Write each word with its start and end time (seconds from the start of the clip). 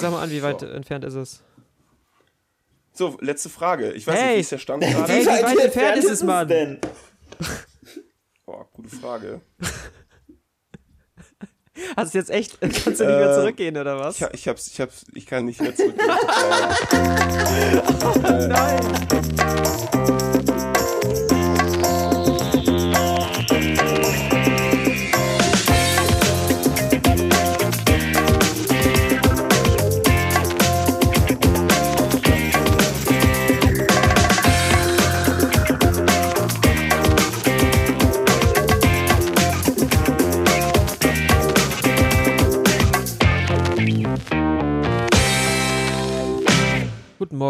sag 0.00 0.10
mal 0.10 0.22
an, 0.22 0.30
wie 0.30 0.42
weit 0.42 0.60
so. 0.60 0.66
entfernt 0.66 1.04
ist 1.04 1.14
es? 1.14 1.42
So, 2.92 3.16
letzte 3.20 3.48
Frage. 3.48 3.92
Ich 3.92 4.06
weiß 4.06 4.14
hey. 4.14 4.26
nicht, 4.26 4.36
wie 4.36 4.40
ist 4.40 4.52
der 4.52 4.58
Stand 4.58 4.82
gerade? 4.82 5.12
Hey, 5.12 5.22
wie 5.22 5.26
weit 5.26 5.58
entfernt 5.58 5.98
ist 5.98 6.10
es, 6.10 6.22
Mann? 6.22 6.48
Denn? 6.48 6.80
Boah, 8.44 8.68
gute 8.72 8.88
Frage. 8.88 9.40
Hast 11.96 12.12
du 12.12 12.18
jetzt 12.18 12.30
echt, 12.30 12.60
kannst 12.60 12.86
du 12.86 12.90
nicht 12.90 13.00
mehr 13.00 13.30
äh, 13.30 13.34
zurückgehen, 13.34 13.76
oder 13.76 14.00
was? 14.00 14.20
Ich, 14.20 14.26
ich, 14.32 14.48
hab's, 14.48 14.66
ich, 14.66 14.80
hab's, 14.80 15.04
ich 15.14 15.26
kann 15.26 15.44
nicht 15.44 15.60
mehr 15.60 15.76
zurückgehen. 15.76 16.10
oh, 18.04 18.18
nein! 18.48 18.80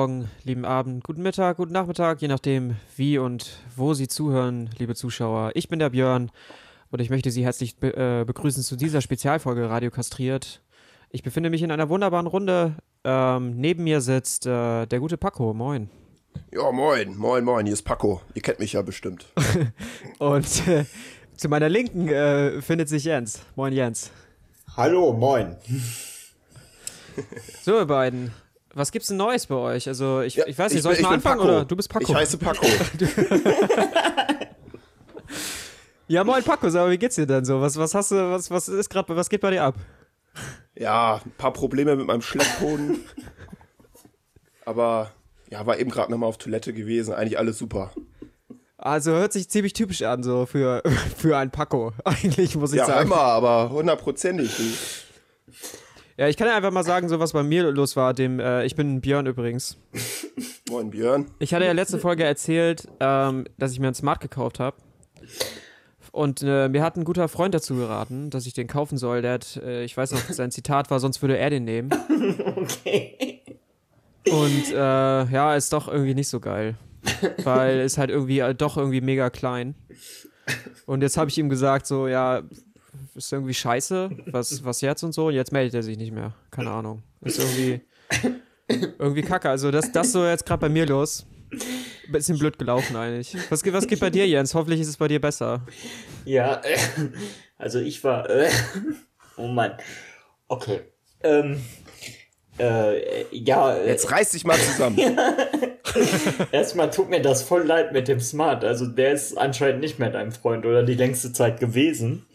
Morgen, 0.08 0.30
lieben 0.42 0.64
Abend, 0.64 1.04
guten 1.04 1.20
Mittag, 1.20 1.58
guten 1.58 1.74
Nachmittag, 1.74 2.22
je 2.22 2.28
nachdem, 2.28 2.76
wie 2.96 3.18
und 3.18 3.58
wo 3.76 3.92
Sie 3.92 4.08
zuhören, 4.08 4.70
liebe 4.78 4.94
Zuschauer. 4.94 5.50
Ich 5.52 5.68
bin 5.68 5.80
der 5.80 5.90
Björn 5.90 6.30
und 6.90 7.02
ich 7.02 7.10
möchte 7.10 7.30
Sie 7.30 7.44
herzlich 7.44 7.76
be 7.76 7.94
äh, 7.94 8.24
begrüßen 8.24 8.62
zu 8.62 8.76
dieser 8.76 9.02
Spezialfolge 9.02 9.68
Radio 9.68 9.90
Kastriert. 9.90 10.62
Ich 11.10 11.22
befinde 11.22 11.50
mich 11.50 11.60
in 11.60 11.70
einer 11.70 11.90
wunderbaren 11.90 12.26
Runde. 12.26 12.76
Ähm, 13.04 13.56
neben 13.60 13.84
mir 13.84 14.00
sitzt 14.00 14.46
äh, 14.46 14.86
der 14.86 14.98
gute 14.98 15.18
Paco. 15.18 15.52
Moin. 15.52 15.90
Ja, 16.52 16.72
moin, 16.72 17.14
moin, 17.14 17.44
moin. 17.44 17.66
Hier 17.66 17.74
ist 17.74 17.82
Paco. 17.82 18.22
Ihr 18.32 18.40
kennt 18.40 18.60
mich 18.60 18.72
ja 18.72 18.80
bestimmt. 18.80 19.26
und 20.18 20.68
äh, 20.68 20.86
zu 21.36 21.50
meiner 21.50 21.68
Linken 21.68 22.08
äh, 22.08 22.62
findet 22.62 22.88
sich 22.88 23.04
Jens. 23.04 23.42
Moin, 23.56 23.74
Jens. 23.74 24.10
Hallo, 24.74 25.12
moin. 25.12 25.56
So, 27.62 27.76
ihr 27.80 27.84
beiden. 27.84 28.32
Was 28.78 28.92
gibt's 28.92 29.08
denn 29.08 29.16
Neues 29.16 29.46
bei 29.46 29.56
euch? 29.56 29.88
Also, 29.88 30.20
ich, 30.20 30.36
ja, 30.36 30.46
ich 30.46 30.56
weiß 30.56 30.72
nicht, 30.72 30.82
soll 30.82 30.92
ich, 30.92 31.00
ich 31.00 31.04
mal 31.04 31.14
anfangen 31.14 31.40
Paco. 31.40 31.48
oder 31.48 31.64
du 31.64 31.74
bist 31.74 31.88
Paco? 31.88 32.04
Ich 32.04 32.14
heiße 32.14 32.38
Paco. 32.38 32.64
ja, 36.06 36.22
moin 36.22 36.44
Paco, 36.44 36.68
aber 36.68 36.90
wie 36.92 36.98
geht's 36.98 37.16
dir 37.16 37.26
denn 37.26 37.44
so? 37.44 37.60
Was, 37.60 37.76
was 37.76 37.92
hast 37.96 38.12
du, 38.12 38.30
was, 38.30 38.52
was 38.52 38.68
ist 38.68 38.88
gerade, 38.88 39.16
was 39.16 39.28
geht 39.28 39.40
bei 39.40 39.50
dir 39.50 39.64
ab? 39.64 39.74
Ja, 40.76 41.20
ein 41.24 41.32
paar 41.32 41.52
Probleme 41.52 41.96
mit 41.96 42.06
meinem 42.06 42.22
Schleppboden. 42.22 43.00
aber 44.64 45.10
ja, 45.50 45.66
war 45.66 45.76
eben 45.76 45.90
gerade 45.90 46.12
nochmal 46.12 46.28
auf 46.28 46.38
Toilette 46.38 46.72
gewesen. 46.72 47.14
Eigentlich 47.14 47.36
alles 47.36 47.58
super. 47.58 47.90
Also 48.76 49.10
hört 49.10 49.32
sich 49.32 49.48
ziemlich 49.48 49.72
typisch 49.72 50.02
an, 50.02 50.22
so 50.22 50.46
für, 50.46 50.84
für 51.16 51.36
ein 51.36 51.50
Paco. 51.50 51.94
Eigentlich 52.04 52.54
muss 52.54 52.72
ich 52.72 52.78
ja, 52.78 52.86
sagen. 52.86 53.10
Ja, 53.10 53.16
immer, 53.16 53.22
aber 53.22 53.70
hundertprozentig. 53.70 55.04
Ja, 56.18 56.26
ich 56.26 56.36
kann 56.36 56.48
ja 56.48 56.56
einfach 56.56 56.72
mal 56.72 56.82
sagen, 56.82 57.08
so 57.08 57.20
was 57.20 57.32
bei 57.32 57.44
mir 57.44 57.70
los 57.70 57.94
war. 57.94 58.12
Dem, 58.12 58.40
äh, 58.40 58.64
ich 58.64 58.74
bin 58.74 59.00
Björn 59.00 59.26
übrigens. 59.26 59.78
Moin 60.68 60.90
Björn. 60.90 61.26
Ich 61.38 61.54
hatte 61.54 61.64
ja 61.64 61.70
letzte 61.70 62.00
Folge 62.00 62.24
erzählt, 62.24 62.88
ähm, 62.98 63.44
dass 63.56 63.70
ich 63.70 63.78
mir 63.78 63.86
ein 63.86 63.94
Smart 63.94 64.20
gekauft 64.20 64.58
habe. 64.58 64.76
Und 66.10 66.42
äh, 66.42 66.68
mir 66.68 66.82
hat 66.82 66.96
ein 66.96 67.04
guter 67.04 67.28
Freund 67.28 67.54
dazu 67.54 67.76
geraten, 67.76 68.30
dass 68.30 68.46
ich 68.46 68.52
den 68.52 68.66
kaufen 68.66 68.98
soll. 68.98 69.22
Der 69.22 69.34
hat, 69.34 69.60
äh, 69.62 69.84
ich 69.84 69.96
weiß 69.96 70.10
noch, 70.10 70.20
sein 70.30 70.50
Zitat 70.50 70.90
war, 70.90 70.98
sonst 70.98 71.22
würde 71.22 71.38
er 71.38 71.50
den 71.50 71.64
nehmen. 71.64 71.90
Okay. 72.56 73.40
Und 74.28 74.72
äh, 74.72 74.74
ja, 74.74 75.54
ist 75.54 75.72
doch 75.72 75.86
irgendwie 75.86 76.14
nicht 76.14 76.28
so 76.28 76.40
geil. 76.40 76.74
Weil 77.44 77.80
ist 77.80 77.96
halt 77.96 78.10
irgendwie 78.10 78.40
äh, 78.40 78.54
doch 78.54 78.76
irgendwie 78.76 79.00
mega 79.00 79.30
klein. 79.30 79.76
Und 80.84 81.02
jetzt 81.02 81.16
habe 81.16 81.30
ich 81.30 81.38
ihm 81.38 81.48
gesagt, 81.48 81.86
so, 81.86 82.08
ja, 82.08 82.42
ist 83.14 83.32
irgendwie 83.32 83.54
scheiße, 83.54 84.10
was, 84.26 84.64
was 84.64 84.80
jetzt 84.80 85.02
und 85.02 85.12
so. 85.12 85.26
Und 85.26 85.34
jetzt 85.34 85.52
meldet 85.52 85.74
er 85.74 85.82
sich 85.82 85.96
nicht 85.96 86.12
mehr. 86.12 86.34
Keine 86.50 86.70
Ahnung. 86.70 87.02
Ist 87.22 87.38
irgendwie, 87.38 87.80
irgendwie 88.98 89.22
kacke. 89.22 89.48
Also 89.48 89.70
das, 89.70 89.90
das 89.92 90.12
so 90.12 90.24
jetzt 90.24 90.46
gerade 90.46 90.60
bei 90.60 90.68
mir 90.68 90.86
los. 90.86 91.26
Bisschen 92.08 92.38
blöd 92.38 92.58
gelaufen 92.58 92.96
eigentlich. 92.96 93.36
Was, 93.50 93.64
was 93.72 93.86
geht 93.86 94.00
bei 94.00 94.10
dir, 94.10 94.26
Jens? 94.26 94.54
Hoffentlich 94.54 94.80
ist 94.80 94.88
es 94.88 94.96
bei 94.96 95.08
dir 95.08 95.20
besser. 95.20 95.62
Ja, 96.24 96.60
äh, 96.64 96.78
also 97.58 97.80
ich 97.80 98.02
war, 98.04 98.28
äh, 98.30 98.48
oh 99.36 99.48
Mann. 99.48 99.72
Okay. 100.48 100.80
Ähm, 101.22 101.60
äh, 102.58 103.24
ja. 103.36 103.74
Äh, 103.74 103.88
Jetzt 103.88 104.10
reiß 104.10 104.30
dich 104.30 104.44
mal 104.44 104.58
zusammen. 104.58 104.98
Erstmal 106.52 106.90
tut 106.90 107.08
mir 107.08 107.22
das 107.22 107.42
voll 107.42 107.64
leid 107.64 107.92
mit 107.92 108.08
dem 108.08 108.20
Smart. 108.20 108.64
Also 108.64 108.86
der 108.86 109.12
ist 109.12 109.36
anscheinend 109.36 109.80
nicht 109.80 109.98
mehr 109.98 110.10
dein 110.10 110.32
Freund 110.32 110.66
oder 110.66 110.82
die 110.82 110.94
längste 110.94 111.32
Zeit 111.32 111.60
gewesen. 111.60 112.26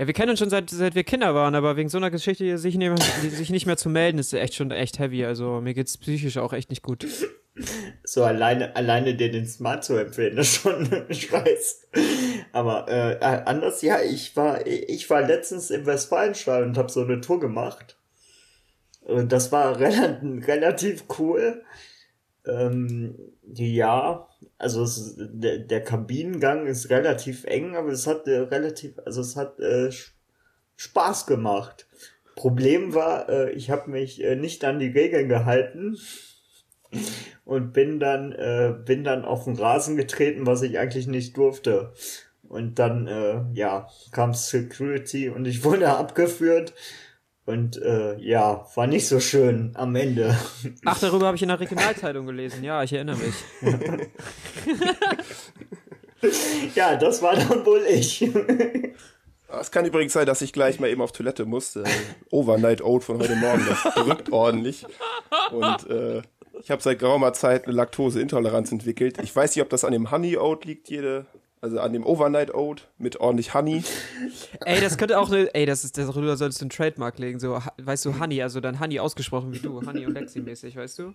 Ja, 0.00 0.06
wir 0.06 0.14
kennen 0.14 0.30
uns 0.30 0.38
schon 0.38 0.48
seit, 0.48 0.70
seit 0.70 0.94
wir 0.94 1.04
Kinder 1.04 1.34
waren, 1.34 1.54
aber 1.54 1.76
wegen 1.76 1.90
so 1.90 1.98
einer 1.98 2.10
Geschichte 2.10 2.56
sich 2.56 2.78
nicht, 2.78 2.88
mehr, 2.88 2.96
sich 3.20 3.50
nicht 3.50 3.66
mehr 3.66 3.76
zu 3.76 3.90
melden, 3.90 4.18
ist 4.18 4.32
echt 4.32 4.54
schon 4.54 4.70
echt 4.70 4.98
heavy. 4.98 5.26
Also 5.26 5.60
mir 5.60 5.74
geht's 5.74 5.98
psychisch 5.98 6.38
auch 6.38 6.54
echt 6.54 6.70
nicht 6.70 6.82
gut. 6.82 7.06
So 8.02 8.24
alleine, 8.24 8.74
alleine 8.76 9.14
dir 9.14 9.30
den 9.30 9.46
Smart 9.46 9.84
zu 9.84 9.96
empfehlen, 9.96 10.38
ist 10.38 10.54
schon, 10.62 10.88
ich 11.10 11.30
weiß. 11.30 11.88
Aber 12.52 12.88
äh, 12.88 13.18
anders, 13.44 13.82
ja, 13.82 14.00
ich 14.00 14.34
war, 14.36 14.66
ich 14.66 15.10
war 15.10 15.20
letztens 15.20 15.68
im 15.68 15.84
Westfalenstadion 15.84 16.70
und 16.70 16.78
habe 16.78 16.90
so 16.90 17.02
eine 17.02 17.20
Tour 17.20 17.38
gemacht. 17.38 17.98
Und 19.02 19.32
das 19.32 19.52
war 19.52 19.78
relativ, 19.80 20.48
relativ 20.48 21.04
cool. 21.18 21.62
Ähm, 22.46 23.16
ja, 23.52 24.26
also 24.60 24.82
es, 24.82 25.14
der, 25.18 25.58
der 25.58 25.82
Kabinengang 25.82 26.66
ist 26.66 26.90
relativ 26.90 27.44
eng, 27.44 27.76
aber 27.76 27.88
es 27.88 28.06
hat 28.06 28.28
äh, 28.28 28.38
relativ, 28.40 28.98
also 29.06 29.22
es 29.22 29.34
hat 29.34 29.58
äh, 29.58 29.90
Spaß 30.76 31.26
gemacht. 31.26 31.86
Problem 32.36 32.94
war, 32.94 33.28
äh, 33.28 33.52
ich 33.52 33.70
habe 33.70 33.90
mich 33.90 34.22
äh, 34.22 34.36
nicht 34.36 34.64
an 34.64 34.78
die 34.78 34.88
Regeln 34.88 35.28
gehalten 35.28 35.96
und 37.44 37.72
bin 37.72 38.00
dann 38.00 38.32
äh, 38.32 38.74
bin 38.84 39.02
dann 39.02 39.24
auf 39.24 39.44
den 39.44 39.56
Rasen 39.56 39.96
getreten, 39.96 40.46
was 40.46 40.62
ich 40.62 40.78
eigentlich 40.78 41.06
nicht 41.06 41.36
durfte. 41.36 41.92
Und 42.42 42.78
dann 42.78 43.06
äh, 43.06 43.42
ja 43.54 43.88
kam 44.12 44.34
Security 44.34 45.30
und 45.30 45.46
ich 45.46 45.64
wurde 45.64 45.88
abgeführt 45.88 46.74
und 47.50 47.80
äh, 47.82 48.16
ja, 48.18 48.66
war 48.74 48.86
nicht 48.86 49.06
so 49.06 49.20
schön 49.20 49.72
am 49.74 49.94
Ende. 49.96 50.36
Ach, 50.84 50.98
darüber 50.98 51.26
habe 51.26 51.36
ich 51.36 51.42
in 51.42 51.48
der 51.48 51.60
Regionalzeitung 51.60 52.26
gelesen. 52.26 52.64
Ja, 52.64 52.82
ich 52.82 52.92
erinnere 52.92 53.16
mich. 53.16 53.34
ja, 56.74 56.96
das 56.96 57.22
war 57.22 57.34
dann 57.34 57.66
wohl 57.66 57.82
ich. 57.88 58.28
Es 59.60 59.70
kann 59.70 59.84
übrigens 59.84 60.12
sein, 60.12 60.26
dass 60.26 60.42
ich 60.42 60.52
gleich 60.52 60.78
mal 60.78 60.88
eben 60.88 61.02
auf 61.02 61.12
Toilette 61.12 61.44
musste. 61.44 61.84
Overnight 62.30 62.82
Oat 62.82 63.04
von 63.04 63.18
heute 63.18 63.34
Morgen, 63.36 63.66
das 63.68 63.94
drückt 63.94 64.32
ordentlich. 64.32 64.86
Und 65.50 65.90
äh, 65.90 66.22
ich 66.62 66.70
habe 66.70 66.82
seit 66.82 66.98
geraumer 66.98 67.32
Zeit 67.32 67.66
eine 67.66 67.74
Laktoseintoleranz 67.74 68.70
entwickelt. 68.70 69.18
Ich 69.22 69.34
weiß 69.34 69.56
nicht, 69.56 69.62
ob 69.62 69.70
das 69.70 69.84
an 69.84 69.92
dem 69.92 70.10
Honey 70.10 70.36
Oat 70.36 70.64
liegt, 70.64 70.88
jede 70.88 71.26
also 71.60 71.78
an 71.80 71.92
dem 71.92 72.04
Overnight 72.04 72.54
Oat 72.54 72.88
mit 72.98 73.20
ordentlich 73.20 73.54
Honey. 73.54 73.82
Ey, 74.64 74.80
das 74.80 74.96
könnte 74.98 75.18
auch 75.18 75.30
eine, 75.30 75.54
ey, 75.54 75.66
das 75.66 75.84
ist, 75.84 75.98
darüber 75.98 76.36
solltest 76.36 76.60
du 76.60 76.64
einen 76.64 76.70
Trademark 76.70 77.18
legen, 77.18 77.38
so, 77.38 77.60
weißt 77.78 78.04
du, 78.06 78.18
Honey, 78.18 78.42
also 78.42 78.60
dann 78.60 78.80
Honey 78.80 79.00
ausgesprochen 79.00 79.52
wie 79.52 79.58
du, 79.58 79.84
Honey 79.86 80.06
und 80.06 80.14
Lexi 80.14 80.40
mäßig, 80.40 80.76
weißt 80.76 80.98
du? 80.98 81.14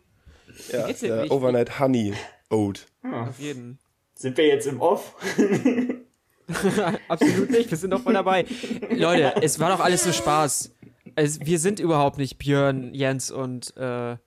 Ja, 0.72 0.88
der 0.88 1.31
Overnight 1.31 1.79
Honey 1.79 2.13
Oat. 2.50 2.85
Ah. 3.03 3.28
Auf 3.29 3.39
jeden. 3.39 3.79
Sind 4.13 4.38
wir 4.38 4.47
jetzt 4.47 4.67
im 4.67 4.79
Off? 4.79 5.16
Absolut 7.07 7.50
nicht, 7.50 7.69
wir 7.72 7.77
sind 7.77 7.89
doch 7.89 8.01
voll 8.01 8.13
dabei. 8.13 8.45
Leute, 8.91 9.33
es 9.41 9.59
war 9.59 9.69
doch 9.69 9.83
alles 9.83 10.06
nur 10.06 10.13
Spaß. 10.13 10.72
Also, 11.16 11.39
wir 11.44 11.59
sind 11.59 11.79
überhaupt 11.79 12.17
nicht 12.17 12.38
Björn, 12.38 12.94
Jens 12.94 13.31
und 13.31 13.75
äh, 13.77 14.12
ähm, 14.12 14.18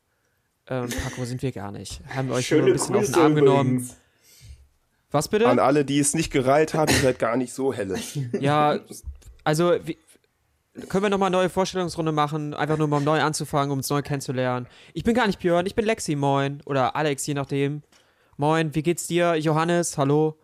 Paco 0.69 1.25
sind 1.25 1.43
wir 1.43 1.53
gar 1.53 1.71
nicht. 1.71 2.01
Haben 2.09 2.29
wir 2.29 2.35
euch 2.37 2.47
Schöne 2.47 2.63
nur 2.63 2.71
ein 2.71 2.73
bisschen 2.73 2.95
Grüße 2.95 3.13
auf 3.13 3.15
den 3.15 3.23
Arm 3.23 3.33
übrigens. 3.33 3.51
genommen. 3.51 3.91
Was 5.11 5.29
bitte? 5.29 5.49
An 5.49 5.59
alle, 5.59 5.85
die 5.85 5.99
es 5.99 6.15
nicht 6.15 6.31
gereilt 6.31 6.75
haben, 6.75 6.93
ihr 6.93 7.01
seid 7.01 7.19
gar 7.19 7.37
nicht 7.37 7.53
so 7.53 7.73
helle. 7.73 7.99
Ja, 8.41 8.79
also 9.45 9.75
wie, 9.85 9.97
können 10.89 11.05
wir 11.05 11.11
nochmal 11.11 11.29
eine 11.29 11.37
neue 11.37 11.49
Vorstellungsrunde 11.49 12.13
machen, 12.13 12.55
einfach 12.55 12.77
nur 12.77 12.89
mal 12.89 13.01
neu 13.01 13.21
anzufangen, 13.21 13.73
um 13.73 13.79
es 13.79 13.89
neu 13.89 14.03
kennenzulernen. 14.03 14.67
Ich 14.93 15.05
bin 15.05 15.15
gar 15.15 15.27
nicht 15.27 15.39
Björn, 15.39 15.67
ich 15.67 15.75
bin 15.75 15.87
Lexi, 15.87 16.15
moin. 16.15 16.61
Oder 16.67 16.95
Alex, 16.95 17.27
je 17.27 17.35
nachdem. 17.35 17.83
Moin, 18.37 18.75
wie 18.75 18.83
geht's 18.83 19.07
dir? 19.07 19.35
Johannes, 19.37 19.97
hallo. 19.99 20.39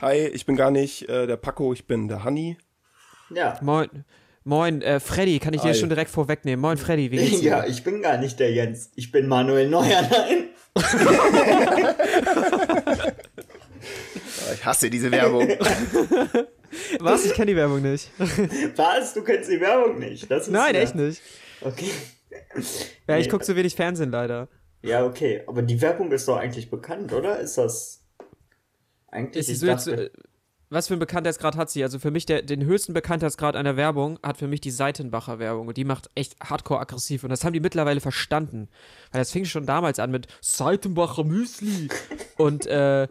Hi, 0.00 0.26
ich 0.28 0.46
bin 0.46 0.56
gar 0.56 0.70
nicht 0.70 1.08
äh, 1.08 1.26
der 1.26 1.36
Paco, 1.36 1.72
ich 1.72 1.86
bin 1.86 2.08
der 2.08 2.24
Honey. 2.24 2.58
Ja. 3.30 3.58
Moin. 3.62 4.04
Moin, 4.44 4.80
äh, 4.82 5.00
Freddy, 5.00 5.40
kann 5.40 5.54
ich 5.54 5.62
dir 5.62 5.70
Hi. 5.70 5.74
schon 5.74 5.88
direkt 5.88 6.10
vorwegnehmen. 6.10 6.60
Moin, 6.60 6.76
Freddy, 6.76 7.10
wie 7.10 7.16
geht's 7.16 7.40
dir? 7.40 7.50
Ja, 7.50 7.66
ich 7.66 7.82
bin 7.82 8.00
gar 8.00 8.18
nicht 8.18 8.38
der 8.38 8.52
Jens. 8.52 8.92
Ich 8.94 9.10
bin 9.10 9.26
Manuel 9.26 9.68
Neuerlein. 9.68 10.50
Ich 14.54 14.64
hasse 14.64 14.90
diese 14.90 15.10
Werbung. 15.10 15.48
Was? 17.00 17.24
Ich 17.24 17.34
kenne 17.34 17.46
die 17.46 17.56
Werbung 17.56 17.80
nicht. 17.82 18.10
Was? 18.76 19.14
Du 19.14 19.22
kennst 19.22 19.50
die 19.50 19.60
Werbung 19.60 19.98
nicht? 19.98 20.28
Nein, 20.50 20.74
echt 20.74 20.94
nicht. 20.94 21.22
Okay. 21.60 21.90
Ja, 23.08 23.16
ich 23.18 23.26
Nee. 23.26 23.30
gucke 23.30 23.44
zu 23.44 23.56
wenig 23.56 23.74
Fernsehen 23.74 24.10
leider. 24.10 24.48
Ja, 24.82 25.04
okay. 25.04 25.42
Aber 25.46 25.62
die 25.62 25.80
Werbung 25.80 26.10
ist 26.12 26.28
doch 26.28 26.36
eigentlich 26.36 26.70
bekannt, 26.70 27.12
oder? 27.12 27.38
Ist 27.40 27.56
das 27.58 28.04
eigentlich? 29.08 29.42
Ist 29.42 29.48
ich 29.48 29.58
so 29.60 29.66
jetzt, 29.66 29.86
dachte- 29.86 30.06
äh, 30.06 30.10
was 30.68 30.88
für 30.88 30.94
einen 30.94 31.00
Bekanntheitsgrad 31.00 31.56
hat 31.56 31.70
sie? 31.70 31.84
Also 31.84 32.00
für 32.00 32.10
mich, 32.10 32.26
der, 32.26 32.42
den 32.42 32.64
höchsten 32.64 32.92
Bekanntheitsgrad 32.92 33.54
einer 33.54 33.76
Werbung 33.76 34.18
hat 34.22 34.36
für 34.36 34.48
mich 34.48 34.60
die 34.60 34.72
Seitenbacher 34.72 35.38
Werbung. 35.38 35.68
Und 35.68 35.76
die 35.76 35.84
macht 35.84 36.10
echt 36.16 36.34
hardcore 36.42 36.80
aggressiv. 36.80 37.22
Und 37.22 37.30
das 37.30 37.44
haben 37.44 37.52
die 37.52 37.60
mittlerweile 37.60 38.00
verstanden. 38.00 38.68
Weil 39.12 39.20
das 39.20 39.30
fing 39.30 39.44
schon 39.44 39.64
damals 39.64 40.00
an 40.00 40.10
mit 40.10 40.26
Seitenbacher 40.40 41.22
Müsli. 41.22 41.88
und, 42.36 42.66
äh, 42.66 43.06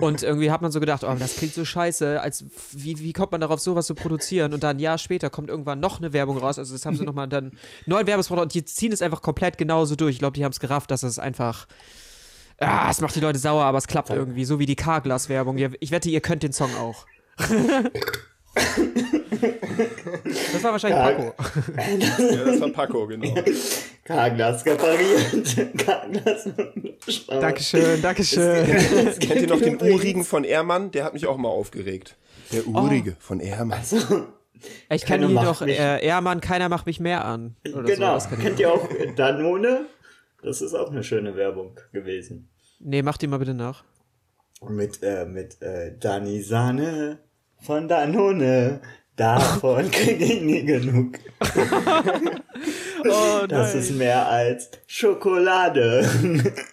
und 0.00 0.24
irgendwie 0.24 0.50
hat 0.50 0.60
man 0.60 0.72
so 0.72 0.80
gedacht, 0.80 1.04
oh, 1.04 1.14
das 1.16 1.36
klingt 1.36 1.54
so 1.54 1.64
scheiße. 1.64 2.20
Als, 2.20 2.44
wie, 2.72 2.98
wie 2.98 3.12
kommt 3.12 3.30
man 3.30 3.40
darauf, 3.40 3.60
sowas 3.60 3.86
zu 3.86 3.94
produzieren? 3.94 4.52
Und 4.52 4.64
dann 4.64 4.78
ein 4.78 4.80
Jahr 4.80 4.98
später 4.98 5.30
kommt 5.30 5.50
irgendwann 5.50 5.78
noch 5.78 5.98
eine 5.98 6.12
Werbung 6.12 6.38
raus. 6.38 6.58
Also 6.58 6.74
das 6.74 6.84
haben 6.84 6.96
sie 6.96 7.04
nochmal 7.04 7.28
dann 7.28 7.52
neuen 7.86 8.08
Werbespot 8.08 8.40
und 8.40 8.54
die 8.54 8.64
ziehen 8.64 8.90
es 8.90 9.02
einfach 9.02 9.22
komplett 9.22 9.56
genauso 9.56 9.94
durch. 9.94 10.14
Ich 10.14 10.18
glaube, 10.18 10.34
die 10.34 10.44
haben 10.44 10.52
es 10.52 10.58
gerafft, 10.58 10.90
dass 10.90 11.04
es 11.04 11.20
einfach. 11.20 11.68
Ah, 12.60 12.88
es 12.90 13.00
macht 13.00 13.14
die 13.14 13.20
Leute 13.20 13.38
sauer, 13.38 13.62
aber 13.64 13.78
es 13.78 13.86
klappt 13.86 14.10
irgendwie, 14.10 14.44
so 14.44 14.58
wie 14.58 14.66
die 14.66 14.74
Carglass-Werbung. 14.76 15.58
Ich 15.80 15.90
wette, 15.90 16.08
ihr 16.10 16.20
könnt 16.20 16.42
den 16.42 16.52
Song 16.52 16.70
auch. 16.76 17.06
das 20.52 20.62
war 20.64 20.72
wahrscheinlich. 20.72 20.98
Paco. 21.00 21.34
Ja, 22.18 22.44
das 22.44 22.60
war 22.60 22.68
Paco, 22.70 23.06
genau. 23.06 23.34
Karglas 24.04 24.64
repariert. 24.66 25.56
Karglas. 25.78 26.48
Dankeschön, 27.28 28.02
Dankeschön. 28.02 28.66
Kennt 29.20 29.40
ihr 29.42 29.46
noch 29.48 29.60
den 29.60 29.80
Urigen 29.80 30.24
von 30.24 30.44
Ehrmann? 30.44 30.90
Der 30.90 31.04
hat 31.04 31.14
mich 31.14 31.26
auch 31.26 31.36
mal 31.36 31.48
aufgeregt. 31.48 32.16
Der 32.52 32.66
Urige 32.66 33.16
von 33.20 33.40
Ehrmann. 33.40 33.80
Ich 34.90 35.04
kenne 35.04 35.28
noch 35.28 35.60
mich- 35.60 35.78
äh, 35.78 36.04
Ehrmann, 36.04 36.40
keiner 36.40 36.68
macht 36.68 36.86
mich 36.86 36.98
mehr 36.98 37.24
an. 37.24 37.54
Oder 37.72 37.82
Genau. 37.84 38.18
So. 38.18 38.30
Kennt 38.30 38.58
ihr 38.58 38.72
auch 38.72 38.88
Danone? 39.14 39.86
Das 40.48 40.62
ist 40.62 40.72
auch 40.72 40.90
eine 40.90 41.04
schöne 41.04 41.36
Werbung 41.36 41.78
gewesen. 41.92 42.48
Nee, 42.80 43.02
mach 43.02 43.18
die 43.18 43.26
mal 43.26 43.36
bitte 43.36 43.52
nach. 43.52 43.84
Mit, 44.66 45.02
äh, 45.02 45.26
mit 45.26 45.60
äh, 45.60 45.94
Dani 45.98 46.40
Sahne 46.40 47.18
von 47.60 47.86
Danone. 47.86 48.80
Davon 49.14 49.90
krieg 49.90 50.18
ich 50.22 50.40
nie 50.40 50.64
genug. 50.64 51.18
Oh, 53.04 53.46
Das 53.46 53.76
ist 53.76 53.92
mehr 53.92 54.26
als 54.28 54.70
Schokolade. 54.88 56.04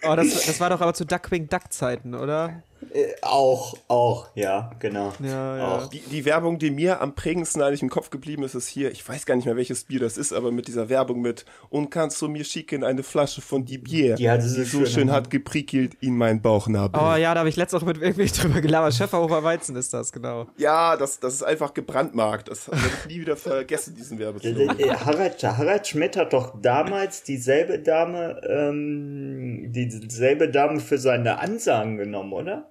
oh 0.02 0.16
das, 0.16 0.46
das 0.46 0.58
war 0.58 0.70
doch 0.70 0.80
aber 0.80 0.92
zu 0.92 1.04
Duckwing 1.04 1.48
Duck 1.48 1.72
Zeiten, 1.72 2.14
oder? 2.16 2.64
Äh, 2.92 3.14
auch, 3.22 3.76
auch, 3.88 4.28
ja, 4.34 4.70
genau. 4.78 5.12
Ja, 5.22 5.56
ja. 5.56 5.76
Auch. 5.76 5.86
Die, 5.88 6.00
die 6.00 6.24
Werbung, 6.24 6.58
die 6.58 6.70
mir 6.70 7.00
am 7.00 7.14
prägendsten 7.14 7.62
eigentlich 7.62 7.82
im 7.82 7.90
Kopf 7.90 8.10
geblieben 8.10 8.42
ist, 8.42 8.54
ist 8.54 8.68
hier, 8.68 8.90
ich 8.90 9.06
weiß 9.08 9.26
gar 9.26 9.36
nicht 9.36 9.44
mehr, 9.46 9.56
welches 9.56 9.84
Bier 9.84 10.00
das 10.00 10.16
ist, 10.18 10.32
aber 10.32 10.50
mit 10.52 10.68
dieser 10.68 10.88
Werbung 10.88 11.20
mit 11.20 11.44
Und 11.70 11.90
kannst 11.90 12.20
du 12.22 12.28
mir 12.28 12.44
schicken 12.44 12.84
eine 12.84 13.02
Flasche 13.02 13.40
von 13.42 13.64
die 13.64 13.78
Bier, 13.78 14.14
Die 14.16 14.30
hatte 14.30 14.48
so 14.48 14.62
so 14.62 14.64
schöne- 14.64 14.86
schön 14.86 15.12
hat 15.12 15.30
geprickelt 15.30 15.94
in 16.00 16.16
mein 16.16 16.40
Bauchnabel. 16.42 17.00
Oh 17.00 17.14
ja, 17.16 17.34
da 17.34 17.40
habe 17.40 17.48
ich 17.48 17.56
letztens 17.56 17.82
auch 17.82 17.86
mit 17.86 17.98
irgendwie 18.00 18.26
drüber 18.26 18.60
gelabert. 18.60 18.94
Schäferhofer 18.94 19.42
Weizen 19.44 19.76
ist 19.76 19.92
das, 19.94 20.12
genau. 20.12 20.46
Ja, 20.56 20.96
das, 20.96 21.20
das 21.20 21.34
ist 21.34 21.42
einfach 21.42 21.74
gebrandmarkt. 21.74 22.48
Das 22.48 22.68
werde 22.70 22.80
ich 23.02 23.06
nie 23.14 23.20
wieder 23.20 23.36
vergessen, 23.36 23.94
diesen 23.96 24.18
Äh, 24.18 24.20
Werbeslogan. 24.20 24.78
äh, 24.78 24.88
Harald, 24.90 25.42
Harald 25.42 25.86
Schmidt 25.86 26.16
hat 26.16 26.32
doch 26.32 26.54
damals 26.60 27.22
dieselbe 27.22 27.78
Dame, 27.78 28.40
ähm, 28.48 29.72
dieselbe 29.72 30.48
Dame 30.50 30.80
für 30.80 30.98
seine 30.98 31.38
Ansagen 31.38 31.96
genommen, 31.96 32.32
oder? 32.32 32.70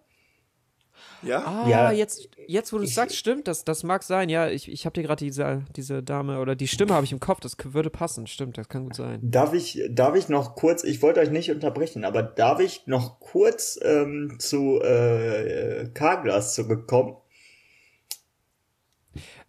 Ja? 1.25 1.39
Ah, 1.45 1.69
Ja. 1.69 1.91
jetzt, 1.91 2.29
jetzt 2.47 2.71
wo 2.71 2.77
du 2.77 2.83
es 2.83 2.95
sagst, 2.95 3.15
stimmt, 3.17 3.47
das, 3.47 3.65
das 3.65 3.83
mag 3.83 4.03
sein. 4.03 4.29
Ja, 4.29 4.47
ich, 4.47 4.71
ich 4.71 4.85
habe 4.85 4.93
dir 4.93 5.03
gerade 5.03 5.23
diese, 5.23 5.63
diese 5.75 6.03
Dame 6.03 6.39
oder 6.39 6.55
die 6.55 6.67
Stimme 6.67 6.93
habe 6.93 7.05
ich 7.05 7.11
im 7.11 7.19
Kopf, 7.19 7.39
das 7.39 7.55
würde 7.63 7.89
passen, 7.89 8.27
stimmt, 8.27 8.57
das 8.57 8.69
kann 8.69 8.83
gut 8.83 8.95
sein. 8.95 9.19
Darf 9.23 9.53
ich, 9.53 9.81
darf 9.89 10.15
ich 10.15 10.29
noch 10.29 10.55
kurz, 10.55 10.83
ich 10.83 11.01
wollte 11.01 11.19
euch 11.19 11.31
nicht 11.31 11.51
unterbrechen, 11.51 12.05
aber 12.05 12.23
darf 12.23 12.59
ich 12.59 12.87
noch 12.87 13.19
kurz 13.19 13.79
ähm, 13.83 14.35
zu 14.39 14.79
äh, 14.81 15.89
Carglass 15.93 16.53
zurückkommen? 16.55 17.15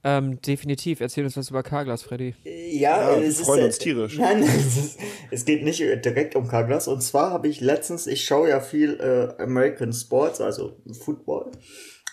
Ähm, 0.09 0.41
definitiv, 0.41 1.01
erzähl 1.01 1.25
uns 1.25 1.37
was 1.37 1.51
über 1.51 1.65
Carglass, 1.65 2.03
Freddy. 2.05 2.35
Ja, 2.45 3.11
Ja, 3.15 3.21
wir 3.21 3.27
es 3.27 3.41
freuen 3.41 3.59
ist, 3.61 3.65
uns 3.67 3.79
tierisch. 3.79 4.19
Nein, 4.21 4.41
es, 4.45 4.77
ist, 4.77 4.99
es 5.33 5.45
geht 5.45 5.65
nicht 5.65 5.81
direkt 5.81 6.37
um 6.37 6.47
Carglass. 6.47 6.87
Und 6.87 7.03
zwar 7.03 7.31
habe 7.33 7.49
ich 7.49 7.61
letztens, 7.61 8.07
ich 8.07 8.25
schaue 8.25 8.49
ja 8.51 8.61
viel 8.61 9.01
äh, 9.01 9.43
American 9.43 9.93
Sports, 9.93 10.41
also 10.41 10.77
Football. 11.05 11.51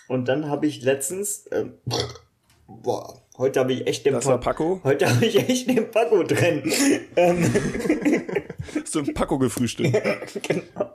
Und 0.08 0.26
dann 0.26 0.48
habe 0.50 0.66
ich 0.66 0.82
letztens, 0.82 1.44
ähm, 1.52 1.74
boah, 2.66 3.22
heute 3.38 3.60
habe 3.60 3.72
ich 3.72 3.86
echt 3.86 4.04
den 4.06 4.14
Das 4.14 4.26
war 4.26 4.38
Pa- 4.40 4.50
Paco? 4.50 4.80
Heute 4.82 5.08
habe 5.08 5.24
ich 5.24 5.36
echt 5.48 5.68
den 5.70 5.88
Paco 5.92 6.24
drin. 6.24 6.62
ähm, 7.14 7.44
Hast 8.82 8.94
du 8.94 8.98
ein 9.00 9.14
Paco 9.14 9.38
gefrühstückt? 9.38 9.96
genau. 10.42 10.90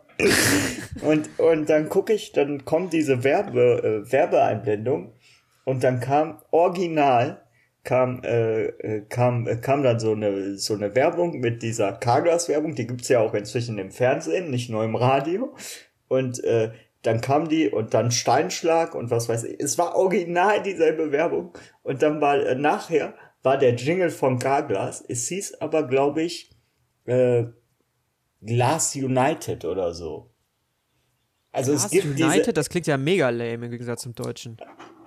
Und, 1.01 1.29
und 1.39 1.69
dann 1.69 1.87
gucke 1.87 2.11
ich, 2.11 2.33
dann 2.33 2.65
kommt 2.65 2.91
diese 2.91 3.23
Werbe, 3.23 4.03
äh, 4.05 4.11
Werbeeinblendung 4.11 5.13
und 5.69 5.83
dann 5.83 5.99
kam 5.99 6.41
original 6.49 7.43
kam 7.83 8.23
äh, 8.23 8.65
äh, 8.65 9.01
kam 9.07 9.47
äh, 9.47 9.55
kam 9.57 9.83
dann 9.83 9.99
so 9.99 10.13
eine 10.13 10.57
so 10.57 10.73
eine 10.73 10.95
Werbung 10.95 11.39
mit 11.39 11.61
dieser 11.61 11.93
Carglass 11.93 12.49
Werbung, 12.49 12.73
die 12.73 12.87
gibt's 12.87 13.07
ja 13.07 13.19
auch 13.19 13.35
inzwischen 13.35 13.77
im 13.77 13.91
Fernsehen, 13.91 14.49
nicht 14.49 14.71
nur 14.71 14.83
im 14.83 14.95
Radio 14.95 15.55
und 16.07 16.43
äh, 16.43 16.71
dann 17.03 17.21
kam 17.21 17.49
die 17.49 17.69
und 17.69 17.93
dann 17.93 18.09
Steinschlag 18.09 18.95
und 18.95 19.11
was 19.11 19.29
weiß 19.29 19.43
ich. 19.43 19.59
Es 19.59 19.77
war 19.77 19.95
original 19.95 20.63
dieselbe 20.63 21.11
Werbung 21.11 21.53
und 21.83 22.01
dann 22.01 22.19
war 22.19 22.37
äh, 22.37 22.55
nachher 22.55 23.13
war 23.43 23.59
der 23.59 23.75
Jingle 23.75 24.09
von 24.09 24.39
Carglass. 24.39 25.05
Es 25.07 25.27
hieß 25.27 25.61
aber 25.61 25.87
glaube 25.87 26.23
ich 26.23 26.49
äh, 27.05 27.43
Glass 28.41 28.95
United 28.95 29.65
oder 29.65 29.93
so. 29.93 30.31
Also 31.51 31.73
es 31.73 31.81
Glass 31.81 31.91
gibt 31.91 32.05
United, 32.05 32.37
diese, 32.39 32.53
das 32.53 32.69
klingt 32.69 32.87
ja 32.87 32.97
mega 32.97 33.29
lame 33.29 33.65
im 33.65 33.71
Gegensatz 33.71 34.01
zum 34.01 34.15
Deutschen. 34.15 34.57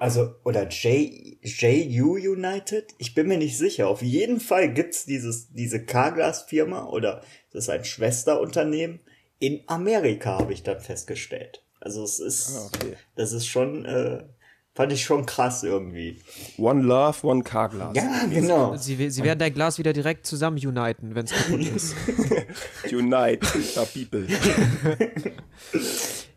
Also 0.03 0.35
oder 0.43 0.67
J, 0.69 1.39
JU 1.43 2.17
United, 2.17 2.93
ich 2.99 3.15
bin 3.15 3.29
mir 3.29 3.39
nicht 3.39 3.57
sicher. 3.57 3.87
Auf 3.87 4.03
jeden 4.03 4.41
Fall 4.41 4.75
gibt's 4.75 5.05
dieses 5.05 5.53
diese 5.53 5.85
Carglass 5.85 6.43
Firma 6.43 6.89
oder 6.89 7.23
das 7.53 7.65
ist 7.65 7.71
ein 7.71 7.85
Schwesterunternehmen 7.85 8.99
in 9.39 9.63
Amerika, 9.69 10.41
habe 10.41 10.55
ich 10.55 10.65
dann 10.65 10.81
festgestellt. 10.81 11.65
Also 11.79 12.03
es 12.03 12.19
ist 12.19 12.57
Ah, 12.57 12.67
okay. 12.75 12.97
das 13.15 13.33
ist 13.33 13.47
schon 13.47 13.85
äh, 13.85 14.25
fand 14.75 14.93
ich 14.93 15.05
schon 15.05 15.27
krass 15.27 15.63
irgendwie. 15.63 16.19
One 16.59 16.83
Love, 16.83 17.27
One 17.27 17.43
Carglass. 17.43 17.95
Ja, 17.95 18.25
genau. 18.31 18.77
Sie, 18.77 19.11
sie 19.11 19.23
werden 19.23 19.39
dein 19.39 19.55
Glas 19.55 19.79
wieder 19.79 19.93
direkt 19.93 20.27
zusammen 20.27 20.59
uniten, 20.65 21.15
wenn 21.15 21.25
es 21.25 21.33
kaputt 21.33 21.67
ist. 21.67 21.95
Unite 22.93 23.47
the 23.47 24.05
people. 24.05 24.27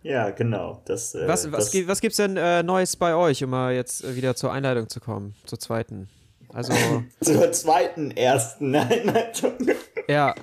Ja, 0.05 0.29
genau. 0.29 0.83
Das, 0.85 1.15
äh, 1.15 1.27
Was, 1.27 1.51
was, 1.51 1.63
das, 1.63 1.71
gibt, 1.71 1.87
was 1.87 1.99
gibt's 1.99 2.17
denn 2.17 2.37
äh, 2.37 2.61
Neues 2.61 2.95
bei 2.95 3.15
euch, 3.15 3.43
um 3.43 3.49
mal 3.49 3.73
jetzt 3.73 4.03
äh, 4.03 4.15
wieder 4.15 4.35
zur 4.35 4.51
Einleitung 4.51 4.87
zu 4.87 4.99
kommen, 4.99 5.33
zur 5.45 5.59
zweiten? 5.59 6.09
Also, 6.53 6.73
zur 7.21 7.51
zweiten 7.51 8.11
ersten 8.11 8.75
Einleitung. 8.75 9.53
ja. 10.07 10.35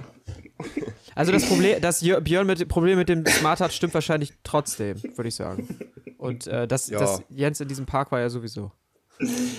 Also 1.14 1.32
das 1.32 1.44
Problem, 1.46 1.80
dass 1.80 2.00
Jör- 2.02 2.20
Björn 2.20 2.46
mit 2.46 2.66
Problem 2.68 2.98
mit 2.98 3.08
dem 3.08 3.26
Smart 3.26 3.60
hat, 3.60 3.72
stimmt 3.72 3.94
wahrscheinlich 3.94 4.32
trotzdem, 4.44 5.02
würde 5.16 5.28
ich 5.28 5.34
sagen. 5.34 5.78
Und 6.18 6.46
äh, 6.46 6.66
das, 6.66 6.88
Ja. 6.88 6.98
das 6.98 7.22
Jens 7.28 7.60
in 7.60 7.68
diesem 7.68 7.86
Park 7.86 8.12
war 8.12 8.20
ja 8.20 8.28
sowieso. 8.30 8.72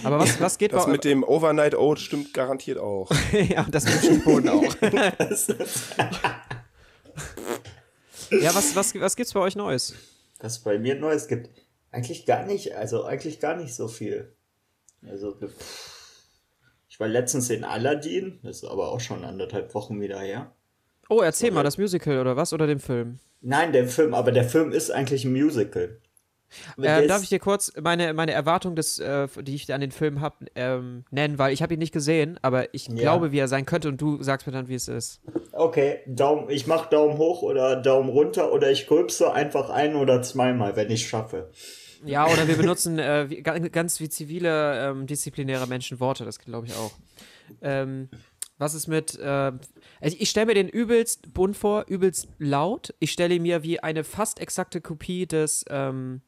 Aber 0.04 0.20
was, 0.20 0.42
was 0.42 0.58
geht 0.58 0.74
Das 0.74 0.86
bei 0.86 0.92
mit 0.94 1.04
dem 1.04 1.24
Overnight 1.24 1.76
Oat 1.76 2.00
stimmt 2.00 2.34
garantiert 2.34 2.78
auch. 2.80 3.10
Ja, 3.32 3.64
und 3.64 3.74
das 3.74 3.86
mit 3.86 4.04
dem 4.04 4.16
Schuhboden 4.22 4.50
auch. 4.50 4.76
ja, 8.32 8.56
was, 8.56 8.76
was, 8.76 8.94
was 9.00 9.16
gibt's 9.16 9.34
bei 9.34 9.40
euch 9.40 9.56
Neues? 9.56 9.94
was 10.40 10.60
bei 10.60 10.78
mir 10.78 10.96
Neues 10.96 11.28
gibt. 11.30 11.50
Eigentlich 11.92 12.26
gar 12.26 12.46
nicht, 12.46 12.76
also 12.76 13.06
eigentlich 13.06 13.40
gar 13.40 13.56
nicht 13.56 13.74
so 13.74 13.88
viel. 13.88 14.36
Also 15.08 15.38
ich 16.90 17.00
war 17.00 17.08
letztens 17.08 17.50
in 17.50 17.64
Aladdin, 17.64 18.40
das 18.44 18.58
ist 18.58 18.66
aber 18.66 18.92
auch 18.92 19.00
schon 19.00 19.24
anderthalb 19.24 19.74
Wochen 19.74 20.02
wieder 20.02 20.20
her. 20.20 20.54
Oh, 21.10 21.22
erzähl 21.22 21.52
mal, 21.52 21.64
das 21.64 21.78
Musical 21.78 22.20
oder 22.20 22.36
was? 22.36 22.54
Oder 22.54 22.68
den 22.68 22.80
Film? 22.80 23.20
Nein, 23.42 23.74
der 23.74 23.88
Film, 23.88 24.14
aber 24.14 24.32
der 24.32 24.46
Film 24.46 24.72
ist 24.72 24.90
eigentlich 24.92 25.26
ein 25.26 25.34
Musical. 25.34 25.98
Ähm, 26.82 27.08
darf 27.08 27.24
ich 27.24 27.30
dir 27.30 27.40
kurz 27.40 27.74
meine, 27.82 28.14
meine 28.14 28.32
Erwartung, 28.32 28.76
des, 28.76 29.00
äh, 29.00 29.28
die 29.42 29.56
ich 29.56 29.74
an 29.74 29.82
den 29.82 29.92
Film 29.92 30.22
habe, 30.22 30.46
ähm, 30.56 31.04
nennen? 31.10 31.40
Weil 31.40 31.52
ich 31.52 31.64
habe 31.64 31.74
ihn 31.74 31.80
nicht 31.80 31.94
gesehen, 31.94 32.38
aber 32.44 32.74
ich 32.76 32.88
Ja. 32.88 32.94
glaube, 32.94 33.32
wie 33.32 33.40
er 33.40 33.48
sein 33.48 33.66
könnte 33.66 33.90
und 33.90 34.00
du 34.00 34.22
sagst 34.22 34.46
mir 34.46 34.54
dann, 34.54 34.68
wie 34.68 34.76
es 34.76 34.88
ist. 34.88 35.20
Okay, 35.52 36.02
Daumen, 36.06 36.50
ich 36.50 36.68
mach 36.68 36.88
Daumen 36.88 37.18
hoch 37.18 37.42
oder 37.42 37.76
Daumen 37.76 38.10
runter 38.10 38.52
oder 38.52 38.70
ich 38.72 38.86
grübse 38.88 39.34
einfach 39.34 39.70
ein 39.72 39.96
oder 39.96 40.22
zweimal, 40.22 40.76
wenn 40.76 40.92
ich 40.92 41.08
schaffe. 41.08 41.50
Ja, 42.06 42.28
oder 42.28 42.48
wir 42.48 42.56
benutzen 42.58 43.00
äh, 43.00 43.30
wie, 43.30 43.42
ga- 43.42 43.58
ganz 43.60 44.00
wie 44.00 44.10
zivile, 44.10 44.90
ähm, 44.90 45.08
disziplinäre 45.08 45.68
Menschen 45.68 46.00
Worte, 46.00 46.24
das 46.26 46.38
glaube 46.38 46.68
ich 46.68 46.74
auch. 46.76 46.92
Ähm, 47.62 48.10
was 48.58 48.74
ist 48.74 48.88
mit, 48.88 49.18
äh, 49.20 49.52
also 50.02 50.18
ich 50.20 50.30
stelle 50.30 50.48
mir 50.48 50.54
den 50.54 50.70
übelst 50.70 51.34
bunt 51.34 51.58
vor, 51.58 51.86
übelst 51.88 52.28
laut. 52.38 52.94
Ich 53.00 53.12
stelle 53.12 53.40
mir 53.40 53.64
wie 53.64 53.80
eine 53.80 54.04
fast 54.04 54.40
exakte 54.40 54.82
Kopie 54.82 55.26
des, 55.26 55.66
ähm, 55.70 56.22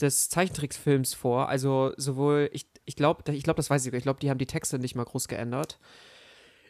des 0.00 0.28
Zeichentricksfilms 0.28 1.14
vor. 1.14 1.48
Also 1.48 1.92
sowohl, 1.96 2.50
ich, 2.52 2.66
ich 2.84 2.96
glaube, 2.96 3.30
ich 3.32 3.42
glaube, 3.42 3.56
das 3.56 3.70
weiß 3.70 3.86
ich, 3.86 3.92
ich 3.92 4.02
glaube, 4.02 4.20
die 4.20 4.30
haben 4.30 4.38
die 4.38 4.46
Texte 4.46 4.78
nicht 4.78 4.94
mal 4.94 5.04
groß 5.04 5.28
geändert. 5.28 5.78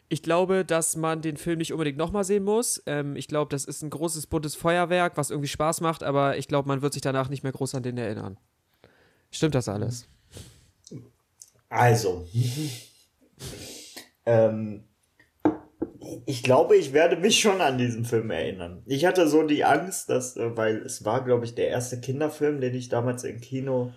Ich 0.09 0.23
glaube, 0.23 0.63
dass 0.63 0.95
man 0.95 1.21
den 1.21 1.35
Film 1.35 1.57
nicht 1.57 1.73
unbedingt 1.73 1.97
nochmal 1.97 2.23
sehen 2.23 2.43
muss. 2.43 2.81
Ähm, 2.85 3.17
ich 3.17 3.27
glaube, 3.27 3.49
das 3.49 3.65
ist 3.65 3.81
ein 3.81 3.89
großes, 3.89 4.27
buntes 4.27 4.55
Feuerwerk, 4.55 5.17
was 5.17 5.31
irgendwie 5.31 5.49
Spaß 5.49 5.81
macht, 5.81 6.03
aber 6.03 6.37
ich 6.37 6.47
glaube, 6.47 6.67
man 6.69 6.81
wird 6.81 6.93
sich 6.93 7.01
danach 7.01 7.27
nicht 7.29 7.43
mehr 7.43 7.51
groß 7.51 7.75
an 7.75 7.83
den 7.83 7.97
erinnern. 7.97 8.37
Stimmt 9.31 9.55
das 9.55 9.67
alles? 9.67 10.07
Also, 11.69 12.25
ähm, 14.27 14.83
ich 16.25 16.43
glaube, 16.43 16.75
ich 16.75 16.93
werde 16.93 17.15
mich 17.15 17.39
schon 17.39 17.61
an 17.61 17.77
diesen 17.77 18.05
Film 18.05 18.29
erinnern. 18.29 18.83
Ich 18.85 19.05
hatte 19.05 19.27
so 19.27 19.43
die 19.43 19.63
Angst, 19.63 20.09
dass, 20.09 20.35
äh, 20.35 20.55
weil 20.55 20.77
es 20.77 21.05
war, 21.05 21.23
glaube 21.23 21.45
ich, 21.45 21.55
der 21.55 21.69
erste 21.69 21.99
Kinderfilm, 21.99 22.59
den 22.59 22.75
ich 22.75 22.89
damals 22.89 23.23
im 23.23 23.39
Kino, 23.39 23.93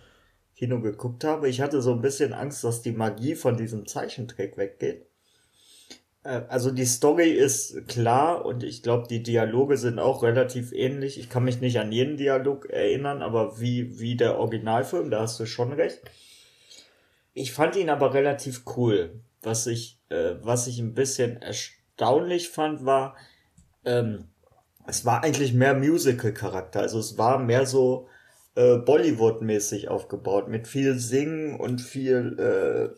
Kino 0.57 0.81
geguckt 0.81 1.25
habe. 1.25 1.49
Ich 1.49 1.61
hatte 1.61 1.83
so 1.83 1.93
ein 1.93 2.01
bisschen 2.01 2.33
Angst, 2.33 2.63
dass 2.65 2.83
die 2.83 2.93
Magie 2.93 3.35
von 3.35 3.57
diesem 3.57 3.87
Zeichentrick 3.87 4.57
weggeht. 4.57 5.07
Äh, 6.23 6.43
also 6.49 6.71
die 6.71 6.87
Story 6.87 7.31
ist 7.31 7.89
klar 7.89 8.45
und 8.45 8.63
ich 8.63 8.83
glaube, 8.85 9.09
die 9.09 9.23
Dialoge 9.23 9.77
sind 9.77 9.99
auch 9.99 10.23
relativ 10.23 10.73
ähnlich. 10.73 11.19
Ich 11.19 11.29
kann 11.29 11.45
mich 11.45 11.61
nicht 11.61 11.81
an 11.81 11.91
jeden 11.91 12.17
Dialog 12.17 12.71
erinnern, 12.71 13.23
aber 13.23 13.61
wie, 13.61 13.99
wie 13.99 14.17
der 14.17 14.39
Originalfilm, 14.39 15.11
da 15.11 15.23
hast 15.23 15.41
du 15.41 15.47
schon 15.47 15.73
recht. 15.73 16.01
Ich 17.35 17.53
fand 17.53 17.75
ihn 17.77 17.91
aber 17.91 18.15
relativ 18.15 18.63
cool. 18.77 19.21
Was 19.43 19.67
ich, 19.67 20.00
äh, 20.11 20.35
was 20.43 20.67
ich 20.67 20.79
ein 20.79 20.95
bisschen 20.95 21.40
erstaunlich 21.40 22.50
fand, 22.50 22.85
war, 22.85 23.17
ähm, 23.85 24.26
es 24.87 25.05
war 25.05 25.23
eigentlich 25.23 25.55
mehr 25.55 25.75
Musical-Charakter. 25.75 26.81
Also 26.81 26.99
es 26.99 27.17
war 27.17 27.38
mehr 27.38 27.67
so 27.67 28.09
äh, 28.55 28.76
Bollywood-mäßig 28.76 29.88
aufgebaut, 29.88 30.49
mit 30.49 30.69
viel 30.69 30.99
Singen 30.99 31.59
und 31.59 31.81
viel 31.81 32.38
äh, 32.38 32.97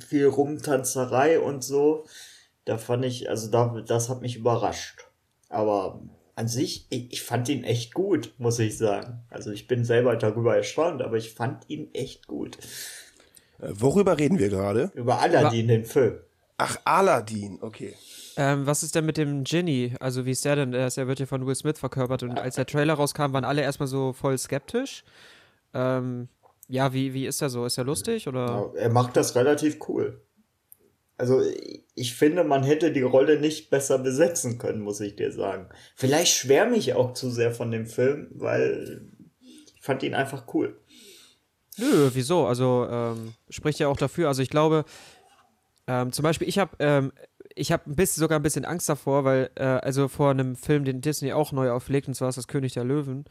viel 0.00 0.26
Rumtanzerei 0.26 1.40
und 1.40 1.62
so. 1.62 2.06
Da 2.64 2.78
fand 2.78 3.04
ich, 3.04 3.28
also 3.28 3.50
da, 3.50 3.82
das 3.86 4.08
hat 4.08 4.22
mich 4.22 4.36
überrascht. 4.36 5.06
Aber 5.48 6.00
an 6.34 6.48
sich, 6.48 6.86
ich, 6.90 7.12
ich 7.12 7.22
fand 7.22 7.48
ihn 7.48 7.64
echt 7.64 7.94
gut, 7.94 8.34
muss 8.38 8.58
ich 8.58 8.76
sagen. 8.78 9.22
Also 9.30 9.50
ich 9.50 9.66
bin 9.66 9.84
selber 9.84 10.16
darüber 10.16 10.56
erstaunt, 10.56 11.02
aber 11.02 11.16
ich 11.16 11.34
fand 11.34 11.68
ihn 11.68 11.92
echt 11.94 12.26
gut. 12.26 12.58
Äh, 13.60 13.68
worüber 13.72 14.18
reden 14.18 14.38
wir 14.38 14.48
gerade? 14.48 14.90
Über 14.94 15.20
Aladdin, 15.20 15.68
den 15.68 15.84
Film. 15.84 16.18
Ach, 16.56 16.78
Aladdin, 16.84 17.58
okay. 17.60 17.94
Ähm, 18.36 18.66
was 18.66 18.82
ist 18.82 18.94
denn 18.94 19.06
mit 19.06 19.16
dem 19.16 19.44
Genie? 19.44 19.94
Also 20.00 20.26
wie 20.26 20.30
ist 20.32 20.44
der 20.44 20.56
denn? 20.56 20.72
Der, 20.72 20.86
ist, 20.86 20.96
der 20.96 21.06
wird 21.06 21.20
ja 21.20 21.26
von 21.26 21.46
Will 21.46 21.54
Smith 21.54 21.78
verkörpert 21.78 22.22
und 22.22 22.38
als 22.38 22.56
der 22.56 22.66
Trailer 22.66 22.94
rauskam, 22.94 23.32
waren 23.32 23.44
alle 23.44 23.62
erstmal 23.62 23.86
so 23.86 24.12
voll 24.12 24.36
skeptisch. 24.38 25.04
Ähm, 25.72 26.28
ja, 26.68 26.92
wie, 26.92 27.12
wie 27.14 27.26
ist 27.26 27.42
er 27.42 27.50
so? 27.50 27.64
Ist 27.64 27.78
er 27.78 27.84
lustig 27.84 28.26
oder? 28.28 28.72
Ja, 28.74 28.80
er 28.80 28.90
macht 28.90 29.16
das 29.16 29.34
relativ 29.34 29.78
cool. 29.88 30.20
Also 31.16 31.42
ich 31.94 32.14
finde, 32.14 32.42
man 32.42 32.64
hätte 32.64 32.92
die 32.92 33.02
Rolle 33.02 33.38
nicht 33.38 33.70
besser 33.70 33.98
besetzen 33.98 34.58
können, 34.58 34.80
muss 34.80 35.00
ich 35.00 35.14
dir 35.14 35.30
sagen. 35.30 35.68
Vielleicht 35.94 36.34
schwärme 36.34 36.76
ich 36.76 36.94
auch 36.94 37.12
zu 37.14 37.30
sehr 37.30 37.52
von 37.52 37.70
dem 37.70 37.86
Film, 37.86 38.28
weil 38.34 39.10
ich 39.76 39.80
fand 39.80 40.02
ihn 40.02 40.14
einfach 40.14 40.52
cool. 40.54 40.76
Nö, 41.76 42.10
wieso? 42.12 42.46
Also 42.46 42.86
ähm, 42.90 43.34
spricht 43.48 43.78
ja 43.78 43.88
auch 43.88 43.96
dafür. 43.96 44.28
Also 44.28 44.42
ich 44.42 44.50
glaube, 44.50 44.84
ähm, 45.86 46.12
zum 46.12 46.22
Beispiel, 46.22 46.48
ich 46.48 46.58
habe 46.58 46.76
ähm, 46.78 47.12
ich 47.54 47.72
ein 47.72 47.80
bisschen, 47.86 48.20
sogar 48.20 48.38
ein 48.38 48.42
bisschen 48.42 48.64
Angst 48.64 48.88
davor, 48.88 49.24
weil 49.24 49.50
äh, 49.56 49.64
also 49.64 50.08
vor 50.08 50.30
einem 50.30 50.56
Film, 50.56 50.84
den 50.84 51.00
Disney 51.00 51.32
auch 51.32 51.52
neu 51.52 51.70
auflegt, 51.70 52.08
und 52.08 52.14
zwar 52.14 52.28
ist 52.28 52.38
das 52.38 52.48
König 52.48 52.74
der 52.74 52.84
Löwen. 52.84 53.24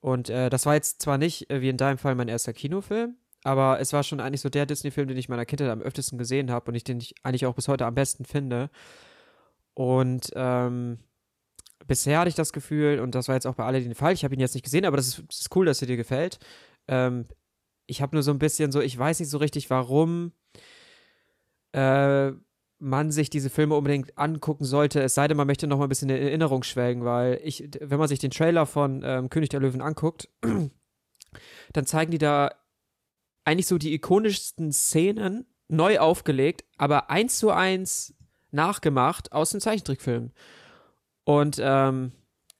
Und 0.00 0.30
äh, 0.30 0.50
das 0.50 0.66
war 0.66 0.74
jetzt 0.74 1.02
zwar 1.02 1.18
nicht, 1.18 1.50
äh, 1.50 1.60
wie 1.60 1.68
in 1.68 1.76
deinem 1.76 1.98
Fall, 1.98 2.14
mein 2.14 2.28
erster 2.28 2.52
Kinofilm, 2.52 3.16
aber 3.44 3.80
es 3.80 3.92
war 3.92 4.02
schon 4.02 4.20
eigentlich 4.20 4.40
so 4.40 4.48
der 4.48 4.66
Disney-Film, 4.66 5.08
den 5.08 5.16
ich 5.16 5.28
meiner 5.28 5.46
Kindheit 5.46 5.70
am 5.70 5.82
öftesten 5.82 6.18
gesehen 6.18 6.50
habe 6.50 6.70
und 6.70 6.74
ich 6.74 6.84
den 6.84 6.98
ich 6.98 7.14
eigentlich 7.22 7.46
auch 7.46 7.54
bis 7.54 7.68
heute 7.68 7.86
am 7.86 7.94
besten 7.94 8.24
finde. 8.24 8.70
Und 9.74 10.30
ähm, 10.34 10.98
bisher 11.86 12.18
hatte 12.18 12.28
ich 12.28 12.34
das 12.34 12.52
Gefühl, 12.52 13.00
und 13.00 13.14
das 13.14 13.28
war 13.28 13.36
jetzt 13.36 13.46
auch 13.46 13.54
bei 13.54 13.64
Aladdin 13.64 13.88
der 13.88 13.96
Fall, 13.96 14.12
ich 14.12 14.24
habe 14.24 14.34
ihn 14.34 14.40
jetzt 14.40 14.54
nicht 14.54 14.64
gesehen, 14.64 14.84
aber 14.84 14.96
das 14.96 15.08
ist, 15.08 15.22
das 15.28 15.40
ist 15.40 15.56
cool, 15.56 15.66
dass 15.66 15.80
er 15.80 15.88
dir 15.88 15.96
gefällt. 15.96 16.38
Ähm, 16.88 17.26
ich 17.86 18.02
habe 18.02 18.16
nur 18.16 18.22
so 18.22 18.30
ein 18.30 18.38
bisschen 18.38 18.72
so, 18.72 18.80
ich 18.80 18.96
weiß 18.96 19.20
nicht 19.20 19.28
so 19.28 19.38
richtig, 19.38 19.70
warum 19.70 20.32
äh, 21.72 22.32
man 22.78 23.12
sich 23.12 23.30
diese 23.30 23.50
Filme 23.50 23.76
unbedingt 23.76 24.18
angucken 24.18 24.64
sollte, 24.64 25.00
es 25.00 25.14
sei 25.14 25.28
denn, 25.28 25.36
man 25.36 25.46
möchte 25.46 25.66
noch 25.66 25.78
mal 25.78 25.84
ein 25.86 25.88
bisschen 25.88 26.10
in 26.10 26.20
Erinnerung 26.20 26.64
schwelgen, 26.64 27.04
weil 27.04 27.40
ich, 27.44 27.68
wenn 27.80 27.98
man 27.98 28.08
sich 28.08 28.18
den 28.18 28.32
Trailer 28.32 28.66
von 28.66 29.02
ähm, 29.04 29.30
König 29.30 29.50
der 29.50 29.60
Löwen 29.60 29.80
anguckt, 29.80 30.28
dann 31.72 31.86
zeigen 31.86 32.10
die 32.10 32.18
da 32.18 32.50
eigentlich 33.44 33.66
so 33.66 33.78
die 33.78 33.94
ikonischsten 33.94 34.72
Szenen 34.72 35.46
neu 35.68 35.98
aufgelegt, 35.98 36.64
aber 36.76 37.08
eins 37.10 37.38
zu 37.38 37.50
eins 37.50 38.14
nachgemacht 38.50 39.32
aus 39.32 39.50
dem 39.50 39.60
Zeichentrickfilm. 39.60 40.32
Und 41.24 41.60
ähm, 41.62 42.12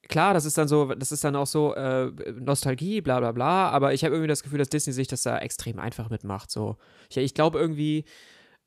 klar, 0.08 0.34
das 0.34 0.44
ist 0.44 0.58
dann 0.58 0.68
so, 0.68 0.94
das 0.94 1.12
ist 1.12 1.24
dann 1.24 1.36
auch 1.36 1.46
so 1.46 1.74
äh, 1.74 2.10
Nostalgie, 2.38 3.00
bla 3.00 3.20
bla 3.20 3.32
bla, 3.32 3.70
aber 3.70 3.94
ich 3.94 4.04
habe 4.04 4.14
irgendwie 4.14 4.28
das 4.28 4.42
Gefühl, 4.42 4.58
dass 4.58 4.68
Disney 4.68 4.92
sich 4.92 5.08
das 5.08 5.22
da 5.22 5.38
extrem 5.38 5.78
einfach 5.78 6.10
mitmacht. 6.10 6.50
So. 6.50 6.76
Ich, 7.08 7.16
ich 7.16 7.34
glaube 7.34 7.58
irgendwie, 7.58 8.04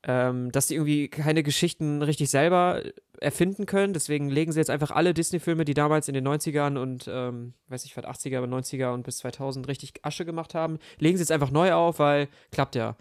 ähm, 0.02 0.52
dass 0.52 0.68
die 0.68 0.74
irgendwie 0.74 1.08
keine 1.08 1.42
Geschichten 1.42 2.02
richtig 2.02 2.30
selber 2.30 2.82
erfinden 3.20 3.66
können. 3.66 3.92
Deswegen 3.92 4.28
legen 4.30 4.52
sie 4.52 4.60
jetzt 4.60 4.70
einfach 4.70 4.90
alle 4.90 5.14
Disney-Filme, 5.14 5.64
die 5.64 5.74
damals 5.74 6.08
in 6.08 6.14
den 6.14 6.26
90ern 6.26 6.78
und, 6.78 7.06
ähm, 7.08 7.54
weiß 7.68 7.84
ich, 7.84 7.96
was, 7.96 8.04
80er, 8.04 8.44
90er 8.46 8.92
und 8.92 9.02
bis 9.02 9.18
2000 9.18 9.66
richtig 9.68 9.94
Asche 10.02 10.24
gemacht 10.24 10.54
haben, 10.54 10.78
legen 10.98 11.16
sie 11.16 11.22
jetzt 11.22 11.32
einfach 11.32 11.50
neu 11.50 11.72
auf, 11.72 11.98
weil 11.98 12.28
klappt 12.52 12.76
ja. 12.76 12.96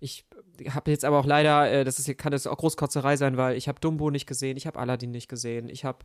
Ich 0.00 0.24
habe 0.70 0.90
jetzt 0.90 1.04
aber 1.04 1.18
auch 1.18 1.26
leider, 1.26 1.70
äh, 1.70 1.84
das 1.84 1.98
ist, 1.98 2.18
kann 2.18 2.32
jetzt 2.32 2.48
auch 2.48 2.56
Großkotzerei 2.56 3.16
sein, 3.16 3.36
weil 3.36 3.56
ich 3.56 3.68
habe 3.68 3.80
Dumbo 3.80 4.10
nicht 4.10 4.26
gesehen, 4.26 4.56
ich 4.56 4.66
habe 4.66 4.78
Aladdin 4.78 5.10
nicht 5.10 5.28
gesehen, 5.28 5.68
ich 5.68 5.84
habe, 5.84 5.98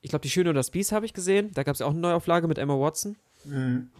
ich 0.00 0.10
glaube, 0.10 0.22
Die 0.22 0.30
Schöne 0.30 0.50
und 0.50 0.56
das 0.56 0.70
Biest 0.70 0.92
habe 0.92 1.06
ich 1.06 1.12
gesehen. 1.12 1.50
Da 1.54 1.62
gab 1.62 1.74
es 1.74 1.80
ja 1.80 1.86
auch 1.86 1.90
eine 1.90 2.00
Neuauflage 2.00 2.46
mit 2.46 2.58
Emma 2.58 2.74
Watson. 2.78 3.16
Mhm. 3.44 3.90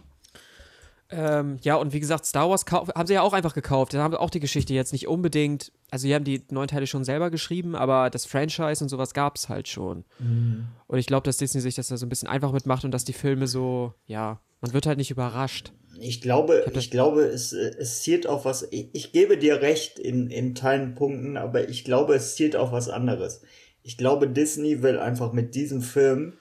Ähm, 1.11 1.57
ja, 1.61 1.75
und 1.75 1.91
wie 1.91 1.99
gesagt, 1.99 2.25
Star 2.25 2.49
Wars 2.49 2.65
haben 2.69 3.07
sie 3.07 3.15
ja 3.15 3.23
auch 3.23 3.33
einfach 3.33 3.55
gekauft. 3.55 3.93
Da 3.93 4.03
haben 4.03 4.13
auch 4.13 4.29
die 4.29 4.39
Geschichte 4.39 4.75
jetzt 4.75 4.93
nicht 4.93 5.07
unbedingt. 5.07 5.71
Also, 5.89 6.07
die 6.07 6.13
haben 6.13 6.23
die 6.23 6.43
neun 6.51 6.67
Teile 6.67 6.85
schon 6.85 7.03
selber 7.03 7.31
geschrieben, 7.31 7.75
aber 7.75 8.11
das 8.11 8.27
Franchise 8.27 8.83
und 8.83 8.89
sowas 8.89 9.15
gab 9.15 9.35
es 9.35 9.49
halt 9.49 9.67
schon. 9.67 10.05
Mhm. 10.19 10.67
Und 10.85 10.99
ich 10.99 11.07
glaube, 11.07 11.23
dass 11.23 11.37
Disney 11.37 11.61
sich 11.61 11.73
das 11.73 11.87
da 11.87 11.97
so 11.97 12.05
ein 12.05 12.09
bisschen 12.09 12.27
einfach 12.27 12.51
mitmacht 12.51 12.85
und 12.85 12.91
dass 12.91 13.05
die 13.05 13.13
Filme 13.13 13.47
so, 13.47 13.93
ja, 14.05 14.39
man 14.61 14.73
wird 14.73 14.85
halt 14.85 14.99
nicht 14.99 15.09
überrascht. 15.09 15.73
Ich 16.01 16.21
glaube, 16.21 16.65
ich, 16.67 16.77
ich 16.77 16.91
glaube, 16.91 17.23
es, 17.23 17.53
es 17.53 18.01
zielt 18.01 18.27
auf 18.27 18.45
was. 18.45 18.67
Ich, 18.71 18.89
ich 18.93 19.11
gebe 19.11 19.37
dir 19.37 19.61
recht 19.61 19.99
in, 19.99 20.29
in 20.29 20.55
Teilen 20.55 20.95
Punkten, 20.95 21.37
aber 21.37 21.69
ich 21.69 21.83
glaube, 21.83 22.15
es 22.15 22.35
zielt 22.35 22.55
auf 22.55 22.71
was 22.71 22.89
anderes. 22.89 23.41
Ich 23.83 23.97
glaube, 23.97 24.27
Disney 24.27 24.81
will 24.81 24.99
einfach 24.99 25.33
mit 25.33 25.55
diesem 25.55 25.81
Film 25.81 26.33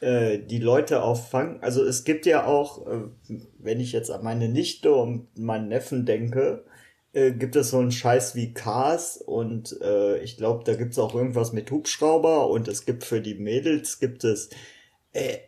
äh, 0.00 0.38
die 0.38 0.58
Leute 0.58 1.02
auffangen. 1.02 1.62
Also 1.62 1.84
es 1.84 2.04
gibt 2.04 2.26
ja 2.26 2.46
auch, 2.46 2.86
äh, 2.86 3.00
wenn 3.58 3.80
ich 3.80 3.92
jetzt 3.92 4.10
an 4.10 4.22
meine 4.22 4.48
Nichte 4.48 4.94
und 4.94 5.38
meinen 5.38 5.68
Neffen 5.68 6.04
denke, 6.04 6.64
äh, 7.12 7.32
gibt 7.32 7.56
es 7.56 7.70
so 7.70 7.78
einen 7.78 7.92
Scheiß 7.92 8.34
wie 8.34 8.52
Cars 8.52 9.16
und 9.16 9.80
äh, 9.80 10.18
ich 10.18 10.36
glaube, 10.36 10.64
da 10.64 10.74
gibt 10.74 10.92
es 10.92 10.98
auch 10.98 11.14
irgendwas 11.14 11.54
mit 11.54 11.70
Hubschrauber 11.70 12.50
und 12.50 12.68
es 12.68 12.84
gibt 12.84 13.04
für 13.04 13.22
die 13.22 13.36
Mädels 13.36 14.00
gibt 14.00 14.22
es 14.22 14.50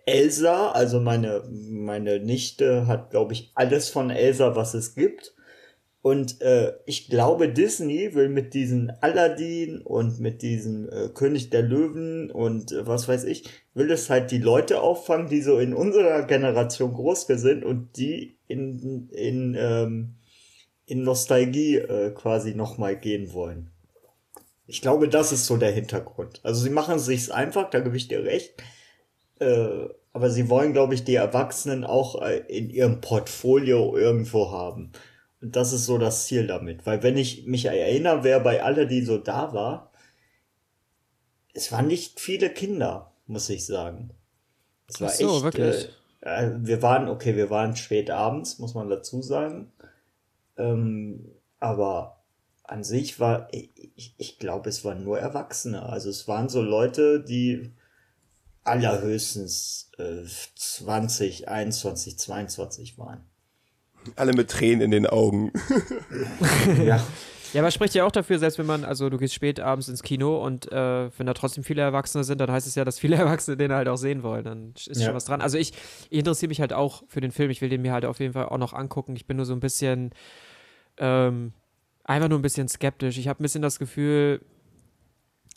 Elsa, 0.07 0.71
also 0.71 1.01
meine, 1.01 1.43
meine 1.51 2.21
Nichte 2.21 2.87
hat, 2.87 3.11
glaube 3.11 3.35
ich, 3.35 3.53
alles 3.55 3.91
von 3.91 4.11
Elsa, 4.11 4.57
was 4.57 4.75
es 4.75 4.95
gibt. 4.95 5.35
Und 6.01 6.41
äh, 6.41 6.73
ich 6.87 7.11
glaube, 7.11 7.49
Disney 7.49 8.15
will 8.15 8.29
mit 8.29 8.55
diesen 8.55 8.91
Aladdin 9.01 9.83
und 9.83 10.21
mit 10.21 10.43
diesem 10.43 10.89
äh, 10.89 11.09
König 11.09 11.51
der 11.51 11.63
Löwen 11.63 12.31
und 12.31 12.73
äh, 12.73 12.87
was 12.87 13.09
weiß 13.09 13.25
ich, 13.25 13.45
will 13.75 13.91
es 13.91 14.09
halt 14.09 14.31
die 14.31 14.39
Leute 14.39 14.81
auffangen, 14.81 15.29
die 15.29 15.43
so 15.43 15.59
in 15.59 15.75
unserer 15.75 16.23
Generation 16.23 16.95
groß 16.95 17.27
sind 17.27 17.65
und 17.65 17.97
die 17.97 18.39
in, 18.47 19.11
in, 19.11 19.57
ähm, 19.59 20.15
in 20.87 21.03
Nostalgie 21.03 21.77
äh, 21.77 22.11
quasi 22.13 22.55
nochmal 22.55 22.97
gehen 22.97 23.35
wollen. 23.35 23.71
Ich 24.67 24.81
glaube, 24.81 25.09
das 25.09 25.33
ist 25.33 25.47
so 25.47 25.57
der 25.57 25.73
Hintergrund. 25.73 26.41
Also 26.43 26.63
sie 26.63 26.71
machen 26.71 26.95
es 26.95 27.07
sich 27.07 27.35
einfach, 27.35 27.71
da 27.71 27.81
gebe 27.81 27.97
ich 27.97 28.09
dir 28.09 28.23
recht. 28.23 28.55
Äh, 29.40 29.88
aber 30.12 30.30
sie 30.30 30.49
wollen, 30.49 30.73
glaube 30.73 30.95
ich, 30.95 31.04
die 31.04 31.14
Erwachsenen 31.14 31.85
auch 31.85 32.21
äh, 32.23 32.38
in 32.49 32.71
ihrem 32.71 33.00
Portfolio 33.00 33.97
irgendwo 33.97 34.50
haben. 34.50 34.92
Und 35.40 35.54
das 35.54 35.73
ist 35.73 35.87
so 35.87 35.99
das 35.99 36.26
Ziel 36.26 36.47
damit. 36.47 36.87
Weil 36.87 37.02
wenn 37.02 37.16
ich 37.16 37.47
mich 37.47 37.66
erinnere, 37.66 38.25
wer 38.25 38.40
bei 38.40 38.62
alle, 38.62 38.87
die 38.87 39.02
so 39.02 39.18
da 39.18 39.52
war, 39.52 39.92
es 41.54 41.71
waren 41.73 41.87
nicht 41.87 42.21
viele 42.21 42.50
Kinder, 42.50 43.12
muss 43.26 43.49
ich 43.49 43.66
sagen. 43.66 44.11
Es 44.88 45.00
war 45.00 45.09
Ach 45.09 45.14
so, 45.14 45.35
echt. 45.35 45.45
Wirklich? 45.45 45.88
Äh, 46.21 46.47
äh, 46.47 46.50
wir 46.59 46.83
waren, 46.83 47.09
okay, 47.09 47.37
wir 47.37 47.50
waren 47.50 47.76
spät 47.76 48.11
abends, 48.11 48.59
muss 48.59 48.75
man 48.75 48.88
dazu 48.88 49.23
sagen. 49.23 49.73
Ähm, 50.57 51.30
aber 51.61 52.25
an 52.64 52.85
sich 52.85 53.18
war, 53.21 53.49
ich, 53.52 54.14
ich 54.16 54.38
glaube, 54.38 54.68
es 54.68 54.85
waren 54.85 55.04
nur 55.04 55.18
Erwachsene. 55.18 55.83
Also 55.83 56.11
es 56.11 56.28
waren 56.28 56.49
so 56.49 56.62
Leute, 56.62 57.23
die 57.23 57.73
allerhöchstens 58.69 59.91
äh, 59.99 60.25
20, 60.55 61.49
21, 61.49 62.19
22 62.19 62.99
waren. 62.99 63.25
Alle 64.17 64.33
mit 64.33 64.51
Tränen 64.51 64.81
in 64.81 64.91
den 64.91 65.07
Augen. 65.07 65.53
ja. 66.85 67.05
Ja, 67.55 67.63
aber 67.63 67.71
spricht 67.71 67.95
ja 67.95 68.05
auch 68.05 68.13
dafür, 68.13 68.39
selbst 68.39 68.59
wenn 68.59 68.67
man, 68.67 68.85
also 68.85 69.09
du 69.09 69.17
gehst 69.17 69.33
spät 69.33 69.59
abends 69.59 69.89
ins 69.89 70.03
Kino 70.03 70.45
und 70.45 70.71
äh, 70.71 71.11
wenn 71.19 71.27
da 71.27 71.33
trotzdem 71.33 71.65
viele 71.65 71.81
Erwachsene 71.81 72.23
sind, 72.23 72.41
dann 72.43 72.53
heißt 72.53 72.67
es 72.67 72.75
ja, 72.75 72.85
dass 72.85 72.99
viele 72.99 73.17
Erwachsene 73.17 73.57
den 73.57 73.73
halt 73.73 73.89
auch 73.89 73.97
sehen 73.97 74.23
wollen. 74.23 74.45
Dann 74.45 74.75
ist 74.75 75.01
ja. 75.01 75.07
schon 75.07 75.15
was 75.15 75.25
dran. 75.25 75.41
Also 75.41 75.57
ich, 75.57 75.73
ich 76.11 76.19
interessiere 76.19 76.49
mich 76.49 76.61
halt 76.61 76.73
auch 76.73 77.05
für 77.09 77.21
den 77.21 77.33
Film. 77.33 77.51
Ich 77.51 77.63
will 77.63 77.71
den 77.71 77.83
mir 77.83 77.93
halt 77.93 78.05
auf 78.05 78.21
jeden 78.21 78.35
Fall 78.35 78.47
auch 78.47 78.59
noch 78.59 78.75
angucken. 78.75 79.17
Ich 79.17 79.27
bin 79.27 79.39
nur 79.39 79.47
so 79.47 79.55
ein 79.55 79.61
bisschen, 79.61 80.11
ähm, 80.99 81.53
einfach 82.05 82.29
nur 82.29 82.39
ein 82.39 82.43
bisschen 82.43 82.69
skeptisch. 82.69 83.17
Ich 83.17 83.29
habe 83.29 83.41
ein 83.41 83.45
bisschen 83.45 83.63
das 83.63 83.79
Gefühl, 83.79 84.43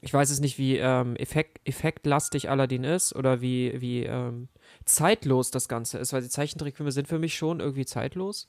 ich 0.01 0.13
weiß 0.13 0.31
es 0.31 0.39
nicht, 0.39 0.57
wie 0.57 0.77
ähm, 0.77 1.15
effekt, 1.15 1.61
effektlastig 1.63 2.49
Aladdin 2.49 2.83
ist 2.83 3.15
oder 3.15 3.39
wie, 3.41 3.79
wie 3.79 4.03
ähm, 4.03 4.47
zeitlos 4.83 5.51
das 5.51 5.67
Ganze 5.67 5.99
ist, 5.99 6.11
weil 6.11 6.23
die 6.23 6.29
Zeichentrickfilme 6.29 6.91
sind 6.91 7.07
für 7.07 7.19
mich 7.19 7.35
schon 7.35 7.59
irgendwie 7.59 7.85
zeitlos. 7.85 8.47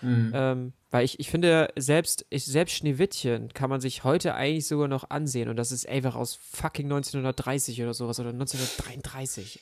Mhm. 0.00 0.32
Ähm, 0.34 0.72
weil 0.90 1.04
ich, 1.04 1.18
ich 1.18 1.30
finde, 1.30 1.72
selbst, 1.76 2.26
ich, 2.30 2.44
selbst 2.44 2.74
Schneewittchen 2.76 3.52
kann 3.52 3.70
man 3.70 3.80
sich 3.80 4.04
heute 4.04 4.34
eigentlich 4.34 4.66
sogar 4.66 4.88
noch 4.88 5.10
ansehen 5.10 5.48
und 5.48 5.56
das 5.56 5.72
ist 5.72 5.88
einfach 5.88 6.14
aus 6.14 6.34
fucking 6.34 6.86
1930 6.86 7.82
oder 7.82 7.94
sowas 7.94 8.20
oder 8.20 8.30
1933. 8.30 9.60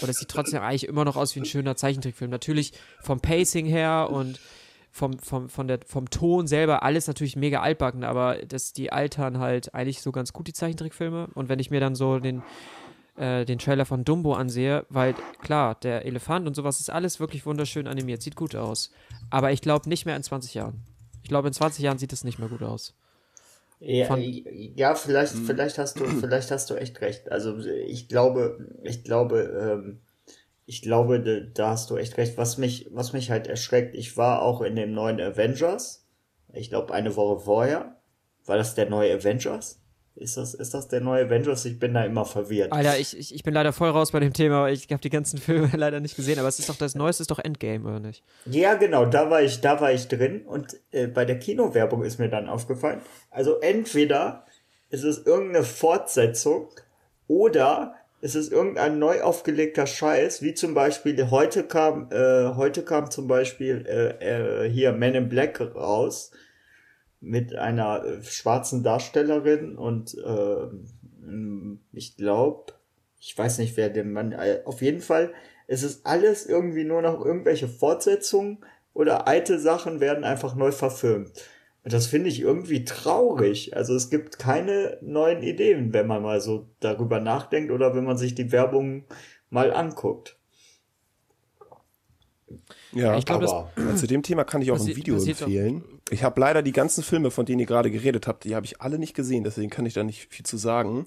Und 0.00 0.08
es 0.08 0.18
sieht 0.18 0.28
trotzdem 0.28 0.60
eigentlich 0.60 0.88
immer 0.88 1.04
noch 1.04 1.16
aus 1.16 1.34
wie 1.36 1.40
ein 1.40 1.44
schöner 1.44 1.76
Zeichentrickfilm. 1.76 2.30
Natürlich 2.30 2.72
vom 3.00 3.20
Pacing 3.20 3.66
her 3.66 4.08
und 4.10 4.40
vom, 4.92 5.18
vom, 5.18 5.48
von 5.48 5.66
der, 5.66 5.80
vom 5.86 6.10
Ton 6.10 6.46
selber 6.46 6.82
alles 6.82 7.06
natürlich 7.06 7.34
mega 7.34 7.62
altbacken, 7.62 8.04
aber 8.04 8.36
das, 8.46 8.74
die 8.74 8.92
altern 8.92 9.38
halt 9.38 9.74
eigentlich 9.74 10.02
so 10.02 10.12
ganz 10.12 10.34
gut, 10.34 10.46
die 10.46 10.52
Zeichentrickfilme. 10.52 11.28
Und 11.34 11.48
wenn 11.48 11.58
ich 11.58 11.70
mir 11.70 11.80
dann 11.80 11.94
so 11.94 12.18
den, 12.18 12.42
äh, 13.16 13.46
den 13.46 13.58
Trailer 13.58 13.86
von 13.86 14.04
Dumbo 14.04 14.34
ansehe, 14.34 14.84
weil 14.90 15.14
klar, 15.40 15.76
der 15.76 16.04
Elefant 16.04 16.46
und 16.46 16.54
sowas 16.54 16.78
ist 16.78 16.90
alles 16.90 17.20
wirklich 17.20 17.46
wunderschön 17.46 17.88
animiert, 17.88 18.20
sieht 18.20 18.36
gut 18.36 18.54
aus. 18.54 18.92
Aber 19.30 19.50
ich 19.50 19.62
glaube 19.62 19.88
nicht 19.88 20.04
mehr 20.04 20.14
in 20.14 20.22
20 20.22 20.52
Jahren. 20.52 20.82
Ich 21.22 21.30
glaube, 21.30 21.48
in 21.48 21.54
20 21.54 21.82
Jahren 21.82 21.98
sieht 21.98 22.12
es 22.12 22.22
nicht 22.22 22.38
mehr 22.38 22.48
gut 22.48 22.62
aus. 22.62 22.94
Ja, 23.80 24.14
ja, 24.16 24.94
vielleicht, 24.94 25.32
hm. 25.32 25.44
vielleicht 25.44 25.78
hast 25.78 25.98
du, 25.98 26.04
vielleicht 26.04 26.50
hast 26.50 26.68
du 26.68 26.74
echt 26.74 27.00
recht. 27.00 27.32
Also 27.32 27.58
ich 27.58 28.08
glaube, 28.08 28.68
ich 28.84 29.02
glaube, 29.02 29.78
ähm, 29.80 30.00
ich 30.66 30.82
glaube, 30.82 31.50
da 31.54 31.70
hast 31.70 31.90
du 31.90 31.96
echt 31.96 32.16
recht. 32.16 32.36
Was 32.38 32.58
mich, 32.58 32.88
was 32.92 33.12
mich 33.12 33.30
halt 33.30 33.46
erschreckt, 33.46 33.94
ich 33.94 34.16
war 34.16 34.42
auch 34.42 34.60
in 34.60 34.76
dem 34.76 34.92
neuen 34.92 35.20
Avengers. 35.20 36.06
Ich 36.52 36.70
glaube, 36.70 36.94
eine 36.94 37.16
Woche 37.16 37.44
vorher. 37.44 37.96
War 38.44 38.56
das 38.56 38.74
der 38.74 38.88
neue 38.88 39.14
Avengers? 39.14 39.82
Ist 40.14 40.36
das, 40.36 40.52
ist 40.52 40.74
das 40.74 40.88
der 40.88 41.00
neue 41.00 41.24
Avengers? 41.24 41.64
Ich 41.64 41.78
bin 41.78 41.94
da 41.94 42.04
immer 42.04 42.26
verwirrt. 42.26 42.70
Alter, 42.70 42.98
ich, 42.98 43.16
ich, 43.16 43.34
ich 43.34 43.42
bin 43.42 43.54
leider 43.54 43.72
voll 43.72 43.88
raus 43.88 44.12
bei 44.12 44.20
dem 44.20 44.34
Thema. 44.34 44.68
Ich 44.68 44.86
habe 44.90 45.00
die 45.00 45.08
ganzen 45.08 45.38
Filme 45.40 45.70
leider 45.74 46.00
nicht 46.00 46.16
gesehen, 46.16 46.38
aber 46.38 46.48
es 46.48 46.58
ist 46.58 46.68
doch 46.68 46.76
das 46.76 46.94
Neueste, 46.94 47.22
ist 47.22 47.30
doch 47.30 47.38
Endgame, 47.38 47.88
oder 47.88 48.00
nicht? 48.00 48.22
Ja, 48.44 48.74
genau, 48.74 49.06
da 49.06 49.30
war 49.30 49.40
ich, 49.42 49.62
da 49.62 49.80
war 49.80 49.92
ich 49.92 50.08
drin 50.08 50.42
und 50.46 50.76
äh, 50.90 51.06
bei 51.06 51.24
der 51.24 51.38
Kinowerbung 51.38 52.02
ist 52.04 52.18
mir 52.18 52.28
dann 52.28 52.48
aufgefallen. 52.48 53.00
Also 53.30 53.58
entweder 53.60 54.44
ist 54.90 55.04
es 55.04 55.24
irgendeine 55.24 55.64
Fortsetzung 55.64 56.68
oder 57.26 57.94
es 58.22 58.36
ist 58.36 58.52
irgendein 58.52 59.00
neu 59.00 59.20
aufgelegter 59.20 59.84
Scheiß, 59.84 60.42
wie 60.42 60.54
zum 60.54 60.74
Beispiel 60.74 61.30
heute 61.30 61.64
kam, 61.64 62.08
äh, 62.12 62.54
heute 62.54 62.84
kam 62.84 63.10
zum 63.10 63.26
Beispiel 63.26 63.84
äh, 63.86 64.64
äh, 64.64 64.70
hier 64.70 64.92
Men 64.92 65.16
in 65.16 65.28
Black 65.28 65.60
raus 65.60 66.30
mit 67.20 67.56
einer 67.56 68.04
äh, 68.04 68.22
schwarzen 68.22 68.84
Darstellerin 68.84 69.76
und 69.76 70.14
äh, 70.14 71.76
ich 71.92 72.16
glaube, 72.16 72.74
ich 73.20 73.36
weiß 73.36 73.58
nicht, 73.58 73.76
wer 73.76 73.90
den 73.90 74.12
Mann, 74.12 74.30
äh, 74.30 74.60
auf 74.66 74.82
jeden 74.82 75.00
Fall, 75.00 75.34
es 75.66 75.82
ist 75.82 76.06
alles 76.06 76.46
irgendwie 76.46 76.84
nur 76.84 77.02
noch 77.02 77.24
irgendwelche 77.24 77.66
Fortsetzungen 77.66 78.64
oder 78.94 79.26
alte 79.26 79.58
Sachen 79.58 79.98
werden 79.98 80.22
einfach 80.22 80.54
neu 80.54 80.70
verfilmt. 80.70 81.32
Und 81.84 81.92
das 81.92 82.06
finde 82.06 82.28
ich 82.28 82.40
irgendwie 82.40 82.84
traurig. 82.84 83.76
Also 83.76 83.94
es 83.94 84.08
gibt 84.08 84.38
keine 84.38 84.98
neuen 85.00 85.42
Ideen, 85.42 85.92
wenn 85.92 86.06
man 86.06 86.22
mal 86.22 86.40
so 86.40 86.68
darüber 86.80 87.18
nachdenkt 87.20 87.72
oder 87.72 87.94
wenn 87.94 88.04
man 88.04 88.16
sich 88.16 88.34
die 88.34 88.52
Werbung 88.52 89.04
mal 89.50 89.72
anguckt. 89.72 90.38
Ja, 92.92 93.16
ich 93.16 93.24
glaube, 93.24 93.46
zu 93.96 94.06
dem 94.06 94.22
Thema 94.22 94.44
kann 94.44 94.62
ich 94.62 94.70
auch 94.70 94.78
ein 94.78 94.96
Video 94.96 95.16
empfehlen. 95.16 95.82
Ich 96.10 96.22
habe 96.22 96.40
leider 96.40 96.62
die 96.62 96.72
ganzen 96.72 97.02
Filme, 97.02 97.30
von 97.30 97.46
denen 97.46 97.60
ihr 97.60 97.66
gerade 97.66 97.90
geredet 97.90 98.26
habt, 98.26 98.44
die 98.44 98.54
habe 98.54 98.66
ich 98.66 98.80
alle 98.80 98.98
nicht 98.98 99.14
gesehen, 99.14 99.44
deswegen 99.44 99.70
kann 99.70 99.86
ich 99.86 99.94
da 99.94 100.04
nicht 100.04 100.32
viel 100.32 100.44
zu 100.44 100.58
sagen. 100.58 101.06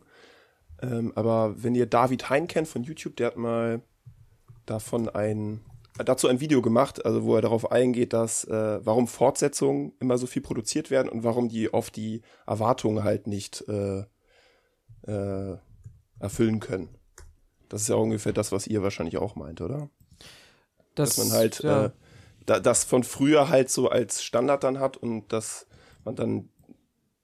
Ähm, 0.82 1.14
aber 1.16 1.56
wenn 1.64 1.76
ihr 1.76 1.86
David 1.86 2.30
Hein 2.30 2.48
kennt 2.48 2.68
von 2.68 2.84
YouTube, 2.84 3.16
der 3.16 3.28
hat 3.28 3.38
mal 3.38 3.82
davon 4.66 5.10
ein 5.10 5.62
dazu 6.04 6.28
ein 6.28 6.40
Video 6.40 6.62
gemacht, 6.62 7.06
also 7.06 7.24
wo 7.24 7.36
er 7.36 7.42
darauf 7.42 7.72
eingeht, 7.72 8.14
dass 8.14 8.44
äh, 8.46 8.86
warum 8.86 9.08
Fortsetzungen 9.08 9.94
immer 10.00 10.18
so 10.18 10.28
viel 10.28 10.42
produziert 10.42 10.92
werden 10.92 11.10
und 11.10 11.24
warum 11.24 11.48
die 11.48 11.74
oft 11.74 11.96
die 11.96 12.22
Erwartungen 12.46 13.04
halt 13.04 13.28
nicht 13.28 13.64
äh, 13.68 14.04
äh, 15.08 15.58
erfüllen 16.20 16.60
können. 16.60 16.90
Das 17.70 17.82
ist 17.82 17.88
ja 17.88 17.96
ungefähr 17.96 18.34
das, 18.34 18.52
was 18.52 18.68
ihr 18.68 18.84
wahrscheinlich 18.84 19.18
auch 19.18 19.36
meint, 19.36 19.62
oder? 19.62 19.90
Das, 20.96 21.16
dass 21.16 21.26
man 21.26 21.38
halt 21.38 21.64
ja. 21.64 21.86
äh, 21.86 21.90
da, 22.46 22.60
das 22.60 22.84
von 22.84 23.04
früher 23.04 23.50
halt 23.50 23.70
so 23.70 23.90
als 23.90 24.24
Standard 24.24 24.64
dann 24.64 24.80
hat 24.80 24.98
und 24.98 25.32
dass 25.32 25.68
man 26.04 26.16
dann 26.16 26.50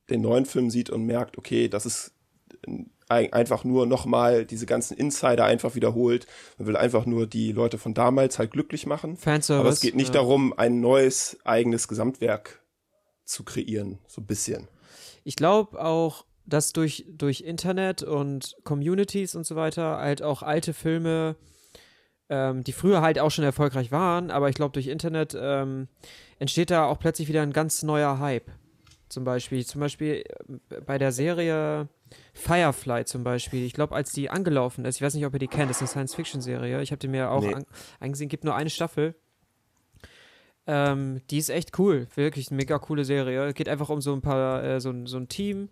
den 0.09 0.21
neuen 0.21 0.45
Film 0.45 0.69
sieht 0.69 0.89
und 0.89 1.05
merkt, 1.05 1.37
okay, 1.37 1.67
das 1.67 1.85
ist 1.85 2.13
einfach 3.11 3.63
nur 3.63 3.85
nochmal 3.85 4.45
diese 4.45 4.65
ganzen 4.65 4.97
Insider 4.97 5.45
einfach 5.45 5.75
wiederholt. 5.75 6.27
Man 6.57 6.67
will 6.67 6.77
einfach 6.77 7.05
nur 7.05 7.27
die 7.27 7.51
Leute 7.51 7.77
von 7.77 7.93
damals 7.93 8.39
halt 8.39 8.51
glücklich 8.51 8.85
machen. 8.85 9.17
Fanservice. 9.17 9.59
Aber 9.59 9.69
es 9.69 9.81
geht 9.81 9.95
nicht 9.95 10.15
ja. 10.15 10.21
darum, 10.21 10.53
ein 10.57 10.79
neues 10.79 11.37
eigenes 11.43 11.87
Gesamtwerk 11.87 12.61
zu 13.25 13.43
kreieren, 13.43 13.99
so 14.07 14.21
ein 14.21 14.25
bisschen. 14.25 14.67
Ich 15.23 15.35
glaube 15.35 15.83
auch, 15.83 16.25
dass 16.45 16.73
durch, 16.73 17.05
durch 17.09 17.41
Internet 17.41 18.03
und 18.03 18.55
Communities 18.63 19.35
und 19.35 19.45
so 19.45 19.55
weiter 19.55 19.97
halt 19.97 20.23
auch 20.23 20.41
alte 20.41 20.73
Filme 20.73 21.35
ähm, 22.31 22.63
die 22.63 22.71
früher 22.71 23.01
halt 23.01 23.19
auch 23.19 23.29
schon 23.29 23.43
erfolgreich 23.43 23.91
waren, 23.91 24.31
aber 24.31 24.47
ich 24.47 24.55
glaube, 24.55 24.71
durch 24.71 24.87
Internet 24.87 25.37
ähm, 25.37 25.89
entsteht 26.39 26.71
da 26.71 26.85
auch 26.85 26.97
plötzlich 26.97 27.27
wieder 27.27 27.41
ein 27.41 27.51
ganz 27.51 27.83
neuer 27.83 28.19
Hype. 28.19 28.49
Zum 29.11 29.25
Beispiel, 29.25 29.65
zum 29.65 29.81
Beispiel 29.81 30.23
äh, 30.69 30.81
bei 30.85 30.97
der 30.97 31.11
Serie 31.11 31.89
Firefly 32.33 33.03
zum 33.05 33.23
Beispiel. 33.23 33.65
Ich 33.65 33.73
glaube, 33.73 33.93
als 33.93 34.11
die 34.11 34.29
angelaufen 34.29 34.85
ist, 34.85 34.95
ich 34.95 35.01
weiß 35.01 35.15
nicht, 35.15 35.25
ob 35.25 35.33
ihr 35.33 35.39
die 35.39 35.47
kennt, 35.47 35.69
das 35.69 35.77
ist 35.77 35.95
eine 35.97 36.07
Science-Fiction-Serie. 36.07 36.81
Ich 36.81 36.91
habe 36.91 36.99
die 36.99 37.09
mir 37.09 37.29
auch 37.29 37.41
nee. 37.41 37.53
an, 37.53 37.65
angesehen, 37.99 38.29
gibt 38.29 38.45
nur 38.45 38.55
eine 38.55 38.69
Staffel. 38.69 39.15
Ähm, 40.65 41.21
die 41.29 41.39
ist 41.39 41.49
echt 41.49 41.77
cool, 41.77 42.07
wirklich 42.15 42.49
eine 42.49 42.57
mega 42.57 42.79
coole 42.79 43.03
Serie. 43.03 43.53
Geht 43.53 43.67
einfach 43.67 43.89
um 43.89 43.99
so 43.99 44.13
ein 44.13 44.21
paar, 44.21 44.63
äh, 44.63 44.79
so, 44.79 44.93
so 45.05 45.17
ein 45.17 45.27
Team 45.27 45.69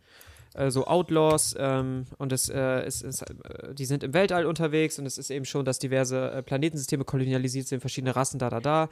äh, 0.54 0.72
so 0.72 0.86
Outlaws 0.86 1.56
ähm, 1.58 2.06
und 2.18 2.32
es 2.32 2.50
äh, 2.50 2.86
ist, 2.86 3.04
ist 3.04 3.22
äh, 3.22 3.74
die 3.74 3.86
sind 3.86 4.04
im 4.04 4.14
Weltall 4.14 4.46
unterwegs 4.46 5.00
und 5.00 5.06
es 5.06 5.18
ist 5.18 5.30
eben 5.30 5.46
schon, 5.46 5.66
dass 5.66 5.80
diverse 5.80 6.32
äh, 6.32 6.44
Planetensysteme 6.44 7.06
kolonialisiert 7.06 7.68
sind, 7.68 7.82
verschiedene 7.82 8.16
Rassen, 8.16 8.40
da, 8.40 8.50
da, 8.50 8.60
da. 8.60 8.90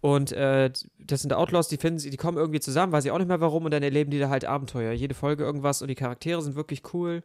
Und 0.00 0.32
äh, 0.32 0.70
das 0.98 1.22
sind 1.22 1.32
Outlaws, 1.32 1.68
die 1.68 1.76
finden 1.76 1.98
sie, 1.98 2.10
die 2.10 2.16
kommen 2.16 2.38
irgendwie 2.38 2.60
zusammen, 2.60 2.92
weiß 2.92 3.04
ich 3.04 3.10
auch 3.10 3.18
nicht 3.18 3.28
mehr 3.28 3.40
warum, 3.40 3.64
und 3.64 3.72
dann 3.72 3.82
erleben 3.82 4.10
die 4.10 4.18
da 4.18 4.28
halt 4.28 4.44
Abenteuer. 4.44 4.92
Jede 4.92 5.14
Folge 5.14 5.44
irgendwas 5.44 5.82
und 5.82 5.88
die 5.88 5.96
Charaktere 5.96 6.40
sind 6.40 6.54
wirklich 6.54 6.82
cool. 6.94 7.22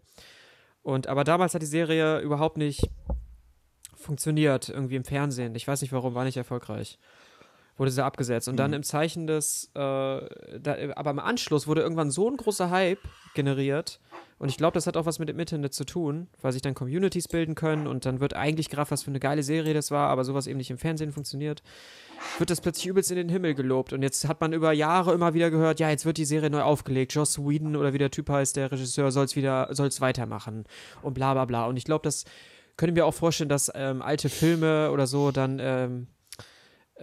Und 0.82 1.08
aber 1.08 1.24
damals 1.24 1.54
hat 1.54 1.62
die 1.62 1.68
Serie 1.68 2.20
überhaupt 2.20 2.58
nicht 2.58 2.90
funktioniert, 3.96 4.70
irgendwie 4.70 4.96
im 4.96 5.06
Fernsehen. 5.06 5.56
Ich 5.56 5.68
weiß 5.68 5.82
nicht 5.82 5.94
warum, 5.94 6.16
war 6.16 6.26
nicht 6.26 6.38
erfolgreich 6.38 7.00
wurde 7.78 7.92
sie 7.92 8.04
abgesetzt. 8.04 8.48
Und 8.48 8.58
dann 8.58 8.72
mhm. 8.72 8.78
im 8.78 8.84
Zeichen 8.84 9.28
des, 9.28 9.72
äh, 9.74 9.80
da, 9.80 10.78
aber 10.96 11.12
im 11.12 11.20
Anschluss 11.20 11.68
wurde 11.68 11.82
irgendwann 11.82 12.12
so 12.12 12.30
ein 12.30 12.38
großer 12.38 12.70
Hype 12.70 13.00
generiert. 13.34 14.00
Und 14.40 14.50
ich 14.50 14.58
glaube, 14.58 14.74
das 14.74 14.88
hat 14.88 14.98
auch 14.98 15.06
was 15.06 15.20
mit 15.20 15.30
dem 15.30 15.40
Internet 15.40 15.74
zu 15.74 15.86
tun, 15.86 16.28
weil 16.42 16.52
sich 16.52 16.62
dann 16.62 16.74
Communities 16.74 17.28
bilden 17.28 17.56
können 17.56 17.88
und 17.88 18.06
dann 18.06 18.20
wird 18.20 18.36
eigentlich 18.36 18.70
gerafft, 18.70 18.92
was 18.92 19.04
für 19.04 19.12
eine 19.12 19.20
geile 19.20 19.42
Serie 19.42 19.74
das 19.74 19.90
war, 19.90 20.10
aber 20.10 20.26
sowas 20.26 20.48
eben 20.48 20.58
nicht 20.58 20.70
im 20.70 20.78
Fernsehen 20.78 21.12
funktioniert. 21.12 21.64
Wird 22.40 22.50
das 22.50 22.60
plötzlich 22.60 22.88
übelst 22.88 23.10
in 23.10 23.18
den 23.18 23.30
Himmel 23.30 23.54
gelobt. 23.54 23.94
Und 23.94 24.02
jetzt 24.02 24.28
hat 24.28 24.42
man 24.42 24.54
über 24.54 24.74
Jahre 24.74 25.14
immer 25.14 25.34
wieder 25.34 25.50
gehört, 25.50 25.80
ja, 25.80 25.90
jetzt 25.90 26.06
wird 26.06 26.18
die 26.18 26.26
Serie 26.26 26.50
neu 26.50 26.62
aufgelegt. 26.62 27.14
Joss 27.14 27.40
Whedon 27.40 27.76
oder 27.76 27.94
wie 27.94 27.98
der 27.98 28.12
Typ 28.12 28.30
heißt, 28.30 28.56
der 28.56 28.72
Regisseur, 28.72 29.12
soll 29.12 29.26
es 29.26 29.36
wieder, 29.36 29.70
soll 29.72 29.88
es 29.88 30.02
weitermachen. 30.02 30.66
Und 31.02 31.14
bla 31.14 31.34
bla 31.34 31.46
bla. 31.46 31.66
Und 31.66 31.78
ich 31.78 31.86
glaube, 31.86 32.04
das 32.04 32.26
könnte 32.76 32.94
mir 32.94 33.06
auch 33.06 33.14
vorstellen, 33.14 33.50
dass 33.50 33.72
ähm, 33.74 34.02
alte 34.02 34.30
Filme 34.30 34.92
oder 34.92 35.08
so 35.08 35.32
dann 35.32 35.60
ähm, 35.62 36.08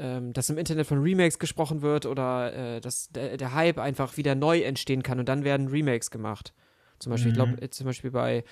ähm, 0.01 0.33
dass 0.33 0.49
im 0.49 0.57
Internet 0.57 0.87
von 0.87 1.03
Remakes 1.03 1.39
gesprochen 1.39 1.83
wird 1.83 2.07
oder 2.07 2.77
äh, 2.77 2.81
dass 2.81 3.11
der, 3.11 3.37
der, 3.37 3.55
Hype 3.55 3.79
einfach 3.79 4.17
wieder 4.17 4.35
neu 4.35 4.61
entstehen 4.61 5.03
kann 5.03 5.19
und 5.19 5.29
dann 5.29 5.45
werden 5.45 5.69
Remakes 5.69 6.11
gemacht. 6.11 6.55
Zum 6.99 7.11
Beispiel, 7.11 7.33
mhm. 7.33 7.39
ich 7.39 7.45
glaube, 7.45 7.71
zum 7.71 7.87
Beispiel 7.87 8.11
bei, 8.11 8.45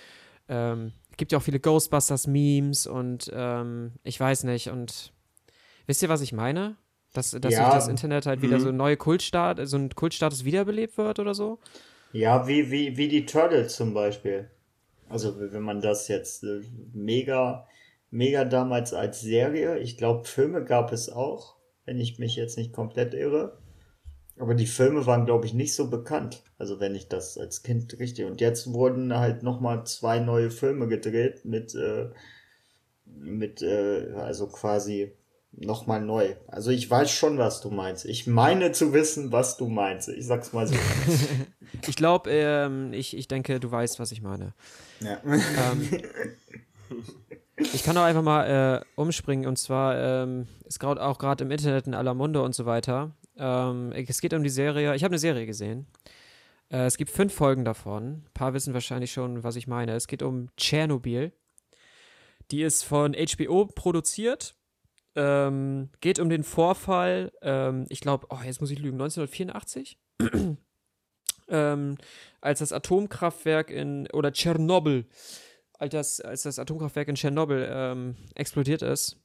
ähm, 0.49 0.93
gibt 1.17 1.33
ja 1.33 1.39
auch 1.39 1.43
viele 1.43 1.59
Ghostbusters-Memes 1.59 2.87
und 2.87 3.31
ähm, 3.35 3.93
ich 4.05 4.21
weiß 4.21 4.45
nicht. 4.45 4.69
Und 4.69 5.13
wisst 5.87 6.03
ihr, 6.03 6.11
was 6.11 6.21
ich 6.21 6.35
meine? 6.35 6.77
Dass, 7.15 7.31
dass 7.31 7.55
ja. 7.55 7.63
durch 7.63 7.75
das 7.75 7.89
Internet 7.89 8.27
halt 8.27 8.43
wieder 8.43 8.59
mhm. 8.59 8.63
so 8.63 8.69
ein 8.69 8.77
neue 8.77 8.99
Kultstaat, 8.99 9.59
so 9.63 9.79
ein 9.79 9.89
Kultstatus 9.89 10.45
wiederbelebt 10.45 10.99
wird 10.99 11.19
oder 11.19 11.35
so? 11.35 11.59
Ja, 12.13 12.47
wie, 12.47 12.71
wie, 12.71 12.99
wie 12.99 13.09
die 13.09 13.25
Turtles 13.25 13.75
zum 13.75 13.95
Beispiel. 13.95 14.51
Also 15.09 15.35
wenn 15.39 15.63
man 15.63 15.81
das 15.81 16.09
jetzt 16.09 16.45
äh, 16.45 16.61
mega 16.93 17.67
mega 18.11 18.45
damals 18.45 18.95
als 18.95 19.21
Serie. 19.21 19.79
Ich 19.79 19.97
glaube, 19.97 20.25
Filme 20.25 20.65
gab 20.65 20.93
es 20.93 21.09
auch, 21.09 21.57
wenn 21.85 21.99
ich 21.99 22.19
mich 22.19 22.37
jetzt 22.37 22.57
nicht 22.57 22.73
komplett 22.73 23.15
irre. 23.15 23.59
Aber 24.39 24.55
die 24.55 24.67
Filme 24.67 25.05
waren, 25.07 25.27
glaube 25.27 25.47
ich, 25.47 25.55
nicht 25.55 25.75
so 25.75 25.91
bekannt. 25.91 26.43
Also 26.59 26.79
wenn 26.81 26.95
ich 26.95 27.09
das 27.09 27.37
als 27.39 27.63
Kind 27.63 27.99
richtig. 27.99 28.25
Und 28.27 28.41
jetzt 28.41 28.73
wurden 28.73 29.17
halt 29.19 29.43
nochmal 29.43 29.85
zwei 29.85 30.21
neue 30.21 30.51
Filme 30.51 30.87
gedreht 30.87 31.45
mit, 31.45 31.75
äh, 31.75 32.11
mit, 33.05 33.63
äh, 33.63 34.13
also 34.17 34.47
quasi 34.47 35.13
nochmal 35.51 36.01
neu. 36.01 36.35
Also 36.47 36.71
ich 36.71 36.89
weiß 36.89 37.11
schon, 37.11 37.39
was 37.39 37.61
du 37.61 37.71
meinst. 37.71 38.05
Ich 38.05 38.27
meine 38.29 38.71
zu 38.71 38.93
wissen, 38.93 39.33
was 39.33 39.57
du 39.57 39.69
meinst. 39.69 40.09
Ich 40.09 40.27
sag's 40.27 40.53
mal 40.53 40.69
so. 40.69 40.75
ich 41.89 41.97
glaube, 41.97 42.31
ähm, 42.31 42.93
ich, 42.93 43.17
ich 43.17 43.27
denke, 43.27 43.59
du 43.59 43.71
weißt, 43.71 43.99
was 43.99 44.13
ich 44.13 44.23
meine. 44.23 44.55
Ja. 45.01 45.21
Ähm, 45.25 46.03
ich 47.59 47.83
kann 47.83 47.97
auch 47.97 48.03
einfach 48.03 48.23
mal 48.23 48.81
äh, 48.81 48.85
umspringen 49.01 49.47
und 49.47 49.59
zwar 49.59 49.97
ähm, 49.97 50.49
ist 50.65 50.79
gerade 50.79 51.03
auch 51.03 51.19
gerade 51.19 51.45
im 51.45 51.51
Internet 51.51 51.87
in 51.87 51.95
aller 51.95 52.15
Munde 52.15 52.43
und 52.43 52.55
so 52.55 52.67
weiter. 52.67 53.13
Ähm, 53.37 53.93
es 53.93 54.21
geht 54.21 54.35
um 54.35 54.43
die 54.43 54.51
Serie. 54.51 54.95
Ich 54.95 55.05
habe 55.05 55.13
eine 55.13 55.19
Serie 55.19 55.47
gesehen. 55.47 55.87
Äh, 56.71 56.87
es 56.87 56.97
gibt 56.97 57.11
fünf 57.11 57.35
Folgen 57.35 57.65
davon. 57.65 58.05
Ein 58.05 58.31
paar 58.35 58.55
wissen 58.55 58.75
wahrscheinlich 58.75 59.13
schon, 59.13 59.43
was 59.45 59.57
ich 59.57 59.67
meine. 59.67 59.93
Es 59.95 60.07
geht 60.07 60.23
um 60.23 60.49
Tschernobyl. 60.57 61.33
Die 62.51 62.63
ist 62.63 62.85
von 62.85 63.15
HBO 63.15 63.67
produziert 63.67 64.55
ähm, 65.19 65.91
geht 66.01 66.21
um 66.21 66.31
den 66.31 66.45
Vorfall, 66.45 67.33
ähm, 67.43 67.87
ich 67.89 68.01
glaube, 68.01 68.29
oh, 68.31 68.39
jetzt 68.45 68.61
muss 68.61 68.71
ich 68.71 68.79
lügen, 68.79 69.01
1984? 69.01 69.99
ähm, 71.49 71.97
als 72.41 72.61
das 72.61 72.73
Atomkraftwerk 72.73 73.71
in, 73.71 74.09
oder 74.13 74.33
Tschernobyl, 74.33 75.07
als 75.79 75.93
das, 75.93 76.21
als 76.21 76.43
das 76.43 76.59
Atomkraftwerk 76.59 77.09
in 77.09 77.15
Tschernobyl 77.15 77.67
ähm, 77.71 78.17
explodiert 78.35 78.83
ist. 78.83 79.17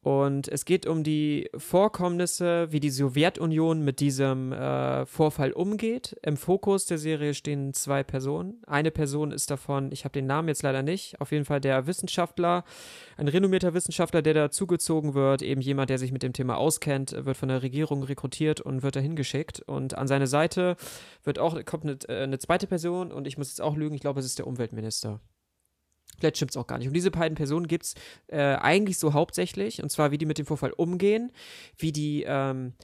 Und 0.00 0.46
es 0.46 0.64
geht 0.64 0.86
um 0.86 1.02
die 1.02 1.50
Vorkommnisse, 1.56 2.68
wie 2.70 2.78
die 2.78 2.90
Sowjetunion 2.90 3.84
mit 3.84 3.98
diesem 3.98 4.52
äh, 4.52 5.04
Vorfall 5.06 5.52
umgeht. 5.52 6.16
Im 6.22 6.36
Fokus 6.36 6.86
der 6.86 6.98
Serie 6.98 7.34
stehen 7.34 7.74
zwei 7.74 8.04
Personen. 8.04 8.62
Eine 8.66 8.92
Person 8.92 9.32
ist 9.32 9.50
davon, 9.50 9.90
ich 9.90 10.04
habe 10.04 10.12
den 10.12 10.26
Namen 10.26 10.48
jetzt 10.48 10.62
leider 10.62 10.82
nicht, 10.82 11.20
auf 11.20 11.32
jeden 11.32 11.44
Fall 11.44 11.60
der 11.60 11.88
Wissenschaftler, 11.88 12.64
ein 13.16 13.26
renommierter 13.26 13.74
Wissenschaftler, 13.74 14.22
der 14.22 14.34
dazugezogen 14.34 15.14
wird, 15.14 15.42
eben 15.42 15.60
jemand, 15.60 15.90
der 15.90 15.98
sich 15.98 16.12
mit 16.12 16.22
dem 16.22 16.32
Thema 16.32 16.58
auskennt, 16.58 17.14
wird 17.26 17.36
von 17.36 17.48
der 17.48 17.62
Regierung 17.62 18.04
rekrutiert 18.04 18.60
und 18.60 18.84
wird 18.84 18.94
dahin 18.94 19.16
geschickt. 19.16 19.60
Und 19.66 19.98
an 19.98 20.06
seine 20.06 20.28
Seite 20.28 20.76
wird 21.24 21.40
auch, 21.40 21.62
kommt 21.64 21.84
eine, 21.84 21.98
äh, 22.08 22.22
eine 22.22 22.38
zweite 22.38 22.68
Person 22.68 23.10
und 23.10 23.26
ich 23.26 23.36
muss 23.36 23.48
jetzt 23.48 23.60
auch 23.60 23.76
lügen, 23.76 23.96
ich 23.96 24.00
glaube, 24.00 24.20
es 24.20 24.26
ist 24.26 24.38
der 24.38 24.46
Umweltminister. 24.46 25.20
Vielleicht 26.18 26.36
stimmt 26.36 26.50
es 26.50 26.56
auch 26.56 26.66
gar 26.66 26.78
nicht. 26.78 26.88
Und 26.88 26.94
diese 26.94 27.10
beiden 27.10 27.36
Personen 27.36 27.68
gibt 27.68 27.84
es 27.84 27.94
äh, 28.26 28.38
eigentlich 28.38 28.98
so 28.98 29.12
hauptsächlich, 29.12 29.82
und 29.82 29.90
zwar 29.90 30.10
wie 30.10 30.18
die 30.18 30.26
mit 30.26 30.38
dem 30.38 30.46
Vorfall 30.46 30.72
umgehen, 30.72 31.32
wie 31.76 31.92
die, 31.92 32.24
ähm, 32.26 32.74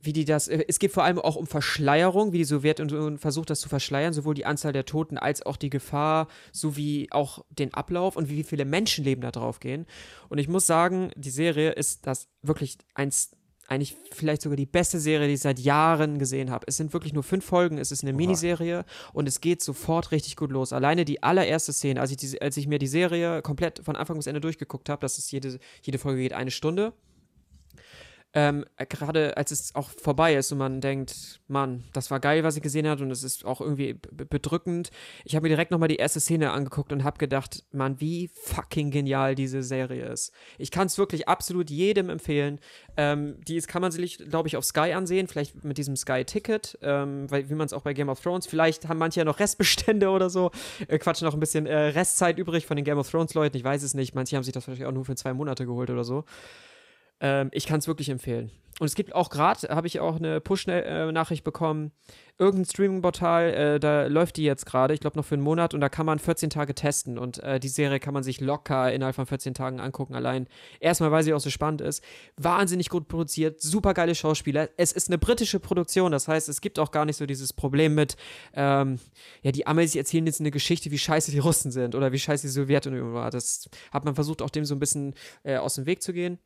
wie 0.00 0.12
die 0.12 0.24
das, 0.24 0.48
äh, 0.48 0.64
es 0.66 0.78
geht 0.78 0.92
vor 0.92 1.04
allem 1.04 1.18
auch 1.18 1.36
um 1.36 1.46
Verschleierung, 1.46 2.32
wie 2.32 2.38
die 2.38 2.44
Sowjetunion 2.44 3.18
versucht, 3.18 3.50
das 3.50 3.60
zu 3.60 3.68
verschleiern, 3.68 4.12
sowohl 4.12 4.34
die 4.34 4.46
Anzahl 4.46 4.72
der 4.72 4.84
Toten 4.84 5.18
als 5.18 5.44
auch 5.44 5.56
die 5.56 5.70
Gefahr, 5.70 6.26
sowie 6.52 7.08
auch 7.10 7.44
den 7.50 7.74
Ablauf 7.74 8.16
und 8.16 8.28
wie 8.28 8.42
viele 8.42 8.64
Menschenleben 8.64 9.22
da 9.22 9.30
drauf 9.30 9.60
gehen. 9.60 9.86
Und 10.28 10.38
ich 10.38 10.48
muss 10.48 10.66
sagen, 10.66 11.10
die 11.16 11.30
Serie 11.30 11.72
ist 11.72 12.06
das 12.06 12.28
wirklich 12.42 12.78
eins 12.94 13.35
eigentlich 13.68 13.96
vielleicht 14.12 14.42
sogar 14.42 14.56
die 14.56 14.66
beste 14.66 15.00
Serie, 15.00 15.28
die 15.28 15.34
ich 15.34 15.40
seit 15.40 15.58
Jahren 15.58 16.18
gesehen 16.18 16.50
habe. 16.50 16.66
Es 16.68 16.76
sind 16.76 16.92
wirklich 16.92 17.12
nur 17.12 17.22
fünf 17.22 17.44
Folgen, 17.44 17.78
es 17.78 17.90
ist 17.90 18.02
eine 18.02 18.12
Oha. 18.12 18.18
Miniserie 18.18 18.84
und 19.12 19.26
es 19.28 19.40
geht 19.40 19.62
sofort 19.62 20.12
richtig 20.12 20.36
gut 20.36 20.50
los. 20.50 20.72
Alleine 20.72 21.04
die 21.04 21.22
allererste 21.22 21.72
Szene, 21.72 22.00
als 22.00 22.10
ich, 22.10 22.16
die, 22.16 22.40
als 22.40 22.56
ich 22.56 22.66
mir 22.66 22.78
die 22.78 22.86
Serie 22.86 23.42
komplett 23.42 23.80
von 23.84 23.96
Anfang 23.96 24.16
bis 24.16 24.26
Ende 24.26 24.40
durchgeguckt 24.40 24.88
habe, 24.88 25.00
das 25.00 25.18
ist 25.18 25.30
jede, 25.32 25.58
jede 25.82 25.98
Folge 25.98 26.22
geht 26.22 26.32
eine 26.32 26.50
Stunde 26.50 26.92
ähm, 28.36 28.66
gerade 28.90 29.34
als 29.38 29.50
es 29.50 29.74
auch 29.74 29.88
vorbei 29.88 30.34
ist 30.34 30.52
und 30.52 30.58
man 30.58 30.82
denkt, 30.82 31.40
Mann, 31.48 31.84
das 31.94 32.10
war 32.10 32.20
geil, 32.20 32.44
was 32.44 32.54
ich 32.54 32.62
gesehen 32.62 32.86
habe 32.86 33.02
und 33.02 33.10
es 33.10 33.22
ist 33.22 33.46
auch 33.46 33.62
irgendwie 33.62 33.94
bedrückend. 33.94 34.90
Ich 35.24 35.34
habe 35.34 35.44
mir 35.44 35.48
direkt 35.48 35.70
nochmal 35.70 35.88
die 35.88 35.96
erste 35.96 36.20
Szene 36.20 36.50
angeguckt 36.50 36.92
und 36.92 37.02
habe 37.02 37.16
gedacht, 37.16 37.64
Mann, 37.72 37.98
wie 37.98 38.28
fucking 38.28 38.90
genial 38.90 39.34
diese 39.36 39.62
Serie 39.62 40.04
ist. 40.04 40.34
Ich 40.58 40.70
kann 40.70 40.86
es 40.86 40.98
wirklich 40.98 41.28
absolut 41.28 41.70
jedem 41.70 42.10
empfehlen. 42.10 42.60
Ähm, 42.98 43.40
die 43.48 43.56
ist, 43.56 43.68
kann 43.68 43.80
man 43.80 43.90
sich, 43.90 44.18
glaube 44.18 44.48
ich, 44.48 44.58
auf 44.58 44.66
Sky 44.66 44.92
ansehen, 44.92 45.28
vielleicht 45.28 45.64
mit 45.64 45.78
diesem 45.78 45.96
Sky-Ticket, 45.96 46.78
ähm, 46.82 47.30
wie 47.30 47.54
man 47.54 47.64
es 47.64 47.72
auch 47.72 47.82
bei 47.82 47.94
Game 47.94 48.10
of 48.10 48.20
Thrones, 48.20 48.46
vielleicht 48.46 48.86
haben 48.86 48.98
manche 48.98 49.20
ja 49.20 49.24
noch 49.24 49.40
Restbestände 49.40 50.10
oder 50.10 50.28
so, 50.28 50.50
äh, 50.88 50.98
quatschen 50.98 51.24
noch 51.24 51.32
ein 51.32 51.40
bisschen 51.40 51.64
äh, 51.64 51.74
Restzeit 51.74 52.38
übrig 52.38 52.66
von 52.66 52.76
den 52.76 52.84
Game 52.84 52.98
of 52.98 53.10
Thrones-Leuten, 53.10 53.56
ich 53.56 53.64
weiß 53.64 53.82
es 53.82 53.94
nicht. 53.94 54.14
Manche 54.14 54.36
haben 54.36 54.44
sich 54.44 54.52
das 54.52 54.68
wahrscheinlich 54.68 54.86
auch 54.86 54.92
nur 54.92 55.06
für 55.06 55.14
zwei 55.14 55.32
Monate 55.32 55.64
geholt 55.64 55.88
oder 55.88 56.04
so. 56.04 56.26
Ähm, 57.20 57.48
ich 57.52 57.66
kann 57.66 57.78
es 57.78 57.88
wirklich 57.88 58.08
empfehlen. 58.08 58.50
Und 58.78 58.86
es 58.86 58.94
gibt 58.94 59.14
auch 59.14 59.30
gerade, 59.30 59.74
habe 59.74 59.86
ich 59.86 60.00
auch 60.00 60.16
eine 60.16 60.38
Push-Nachricht 60.38 61.44
bekommen, 61.44 61.92
irgendein 62.36 62.66
Streaming-Portal, 62.66 63.54
äh, 63.54 63.80
da 63.80 64.06
läuft 64.06 64.36
die 64.36 64.44
jetzt 64.44 64.66
gerade, 64.66 64.92
ich 64.92 65.00
glaube 65.00 65.16
noch 65.16 65.24
für 65.24 65.34
einen 65.34 65.42
Monat 65.42 65.72
und 65.72 65.80
da 65.80 65.88
kann 65.88 66.04
man 66.04 66.18
14 66.18 66.50
Tage 66.50 66.74
testen 66.74 67.16
und 67.16 67.42
äh, 67.42 67.58
die 67.58 67.70
Serie 67.70 68.00
kann 68.00 68.12
man 68.12 68.22
sich 68.22 68.42
locker 68.42 68.92
innerhalb 68.92 69.16
von 69.16 69.24
14 69.24 69.54
Tagen 69.54 69.80
angucken, 69.80 70.14
allein. 70.14 70.46
Erstmal, 70.78 71.10
weil 71.10 71.22
sie 71.22 71.32
auch 71.32 71.40
so 71.40 71.48
spannend 71.48 71.80
ist. 71.80 72.04
Wahnsinnig 72.36 72.90
gut 72.90 73.08
produziert, 73.08 73.62
super 73.62 73.94
geile 73.94 74.14
Schauspieler. 74.14 74.68
Es 74.76 74.92
ist 74.92 75.08
eine 75.08 75.16
britische 75.16 75.58
Produktion, 75.58 76.12
das 76.12 76.28
heißt, 76.28 76.50
es 76.50 76.60
gibt 76.60 76.78
auch 76.78 76.90
gar 76.90 77.06
nicht 77.06 77.16
so 77.16 77.24
dieses 77.24 77.54
Problem 77.54 77.94
mit, 77.94 78.18
ähm, 78.52 78.98
ja, 79.40 79.52
die 79.52 79.66
Amis 79.66 79.96
erzählen 79.96 80.26
jetzt 80.26 80.40
eine 80.40 80.50
Geschichte, 80.50 80.90
wie 80.90 80.98
scheiße 80.98 81.30
die 81.30 81.38
Russen 81.38 81.70
sind 81.70 81.94
oder 81.94 82.12
wie 82.12 82.18
scheiße 82.18 82.46
die 82.46 82.52
Sowjetunion 82.52 83.14
war. 83.14 83.30
Das 83.30 83.70
hat 83.90 84.04
man 84.04 84.14
versucht, 84.14 84.42
auch 84.42 84.50
dem 84.50 84.66
so 84.66 84.74
ein 84.74 84.80
bisschen 84.80 85.14
äh, 85.44 85.56
aus 85.56 85.76
dem 85.76 85.86
Weg 85.86 86.02
zu 86.02 86.12
gehen. 86.12 86.38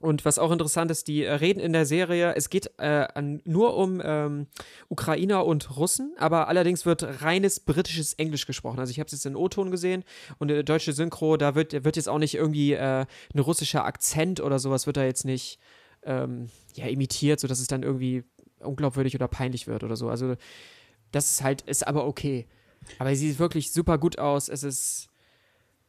Und 0.00 0.24
was 0.24 0.38
auch 0.38 0.52
interessant 0.52 0.92
ist, 0.92 1.08
die 1.08 1.24
äh, 1.24 1.32
reden 1.32 1.58
in 1.58 1.72
der 1.72 1.84
Serie, 1.84 2.34
es 2.36 2.50
geht 2.50 2.70
äh, 2.78 3.06
nur 3.44 3.76
um 3.76 4.00
ähm, 4.04 4.46
Ukrainer 4.88 5.44
und 5.44 5.76
Russen, 5.76 6.14
aber 6.18 6.46
allerdings 6.46 6.86
wird 6.86 7.22
reines 7.22 7.58
britisches 7.58 8.14
Englisch 8.14 8.46
gesprochen. 8.46 8.78
Also 8.78 8.92
ich 8.92 9.00
habe 9.00 9.08
es 9.08 9.12
jetzt 9.12 9.26
in 9.26 9.34
O-Ton 9.34 9.72
gesehen 9.72 10.04
und 10.38 10.48
der 10.48 10.62
deutsche 10.62 10.92
Synchro, 10.92 11.36
da 11.36 11.56
wird, 11.56 11.84
wird 11.84 11.96
jetzt 11.96 12.08
auch 12.08 12.18
nicht 12.18 12.36
irgendwie 12.36 12.74
äh, 12.74 13.06
ein 13.34 13.38
russischer 13.38 13.84
Akzent 13.84 14.40
oder 14.40 14.60
sowas, 14.60 14.86
wird 14.86 14.96
da 14.96 15.04
jetzt 15.04 15.24
nicht 15.24 15.58
ähm, 16.04 16.48
ja, 16.74 16.86
imitiert, 16.86 17.40
sodass 17.40 17.58
es 17.58 17.66
dann 17.66 17.82
irgendwie 17.82 18.22
unglaubwürdig 18.60 19.16
oder 19.16 19.26
peinlich 19.26 19.66
wird 19.66 19.82
oder 19.82 19.96
so. 19.96 20.08
Also 20.08 20.36
das 21.10 21.30
ist 21.30 21.42
halt, 21.42 21.62
ist 21.62 21.86
aber 21.86 22.06
okay. 22.06 22.46
Aber 23.00 23.14
sie 23.14 23.28
sieht 23.28 23.38
wirklich 23.40 23.72
super 23.72 23.98
gut 23.98 24.18
aus. 24.18 24.48
Es 24.48 24.62
ist 24.62 25.08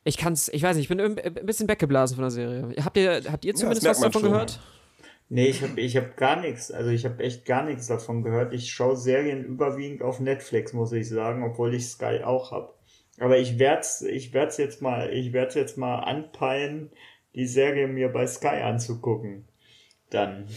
ich 0.10 0.18
kann's, 0.18 0.50
ich 0.50 0.64
weiß 0.64 0.76
nicht, 0.76 0.90
ich 0.90 0.98
bin 0.98 1.00
ein 1.00 1.46
bisschen 1.46 1.70
weggeblasen 1.70 2.16
von 2.16 2.24
der 2.24 2.32
Serie. 2.32 2.76
Habt 2.84 2.98
ihr, 2.98 3.22
habt 3.32 3.46
ihr 3.46 3.54
zumindest 3.56 3.84
ja, 3.84 3.92
was 3.92 4.00
davon 4.00 4.22
schon. 4.22 4.32
gehört? 4.32 4.60
Nee, 5.30 5.46
ich 5.46 5.62
habe 5.62 5.80
ich 5.80 5.96
hab 5.96 6.18
gar 6.18 6.42
nichts, 6.42 6.72
also 6.72 6.90
ich 6.90 7.06
habe 7.06 7.24
echt 7.24 7.46
gar 7.46 7.64
nichts 7.64 7.86
davon 7.86 8.24
gehört. 8.24 8.52
Ich 8.52 8.72
schaue 8.72 8.98
Serien 8.98 9.46
überwiegend 9.46 10.02
auf 10.02 10.20
Netflix, 10.20 10.74
muss 10.74 10.92
ich 10.92 11.08
sagen, 11.08 11.44
obwohl 11.44 11.76
ich 11.76 11.88
Sky 11.88 12.22
auch 12.24 12.52
hab. 12.52 12.80
Aber 13.20 13.38
ich 13.38 13.60
werd's, 13.60 14.02
ich 14.02 14.34
werd's 14.34 14.58
jetzt 14.58 14.82
mal, 14.82 15.14
ich 15.14 15.32
werd's 15.32 15.54
jetzt 15.54 15.78
mal 15.78 16.00
anpeilen, 16.00 16.90
die 17.36 17.46
Serie 17.46 17.88
mir 17.88 18.10
bei 18.10 18.26
Sky 18.26 18.62
anzugucken. 18.64 19.48
Dann. 20.10 20.48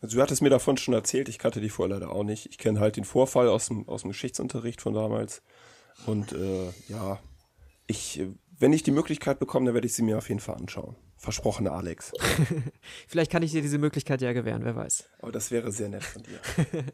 Also 0.00 0.16
du 0.16 0.22
hattest 0.22 0.42
mir 0.42 0.50
davon 0.50 0.76
schon 0.76 0.94
erzählt, 0.94 1.28
ich 1.28 1.38
kannte 1.38 1.60
die 1.60 1.68
vorher 1.68 1.96
leider 1.96 2.10
auch 2.10 2.24
nicht. 2.24 2.46
Ich 2.46 2.58
kenne 2.58 2.80
halt 2.80 2.96
den 2.96 3.04
Vorfall 3.04 3.48
aus 3.48 3.68
dem, 3.68 3.88
aus 3.88 4.02
dem 4.02 4.10
Geschichtsunterricht 4.10 4.80
von 4.80 4.94
damals. 4.94 5.42
Und 6.06 6.32
äh, 6.32 6.70
ja, 6.88 7.20
ich, 7.88 8.22
wenn 8.58 8.72
ich 8.72 8.84
die 8.84 8.92
Möglichkeit 8.92 9.40
bekomme, 9.40 9.66
dann 9.66 9.74
werde 9.74 9.86
ich 9.86 9.94
sie 9.94 10.02
mir 10.02 10.18
auf 10.18 10.28
jeden 10.28 10.40
Fall 10.40 10.56
anschauen. 10.56 10.94
Versprochene 11.16 11.72
Alex. 11.72 12.12
Vielleicht 13.08 13.32
kann 13.32 13.42
ich 13.42 13.50
dir 13.50 13.62
diese 13.62 13.78
Möglichkeit 13.78 14.22
ja 14.22 14.32
gewähren, 14.32 14.64
wer 14.64 14.76
weiß. 14.76 15.08
Aber 15.20 15.32
das 15.32 15.50
wäre 15.50 15.72
sehr 15.72 15.88
nett 15.88 16.04
von 16.04 16.22
dir. 16.22 16.38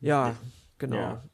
ja, 0.00 0.36
genau. 0.78 0.96
Ja. 0.96 1.24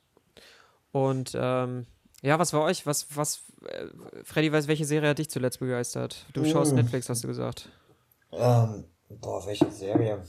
Und 0.91 1.33
ähm, 1.35 1.87
ja, 2.23 2.39
was 2.39 2.53
war 2.53 2.63
euch? 2.63 2.87
Was, 2.87 3.15
was, 3.15 3.45
äh, 3.69 3.87
Freddy 4.25 4.51
weiß, 4.51 4.67
welche 4.67 4.87
Serie 4.87 5.11
hat 5.11 5.19
dich 5.19 5.31
zuletzt 5.31 5.61
begeistert? 5.61 6.27
Du 6.33 6.45
schaust 6.45 6.73
uh. 6.73 6.75
Netflix, 6.75 7.09
hast 7.09 7.23
du 7.23 7.29
gesagt. 7.29 7.69
Ähm, 8.33 8.85
boah, 9.09 9.47
welche 9.47 9.71
Serie? 9.71 10.25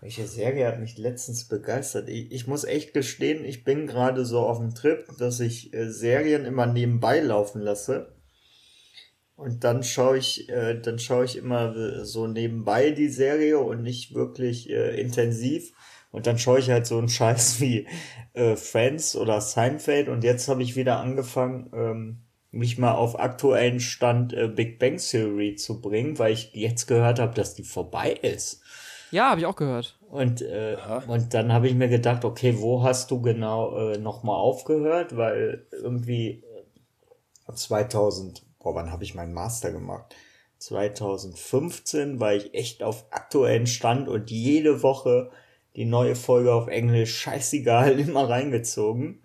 Welche 0.00 0.26
Serie 0.26 0.66
hat 0.68 0.78
mich 0.78 0.96
letztens 0.96 1.48
begeistert? 1.48 2.08
Ich, 2.08 2.30
ich 2.30 2.46
muss 2.46 2.64
echt 2.64 2.94
gestehen, 2.94 3.44
ich 3.44 3.64
bin 3.64 3.86
gerade 3.86 4.24
so 4.24 4.40
auf 4.40 4.58
dem 4.58 4.74
Trip, 4.74 5.04
dass 5.18 5.40
ich 5.40 5.74
äh, 5.74 5.90
Serien 5.90 6.44
immer 6.44 6.66
nebenbei 6.66 7.20
laufen 7.20 7.60
lasse. 7.60 8.14
Und 9.34 9.64
dann 9.64 9.82
schaue 9.82 10.18
ich, 10.18 10.48
äh, 10.48 10.80
dann 10.80 10.98
schaue 10.98 11.24
ich 11.24 11.36
immer 11.36 11.74
äh, 11.74 12.04
so 12.04 12.26
nebenbei 12.26 12.90
die 12.92 13.08
Serie 13.08 13.58
und 13.58 13.82
nicht 13.82 14.14
wirklich 14.14 14.70
äh, 14.70 15.00
intensiv. 15.00 15.72
Und 16.10 16.26
dann 16.26 16.38
schaue 16.38 16.60
ich 16.60 16.70
halt 16.70 16.86
so 16.86 16.98
einen 16.98 17.08
Scheiß 17.08 17.60
wie 17.60 17.86
äh, 18.34 18.56
Friends 18.56 19.16
oder 19.16 19.40
Seinfeld. 19.40 20.08
Und 20.08 20.22
jetzt 20.22 20.48
habe 20.48 20.62
ich 20.62 20.76
wieder 20.76 21.00
angefangen, 21.00 21.70
ähm, 21.72 22.22
mich 22.50 22.78
mal 22.78 22.92
auf 22.92 23.18
aktuellen 23.18 23.80
Stand 23.80 24.32
äh, 24.32 24.48
Big 24.48 24.78
Bang 24.78 24.96
Theory 24.96 25.56
zu 25.56 25.80
bringen, 25.80 26.18
weil 26.18 26.32
ich 26.32 26.52
jetzt 26.54 26.86
gehört 26.86 27.18
habe, 27.18 27.34
dass 27.34 27.54
die 27.54 27.64
vorbei 27.64 28.12
ist. 28.12 28.62
Ja, 29.10 29.30
habe 29.30 29.40
ich 29.40 29.46
auch 29.46 29.56
gehört. 29.56 29.98
Und, 30.10 30.42
äh, 30.42 30.76
und 31.06 31.34
dann 31.34 31.52
habe 31.52 31.68
ich 31.68 31.74
mir 31.74 31.88
gedacht, 31.88 32.24
okay, 32.24 32.56
wo 32.58 32.82
hast 32.82 33.10
du 33.10 33.20
genau 33.20 33.76
äh, 33.76 33.98
nochmal 33.98 34.36
aufgehört? 34.36 35.16
Weil 35.16 35.66
irgendwie 35.72 36.44
2000, 37.52 38.38
äh, 38.38 38.42
boah, 38.58 38.74
wann 38.74 38.92
habe 38.92 39.04
ich 39.04 39.14
meinen 39.14 39.34
Master 39.34 39.72
gemacht? 39.72 40.14
2015 40.58 42.20
war 42.20 42.34
ich 42.34 42.54
echt 42.54 42.82
auf 42.82 43.06
aktuellen 43.10 43.66
Stand 43.66 44.08
und 44.08 44.30
jede 44.30 44.82
Woche 44.82 45.30
die 45.76 45.84
neue 45.84 46.16
Folge 46.16 46.52
auf 46.52 46.68
Englisch 46.68 47.16
scheißegal 47.18 47.98
immer 48.00 48.28
reingezogen. 48.28 49.22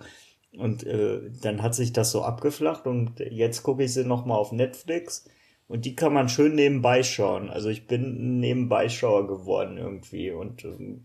Und 0.57 0.85
äh, 0.85 1.31
dann 1.41 1.63
hat 1.63 1.73
sich 1.73 1.93
das 1.93 2.11
so 2.11 2.21
abgeflacht 2.21 2.85
und 2.85 3.19
jetzt 3.19 3.63
gucke 3.63 3.83
ich 3.83 3.93
sie 3.93 4.05
nochmal 4.05 4.37
auf 4.37 4.51
Netflix 4.51 5.25
und 5.73 5.85
die 5.85 5.95
kann 5.95 6.13
man 6.13 6.29
schön 6.29 6.53
nebenbei 6.53 7.01
schauen. 7.01 7.49
Also 7.49 7.69
ich 7.69 7.87
bin 7.87 8.39
Nebenbeischauer 8.39 9.25
geworden 9.25 9.79
irgendwie 9.79 10.29
und 10.29 10.63
ähm, 10.65 11.03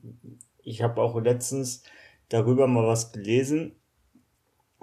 ich 0.62 0.82
habe 0.82 1.00
auch 1.00 1.18
letztens 1.18 1.84
darüber 2.28 2.66
mal 2.66 2.86
was 2.86 3.12
gelesen, 3.12 3.76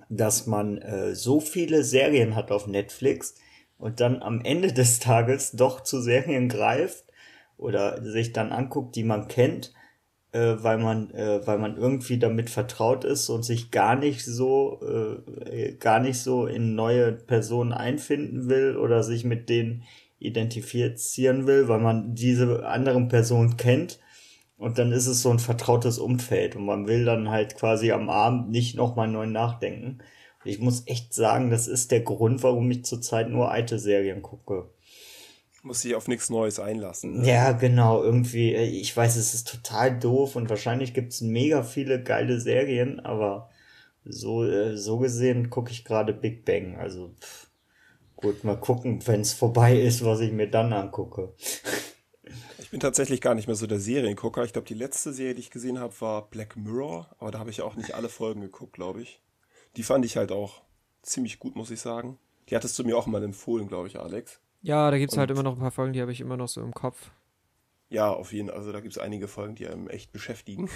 dass 0.09 0.47
man 0.47 0.79
äh, 0.79 1.13
so 1.13 1.39
viele 1.39 1.83
Serien 1.83 2.35
hat 2.35 2.51
auf 2.51 2.65
Netflix 2.65 3.35
und 3.77 3.99
dann 3.99 4.23
am 4.23 4.41
Ende 4.41 4.73
des 4.73 4.97
Tages 4.97 5.51
doch 5.51 5.81
zu 5.81 6.01
Serien 6.01 6.49
greift 6.49 7.05
oder 7.55 8.01
sich 8.03 8.33
dann 8.33 8.51
anguckt, 8.51 8.95
die 8.95 9.03
man 9.03 9.27
kennt 9.27 9.71
äh, 10.35 10.61
weil 10.63 10.77
man 10.79 11.11
äh, 11.11 11.47
weil 11.47 11.57
man 11.59 11.77
irgendwie 11.77 12.19
damit 12.19 12.49
vertraut 12.49 13.05
ist 13.05 13.29
und 13.29 13.43
sich 13.43 13.71
gar 13.71 13.95
nicht 13.95 14.25
so 14.25 14.81
äh, 14.83 15.73
gar 15.75 15.99
nicht 16.01 16.19
so 16.19 16.45
in 16.45 16.75
neue 16.75 17.13
Personen 17.13 17.71
einfinden 17.71 18.49
will 18.49 18.75
oder 18.75 19.03
sich 19.03 19.23
mit 19.23 19.49
denen 19.49 19.83
identifizieren 20.19 21.47
will, 21.47 21.69
weil 21.69 21.79
man 21.79 22.15
diese 22.15 22.65
anderen 22.65 23.07
Personen 23.07 23.57
kennt 23.57 23.99
und 24.57 24.77
dann 24.77 24.91
ist 24.91 25.07
es 25.07 25.21
so 25.21 25.31
ein 25.31 25.39
vertrautes 25.39 25.99
Umfeld 25.99 26.55
und 26.57 26.65
man 26.65 26.87
will 26.87 27.05
dann 27.05 27.29
halt 27.29 27.55
quasi 27.55 27.91
am 27.91 28.09
Abend 28.09 28.49
nicht 28.51 28.75
nochmal 28.75 29.07
neu 29.07 29.27
nachdenken. 29.27 29.99
ich 30.45 30.59
muss 30.59 30.83
echt 30.87 31.13
sagen, 31.13 31.49
das 31.49 31.67
ist 31.67 31.91
der 31.91 32.01
Grund, 32.01 32.43
warum 32.43 32.69
ich 32.71 32.85
zurzeit 32.85 33.29
nur 33.29 33.51
alte 33.51 33.79
Serien 33.79 34.21
gucke 34.21 34.69
muss 35.65 35.81
sich 35.81 35.95
auf 35.95 36.07
nichts 36.07 36.29
Neues 36.29 36.59
einlassen. 36.59 37.21
Ne? 37.21 37.27
Ja, 37.27 37.51
genau, 37.51 38.03
irgendwie, 38.03 38.53
äh, 38.53 38.65
ich 38.65 38.95
weiß, 38.95 39.15
es 39.17 39.33
ist 39.33 39.47
total 39.47 39.99
doof 39.99 40.35
und 40.35 40.49
wahrscheinlich 40.49 40.93
gibt's 40.93 41.21
mega 41.21 41.63
viele 41.63 42.01
geile 42.01 42.39
Serien, 42.39 42.99
aber 42.99 43.49
so, 44.05 44.45
äh, 44.45 44.77
so 44.77 44.99
gesehen 44.99 45.49
gucke 45.49 45.71
ich 45.71 45.83
gerade 45.83 46.13
Big 46.13 46.45
Bang. 46.45 46.77
Also 46.77 47.15
pff, 47.19 47.49
gut, 48.15 48.43
mal 48.43 48.59
gucken, 48.59 49.05
wenn's 49.07 49.33
vorbei 49.33 49.79
ist, 49.79 50.05
was 50.05 50.19
ich 50.19 50.31
mir 50.31 50.49
dann 50.49 50.71
angucke. 50.71 51.33
Ich 52.57 52.71
bin 52.71 52.79
tatsächlich 52.79 53.21
gar 53.21 53.35
nicht 53.35 53.45
mehr 53.45 53.55
so 53.55 53.67
der 53.67 53.79
Seriengucker. 53.79 54.43
Ich 54.43 54.51
glaube, 54.51 54.67
die 54.67 54.73
letzte 54.73 55.13
Serie, 55.13 55.35
die 55.35 55.41
ich 55.41 55.51
gesehen 55.51 55.79
habe, 55.79 55.93
war 56.01 56.27
Black 56.29 56.57
Mirror, 56.57 57.07
aber 57.19 57.29
da 57.29 57.39
habe 57.39 57.51
ich 57.51 57.61
auch 57.61 57.75
nicht 57.75 57.93
alle 57.93 58.09
Folgen 58.09 58.41
geguckt, 58.41 58.73
glaube 58.73 59.03
ich. 59.03 59.21
Die 59.77 59.83
fand 59.83 60.03
ich 60.03 60.17
halt 60.17 60.31
auch 60.31 60.63
ziemlich 61.03 61.37
gut, 61.39 61.55
muss 61.55 61.69
ich 61.69 61.79
sagen. 61.79 62.17
Die 62.49 62.55
hattest 62.55 62.77
du 62.77 62.83
mir 62.83 62.97
auch 62.97 63.05
mal 63.05 63.23
empfohlen, 63.23 63.67
glaube 63.67 63.87
ich, 63.87 63.99
Alex. 63.99 64.41
Ja, 64.65 64.89
da 64.89 64.97
gibt 64.97 65.11
es 65.11 65.17
halt 65.17 65.29
immer 65.29 65.43
noch 65.43 65.53
ein 65.53 65.59
paar 65.59 65.69
Folgen, 65.69 65.93
die 65.93 66.01
habe 66.01 66.11
ich 66.11 66.21
immer 66.21 66.37
noch 66.37 66.47
so 66.47 66.59
im 66.59 66.73
Kopf. 66.73 67.11
Ja, 67.87 68.11
auf 68.11 68.33
jeden 68.33 68.49
Fall. 68.49 68.57
Also 68.57 68.71
da 68.71 68.79
gibt 68.79 68.93
es 68.93 68.97
einige 68.97 69.27
Folgen, 69.27 69.53
die 69.53 69.67
einem 69.67 69.87
echt 69.87 70.11
beschäftigen. 70.11 70.71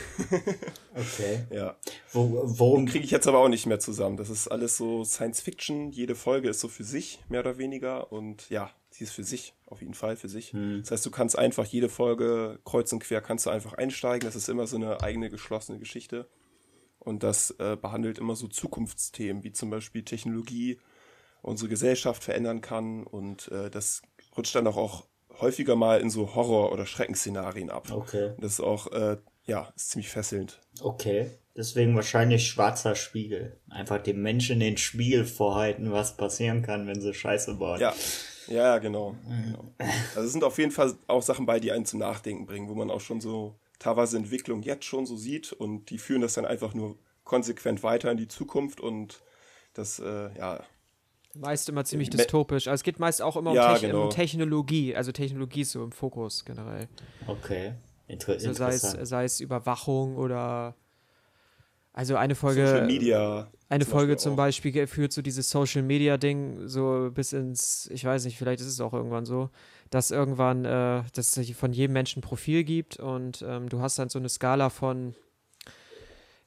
okay. 0.95 1.47
Ja. 1.51 1.75
Wo, 2.13 2.43
worum 2.45 2.85
kriege 2.85 3.03
ich 3.03 3.09
jetzt 3.09 3.27
aber 3.27 3.39
auch 3.39 3.47
nicht 3.47 3.65
mehr 3.65 3.79
zusammen? 3.79 4.15
Das 4.15 4.29
ist 4.29 4.47
alles 4.47 4.77
so 4.77 5.03
Science 5.03 5.41
Fiction. 5.41 5.91
Jede 5.91 6.13
Folge 6.13 6.49
ist 6.49 6.59
so 6.59 6.67
für 6.67 6.83
sich, 6.83 7.19
mehr 7.29 7.39
oder 7.39 7.57
weniger. 7.57 8.11
Und 8.11 8.47
ja, 8.51 8.69
sie 8.91 9.05
ist 9.05 9.13
für 9.13 9.23
sich, 9.23 9.55
auf 9.65 9.81
jeden 9.81 9.95
Fall 9.95 10.17
für 10.17 10.29
sich. 10.29 10.53
Hm. 10.53 10.81
Das 10.81 10.91
heißt, 10.91 11.05
du 11.07 11.09
kannst 11.09 11.39
einfach 11.39 11.65
jede 11.65 11.89
Folge 11.89 12.59
kreuz 12.65 12.93
und 12.93 12.99
quer 12.99 13.21
kannst 13.21 13.47
du 13.47 13.49
einfach 13.49 13.73
einsteigen. 13.73 14.27
Das 14.27 14.35
ist 14.35 14.49
immer 14.49 14.67
so 14.67 14.75
eine 14.75 15.01
eigene 15.01 15.31
geschlossene 15.31 15.79
Geschichte. 15.79 16.29
Und 16.99 17.23
das 17.23 17.49
äh, 17.57 17.75
behandelt 17.75 18.19
immer 18.19 18.35
so 18.35 18.47
Zukunftsthemen, 18.47 19.43
wie 19.43 19.51
zum 19.51 19.71
Beispiel 19.71 20.03
Technologie, 20.03 20.77
unsere 21.41 21.69
Gesellschaft 21.69 22.23
verändern 22.23 22.61
kann 22.61 23.03
und 23.03 23.49
äh, 23.51 23.69
das 23.69 24.01
rutscht 24.35 24.55
dann 24.55 24.67
auch, 24.67 24.77
auch 24.77 25.05
häufiger 25.39 25.75
mal 25.75 26.01
in 26.01 26.09
so 26.09 26.35
Horror- 26.35 26.71
oder 26.71 26.85
Schreckensszenarien 26.85 27.69
ab. 27.69 27.91
Okay. 27.91 28.33
Das 28.39 28.53
ist 28.53 28.59
auch, 28.59 28.91
äh, 28.91 29.17
ja, 29.45 29.71
ist 29.75 29.91
ziemlich 29.91 30.09
fesselnd. 30.09 30.59
Okay. 30.81 31.31
Deswegen 31.55 31.95
wahrscheinlich 31.95 32.47
schwarzer 32.47 32.95
Spiegel. 32.95 33.59
Einfach 33.69 34.01
dem 34.01 34.21
Menschen 34.21 34.59
den 34.59 34.77
Spiegel 34.77 35.25
vorhalten, 35.25 35.91
was 35.91 36.15
passieren 36.15 36.61
kann, 36.61 36.87
wenn 36.87 37.01
sie 37.01 37.13
Scheiße 37.13 37.55
bauen. 37.55 37.79
Ja. 37.79 37.93
Ja, 38.47 38.79
genau. 38.79 39.15
genau. 39.27 39.73
Also 40.15 40.21
es 40.21 40.31
sind 40.31 40.43
auf 40.43 40.57
jeden 40.57 40.71
Fall 40.71 40.93
auch 41.07 41.21
Sachen 41.21 41.45
bei, 41.45 41.59
die 41.59 41.71
einen 41.71 41.85
zum 41.85 41.99
Nachdenken 41.99 42.45
bringen, 42.45 42.67
wo 42.67 42.73
man 42.73 42.89
auch 42.89 43.01
schon 43.01 43.21
so 43.21 43.55
teilweise 43.77 44.17
Entwicklung 44.17 44.63
jetzt 44.63 44.85
schon 44.85 45.05
so 45.05 45.15
sieht 45.15 45.53
und 45.53 45.89
die 45.89 45.99
führen 45.99 46.21
das 46.21 46.33
dann 46.33 46.45
einfach 46.45 46.73
nur 46.73 46.97
konsequent 47.23 47.83
weiter 47.83 48.11
in 48.11 48.17
die 48.17 48.27
Zukunft 48.27 48.81
und 48.81 49.21
das, 49.73 49.99
äh, 49.99 50.35
ja, 50.35 50.63
Meist 51.39 51.69
immer 51.69 51.85
ziemlich 51.85 52.09
dystopisch. 52.09 52.67
Also 52.67 52.75
es 52.75 52.83
geht 52.83 52.99
meist 52.99 53.21
auch 53.21 53.37
immer 53.37 53.51
um, 53.51 53.55
ja, 53.55 53.75
Te 53.75 53.87
genau. 53.87 54.03
um, 54.05 54.09
Technologie. 54.09 54.95
Also 54.95 55.11
Technologie 55.11 55.61
ist 55.61 55.71
so 55.71 55.83
im 55.83 55.91
Fokus 55.91 56.43
generell. 56.43 56.87
Okay. 57.27 57.73
Inter 58.07 58.33
also 58.33 58.53
sei 58.53 58.73
es, 58.73 58.81
sei 58.81 59.23
es 59.23 59.39
Überwachung 59.39 60.17
oder 60.17 60.75
also 61.93 62.15
eine 62.15 62.35
Folge. 62.35 62.67
Social 62.67 62.85
Media. 62.85 63.51
Eine 63.67 63.83
zum 63.83 63.91
Folge 63.91 64.13
Beispiel 64.13 64.23
zum 64.23 64.35
Beispiel 64.35 64.87
führt 64.87 65.13
so 65.13 65.21
dieses 65.21 65.49
Social 65.49 65.83
Media 65.83 66.17
Ding 66.17 66.67
so 66.67 67.11
bis 67.13 67.33
ins, 67.33 67.87
ich 67.91 68.03
weiß 68.03 68.25
nicht, 68.25 68.37
vielleicht 68.37 68.61
ist 68.61 68.67
es 68.67 68.81
auch 68.81 68.93
irgendwann 68.93 69.25
so, 69.25 69.49
dass 69.89 70.09
irgendwann, 70.09 70.65
äh, 70.65 71.03
dass 71.13 71.37
es 71.37 71.51
von 71.51 71.71
jedem 71.71 71.93
Menschen 71.93 72.19
ein 72.19 72.21
Profil 72.21 72.63
gibt 72.63 72.97
und 72.97 73.43
ähm, 73.47 73.69
du 73.69 73.79
hast 73.81 73.99
dann 73.99 74.09
so 74.09 74.17
eine 74.17 74.29
Skala 74.29 74.69
von 74.69 75.13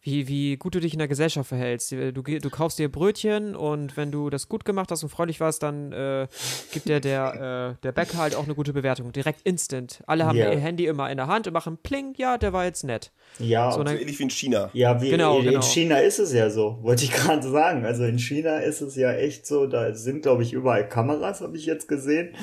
wie, 0.02 0.26
wie 0.26 0.56
gut 0.56 0.74
du 0.74 0.80
dich 0.80 0.92
in 0.92 0.98
der 0.98 1.06
Gesellschaft 1.06 1.48
verhältst. 1.48 1.92
Du, 1.92 2.22
du 2.22 2.50
kaufst 2.50 2.78
dir 2.78 2.90
Brötchen 2.90 3.54
und 3.54 3.96
wenn 3.96 4.10
du 4.10 4.30
das 4.30 4.48
gut 4.48 4.64
gemacht 4.64 4.90
hast 4.90 5.04
und 5.04 5.08
freundlich 5.08 5.38
warst, 5.38 5.62
dann 5.62 5.92
äh, 5.92 6.26
gibt 6.72 6.88
dir 6.88 6.98
der, 6.98 7.76
äh, 7.78 7.82
der 7.82 7.92
Bäcker 7.92 8.18
halt 8.18 8.34
auch 8.34 8.42
eine 8.44 8.56
gute 8.56 8.72
Bewertung. 8.72 9.12
Direkt 9.12 9.42
instant. 9.42 10.02
Alle 10.08 10.26
haben 10.26 10.36
yeah. 10.36 10.52
ihr 10.52 10.58
Handy 10.58 10.86
immer 10.86 11.08
in 11.08 11.18
der 11.18 11.28
Hand 11.28 11.46
und 11.46 11.52
machen 11.52 11.78
Pling, 11.80 12.14
ja, 12.16 12.36
der 12.36 12.52
war 12.52 12.64
jetzt 12.64 12.82
nett. 12.82 13.12
Ja, 13.38 13.70
so, 13.70 13.84
dann, 13.84 13.94
so 13.94 14.02
ähnlich 14.02 14.18
wie 14.18 14.24
in 14.24 14.30
China. 14.30 14.70
Ja, 14.72 15.00
wie 15.00 15.10
genau, 15.10 15.38
in, 15.38 15.44
genau. 15.44 15.62
China 15.62 15.98
ist 15.98 16.18
es 16.18 16.32
ja 16.32 16.50
so, 16.50 16.78
wollte 16.82 17.04
ich 17.04 17.12
gerade 17.12 17.48
sagen. 17.48 17.84
Also 17.84 18.02
in 18.04 18.18
China 18.18 18.58
ist 18.58 18.80
es 18.80 18.96
ja 18.96 19.12
echt 19.12 19.46
so, 19.46 19.66
da 19.66 19.94
sind, 19.94 20.22
glaube 20.22 20.42
ich, 20.42 20.52
überall 20.52 20.88
Kameras, 20.88 21.40
habe 21.40 21.56
ich 21.56 21.66
jetzt 21.66 21.86
gesehen. 21.86 22.34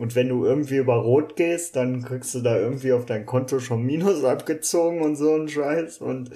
Und 0.00 0.14
wenn 0.14 0.30
du 0.30 0.46
irgendwie 0.46 0.78
über 0.78 0.94
Rot 0.94 1.36
gehst, 1.36 1.76
dann 1.76 2.02
kriegst 2.02 2.34
du 2.34 2.40
da 2.40 2.56
irgendwie 2.56 2.94
auf 2.94 3.04
dein 3.04 3.26
Konto 3.26 3.60
schon 3.60 3.82
Minus 3.82 4.24
abgezogen 4.24 5.02
und 5.02 5.16
so 5.16 5.34
ein 5.34 5.46
Scheiß 5.46 5.98
und 5.98 6.30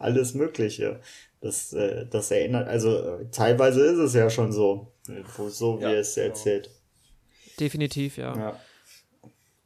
alles 0.00 0.34
Mögliche. 0.34 0.98
Das, 1.40 1.72
äh, 1.74 2.06
das 2.10 2.32
erinnert, 2.32 2.66
also 2.66 2.98
äh, 2.98 3.26
teilweise 3.30 3.84
ist 3.84 3.98
es 3.98 4.14
ja 4.14 4.30
schon 4.30 4.50
so, 4.50 4.88
so 5.48 5.78
wie 5.78 5.84
ja, 5.84 5.92
es 5.92 6.16
genau. 6.16 6.26
erzählt. 6.26 6.70
Definitiv, 7.60 8.18
ja. 8.18 8.58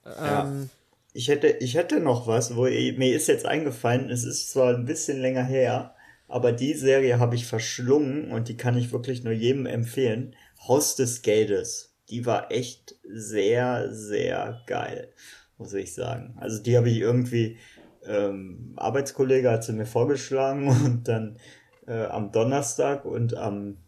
ja. 0.05 0.43
Ähm, 0.43 0.69
Ich 1.15 1.29
hätte, 1.29 1.49
ich 1.49 1.75
hätte 1.75 2.01
noch 2.01 2.27
was, 2.27 2.55
wo 2.55 2.65
mir 2.65 3.17
ist 3.17 3.29
jetzt 3.29 3.47
eingefallen, 3.47 4.11
es 4.11 4.25
ist 4.25 4.51
zwar 4.51 4.75
ein 4.75 4.85
bisschen 4.85 5.23
länger 5.23 5.45
her, 5.45 5.95
aber 6.27 6.53
die 6.53 6.75
Serie 6.75 7.19
habe 7.19 7.35
ich 7.35 7.47
verschlungen 7.47 8.31
und 8.31 8.49
die 8.49 8.59
kann 8.59 8.77
ich 8.77 8.93
wirklich 8.93 9.25
nur 9.25 9.33
jedem 9.33 9.65
empfehlen. 9.65 10.37
Haus 10.67 10.97
des 10.97 11.23
Geldes 11.23 11.88
die 12.11 12.27
war 12.27 12.51
echt 12.51 12.97
sehr, 13.05 13.92
sehr 13.92 14.61
geil, 14.66 15.12
muss 15.59 15.75
ich 15.75 15.94
sagen. 15.94 16.35
Also 16.38 16.62
die 16.62 16.77
habe 16.77 16.90
ich 16.90 16.99
irgendwie, 16.99 17.59
ähm, 18.07 18.75
Arbeitskollege 18.77 19.51
hat 19.51 19.64
sie 19.64 19.73
mir 19.73 19.87
vorgeschlagen 19.87 20.68
und 20.85 21.09
dann 21.09 21.38
äh, 21.87 22.07
am 22.07 22.33
Donnerstag 22.33 23.05
und 23.05 23.37
am, 23.37 23.79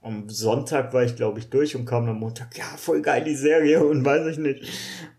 am 0.00 0.28
Sonntag 0.28 0.94
war 0.94 1.04
ich, 1.04 1.16
glaube 1.16 1.38
ich, 1.38 1.50
durch 1.50 1.74
und 1.76 1.84
kam 1.84 2.08
am 2.08 2.20
Montag, 2.20 2.56
ja, 2.56 2.64
voll 2.76 3.02
geil 3.02 3.24
die 3.24 3.34
Serie 3.34 3.84
und 3.86 4.04
weiß 4.04 4.26
ich 4.28 4.38
nicht. 4.38 4.64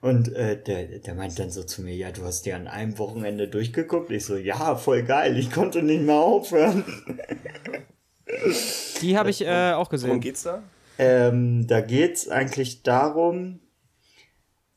Und 0.01 0.33
äh, 0.33 0.61
der, 0.61 0.99
der 0.99 1.13
meint 1.15 1.37
dann 1.37 1.51
so 1.51 1.63
zu 1.63 1.81
mir, 1.81 1.95
ja, 1.95 2.11
du 2.11 2.23
hast 2.23 2.45
die 2.45 2.53
an 2.53 2.67
einem 2.67 2.97
Wochenende 2.97 3.47
durchgeguckt. 3.47 4.11
Ich 4.11 4.25
so, 4.25 4.37
ja, 4.37 4.75
voll 4.75 5.03
geil, 5.03 5.37
ich 5.37 5.51
konnte 5.51 5.83
nicht 5.83 6.03
mehr 6.03 6.15
aufhören. 6.15 6.83
Die 9.01 9.17
habe 9.17 9.29
ich 9.29 9.41
äh, 9.41 9.73
auch 9.73 9.89
gesehen. 9.89 10.09
Worum 10.09 10.21
geht's 10.21 10.43
da? 10.43 10.63
Ähm, 10.97 11.67
da 11.67 11.81
geht's 11.81 12.27
eigentlich 12.27 12.83
darum, 12.83 13.59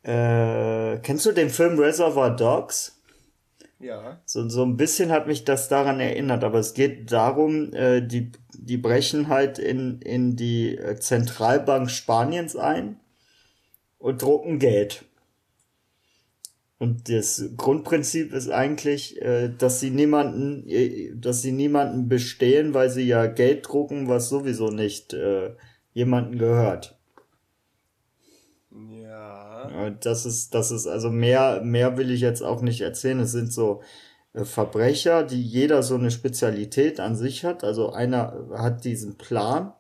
äh, 0.03 0.99
kennst 0.99 1.27
du 1.27 1.33
den 1.33 1.51
Film 1.51 1.79
Reservoir 1.79 2.35
Dogs? 2.37 3.01
Ja. 3.79 4.21
So, 4.27 4.47
so 4.49 4.63
ein 4.63 4.77
bisschen 4.77 5.11
hat 5.11 5.27
mich 5.27 5.45
das 5.45 5.69
daran 5.69 6.01
erinnert, 6.01 6.45
aber 6.45 6.59
es 6.59 6.75
geht 6.75 7.11
darum, 7.13 7.73
äh, 7.73 8.03
die, 8.03 8.33
die 8.55 8.77
brechen 8.77 9.29
halt 9.29 9.59
in, 9.59 10.01
in 10.03 10.37
die 10.37 10.77
äh, 10.77 10.97
Zentralbank 10.97 11.91
Spaniens 11.91 12.57
ein 12.57 13.01
und 13.99 14.21
drucken 14.21 14.59
Geld. 14.59 15.05
Und 16.79 17.11
das 17.11 17.45
Grundprinzip 17.57 18.33
ist 18.33 18.51
eigentlich, 18.51 19.21
äh, 19.21 19.51
dass 19.51 19.81
sie 19.81 19.91
niemanden, 19.91 20.67
äh, 20.67 21.13
dass 21.15 21.41
sie 21.43 21.53
niemanden 21.53 22.09
bestehen, 22.09 22.75
weil 22.75 22.91
sie 22.91 23.03
ja 23.03 23.27
Geld 23.27 23.69
drucken, 23.69 24.09
was 24.09 24.29
sowieso 24.29 24.71
nicht 24.71 25.15
äh, 25.15 25.51
jemanden 25.93 26.39
gehört. 26.39 26.99
Ja. 28.73 29.91
Das 30.01 30.27
ist, 30.27 30.55
das 30.55 30.71
ist, 30.71 30.87
also 30.87 31.11
mehr, 31.11 31.61
mehr 31.63 31.97
will 31.97 32.11
ich 32.11 32.21
jetzt 32.21 32.43
auch 32.43 32.63
nicht 32.63 32.81
erzählen. 32.81 33.21
Es 33.21 33.33
sind 33.33 33.53
so 33.53 33.83
äh, 34.33 34.45
Verbrecher, 34.45 35.25
die 35.25 35.43
jeder 35.43 35.83
so 35.83 35.97
eine 35.97 36.11
Spezialität 36.11 37.01
an 37.01 37.17
sich 37.17 37.45
hat. 37.45 37.65
Also 37.65 37.91
einer 37.93 38.49
hat 38.53 38.85
diesen 38.85 39.17
Plan 39.19 39.73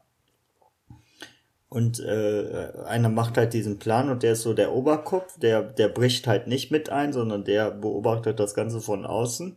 Und 1.68 2.01
äh, 2.01 2.73
einer 2.85 3.09
macht 3.09 3.37
halt 3.38 3.53
diesen 3.53 3.79
Plan 3.79 4.11
und 4.11 4.25
der 4.25 4.33
ist 4.33 4.42
so 4.42 4.55
der 4.55 4.73
Oberkopf, 4.73 5.38
der, 5.38 5.62
der 5.62 5.88
bricht 5.88 6.27
halt 6.27 6.49
nicht 6.49 6.73
mit 6.73 6.90
ein, 6.90 7.12
sondern 7.12 7.44
der 7.44 7.70
beobachtet 7.70 8.40
das 8.40 8.55
Ganze 8.55 8.81
von 8.81 9.07
außen. 9.07 9.57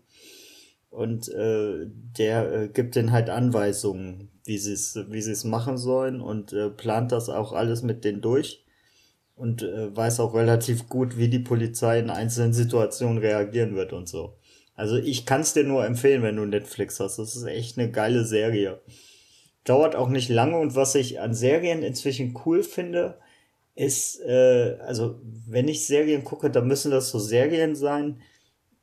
Und 0.93 1.27
äh, 1.29 1.87
der 2.17 2.53
äh, 2.53 2.67
gibt 2.69 2.95
denen 2.95 3.11
halt 3.11 3.29
Anweisungen, 3.29 4.29
wie 4.45 4.57
sie 4.57 4.73
es 4.73 4.97
wie 5.09 5.21
sie 5.21 5.31
es 5.31 5.43
machen 5.43 5.77
sollen 5.77 6.21
und 6.21 6.53
äh, 6.53 6.69
plant 6.69 7.11
das 7.11 7.29
auch 7.29 7.51
alles 7.53 7.81
mit 7.81 8.05
denen 8.05 8.21
durch 8.21 8.63
und 9.35 9.63
äh, 9.63 9.95
weiß 9.95 10.19
auch 10.19 10.35
relativ 10.35 10.87
gut, 10.89 11.17
wie 11.17 11.29
die 11.29 11.39
Polizei 11.39 11.97
in 11.97 12.11
einzelnen 12.11 12.53
Situationen 12.53 13.17
reagieren 13.17 13.75
wird 13.75 13.91
und 13.91 14.07
so. 14.07 14.37
Also 14.75 14.97
ich 14.97 15.25
kann 15.25 15.41
es 15.41 15.53
dir 15.53 15.63
nur 15.63 15.83
empfehlen, 15.85 16.21
wenn 16.21 16.35
du 16.35 16.45
Netflix 16.45 16.99
hast. 16.99 17.17
Das 17.17 17.35
ist 17.35 17.45
echt 17.45 17.79
eine 17.79 17.89
geile 17.89 18.23
Serie 18.23 18.79
dauert 19.63 19.95
auch 19.95 20.09
nicht 20.09 20.29
lange 20.29 20.57
und 20.57 20.75
was 20.75 20.95
ich 20.95 21.19
an 21.19 21.33
Serien 21.33 21.83
inzwischen 21.83 22.37
cool 22.45 22.63
finde, 22.63 23.17
ist, 23.75 24.21
äh, 24.21 24.77
also 24.85 25.19
wenn 25.47 25.67
ich 25.67 25.87
Serien 25.87 26.23
gucke, 26.23 26.49
dann 26.49 26.67
müssen 26.67 26.91
das 26.91 27.09
so 27.09 27.19
Serien 27.19 27.75
sein, 27.75 28.21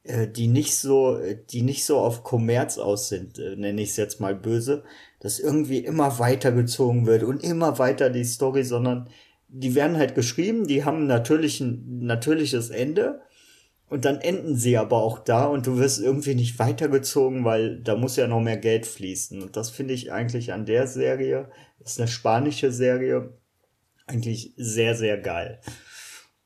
die 0.04 0.48
nicht 0.48 0.76
so, 0.76 1.18
die 1.50 1.62
nicht 1.62 1.84
so 1.84 1.98
auf 1.98 2.24
Kommerz 2.24 2.78
aus 2.78 3.08
sind, 3.08 3.38
äh, 3.38 3.56
nenne 3.56 3.82
ich 3.82 3.90
es 3.90 3.96
jetzt 3.96 4.20
mal 4.20 4.34
böse, 4.34 4.82
dass 5.20 5.38
irgendwie 5.38 5.78
immer 5.78 6.18
weitergezogen 6.18 7.06
wird 7.06 7.22
und 7.22 7.42
immer 7.44 7.78
weiter 7.78 8.08
die 8.08 8.24
Story, 8.24 8.64
sondern 8.64 9.08
die 9.48 9.74
werden 9.74 9.98
halt 9.98 10.14
geschrieben, 10.14 10.66
die 10.66 10.84
haben 10.84 11.06
natürlich 11.06 11.60
ein 11.60 12.06
natürliches 12.06 12.70
Ende 12.70 13.20
und 13.90 14.04
dann 14.04 14.20
enden 14.20 14.56
sie 14.56 14.78
aber 14.78 15.02
auch 15.02 15.18
da 15.18 15.46
und 15.46 15.66
du 15.66 15.76
wirst 15.76 16.00
irgendwie 16.00 16.36
nicht 16.36 16.58
weitergezogen, 16.58 17.44
weil 17.44 17.80
da 17.80 17.96
muss 17.96 18.16
ja 18.16 18.28
noch 18.28 18.40
mehr 18.40 18.56
Geld 18.56 18.86
fließen. 18.86 19.42
Und 19.42 19.56
das 19.56 19.68
finde 19.68 19.94
ich 19.94 20.12
eigentlich 20.12 20.52
an 20.52 20.64
der 20.64 20.86
Serie, 20.86 21.50
ist 21.80 21.98
eine 21.98 22.08
spanische 22.08 22.72
Serie, 22.72 23.34
eigentlich 24.06 24.54
sehr, 24.56 24.94
sehr 24.94 25.18
geil. 25.18 25.60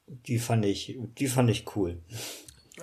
Die 0.06 0.38
fand 0.38 0.64
ich, 0.64 0.98
die 1.18 1.26
fand 1.28 1.50
ich 1.50 1.76
cool. 1.76 2.02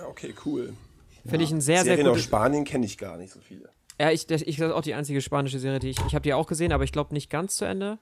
Okay, 0.00 0.34
cool. 0.44 0.74
Finde 1.22 1.36
ja. 1.38 1.42
ich 1.42 1.50
ein 1.52 1.60
sehr, 1.60 1.82
Serien 1.82 1.96
sehr 1.96 2.04
gutes... 2.04 2.22
aus 2.22 2.24
Spanien 2.24 2.64
kenne 2.64 2.86
ich 2.86 2.98
gar 2.98 3.16
nicht 3.16 3.32
so 3.32 3.40
viele. 3.40 3.68
Ja, 4.00 4.10
ich, 4.10 4.22
ich, 4.22 4.26
das 4.26 4.42
ist 4.42 4.62
auch 4.62 4.82
die 4.82 4.94
einzige 4.94 5.20
spanische 5.20 5.58
Serie, 5.58 5.78
die 5.78 5.90
ich, 5.90 5.98
ich 6.06 6.14
habe 6.14 6.22
die 6.22 6.34
auch 6.34 6.46
gesehen, 6.46 6.72
aber 6.72 6.84
ich 6.84 6.92
glaube 6.92 7.14
nicht 7.14 7.30
ganz 7.30 7.56
zu 7.56 7.64
Ende. 7.64 7.98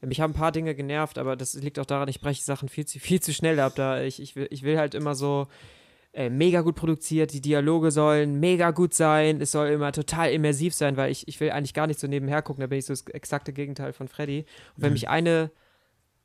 Mich 0.00 0.20
haben 0.20 0.32
ein 0.32 0.36
paar 0.36 0.52
Dinge 0.52 0.74
genervt, 0.74 1.18
aber 1.18 1.36
das 1.36 1.54
liegt 1.54 1.78
auch 1.78 1.86
daran, 1.86 2.08
ich 2.08 2.20
breche 2.20 2.42
Sachen 2.42 2.68
viel 2.68 2.86
zu, 2.86 2.98
viel 3.00 3.20
zu 3.20 3.32
schnell 3.32 3.60
ab. 3.60 3.74
Da 3.76 4.02
ich, 4.02 4.20
ich, 4.20 4.36
will, 4.36 4.48
ich 4.50 4.62
will 4.62 4.78
halt 4.78 4.94
immer 4.94 5.14
so, 5.14 5.48
äh, 6.14 6.28
mega 6.28 6.60
gut 6.60 6.74
produziert, 6.74 7.32
die 7.32 7.40
Dialoge 7.40 7.90
sollen 7.90 8.38
mega 8.38 8.70
gut 8.70 8.92
sein, 8.92 9.40
es 9.40 9.52
soll 9.52 9.68
immer 9.68 9.92
total 9.92 10.30
immersiv 10.30 10.74
sein, 10.74 10.98
weil 10.98 11.10
ich, 11.10 11.26
ich 11.26 11.40
will 11.40 11.50
eigentlich 11.50 11.72
gar 11.72 11.86
nicht 11.86 11.98
so 11.98 12.06
nebenher 12.06 12.42
gucken, 12.42 12.60
da 12.60 12.66
bin 12.66 12.78
ich 12.78 12.84
so 12.84 12.92
das 12.92 13.06
exakte 13.06 13.54
Gegenteil 13.54 13.94
von 13.94 14.08
Freddy. 14.08 14.40
Und 14.76 14.82
wenn 14.82 14.90
mhm. 14.90 14.94
mich 14.94 15.08
eine 15.08 15.50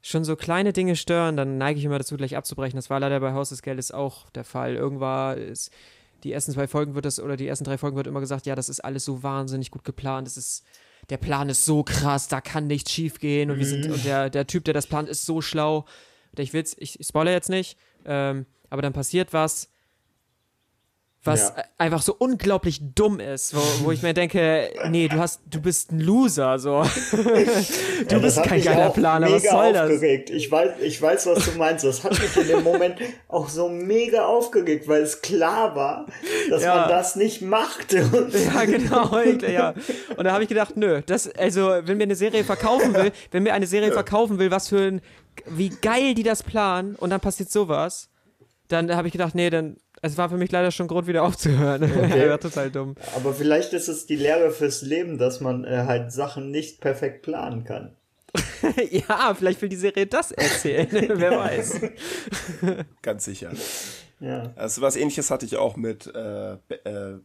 schon 0.01 0.23
so 0.23 0.35
kleine 0.35 0.73
Dinge 0.73 0.95
stören, 0.95 1.37
dann 1.37 1.57
neige 1.57 1.79
ich 1.79 1.85
immer 1.85 1.97
dazu, 1.97 2.17
gleich 2.17 2.37
abzubrechen. 2.37 2.77
Das 2.77 2.89
war 2.89 2.99
leider 2.99 3.19
bei 3.19 3.33
Haus 3.33 3.49
des 3.49 3.61
Geldes 3.61 3.91
auch 3.91 4.29
der 4.29 4.43
Fall. 4.43 4.75
Irgendwann 4.75 5.37
ist 5.37 5.71
die 6.23 6.31
ersten 6.31 6.51
zwei 6.51 6.67
Folgen 6.67 6.95
wird 6.95 7.05
das, 7.05 7.19
oder 7.19 7.37
die 7.37 7.47
ersten 7.47 7.65
drei 7.65 7.77
Folgen 7.77 7.95
wird 7.95 8.07
immer 8.07 8.19
gesagt, 8.19 8.45
ja, 8.45 8.55
das 8.55 8.69
ist 8.69 8.79
alles 8.79 9.05
so 9.05 9.23
wahnsinnig 9.23 9.71
gut 9.71 9.83
geplant, 9.83 10.27
das 10.27 10.37
ist, 10.37 10.63
der 11.09 11.17
Plan 11.17 11.49
ist 11.49 11.65
so 11.65 11.83
krass, 11.83 12.27
da 12.27 12.41
kann 12.41 12.67
nichts 12.67 12.91
schief 12.91 13.19
gehen 13.19 13.51
und, 13.51 13.59
wir 13.59 13.65
sind, 13.65 13.89
und 13.89 14.03
der, 14.03 14.29
der 14.29 14.47
Typ, 14.47 14.65
der 14.65 14.73
das 14.73 14.87
plant, 14.87 15.09
ist 15.09 15.25
so 15.25 15.41
schlau. 15.41 15.85
Ich 16.37 16.53
will's, 16.53 16.75
ich, 16.79 16.99
ich 16.99 17.07
spoilere 17.07 17.33
jetzt 17.33 17.49
nicht, 17.49 17.77
ähm, 18.05 18.45
aber 18.69 18.81
dann 18.81 18.93
passiert 18.93 19.33
was, 19.33 19.69
was 21.27 21.53
ja. 21.55 21.63
einfach 21.77 22.01
so 22.01 22.15
unglaublich 22.17 22.79
dumm 22.95 23.19
ist, 23.19 23.55
wo, 23.55 23.85
wo 23.85 23.91
ich 23.91 24.01
mir 24.01 24.13
denke, 24.13 24.69
nee, 24.89 25.07
du 25.07 25.17
hast, 25.17 25.41
du 25.45 25.61
bist 25.61 25.91
ein 25.91 25.99
Loser, 25.99 26.57
so. 26.57 26.83
du 27.11 28.15
ja, 28.15 28.19
bist 28.19 28.41
kein 28.43 28.63
geiler 28.63 28.89
Planer, 28.89 29.31
was 29.31 29.43
soll 29.43 29.77
aufgeregt. 29.77 30.29
das? 30.29 30.37
Ich 30.37 30.51
weiß, 30.51 30.71
ich 30.81 31.01
weiß, 31.01 31.27
was 31.27 31.45
du 31.45 31.51
meinst. 31.57 31.83
Das 31.83 32.03
hat 32.03 32.19
mich 32.19 32.35
in 32.37 32.47
dem 32.47 32.63
Moment 32.63 32.95
auch 33.27 33.49
so 33.49 33.69
mega 33.69 34.25
aufgeregt, 34.25 34.87
weil 34.87 35.01
es 35.01 35.21
klar 35.21 35.75
war, 35.75 36.07
dass 36.49 36.63
ja. 36.63 36.75
man 36.75 36.89
das 36.89 37.15
nicht 37.15 37.41
machte. 37.41 37.97
ja, 38.53 38.65
genau, 38.65 39.19
ja. 39.19 39.73
Und 40.15 40.23
da 40.23 40.31
habe 40.31 40.43
ich 40.43 40.49
gedacht, 40.49 40.77
nö, 40.77 41.01
das, 41.05 41.29
also, 41.35 41.69
wenn 41.83 41.97
mir 41.97 42.03
eine 42.03 42.15
Serie 42.15 42.43
verkaufen 42.43 42.93
will, 42.93 43.11
wenn 43.31 43.43
mir 43.43 43.53
eine 43.53 43.67
Serie 43.67 43.91
verkaufen 43.91 44.39
will, 44.39 44.49
was 44.49 44.69
für 44.69 44.81
ein, 44.81 45.01
wie 45.45 45.69
geil 45.69 46.15
die 46.15 46.23
das 46.23 46.41
planen, 46.41 46.95
und 46.95 47.09
dann 47.09 47.19
passiert 47.19 47.51
sowas, 47.51 48.09
dann 48.67 48.93
habe 48.95 49.07
ich 49.07 49.11
gedacht, 49.11 49.35
nee, 49.35 49.49
dann 49.49 49.77
es 50.01 50.17
war 50.17 50.29
für 50.29 50.37
mich 50.37 50.51
leider 50.51 50.71
schon 50.71 50.87
Grund, 50.87 51.07
wieder 51.07 51.23
aufzuhören. 51.23 51.83
Okay. 51.83 52.29
war 52.29 52.39
total 52.39 52.71
dumm. 52.71 52.95
Aber 53.15 53.33
vielleicht 53.33 53.73
ist 53.73 53.87
es 53.87 54.05
die 54.05 54.15
Lehre 54.15 54.51
fürs 54.51 54.81
Leben, 54.81 55.17
dass 55.17 55.41
man 55.41 55.63
äh, 55.63 55.83
halt 55.87 56.11
Sachen 56.11 56.51
nicht 56.51 56.81
perfekt 56.81 57.23
planen 57.23 57.63
kann. 57.63 57.95
ja, 58.91 59.33
vielleicht 59.33 59.61
will 59.61 59.69
die 59.69 59.75
Serie 59.77 60.05
das 60.05 60.31
erzählen. 60.31 60.87
Wer 60.91 61.31
weiß. 61.31 61.81
Ganz 63.01 63.25
sicher. 63.25 63.51
Ja. 64.19 64.51
Also 64.55 64.81
was 64.81 64.95
ähnliches 64.95 65.31
hatte 65.31 65.45
ich 65.45 65.57
auch 65.57 65.75
mit 65.75 66.07
äh, 66.13 66.53
äh, 66.53 67.19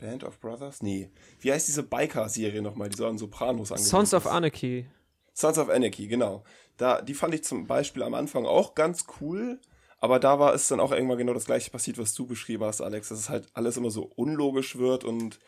Band 0.00 0.24
of 0.24 0.40
Brothers? 0.40 0.82
Nee. 0.82 1.10
Wie 1.40 1.52
heißt 1.52 1.68
diese 1.68 1.82
Biker-Serie 1.82 2.62
nochmal, 2.62 2.88
die 2.88 2.96
so 2.96 3.06
an 3.06 3.18
Sopranos 3.18 3.70
angeht? 3.70 3.86
Sons 3.86 4.14
of 4.14 4.26
Anarchy. 4.26 4.86
Sons 5.34 5.58
of 5.58 5.68
Anarchy, 5.68 6.06
genau. 6.08 6.42
Da, 6.76 7.02
die 7.02 7.14
fand 7.14 7.34
ich 7.34 7.44
zum 7.44 7.66
Beispiel 7.66 8.02
am 8.02 8.14
Anfang 8.14 8.46
auch 8.46 8.74
ganz 8.74 9.04
cool 9.20 9.60
aber 9.98 10.18
da 10.18 10.38
war 10.38 10.54
es 10.54 10.68
dann 10.68 10.80
auch 10.80 10.92
irgendwann 10.92 11.18
genau 11.18 11.34
das 11.34 11.46
gleiche 11.46 11.70
passiert, 11.70 11.98
was 11.98 12.14
du 12.14 12.26
beschrieben 12.26 12.64
hast, 12.64 12.80
Alex, 12.80 13.08
dass 13.08 13.18
es 13.18 13.28
halt 13.28 13.48
alles 13.54 13.76
immer 13.76 13.90
so 13.90 14.10
unlogisch 14.16 14.76
wird 14.76 15.04
und 15.04 15.38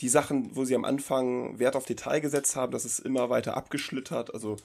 die 0.00 0.08
Sachen, 0.08 0.54
wo 0.54 0.64
sie 0.64 0.74
am 0.74 0.84
Anfang 0.84 1.58
Wert 1.58 1.76
auf 1.76 1.84
Detail 1.84 2.20
gesetzt 2.20 2.56
haben, 2.56 2.72
dass 2.72 2.84
es 2.84 2.98
immer 2.98 3.30
weiter 3.30 3.56
abgeschlittert. 3.56 4.32
Also 4.32 4.56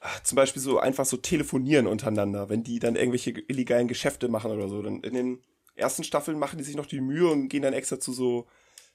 ach, 0.00 0.22
zum 0.22 0.36
Beispiel 0.36 0.60
so 0.60 0.78
einfach 0.78 1.06
so 1.06 1.16
telefonieren 1.16 1.86
untereinander, 1.86 2.48
wenn 2.48 2.62
die 2.62 2.78
dann 2.78 2.96
irgendwelche 2.96 3.30
illegalen 3.30 3.88
Geschäfte 3.88 4.28
machen 4.28 4.50
oder 4.50 4.68
so. 4.68 4.82
Dann 4.82 5.00
in 5.00 5.14
den 5.14 5.38
ersten 5.74 6.04
Staffeln 6.04 6.38
machen 6.38 6.58
die 6.58 6.64
sich 6.64 6.76
noch 6.76 6.86
die 6.86 7.00
Mühe 7.00 7.28
und 7.28 7.48
gehen 7.48 7.62
dann 7.62 7.72
extra 7.72 7.98
zu 7.98 8.12
so 8.12 8.46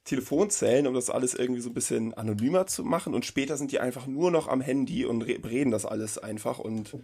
Telefonzellen, 0.03 0.85
um 0.85 0.93
das 0.93 1.09
alles 1.09 1.33
irgendwie 1.33 1.61
so 1.61 1.71
ein 1.71 1.73
bisschen 1.73 2.13
anonymer 2.13 2.67
zu 2.67 2.83
machen. 2.83 3.15
Und 3.15 3.25
später 3.25 3.57
sind 3.57 3.71
die 3.71 3.79
einfach 3.79 4.05
nur 4.05 4.29
noch 4.29 4.47
am 4.47 4.61
Handy 4.61 5.03
und 5.03 5.23
reden 5.23 5.71
das 5.71 5.85
alles 5.85 6.19
einfach 6.19 6.59
und 6.59 6.95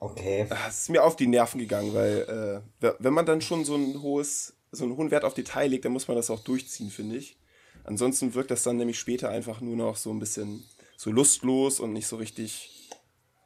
Okay. 0.00 0.46
Es 0.66 0.82
ist 0.82 0.88
mir 0.88 1.04
auf 1.04 1.14
die 1.14 1.26
Nerven 1.26 1.60
gegangen, 1.60 1.92
weil 1.92 2.62
äh, 2.80 2.92
wenn 2.98 3.12
man 3.12 3.26
dann 3.26 3.42
schon 3.42 3.66
so 3.66 3.76
ein 3.76 4.00
hohes, 4.00 4.54
so 4.72 4.84
einen 4.84 4.96
hohen 4.96 5.10
Wert 5.10 5.24
auf 5.24 5.34
Detail 5.34 5.68
legt, 5.68 5.84
dann 5.84 5.92
muss 5.92 6.08
man 6.08 6.16
das 6.16 6.30
auch 6.30 6.40
durchziehen, 6.40 6.90
finde 6.90 7.16
ich. 7.16 7.38
Ansonsten 7.84 8.34
wirkt 8.34 8.50
das 8.50 8.62
dann 8.62 8.78
nämlich 8.78 8.98
später 8.98 9.28
einfach 9.28 9.60
nur 9.60 9.76
noch 9.76 9.96
so 9.96 10.10
ein 10.10 10.18
bisschen 10.18 10.64
so 10.96 11.10
lustlos 11.10 11.80
und 11.80 11.92
nicht 11.92 12.06
so 12.06 12.16
richtig, 12.16 12.90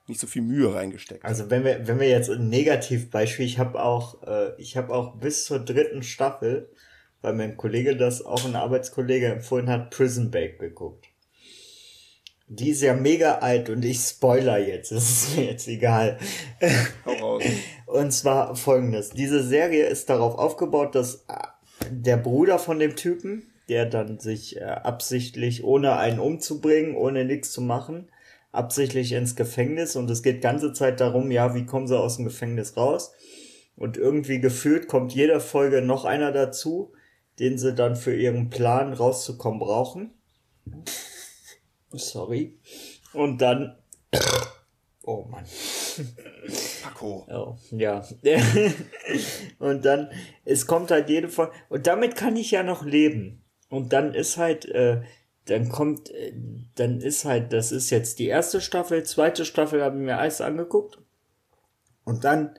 nicht 0.07 0.21
so 0.21 0.29
viel 0.29 0.43
Mühe 0.43 0.73
reingesteckt. 0.73 1.25
Also 1.25 1.51
wenn 1.51 1.65
wir, 1.65 1.89
wenn 1.89 1.99
wir 1.99 2.09
jetzt 2.09 2.31
ein 2.31 2.49
Negativbeispiel, 2.49 3.47
ich 3.47 3.59
habe 3.59 3.83
auch, 3.83 4.23
äh, 4.23 4.55
ich 4.61 4.77
habe 4.77 4.95
auch 4.95 5.17
bis 5.17 5.47
zur 5.47 5.59
dritten 5.59 6.05
Staffel, 6.05 6.71
weil 7.21 7.35
mein 7.35 7.57
Kollege 7.57 7.97
das 7.97 8.25
auch 8.25 8.45
ein 8.45 8.55
Arbeitskollege 8.55 9.27
empfohlen 9.27 9.69
hat, 9.69 9.91
Prison 9.91 10.31
Break 10.31 10.61
geguckt. 10.61 11.07
Die 12.47 12.71
ist 12.71 12.83
ja 12.83 12.95
mega 12.95 13.39
alt 13.39 13.71
und 13.71 13.85
ich 13.85 13.99
spoiler 13.99 14.59
jetzt, 14.59 14.93
das 14.93 15.11
ist 15.11 15.37
mir 15.37 15.45
jetzt 15.47 15.67
egal. 15.67 16.19
Und 17.87 18.13
zwar 18.13 18.55
folgendes. 18.55 19.11
Diese 19.11 19.43
Serie 19.43 19.87
ist 19.87 20.11
darauf 20.11 20.37
aufgebaut, 20.37 20.95
dass 20.95 21.25
äh, 21.29 21.89
der 21.91 22.17
Bruder 22.17 22.59
von 22.59 22.79
dem 22.79 22.97
Typen, 22.97 23.51
der 23.69 23.87
dann 23.87 24.19
sich 24.19 24.57
äh, 24.57 24.65
absichtlich, 24.65 25.65
ohne 25.65 25.97
einen 25.97 26.19
umzubringen, 26.19 26.97
ohne 26.97 27.25
nichts 27.25 27.51
zu 27.51 27.63
machen, 27.63 28.09
absichtlich 28.53 29.13
ins 29.13 29.37
Gefängnis 29.37 29.97
und 29.97 30.11
es 30.11 30.23
geht 30.23 30.43
ganze 30.43 30.73
Zeit 30.73 31.01
darum, 31.01 31.31
ja, 31.31 31.55
wie 31.55 31.67
kommen 31.67 31.87
sie 31.87 31.99
aus 31.99 32.17
dem 32.17 32.25
Gefängnis 32.25 32.77
raus? 32.77 33.13
Und 33.77 33.97
irgendwie 33.97 34.41
gefühlt 34.41 34.87
kommt 34.87 35.15
jeder 35.15 35.41
Folge 35.41 35.83
noch 35.83 36.05
einer 36.05 36.31
dazu, 36.31 36.93
den 37.39 37.59
sie 37.59 37.75
dann 37.75 37.97
für 37.97 38.15
ihren 38.15 38.51
Plan 38.51 38.93
rauszukommen 38.93 39.59
brauchen. 39.59 40.15
Sorry. 41.99 42.59
Und 43.13 43.39
dann. 43.39 43.77
Oh 45.03 45.25
Mann. 45.29 45.45
Paco. 46.83 47.27
Oh, 47.31 47.57
ja. 47.77 48.05
und 49.59 49.85
dann, 49.85 50.11
es 50.45 50.67
kommt 50.67 50.91
halt 50.91 51.09
jede 51.09 51.29
Folge. 51.29 51.53
Und 51.69 51.87
damit 51.87 52.17
kann 52.17 52.37
ich 52.37 52.51
ja 52.51 52.63
noch 52.63 52.85
leben. 52.85 53.43
Und 53.69 53.93
dann 53.93 54.15
ist 54.15 54.37
halt, 54.37 54.67
äh, 54.67 55.03
dann 55.47 55.69
kommt, 55.69 56.11
äh, 56.11 56.33
dann 56.75 57.01
ist 57.01 57.25
halt, 57.25 57.53
das 57.53 57.73
ist 57.73 57.91
jetzt 57.91 58.19
die 58.19 58.27
erste 58.27 58.61
Staffel, 58.61 59.03
zweite 59.05 59.45
Staffel 59.45 59.83
habe 59.83 59.97
ich 59.97 60.03
mir 60.03 60.19
alles 60.19 60.41
angeguckt. 60.41 60.99
Und 62.05 62.25
dann 62.25 62.55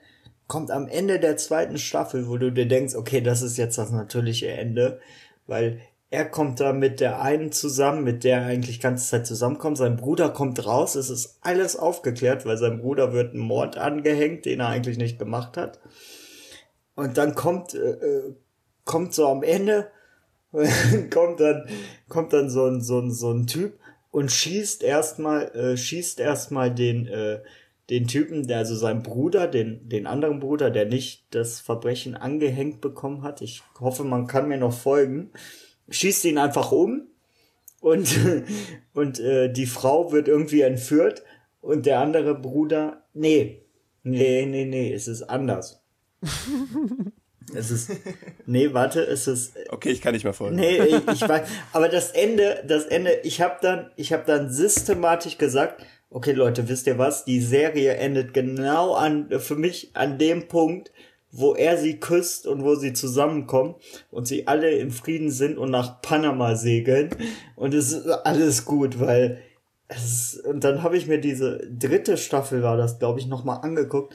kommt 0.46 0.70
am 0.70 0.88
Ende 0.88 1.18
der 1.18 1.36
zweiten 1.36 1.78
Staffel, 1.78 2.28
wo 2.28 2.36
du 2.36 2.52
dir 2.52 2.66
denkst, 2.66 2.94
okay, 2.94 3.20
das 3.20 3.42
ist 3.42 3.56
jetzt 3.56 3.78
das 3.78 3.90
natürliche 3.90 4.48
Ende, 4.48 5.00
weil 5.46 5.80
er 6.16 6.24
kommt 6.24 6.60
da 6.60 6.72
mit 6.72 7.00
der 7.00 7.20
einen 7.20 7.52
zusammen, 7.52 8.02
mit 8.02 8.24
der 8.24 8.38
er 8.38 8.46
eigentlich 8.46 8.80
ganze 8.80 9.06
Zeit 9.06 9.26
zusammenkommt. 9.26 9.76
Sein 9.76 9.96
Bruder 9.96 10.30
kommt 10.30 10.64
raus, 10.64 10.94
es 10.94 11.10
ist 11.10 11.36
alles 11.42 11.76
aufgeklärt, 11.76 12.46
weil 12.46 12.56
sein 12.56 12.80
Bruder 12.80 13.12
wird 13.12 13.34
ein 13.34 13.38
Mord 13.38 13.76
angehängt, 13.76 14.46
den 14.46 14.60
er 14.60 14.68
eigentlich 14.68 14.96
nicht 14.96 15.18
gemacht 15.18 15.58
hat. 15.58 15.78
Und 16.94 17.18
dann 17.18 17.34
kommt, 17.34 17.74
äh, 17.74 17.90
äh 17.90 18.34
kommt 18.86 19.12
so 19.12 19.28
am 19.28 19.42
Ende, 19.42 19.88
kommt 21.12 21.38
dann, 21.38 21.68
kommt 22.08 22.32
dann 22.32 22.48
so 22.48 22.64
ein, 22.64 22.80
so 22.80 22.98
ein, 22.98 23.10
so 23.12 23.30
ein 23.32 23.46
Typ 23.46 23.78
und 24.10 24.32
schießt 24.32 24.82
erstmal, 24.82 25.54
äh, 25.54 25.76
schießt 25.76 26.18
erstmal 26.18 26.74
den, 26.74 27.06
äh, 27.08 27.40
den 27.90 28.06
Typen, 28.06 28.46
der 28.46 28.58
also 28.58 28.74
seinen 28.74 29.02
Bruder, 29.02 29.48
den, 29.48 29.86
den 29.90 30.06
anderen 30.06 30.40
Bruder, 30.40 30.70
der 30.70 30.86
nicht 30.86 31.26
das 31.32 31.60
Verbrechen 31.60 32.14
angehängt 32.14 32.80
bekommen 32.80 33.22
hat. 33.22 33.42
Ich 33.42 33.62
hoffe, 33.78 34.02
man 34.02 34.26
kann 34.26 34.48
mir 34.48 34.56
noch 34.56 34.72
folgen. 34.72 35.30
Schießt 35.88 36.24
ihn 36.24 36.38
einfach 36.38 36.72
um 36.72 37.08
und, 37.80 38.18
und 38.94 39.20
äh, 39.20 39.52
die 39.52 39.66
Frau 39.66 40.12
wird 40.12 40.28
irgendwie 40.28 40.62
entführt 40.62 41.22
und 41.60 41.86
der 41.86 42.00
andere 42.00 42.34
Bruder, 42.34 43.04
nee, 43.14 43.62
nee, 44.02 44.46
nee, 44.46 44.64
nee, 44.64 44.92
es 44.92 45.08
ist 45.08 45.22
anders. 45.22 45.82
es 47.54 47.70
ist, 47.70 47.90
nee, 48.46 48.72
warte, 48.72 49.02
es 49.02 49.26
ist. 49.26 49.54
Okay, 49.70 49.90
ich 49.90 50.00
kann 50.00 50.14
nicht 50.14 50.24
mehr 50.24 50.32
folgen. 50.32 50.56
Nee, 50.56 50.78
ich, 50.78 51.08
ich 51.08 51.28
weiß, 51.28 51.48
aber 51.72 51.88
das 51.88 52.10
Ende, 52.10 52.64
das 52.66 52.84
Ende, 52.84 53.20
ich 53.22 53.40
habe 53.40 53.56
dann, 53.60 53.90
ich 53.96 54.12
habe 54.12 54.24
dann 54.26 54.50
systematisch 54.50 55.38
gesagt, 55.38 55.84
okay 56.10 56.32
Leute, 56.32 56.68
wisst 56.68 56.86
ihr 56.86 56.98
was? 56.98 57.24
Die 57.24 57.40
Serie 57.40 57.94
endet 57.94 58.32
genau 58.34 58.94
an, 58.94 59.28
für 59.40 59.56
mich 59.56 59.90
an 59.94 60.18
dem 60.18 60.48
Punkt, 60.48 60.92
wo 61.32 61.54
er 61.54 61.76
sie 61.76 61.98
küsst 62.00 62.46
und 62.46 62.62
wo 62.62 62.74
sie 62.74 62.92
zusammenkommen 62.92 63.74
und 64.10 64.26
sie 64.26 64.46
alle 64.46 64.70
im 64.70 64.90
Frieden 64.90 65.30
sind 65.30 65.58
und 65.58 65.70
nach 65.70 66.00
Panama 66.00 66.56
segeln 66.56 67.10
und 67.56 67.74
es 67.74 67.92
ist 67.92 68.06
alles 68.06 68.64
gut, 68.64 69.00
weil 69.00 69.42
es, 69.88 70.40
und 70.44 70.64
dann 70.64 70.82
habe 70.82 70.96
ich 70.96 71.06
mir 71.06 71.20
diese 71.20 71.58
dritte 71.70 72.16
Staffel 72.16 72.62
war 72.62 72.76
das, 72.76 72.98
glaube 72.98 73.20
ich, 73.20 73.26
nochmal 73.26 73.60
angeguckt 73.62 74.14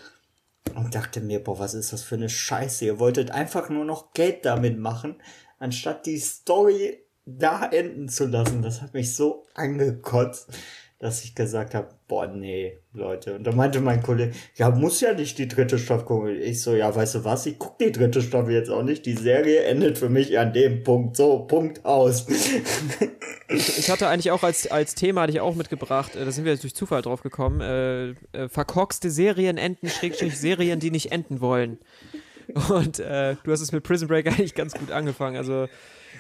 und 0.76 0.96
dachte 0.96 1.22
mir, 1.22 1.44
boah, 1.44 1.60
was 1.60 1.74
ist 1.74 1.94
das 1.94 2.04
für 2.04 2.16
eine 2.16 2.30
Scheiße? 2.30 2.86
Ihr 2.86 3.00
wolltet 3.00 3.32
einfach 3.32 3.70
nur 3.70 3.86
noch 3.86 4.14
Geld 4.14 4.46
damit 4.46 4.80
machen, 4.80 5.16
anstatt 5.60 6.06
die 6.06 6.20
Story 6.20 7.00
da 7.26 7.66
enden 7.66 8.10
zu 8.10 8.26
lassen. 8.26 8.62
Das 8.62 8.82
hat 8.82 8.94
mich 8.94 9.16
so 9.16 9.46
angekotzt 9.54 10.50
dass 11.02 11.24
ich 11.24 11.34
gesagt 11.34 11.74
habe, 11.74 11.88
boah, 12.08 12.28
nee, 12.28 12.78
Leute. 12.94 13.34
Und 13.34 13.44
da 13.44 13.52
meinte 13.52 13.82
mein 13.82 14.04
Kollege, 14.04 14.34
ja, 14.56 14.70
muss 14.70 15.02
ja 15.02 15.14
nicht 15.14 15.40
die 15.40 15.48
dritte 15.48 15.80
Staffel 15.80 16.06
gucken. 16.06 16.40
Ich 16.40 16.62
so, 16.62 16.76
ja, 16.76 16.96
weißt 16.96 17.16
du 17.16 17.24
was, 17.26 17.48
ich 17.48 17.58
guck 17.58 17.80
die 17.80 17.92
dritte 17.92 18.22
Staffel 18.22 18.54
jetzt 18.54 18.70
auch 18.70 18.84
nicht. 18.84 19.08
Die 19.08 19.16
Serie 19.16 19.64
endet 19.64 19.98
für 19.98 20.10
mich 20.10 20.38
an 20.38 20.54
dem 20.54 20.84
Punkt. 20.84 21.18
So, 21.18 21.40
Punkt 21.40 21.84
aus. 21.86 22.28
ich 23.50 23.90
hatte 23.90 24.10
eigentlich 24.10 24.30
auch 24.30 24.44
als, 24.44 24.70
als 24.70 24.94
Thema, 24.94 25.22
hatte 25.22 25.32
ich 25.32 25.42
auch 25.42 25.56
mitgebracht, 25.56 26.16
äh, 26.16 26.24
da 26.24 26.32
sind 26.32 26.46
wir 26.46 26.52
jetzt 26.52 26.62
durch 26.62 26.76
Zufall 26.76 27.02
drauf 27.02 27.24
gekommen, 27.24 27.62
äh, 27.62 28.10
äh, 28.38 28.48
verkorkste 28.48 29.10
Serien 29.10 29.58
enden, 29.58 29.90
Schrägstrich 29.90 30.38
Serien, 30.38 30.80
die 30.80 30.92
nicht 30.92 31.12
enden 31.12 31.42
wollen. 31.42 31.80
Und 32.70 33.00
äh, 33.00 33.38
du 33.44 33.52
hast 33.52 33.62
es 33.62 33.72
mit 33.72 33.84
Prison 33.84 34.08
Break 34.08 34.28
eigentlich 34.28 34.54
ganz 34.54 34.76
gut 34.76 34.92
angefangen. 34.92 35.36
Also, 35.36 35.68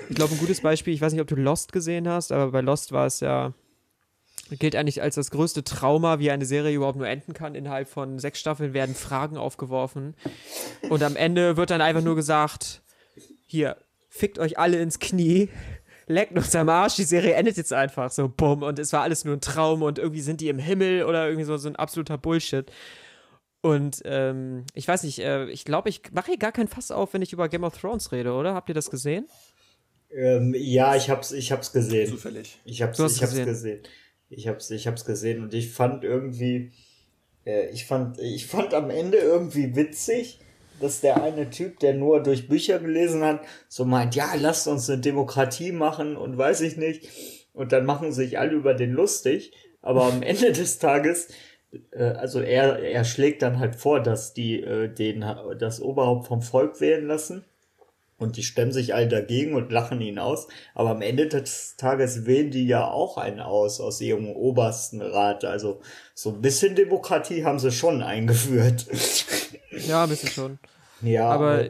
ich 0.09 0.15
glaube, 0.15 0.33
ein 0.33 0.39
gutes 0.39 0.61
Beispiel, 0.61 0.95
ich 0.95 1.01
weiß 1.01 1.13
nicht, 1.13 1.21
ob 1.21 1.27
du 1.27 1.35
Lost 1.35 1.71
gesehen 1.71 2.07
hast, 2.07 2.31
aber 2.31 2.49
bei 2.51 2.61
Lost 2.61 2.91
war 2.93 3.05
es 3.05 3.19
ja 3.19 3.53
gilt 4.59 4.75
eigentlich 4.75 5.01
als 5.01 5.15
das 5.15 5.31
größte 5.31 5.63
Trauma, 5.63 6.19
wie 6.19 6.31
eine 6.31 6.45
Serie 6.45 6.75
überhaupt 6.75 6.97
nur 6.97 7.07
enden 7.07 7.33
kann. 7.33 7.55
Innerhalb 7.55 7.87
von 7.87 8.19
sechs 8.19 8.39
Staffeln 8.39 8.73
werden 8.73 8.95
Fragen 8.95 9.37
aufgeworfen. 9.37 10.15
Und 10.89 11.03
am 11.03 11.15
Ende 11.15 11.57
wird 11.57 11.69
dann 11.69 11.81
einfach 11.81 12.03
nur 12.03 12.15
gesagt: 12.15 12.81
Hier, 13.45 13.77
fickt 14.09 14.39
euch 14.39 14.59
alle 14.59 14.79
ins 14.81 14.99
Knie, 14.99 15.49
leckt 16.07 16.35
uns 16.37 16.55
am 16.55 16.69
Arsch, 16.69 16.95
die 16.95 17.03
Serie 17.03 17.33
endet 17.33 17.57
jetzt 17.57 17.73
einfach 17.73 18.11
so, 18.11 18.27
bumm. 18.29 18.63
Und 18.63 18.77
es 18.77 18.93
war 18.93 19.01
alles 19.01 19.25
nur 19.25 19.35
ein 19.35 19.41
Traum 19.41 19.81
und 19.81 19.99
irgendwie 19.99 20.21
sind 20.21 20.41
die 20.41 20.49
im 20.49 20.59
Himmel 20.59 21.05
oder 21.05 21.25
irgendwie 21.25 21.45
so, 21.45 21.57
so 21.57 21.69
ein 21.69 21.75
absoluter 21.75 22.17
Bullshit. 22.17 22.71
Und 23.61 24.01
ähm, 24.05 24.65
ich 24.73 24.87
weiß 24.87 25.03
nicht, 25.03 25.19
äh, 25.19 25.45
ich 25.49 25.65
glaube, 25.65 25.89
ich 25.89 26.01
mache 26.11 26.27
hier 26.27 26.37
gar 26.37 26.51
keinen 26.51 26.67
Fass 26.67 26.91
auf, 26.91 27.13
wenn 27.13 27.21
ich 27.21 27.31
über 27.31 27.47
Game 27.47 27.63
of 27.63 27.77
Thrones 27.77 28.11
rede, 28.11 28.33
oder? 28.33 28.53
Habt 28.53 28.69
ihr 28.69 28.75
das 28.75 28.89
gesehen? 28.89 29.27
Ähm, 30.13 30.53
ja, 30.57 30.95
ich 30.95 31.09
hab's, 31.09 31.31
ich 31.31 31.51
hab's 31.51 31.71
gesehen. 31.71 32.09
Zufällig. 32.09 32.59
Ich 32.65 32.81
hab's, 32.81 32.99
ich 32.99 33.21
hab's 33.21 33.35
gesehen. 33.35 33.81
Ich 34.31 34.47
hab's, 34.47 34.71
ich 34.71 34.87
hab's 34.87 35.05
gesehen 35.05 35.43
und 35.43 35.53
ich 35.53 35.71
fand 35.71 36.03
irgendwie, 36.03 36.71
äh, 37.45 37.69
ich 37.69 37.85
fand, 37.85 38.19
ich 38.19 38.47
fand 38.47 38.73
am 38.73 38.89
Ende 38.89 39.17
irgendwie 39.17 39.75
witzig, 39.75 40.39
dass 40.79 41.01
der 41.01 41.21
eine 41.21 41.49
Typ, 41.49 41.79
der 41.79 41.93
nur 41.93 42.23
durch 42.23 42.47
Bücher 42.47 42.79
gelesen 42.79 43.23
hat, 43.23 43.41
so 43.67 43.85
meint, 43.85 44.15
ja, 44.15 44.33
lasst 44.39 44.67
uns 44.67 44.89
eine 44.89 45.01
Demokratie 45.01 45.71
machen 45.71 46.15
und 46.15 46.37
weiß 46.37 46.61
ich 46.61 46.77
nicht. 46.77 47.09
Und 47.53 47.73
dann 47.73 47.85
machen 47.85 48.13
sich 48.13 48.39
alle 48.39 48.53
über 48.53 48.73
den 48.73 48.91
lustig. 48.91 49.51
Aber 49.81 50.05
am 50.05 50.23
Ende 50.23 50.51
des 50.53 50.79
Tages, 50.79 51.27
äh, 51.91 52.03
also 52.03 52.39
er, 52.39 52.79
er 52.79 53.03
schlägt 53.03 53.41
dann 53.41 53.59
halt 53.59 53.75
vor, 53.75 54.01
dass 54.01 54.33
die 54.33 54.61
äh, 54.61 54.87
den, 54.87 55.25
das 55.59 55.81
Oberhaupt 55.81 56.27
vom 56.27 56.41
Volk 56.41 56.79
wählen 56.79 57.05
lassen. 57.05 57.43
Und 58.21 58.37
die 58.37 58.43
stemmen 58.43 58.71
sich 58.71 58.93
alle 58.93 59.07
dagegen 59.07 59.55
und 59.55 59.71
lachen 59.71 59.99
ihn 59.99 60.19
aus. 60.19 60.47
Aber 60.75 60.91
am 60.91 61.01
Ende 61.01 61.27
des 61.27 61.75
Tages 61.75 62.27
wählen 62.27 62.51
die 62.51 62.67
ja 62.67 62.87
auch 62.87 63.17
einen 63.17 63.39
aus, 63.39 63.81
aus 63.81 63.99
ihrem 63.99 64.29
obersten 64.29 65.01
Rat. 65.01 65.43
Also 65.43 65.81
so 66.13 66.29
ein 66.29 66.41
bisschen 66.41 66.75
Demokratie 66.75 67.43
haben 67.43 67.57
sie 67.57 67.71
schon 67.71 68.01
eingeführt. 68.03 68.85
Ja, 69.87 70.03
ein 70.03 70.09
bisschen 70.09 70.29
schon. 70.29 70.59
Ja, 71.01 71.29
aber 71.29 71.63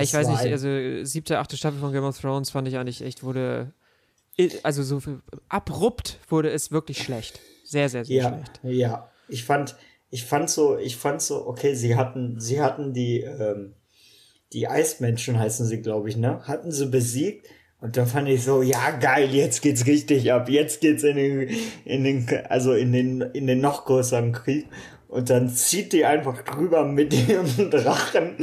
ich 0.00 0.14
weiß 0.14 0.28
nicht, 0.28 0.40
also 0.40 1.04
siebte, 1.04 1.40
achte 1.40 1.56
Staffel 1.56 1.80
von 1.80 1.92
Game 1.92 2.04
of 2.04 2.16
Thrones 2.16 2.50
fand 2.50 2.68
ich 2.68 2.76
eigentlich 2.76 3.02
echt, 3.02 3.24
wurde, 3.24 3.72
also 4.62 4.84
so 4.84 5.02
abrupt 5.48 6.20
wurde 6.28 6.50
es 6.50 6.70
wirklich 6.70 7.02
schlecht. 7.02 7.40
Sehr, 7.64 7.88
sehr, 7.88 8.04
sehr 8.04 8.16
ja, 8.16 8.28
schlecht. 8.28 8.60
Ja, 8.62 9.10
ich 9.28 9.44
fand, 9.44 9.74
ich 10.10 10.24
fand 10.24 10.48
so, 10.48 10.78
ich 10.78 10.96
fand 10.96 11.20
so, 11.22 11.44
okay, 11.44 11.74
sie 11.74 11.96
hatten, 11.96 12.38
sie 12.40 12.60
hatten 12.60 12.92
die, 12.92 13.20
ähm, 13.20 13.74
die 14.54 14.68
Eismenschen 14.68 15.38
heißen 15.38 15.66
sie, 15.66 15.82
glaube 15.82 16.08
ich, 16.08 16.16
ne? 16.16 16.40
Hatten 16.46 16.72
sie 16.72 16.86
besiegt. 16.86 17.48
Und 17.80 17.98
dann 17.98 18.06
fand 18.06 18.28
ich 18.28 18.42
so, 18.42 18.62
ja 18.62 18.92
geil, 18.92 19.28
jetzt 19.34 19.60
geht's 19.60 19.86
richtig 19.86 20.32
ab. 20.32 20.48
Jetzt 20.48 20.80
geht's 20.80 21.02
in 21.02 21.16
den, 21.16 21.48
in 21.84 22.04
den, 22.04 22.26
also 22.48 22.72
in 22.72 22.92
den, 22.92 23.20
in 23.20 23.46
den 23.46 23.60
noch 23.60 23.84
größeren 23.84 24.32
Krieg. 24.32 24.66
Und 25.08 25.28
dann 25.28 25.48
zieht 25.48 25.92
die 25.92 26.04
einfach 26.04 26.42
drüber 26.42 26.84
mit 26.84 27.12
ihrem 27.28 27.70
Drachen, 27.70 28.36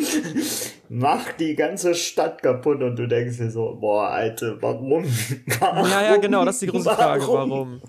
macht 0.89 1.39
die 1.39 1.55
ganze 1.55 1.95
Stadt 1.95 2.43
kaputt 2.43 2.81
und 2.83 2.97
du 2.97 3.07
denkst 3.07 3.37
dir 3.37 3.49
so, 3.49 3.77
boah, 3.81 4.09
Alter, 4.09 4.61
warum? 4.61 5.03
warum? 5.59 5.89
Ja, 5.89 6.03
ja, 6.03 6.17
genau, 6.17 6.45
das 6.45 6.55
ist 6.55 6.61
die 6.61 6.67
große 6.67 6.89
Frage, 6.91 7.27
warum? 7.27 7.81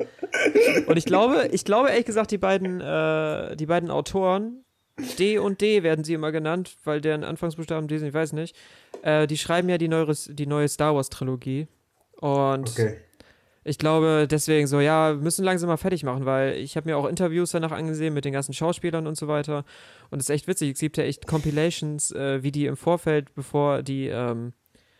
Und 0.87 0.97
ich 0.97 1.05
glaube, 1.05 1.49
ich 1.53 1.65
glaube 1.65 1.91
ehrlich 1.91 2.07
gesagt, 2.07 2.31
die 2.31 2.39
beiden, 2.39 2.81
äh, 2.81 3.57
die 3.57 3.67
beiden 3.67 3.91
Autoren, 3.91 4.62
D 5.19 5.39
und 5.39 5.61
D 5.61 5.83
werden 5.83 6.05
sie 6.05 6.15
immer 6.15 6.33
genannt, 6.33 6.77
weil 6.85 7.01
deren 7.01 7.25
Anfangsbuchstaben 7.25 7.89
D 7.89 7.99
sind, 7.99 8.09
ich 8.09 8.15
weiß 8.15 8.33
nicht. 8.35 8.57
Äh, 9.03 9.27
die 9.27 9.39
schreiben 9.39 9.69
ja 9.69 9.79
die 9.79 9.89
neue, 9.89 10.13
die 10.29 10.47
neue 10.47 10.69
Star 10.69 10.95
Wars 10.95 11.09
Trilogie. 11.09 11.67
Und 12.21 12.71
okay. 12.71 12.99
ich 13.65 13.79
glaube 13.79 14.29
deswegen 14.31 14.67
so, 14.67 14.81
ja, 14.81 15.15
wir 15.15 15.23
müssen 15.23 15.45
langsam 15.45 15.69
mal 15.69 15.77
fertig 15.77 16.05
machen, 16.05 16.27
weil 16.27 16.57
ich 16.57 16.77
habe 16.77 16.89
mir 16.89 16.97
auch 16.97 17.07
Interviews 17.07 17.51
danach 17.51 17.73
angesehen 17.73 18.15
mit 18.15 18.25
den 18.25 18.33
ganzen 18.33 18.53
Schauspielern 18.53 19.07
und 19.07 19.17
so 19.17 19.29
weiter. 19.29 19.65
Und 20.11 20.21
es 20.21 20.27
ist 20.27 20.35
echt 20.35 20.47
witzig. 20.47 20.75
Es 20.75 20.81
gibt 20.81 20.99
ja 20.99 21.05
echt 21.05 21.27
Compilations, 21.27 22.13
äh, 22.13 22.43
wie 22.43 22.53
die 22.53 22.67
im 22.67 22.77
Vorfeld, 22.77 23.35
bevor 23.35 23.83
die 23.83 24.09
ähm, 24.09 24.53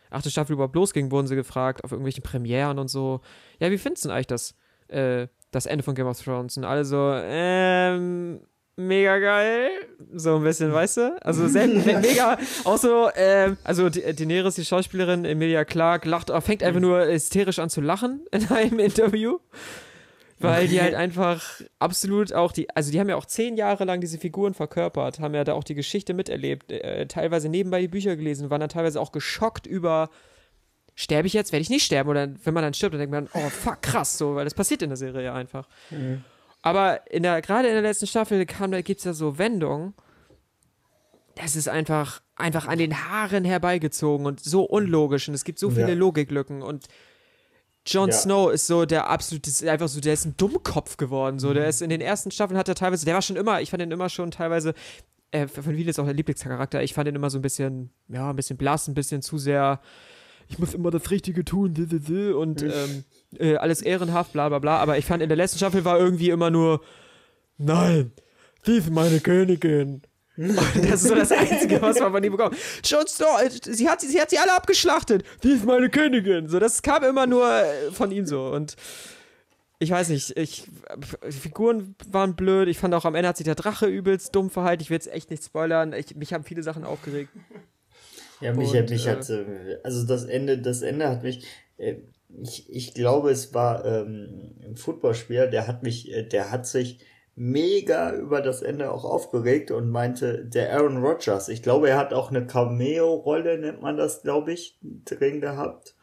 achte 0.09 0.31
Staffel 0.31 0.53
überhaupt 0.53 0.75
losging, 0.75 1.11
wurden 1.11 1.27
sie 1.27 1.35
gefragt 1.35 1.83
auf 1.83 1.91
irgendwelchen 1.91 2.23
Premieren 2.23 2.79
und 2.79 2.87
so. 2.87 3.21
Ja, 3.59 3.69
wie 3.71 3.77
findest 3.77 4.05
du 4.05 4.09
denn 4.09 4.15
eigentlich 4.15 4.27
das, 4.27 4.55
äh, 4.87 5.27
das 5.51 5.65
Ende 5.65 5.83
von 5.83 5.95
Game 5.95 6.07
of 6.07 6.21
Thrones? 6.21 6.57
Und 6.57 6.65
alle 6.65 6.83
so, 6.83 7.13
ähm, 7.13 8.41
mega 8.75 9.17
geil. 9.19 9.69
So 10.13 10.37
ein 10.37 10.43
bisschen, 10.43 10.71
weißt 10.71 10.97
du? 10.97 11.21
Also 11.21 11.47
selbst, 11.47 11.85
mega, 12.01 12.37
auch 12.63 12.77
so, 12.77 13.09
äh, 13.09 13.55
also 13.63 13.89
Daenerys, 13.89 14.55
die 14.55 14.65
Schauspielerin, 14.65 15.25
Emilia 15.25 15.65
Clark, 15.65 16.05
lacht, 16.05 16.31
fängt 16.43 16.63
einfach 16.63 16.81
nur 16.81 17.05
hysterisch 17.05 17.59
an 17.59 17.69
zu 17.69 17.81
lachen 17.81 18.25
in 18.31 18.47
einem 18.49 18.79
Interview. 18.79 19.39
Weil 20.39 20.67
die 20.67 20.81
halt 20.81 20.93
einfach 20.93 21.61
absolut 21.79 22.33
auch 22.33 22.51
die, 22.51 22.69
also 22.75 22.91
die 22.91 22.99
haben 22.99 23.07
ja 23.07 23.15
auch 23.15 23.25
zehn 23.25 23.55
Jahre 23.55 23.85
lang 23.85 24.01
diese 24.01 24.17
Figuren 24.17 24.53
verkörpert, 24.53 25.21
haben 25.21 25.33
ja 25.35 25.45
da 25.45 25.53
auch 25.53 25.63
die 25.63 25.75
Geschichte 25.75 26.13
miterlebt, 26.13 26.69
äh, 26.69 27.05
teilweise 27.07 27.47
nebenbei 27.47 27.79
die 27.79 27.87
Bücher 27.87 28.17
gelesen, 28.17 28.49
waren 28.49 28.59
dann 28.59 28.67
teilweise 28.67 28.99
auch 28.99 29.13
geschockt 29.13 29.65
über, 29.65 30.09
sterbe 30.95 31.27
ich 31.27 31.33
jetzt, 31.33 31.53
werde 31.53 31.61
ich 31.61 31.69
nicht 31.69 31.85
sterben? 31.85 32.09
Oder 32.09 32.29
wenn 32.43 32.53
man 32.53 32.63
dann 32.63 32.73
stirbt, 32.73 32.93
dann 32.93 32.99
denkt 32.99 33.13
man, 33.13 33.29
oh 33.33 33.49
fuck, 33.49 33.81
krass, 33.81 34.17
so, 34.17 34.35
weil 34.35 34.43
das 34.43 34.53
passiert 34.53 34.81
in 34.81 34.89
der 34.89 34.97
Serie 34.97 35.23
ja 35.23 35.33
einfach. 35.33 35.69
Mhm. 35.91 36.25
Aber 36.63 37.11
in 37.11 37.23
der, 37.23 37.41
gerade 37.41 37.67
in 37.67 37.73
der 37.73 37.83
letzten 37.83 38.07
Staffel 38.07 38.43
kam, 38.45 38.71
da 38.71 38.81
gibt 38.81 38.99
es 38.99 39.03
ja 39.03 39.13
so 39.13 39.37
Wendungen. 39.37 39.93
Das 41.35 41.55
ist 41.55 41.67
einfach, 41.67 42.21
einfach 42.35 42.67
an 42.67 42.79
den 42.79 43.05
Haaren 43.05 43.43
herbeigezogen 43.43 44.25
und 44.25 44.39
so 44.39 44.63
unlogisch 44.63 45.27
und 45.27 45.35
es 45.35 45.43
gibt 45.43 45.59
so 45.59 45.69
viele 45.69 45.89
ja. 45.89 45.95
Logiklücken 45.95 46.61
und 46.61 46.87
Jon 47.85 48.09
ja. 48.09 48.15
Snow 48.15 48.51
ist 48.51 48.65
so 48.65 48.85
der 48.85 49.09
absolute, 49.09 49.49
ist 49.49 49.65
einfach 49.67 49.89
so, 49.89 49.99
der 49.99 50.13
ist 50.13 50.25
ein 50.25 50.37
Dummkopf 50.37 50.95
geworden. 50.95 51.39
So, 51.39 51.53
der 51.53 51.63
mhm. 51.63 51.69
ist 51.69 51.81
in 51.81 51.89
den 51.89 52.01
ersten 52.01 52.31
Staffeln 52.31 52.57
hat 52.57 52.69
er 52.69 52.75
teilweise, 52.75 53.05
der 53.05 53.13
war 53.13 53.21
schon 53.21 53.35
immer, 53.35 53.61
ich 53.61 53.69
fand 53.69 53.83
ihn 53.83 53.91
immer 53.91 54.07
schon 54.07 54.31
teilweise, 54.31 54.73
äh, 55.31 55.47
von 55.47 55.63
vielen 55.63 55.89
ist 55.89 55.99
auch 55.99 56.05
der 56.05 56.13
Lieblingscharakter. 56.13 56.81
Ich 56.81 56.93
fand 56.93 57.09
ihn 57.09 57.15
immer 57.15 57.29
so 57.29 57.39
ein 57.39 57.41
bisschen, 57.41 57.89
ja, 58.07 58.29
ein 58.29 58.35
bisschen 58.37 58.55
blass, 58.55 58.87
ein 58.87 58.93
bisschen 58.93 59.21
zu 59.21 59.37
sehr, 59.37 59.81
ich 60.47 60.59
muss 60.59 60.73
immer 60.73 60.91
das 60.91 61.11
Richtige 61.11 61.43
tun, 61.43 61.73
und 62.37 62.61
ähm, 62.61 63.03
äh, 63.39 63.55
alles 63.55 63.81
ehrenhaft, 63.81 64.33
bla 64.33 64.49
bla 64.49 64.59
bla. 64.59 64.77
Aber 64.77 64.97
ich 64.97 65.05
fand 65.05 65.23
in 65.23 65.29
der 65.29 65.37
letzten 65.37 65.57
Staffel 65.57 65.85
war 65.85 65.99
irgendwie 65.99 66.29
immer 66.29 66.49
nur, 66.49 66.81
nein, 67.57 68.11
sie 68.63 68.77
ist 68.77 68.89
meine 68.89 69.19
Königin. 69.19 70.01
das 70.35 71.03
ist 71.03 71.07
so 71.09 71.15
das 71.15 71.31
Einzige, 71.31 71.79
was 71.81 71.99
man 71.99 72.11
von 72.11 72.23
ihm 72.23 72.31
bekommt. 72.31 72.57
Jon 72.83 73.07
Snow, 73.07 73.39
äh, 73.39 73.49
sie 73.51 73.87
hat, 73.87 74.01
sie 74.01 74.19
hat 74.19 74.31
sie 74.31 74.39
alle 74.39 74.55
abgeschlachtet. 74.55 75.23
Sie 75.43 75.53
ist 75.53 75.65
meine 75.65 75.89
Königin. 75.89 76.47
So, 76.47 76.59
das 76.59 76.81
kam 76.81 77.03
immer 77.03 77.27
nur 77.27 77.47
äh, 77.47 77.91
von 77.91 78.11
ihm 78.11 78.25
so. 78.25 78.47
Und 78.47 78.75
ich 79.77 79.91
weiß 79.91 80.09
nicht, 80.09 80.35
ich, 80.35 80.67
die 81.23 81.31
Figuren 81.31 81.95
waren 82.09 82.35
blöd. 82.35 82.67
Ich 82.67 82.79
fand 82.79 82.95
auch 82.95 83.05
am 83.05 83.13
Ende 83.13 83.29
hat 83.29 83.37
sich 83.37 83.45
der 83.45 83.55
Drache 83.55 83.85
übelst 83.85 84.33
dumm 84.33 84.49
verhalten. 84.49 84.81
Ich 84.81 84.89
will 84.89 84.95
jetzt 84.95 85.11
echt 85.11 85.29
nicht 85.29 85.43
spoilern. 85.43 85.93
Ich, 85.93 86.15
mich 86.15 86.33
haben 86.33 86.43
viele 86.43 86.63
Sachen 86.63 86.83
aufgeregt. 86.83 87.29
Ja, 88.41 88.53
mich, 88.53 88.73
und, 88.73 88.89
mich 88.89 89.05
äh, 89.05 89.11
hat, 89.11 89.31
also 89.83 90.07
das 90.07 90.25
Ende, 90.25 90.57
das 90.57 90.81
Ende 90.81 91.09
hat 91.09 91.21
mich, 91.21 91.45
äh, 91.77 91.95
ich, 92.41 92.69
ich 92.69 92.93
glaube, 92.93 93.31
es 93.31 93.53
war 93.53 93.85
ähm, 93.85 94.55
ein 94.63 94.75
Footballspieler, 94.75 95.47
der 95.47 95.67
hat 95.67 95.83
mich, 95.83 96.11
äh, 96.11 96.23
der 96.23 96.51
hat 96.51 96.65
sich 96.65 96.99
mega 97.35 98.13
über 98.13 98.41
das 98.41 98.61
Ende 98.61 98.91
auch 98.91 99.05
aufgeregt 99.05 99.71
und 99.71 99.89
meinte, 99.89 100.45
der 100.45 100.73
Aaron 100.73 101.03
Rodgers, 101.03 101.49
ich 101.49 101.63
glaube, 101.63 101.89
er 101.89 101.97
hat 101.97 102.13
auch 102.13 102.29
eine 102.29 102.45
Cameo-Rolle, 102.45 103.57
nennt 103.57 103.81
man 103.81 103.97
das, 103.97 104.21
glaube 104.21 104.53
ich, 104.53 104.79
drin 104.81 105.41
gehabt 105.41 105.95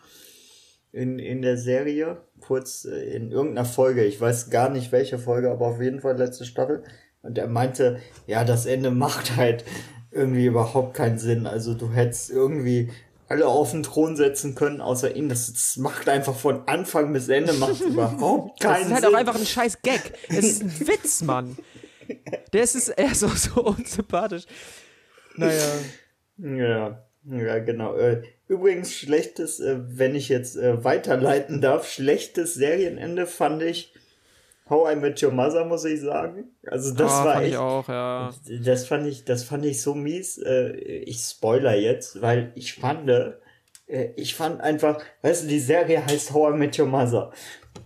in, 0.92 1.18
in 1.18 1.42
der 1.42 1.56
Serie, 1.56 2.22
kurz 2.40 2.84
äh, 2.84 3.14
in 3.14 3.30
irgendeiner 3.30 3.66
Folge, 3.66 4.04
ich 4.04 4.20
weiß 4.20 4.50
gar 4.50 4.70
nicht 4.70 4.92
welche 4.92 5.18
Folge, 5.18 5.50
aber 5.50 5.66
auf 5.68 5.80
jeden 5.80 6.00
Fall 6.00 6.16
letzte 6.16 6.44
Staffel. 6.44 6.82
Und 7.22 7.38
er 7.38 7.48
meinte, 7.48 7.98
ja, 8.26 8.44
das 8.44 8.66
Ende 8.66 8.90
macht 8.90 9.36
halt 9.36 9.64
irgendwie 10.10 10.46
überhaupt 10.46 10.94
keinen 10.94 11.18
Sinn. 11.18 11.46
Also 11.46 11.74
du 11.74 11.90
hättest 11.90 12.30
irgendwie 12.30 12.90
alle 13.30 13.46
auf 13.46 13.70
den 13.70 13.82
Thron 13.82 14.16
setzen 14.16 14.54
können, 14.54 14.80
außer 14.80 15.14
ihn. 15.14 15.28
Das, 15.28 15.52
das 15.52 15.76
macht 15.76 16.08
einfach 16.08 16.36
von 16.36 16.66
Anfang 16.66 17.12
bis 17.12 17.28
Ende 17.28 17.52
macht 17.54 17.80
überhaupt 17.80 18.60
keinen 18.60 18.74
Sinn. 18.74 18.82
Das 18.82 18.86
ist 18.88 18.92
halt 18.92 19.04
Sinn. 19.04 19.14
auch 19.14 19.18
einfach 19.18 19.36
ein 19.36 19.46
scheiß 19.46 19.82
Gag. 19.82 20.12
Es 20.28 20.38
ist 20.38 20.62
ein 20.62 20.88
Witz, 20.88 21.22
Mann. 21.22 21.56
Der 22.52 22.62
ist, 22.62 22.88
er 22.88 23.12
ist 23.12 23.24
auch 23.24 23.36
so 23.36 23.62
unsympathisch. 23.62 24.44
Naja. 25.36 25.62
Ja, 26.38 27.04
ja, 27.24 27.58
genau. 27.60 27.94
Äh, 27.94 28.22
Übrigens, 28.50 28.92
schlechtes, 28.92 29.60
äh, 29.60 29.76
wenn 29.80 30.16
ich 30.16 30.28
jetzt 30.28 30.56
äh, 30.56 30.82
weiterleiten 30.82 31.60
darf, 31.60 31.88
schlechtes 31.88 32.54
Serienende 32.54 33.28
fand 33.28 33.62
ich 33.62 33.94
How 34.70 34.92
I 34.92 34.96
Met 34.96 35.20
Your 35.22 35.32
Mother, 35.32 35.64
muss 35.64 35.84
ich 35.84 36.00
sagen. 36.00 36.44
Also 36.64 36.94
das 36.94 37.10
oh, 37.10 37.14
war 37.16 37.34
fand 37.34 37.44
echt. 37.44 37.52
Ich 37.52 37.58
auch, 37.58 37.88
ja. 37.88 38.30
Das 38.64 38.86
fand 38.86 39.06
ich, 39.06 39.24
das 39.24 39.42
fand 39.42 39.64
ich 39.66 39.82
so 39.82 39.94
mies. 39.94 40.38
Äh, 40.38 40.70
ich 40.70 41.18
spoiler 41.18 41.74
jetzt, 41.74 42.22
weil 42.22 42.52
ich 42.54 42.74
fand, 42.74 43.10
äh, 43.10 43.32
ich 44.14 44.36
fand 44.36 44.60
einfach, 44.60 45.02
weißt 45.22 45.44
du, 45.44 45.48
die 45.48 45.58
Serie 45.58 46.06
heißt 46.06 46.32
How 46.32 46.54
I 46.54 46.56
Met 46.56 46.78
Your 46.78 46.86
Mother. 46.86 47.32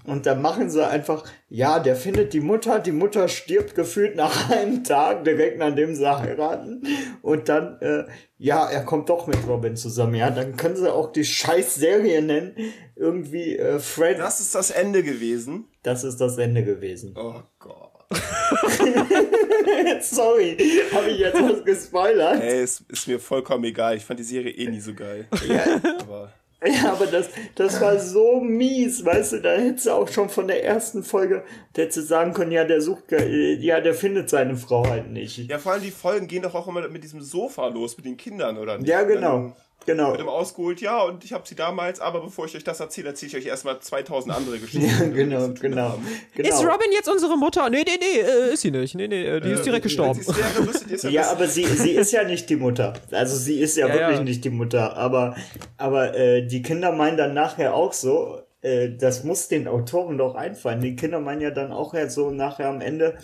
Und 0.06 0.26
da 0.26 0.34
machen 0.34 0.68
sie 0.68 0.86
einfach, 0.86 1.24
ja, 1.48 1.78
der 1.78 1.96
findet 1.96 2.34
die 2.34 2.40
Mutter, 2.40 2.78
die 2.78 2.92
Mutter 2.92 3.28
stirbt 3.28 3.74
gefühlt 3.74 4.16
nach 4.16 4.50
einem 4.54 4.84
Tag, 4.84 5.24
direkt 5.24 5.58
nachdem 5.58 5.94
sie 5.94 6.06
heiraten. 6.06 6.82
Und 7.22 7.48
dann, 7.48 7.80
äh, 7.80 8.04
ja, 8.36 8.68
er 8.68 8.84
kommt 8.84 9.08
doch 9.08 9.26
mit 9.26 9.38
Robin 9.48 9.76
zusammen. 9.76 10.16
Ja, 10.16 10.28
dann 10.28 10.56
können 10.56 10.76
sie 10.76 10.92
auch 10.92 11.12
die 11.12 11.24
scheiß 11.24 11.76
Serie 11.76 12.20
nennen. 12.20 12.54
Irgendwie, 12.94 13.56
äh, 13.56 13.78
Fred. 13.78 14.18
Das 14.18 14.40
ist 14.40 14.54
das 14.54 14.70
Ende 14.70 15.02
gewesen. 15.02 15.68
Das 15.84 16.02
ist 16.02 16.16
das 16.16 16.38
Ende 16.38 16.64
gewesen. 16.64 17.14
Oh 17.16 17.42
Gott. 17.58 17.92
Sorry, 20.00 20.56
habe 20.92 21.10
ich 21.10 21.18
jetzt 21.18 21.40
was 21.40 21.64
gespoilert? 21.64 22.40
Ey, 22.40 22.62
es 22.62 22.80
ist 22.88 23.06
mir 23.06 23.20
vollkommen 23.20 23.64
egal. 23.64 23.96
Ich 23.96 24.04
fand 24.04 24.18
die 24.18 24.24
Serie 24.24 24.50
eh 24.50 24.66
nie 24.66 24.80
so 24.80 24.94
geil. 24.94 25.28
Ja. 25.46 25.80
Aber 26.00 26.32
Ja, 26.66 26.92
aber 26.92 27.06
das, 27.06 27.28
das 27.54 27.80
war 27.80 27.98
so 27.98 28.40
mies, 28.40 29.04
weißt 29.04 29.34
du, 29.34 29.42
da 29.42 29.52
hättest 29.52 29.86
du 29.86 29.90
auch 29.90 30.08
schon 30.08 30.30
von 30.30 30.48
der 30.48 30.64
ersten 30.64 31.02
Folge, 31.02 31.44
der 31.76 31.90
zu 31.90 32.02
sagen 32.02 32.32
können, 32.32 32.52
ja, 32.52 32.64
der 32.64 32.80
sucht, 32.80 33.04
ja, 33.10 33.80
der 33.80 33.92
findet 33.92 34.30
seine 34.30 34.56
Frau 34.56 34.86
halt 34.88 35.10
nicht. 35.10 35.36
Ja, 35.50 35.58
vor 35.58 35.72
allem 35.72 35.82
die 35.82 35.90
Folgen 35.90 36.26
gehen 36.26 36.42
doch 36.42 36.54
auch 36.54 36.66
immer 36.66 36.88
mit 36.88 37.04
diesem 37.04 37.20
Sofa 37.20 37.68
los, 37.68 37.96
mit 37.98 38.06
den 38.06 38.16
Kindern, 38.16 38.56
oder 38.56 38.78
nicht? 38.78 38.88
Ja, 38.88 39.02
genau. 39.02 39.54
Genau. 39.86 40.12
Mit 40.12 40.20
dem 40.20 40.28
ausgeholt, 40.28 40.80
ja, 40.80 41.02
und 41.02 41.24
ich 41.24 41.32
habe 41.32 41.46
sie 41.46 41.54
damals, 41.54 42.00
aber 42.00 42.22
bevor 42.22 42.46
ich 42.46 42.56
euch 42.56 42.64
das 42.64 42.80
erzähle, 42.80 43.08
erzähle 43.08 43.32
ich 43.32 43.36
euch 43.36 43.46
erstmal 43.46 43.80
2000 43.80 44.34
andere 44.34 44.58
Geschichten. 44.60 44.88
ja, 44.88 45.06
genau, 45.08 45.48
genau, 45.60 45.98
genau. 46.34 46.48
Ist 46.48 46.64
Robin 46.64 46.90
jetzt 46.92 47.08
unsere 47.08 47.36
Mutter? 47.36 47.68
Nee, 47.68 47.84
nee, 47.86 47.98
nee, 48.00 48.20
äh, 48.20 48.54
ist 48.54 48.62
sie 48.62 48.70
nicht. 48.70 48.94
Nee, 48.94 49.08
nee, 49.08 49.24
äh, 49.24 49.40
die 49.40 49.50
äh, 49.50 49.54
ist 49.54 49.66
direkt 49.66 49.82
gestorben. 49.82 50.20
Ist 50.20 51.04
ja, 51.04 51.10
ja 51.10 51.30
aber 51.30 51.46
sie, 51.46 51.66
sie 51.66 51.90
ist 51.90 52.12
ja 52.12 52.24
nicht 52.24 52.48
die 52.48 52.56
Mutter. 52.56 52.94
Also 53.10 53.36
sie 53.36 53.60
ist 53.60 53.76
ja, 53.76 53.86
ja 53.88 53.94
wirklich 53.94 54.18
ja. 54.18 54.24
nicht 54.24 54.44
die 54.44 54.50
Mutter. 54.50 54.96
Aber, 54.96 55.36
aber 55.76 56.14
äh, 56.14 56.46
die 56.46 56.62
Kinder 56.62 56.92
meinen 56.92 57.18
dann 57.18 57.34
nachher 57.34 57.74
auch 57.74 57.92
so, 57.92 58.40
äh, 58.62 58.90
das 58.96 59.24
muss 59.24 59.48
den 59.48 59.68
Autoren 59.68 60.16
doch 60.16 60.34
einfallen. 60.34 60.80
Die 60.80 60.96
Kinder 60.96 61.20
meinen 61.20 61.42
ja 61.42 61.50
dann 61.50 61.72
auch 61.72 61.94
so 62.08 62.30
nachher 62.30 62.68
am 62.68 62.80
Ende, 62.80 63.18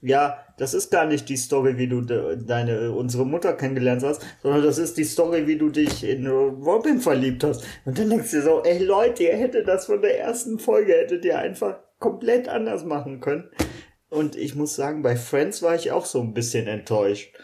ja, 0.00 0.45
das 0.56 0.72
ist 0.72 0.90
gar 0.90 1.06
nicht 1.06 1.28
die 1.28 1.36
Story, 1.36 1.76
wie 1.76 1.86
du 1.86 2.00
de, 2.00 2.38
deine, 2.42 2.92
unsere 2.92 3.26
Mutter 3.26 3.52
kennengelernt 3.52 4.02
hast, 4.02 4.22
sondern 4.42 4.62
das 4.62 4.78
ist 4.78 4.96
die 4.96 5.04
Story, 5.04 5.46
wie 5.46 5.56
du 5.56 5.68
dich 5.68 6.02
in 6.02 6.26
Robin 6.26 7.00
verliebt 7.00 7.44
hast. 7.44 7.62
Und 7.84 7.98
dann 7.98 8.08
denkst 8.08 8.30
du 8.30 8.36
dir 8.38 8.42
so, 8.42 8.62
ey 8.62 8.82
Leute, 8.82 9.24
ihr 9.24 9.36
hättet 9.36 9.68
das 9.68 9.86
von 9.86 10.00
der 10.00 10.18
ersten 10.18 10.58
Folge, 10.58 10.94
hättet 10.94 11.24
ihr 11.24 11.38
einfach 11.38 11.76
komplett 11.98 12.48
anders 12.48 12.84
machen 12.84 13.20
können. 13.20 13.50
Und 14.08 14.36
ich 14.36 14.54
muss 14.54 14.74
sagen, 14.74 15.02
bei 15.02 15.16
Friends 15.16 15.62
war 15.62 15.74
ich 15.74 15.92
auch 15.92 16.06
so 16.06 16.20
ein 16.20 16.32
bisschen 16.32 16.66
enttäuscht. 16.66 17.34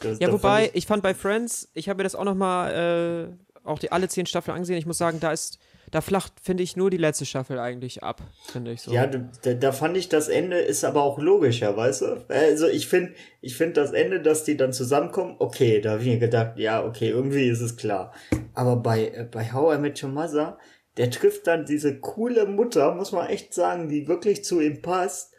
Das, 0.00 0.18
ja, 0.20 0.30
wobei, 0.30 0.66
ich, 0.66 0.74
ich, 0.74 0.86
fand 0.86 1.02
bei 1.02 1.14
Friends, 1.14 1.70
ich 1.74 1.88
habe 1.88 1.98
mir 1.98 2.04
das 2.04 2.14
auch 2.14 2.24
nochmal, 2.24 3.34
äh, 3.64 3.66
auch 3.66 3.78
die 3.78 3.90
alle 3.90 4.08
zehn 4.08 4.26
Staffeln 4.26 4.54
angesehen, 4.54 4.76
ich 4.76 4.86
muss 4.86 4.98
sagen, 4.98 5.18
da 5.20 5.32
ist 5.32 5.58
da 5.90 6.00
flacht, 6.00 6.32
finde 6.42 6.62
ich, 6.62 6.76
nur 6.76 6.90
die 6.90 6.96
letzte 6.96 7.26
Staffel 7.26 7.58
eigentlich 7.58 8.02
ab, 8.02 8.22
finde 8.50 8.72
ich 8.72 8.82
so. 8.82 8.92
Ja, 8.92 9.06
da, 9.06 9.54
da, 9.54 9.72
fand 9.72 9.96
ich 9.96 10.08
das 10.08 10.28
Ende 10.28 10.58
ist 10.58 10.84
aber 10.84 11.02
auch 11.02 11.18
logischer, 11.18 11.76
weißt 11.76 12.02
du? 12.02 12.24
Also 12.28 12.68
ich 12.68 12.88
finde, 12.88 13.12
ich 13.40 13.56
finde 13.56 13.74
das 13.74 13.92
Ende, 13.92 14.20
dass 14.20 14.44
die 14.44 14.56
dann 14.56 14.72
zusammenkommen, 14.72 15.36
okay, 15.38 15.80
da 15.80 15.92
habe 15.92 16.02
ich 16.02 16.08
mir 16.08 16.18
gedacht, 16.18 16.58
ja, 16.58 16.84
okay, 16.84 17.10
irgendwie 17.10 17.48
ist 17.48 17.60
es 17.60 17.76
klar. 17.76 18.12
Aber 18.54 18.76
bei, 18.76 19.08
äh, 19.08 19.28
bei 19.30 19.52
How 19.52 19.76
I 19.76 19.78
Met 19.78 20.02
Your 20.02 20.10
Mother, 20.10 20.58
der 20.96 21.10
trifft 21.10 21.46
dann 21.46 21.64
diese 21.64 21.98
coole 21.98 22.46
Mutter, 22.46 22.94
muss 22.94 23.12
man 23.12 23.28
echt 23.28 23.52
sagen, 23.52 23.88
die 23.88 24.06
wirklich 24.06 24.44
zu 24.44 24.60
ihm 24.60 24.80
passt. 24.82 25.32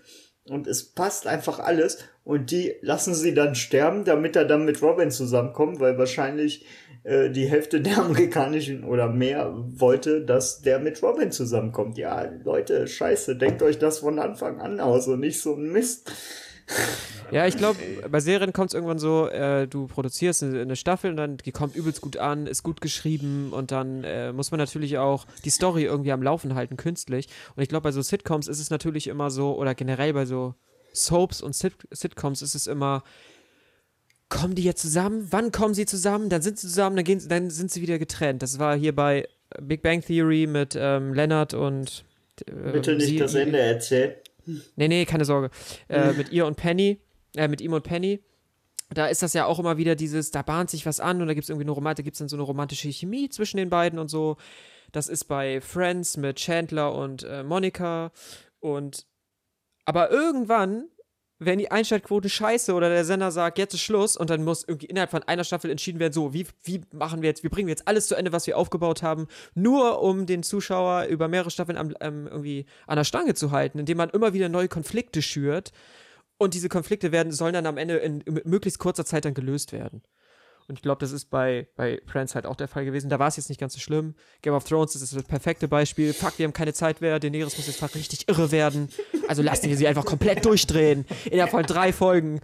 Und 0.48 0.68
es 0.68 0.92
passt 0.92 1.26
einfach 1.26 1.60
alles. 1.60 1.98
Und 2.24 2.52
die 2.52 2.76
lassen 2.82 3.16
sie 3.16 3.34
dann 3.34 3.56
sterben, 3.56 4.04
damit 4.04 4.36
er 4.36 4.46
dann 4.46 4.66
mit 4.66 4.82
Robin 4.82 5.12
zusammenkommt, 5.12 5.80
weil 5.80 5.98
wahrscheinlich 5.98 6.66
äh, 7.06 7.30
die 7.30 7.46
Hälfte 7.46 7.82
der 7.82 7.98
amerikanischen 8.04 8.84
oder 8.84 9.08
mehr 9.08 9.54
wollte, 9.56 10.26
dass 10.26 10.62
der 10.62 10.80
mit 10.80 11.02
Robin 11.04 11.32
zusammenkommt. 11.32 11.98
Ja, 11.98 12.28
Leute, 12.44 12.88
scheiße, 12.88 13.36
denkt 13.36 13.62
euch 13.62 13.78
das 13.78 14.00
von 14.00 14.18
Anfang 14.18 14.60
an 14.60 14.80
aus 14.80 15.08
und 15.08 15.20
nicht 15.20 15.40
so 15.40 15.54
ein 15.54 15.72
Mist. 15.72 16.12
Ja, 17.30 17.46
ich 17.46 17.58
glaube, 17.58 17.78
bei 18.10 18.20
Serien 18.20 18.54
kommt 18.54 18.70
es 18.70 18.74
irgendwann 18.74 18.98
so, 18.98 19.28
äh, 19.28 19.68
du 19.68 19.86
produzierst 19.86 20.42
eine, 20.42 20.62
eine, 20.62 20.76
Staffel 20.76 21.12
und 21.12 21.18
dann 21.18 21.38
die 21.38 21.52
kommt 21.52 21.76
übelst 21.76 22.02
gut 22.02 22.18
an, 22.18 22.48
ist 22.48 22.64
gut 22.64 22.82
geschrieben 22.82 23.54
und 23.54 23.72
dann 23.72 24.04
äh, 24.04 24.34
muss 24.34 24.50
man 24.50 24.58
natürlich 24.58 24.98
auch 24.98 25.26
die 25.44 25.52
Story 25.52 25.84
irgendwie 25.84 26.12
am 26.12 26.24
Laufen 26.24 26.56
halten, 26.56 26.76
künstlich. 26.76 27.28
Und 27.56 27.62
ich 27.62 27.70
glaube, 27.70 27.84
bei 27.84 27.92
so 27.92 28.02
Sitcoms 28.02 28.48
ist 28.48 28.60
es 28.60 28.72
natürlich 28.72 29.06
immer 29.08 29.30
so, 29.30 29.56
oder 29.56 29.76
generell 29.76 30.14
bei 30.14 30.26
so 30.26 30.56
Soaps 30.92 31.42
und 31.42 31.56
Sit 31.56 31.74
Sitcoms 31.92 32.42
ist 32.42 32.56
es 32.56 32.66
immer, 32.66 33.04
kommen 34.30 34.56
die 34.56 34.64
jetzt 34.64 34.82
zusammen? 34.82 35.28
Wann 35.32 35.52
kommen 35.52 35.74
sie 35.74 35.86
zusammen? 35.86 36.30
Dann 36.30 36.42
sind 36.42 36.60
sie 36.60 36.68
zusammen, 36.68 36.96
dann, 36.96 37.06
gehen, 37.06 37.22
dann 37.28 37.50
sind 37.50 37.72
sie 37.72 37.82
wieder 37.82 38.00
getrennt. 38.00 38.42
Das 38.42 38.60
war 38.60 38.76
hier 38.76 38.96
bei 38.96 39.28
Big 39.62 39.82
Bang 39.82 40.02
Theory 40.02 40.48
mit 40.48 40.76
ähm, 40.78 41.14
Leonard 41.14 41.54
und. 41.54 42.06
Äh, 42.48 42.72
Bitte 42.72 42.96
nicht 42.96 43.08
sie, 43.08 43.18
das 43.18 43.36
Ende 43.36 43.60
erzählen. 43.60 44.16
Nee, 44.76 44.88
nee, 44.88 45.06
keine 45.06 45.26
Sorge. 45.26 45.50
Äh, 45.90 46.14
mit 46.14 46.32
ihr 46.32 46.46
und 46.46 46.56
Penny, 46.56 47.00
äh, 47.36 47.48
mit 47.48 47.62
ihm 47.62 47.74
und 47.74 47.84
Penny. 47.84 48.22
Da 48.94 49.08
ist 49.08 49.24
das 49.24 49.34
ja 49.34 49.46
auch 49.46 49.58
immer 49.58 49.78
wieder 49.78 49.96
dieses, 49.96 50.30
da 50.30 50.44
bahnt 50.44 50.70
sich 50.70 50.86
was 50.86 51.00
an 51.00 51.22
und 51.22 51.28
da 51.28 51.34
gibt 51.34 51.46
es 51.46 51.50
irgendwie 51.50 51.66
eine 51.66 51.72
Romantik, 51.72 52.06
gibt 52.06 52.16
es 52.16 52.20
dann 52.20 52.30
so 52.30 52.36
eine 52.36 52.44
romantische 52.44 52.90
Chemie 52.90 53.30
zwischen 53.30 53.58
den 53.58 53.70
beiden 53.70 53.98
und 53.98 54.10
so. 54.10 54.38
Das 54.92 55.08
ist 55.08 55.26
bei 55.26 55.60
Friends 55.62 56.18
mit 56.18 56.38
Chandler 56.38 56.94
und 56.94 57.24
äh, 57.24 57.44
Monica. 57.44 58.12
Und 58.60 59.08
aber 59.86 60.12
irgendwann 60.12 60.90
wenn 61.40 61.60
die 61.60 61.70
Einschaltquote 61.70 62.30
scheiße 62.30 62.74
oder 62.74 62.90
der 62.90 63.04
Sender 63.04 63.32
sagt, 63.32 63.58
jetzt 63.58 63.74
ist 63.74 63.82
Schluss 63.82 64.16
und 64.16 64.30
dann 64.30 64.44
muss 64.44 64.64
irgendwie 64.66 64.86
innerhalb 64.86 65.12
von 65.12 65.24
einer 65.24 65.44
Staffel 65.44 65.70
entschieden 65.70 66.00
werden, 66.00 66.14
so, 66.14 66.34
wie, 66.34 66.48
wie 66.64 66.82
machen 66.94 67.22
wir 67.22 67.30
jetzt, 67.30 67.44
wie 67.44 67.50
bringen 67.50 67.68
wir 67.68 67.74
jetzt 67.74 67.88
alles 67.88 68.08
zu 68.08 68.16
Ende, 68.16 68.32
was 68.32 68.48
wir 68.48 68.58
aufgebaut 68.58 69.04
haben, 69.04 69.28
nur 69.54 70.02
um 70.02 70.26
den 70.26 70.44
Zuschauer 70.44 71.06
über 71.06 71.28
mehrere 71.28 71.52
Staffeln 71.52 71.78
am, 71.78 71.94
ähm, 72.00 72.28
irgendwie 72.28 72.66
an 72.88 72.96
der 72.96 73.04
Stange 73.04 73.34
zu 73.34 73.52
halten, 73.52 73.80
indem 73.80 73.98
man 73.98 74.10
immer 74.10 74.34
wieder 74.34 74.48
neue 74.48 74.70
Konflikte 74.70 75.22
schürt 75.22 75.72
und 76.38 76.54
diese 76.54 76.70
Konflikte 76.70 77.12
werden, 77.12 77.32
sollen 77.32 77.54
dann 77.54 77.66
am 77.66 77.78
Ende 77.78 77.98
in, 77.98 78.22
in 78.22 78.42
möglichst 78.46 78.80
kurzer 78.80 79.06
Zeit 79.06 79.26
dann 79.26 79.34
gelöst 79.34 79.74
werden. 79.74 80.02
Und 80.68 80.80
ich 80.80 80.82
glaube, 80.82 81.00
das 81.00 81.12
ist 81.12 81.30
bei, 81.30 81.68
bei 81.76 82.02
Friends 82.08 82.34
halt 82.34 82.46
auch 82.46 82.56
der 82.56 82.68
Fall 82.68 82.86
gewesen. 82.86 83.10
Da 83.10 83.20
war 83.20 83.28
es 83.28 83.38
jetzt 83.38 83.50
nicht 83.50 83.60
ganz 83.60 83.74
so 83.74 83.80
schlimm. 83.80 84.16
Game 84.42 84.54
of 84.54 84.64
Thrones 84.64 84.94
das 84.94 85.02
ist 85.02 85.16
das 85.16 85.24
perfekte 85.24 85.68
Beispiel. 85.68 86.14
Fuck, 86.14 86.40
wir 86.40 86.46
haben 86.46 86.54
keine 86.54 86.74
Zeit 86.74 87.02
mehr. 87.02 87.20
Daenerys 87.20 87.56
muss 87.58 87.68
jetzt 87.68 87.96
richtig 87.96 88.28
irre 88.28 88.52
werden. 88.52 88.90
Also 89.28 89.44
lassen 89.44 89.70
wir 89.70 89.78
sie 89.78 89.88
einfach 89.88 90.06
komplett 90.06 90.44
durchdrehen. 90.44 91.06
Innerhalb 91.26 91.52
von 91.52 91.64
drei 91.64 91.94
Folgen. 91.94 92.42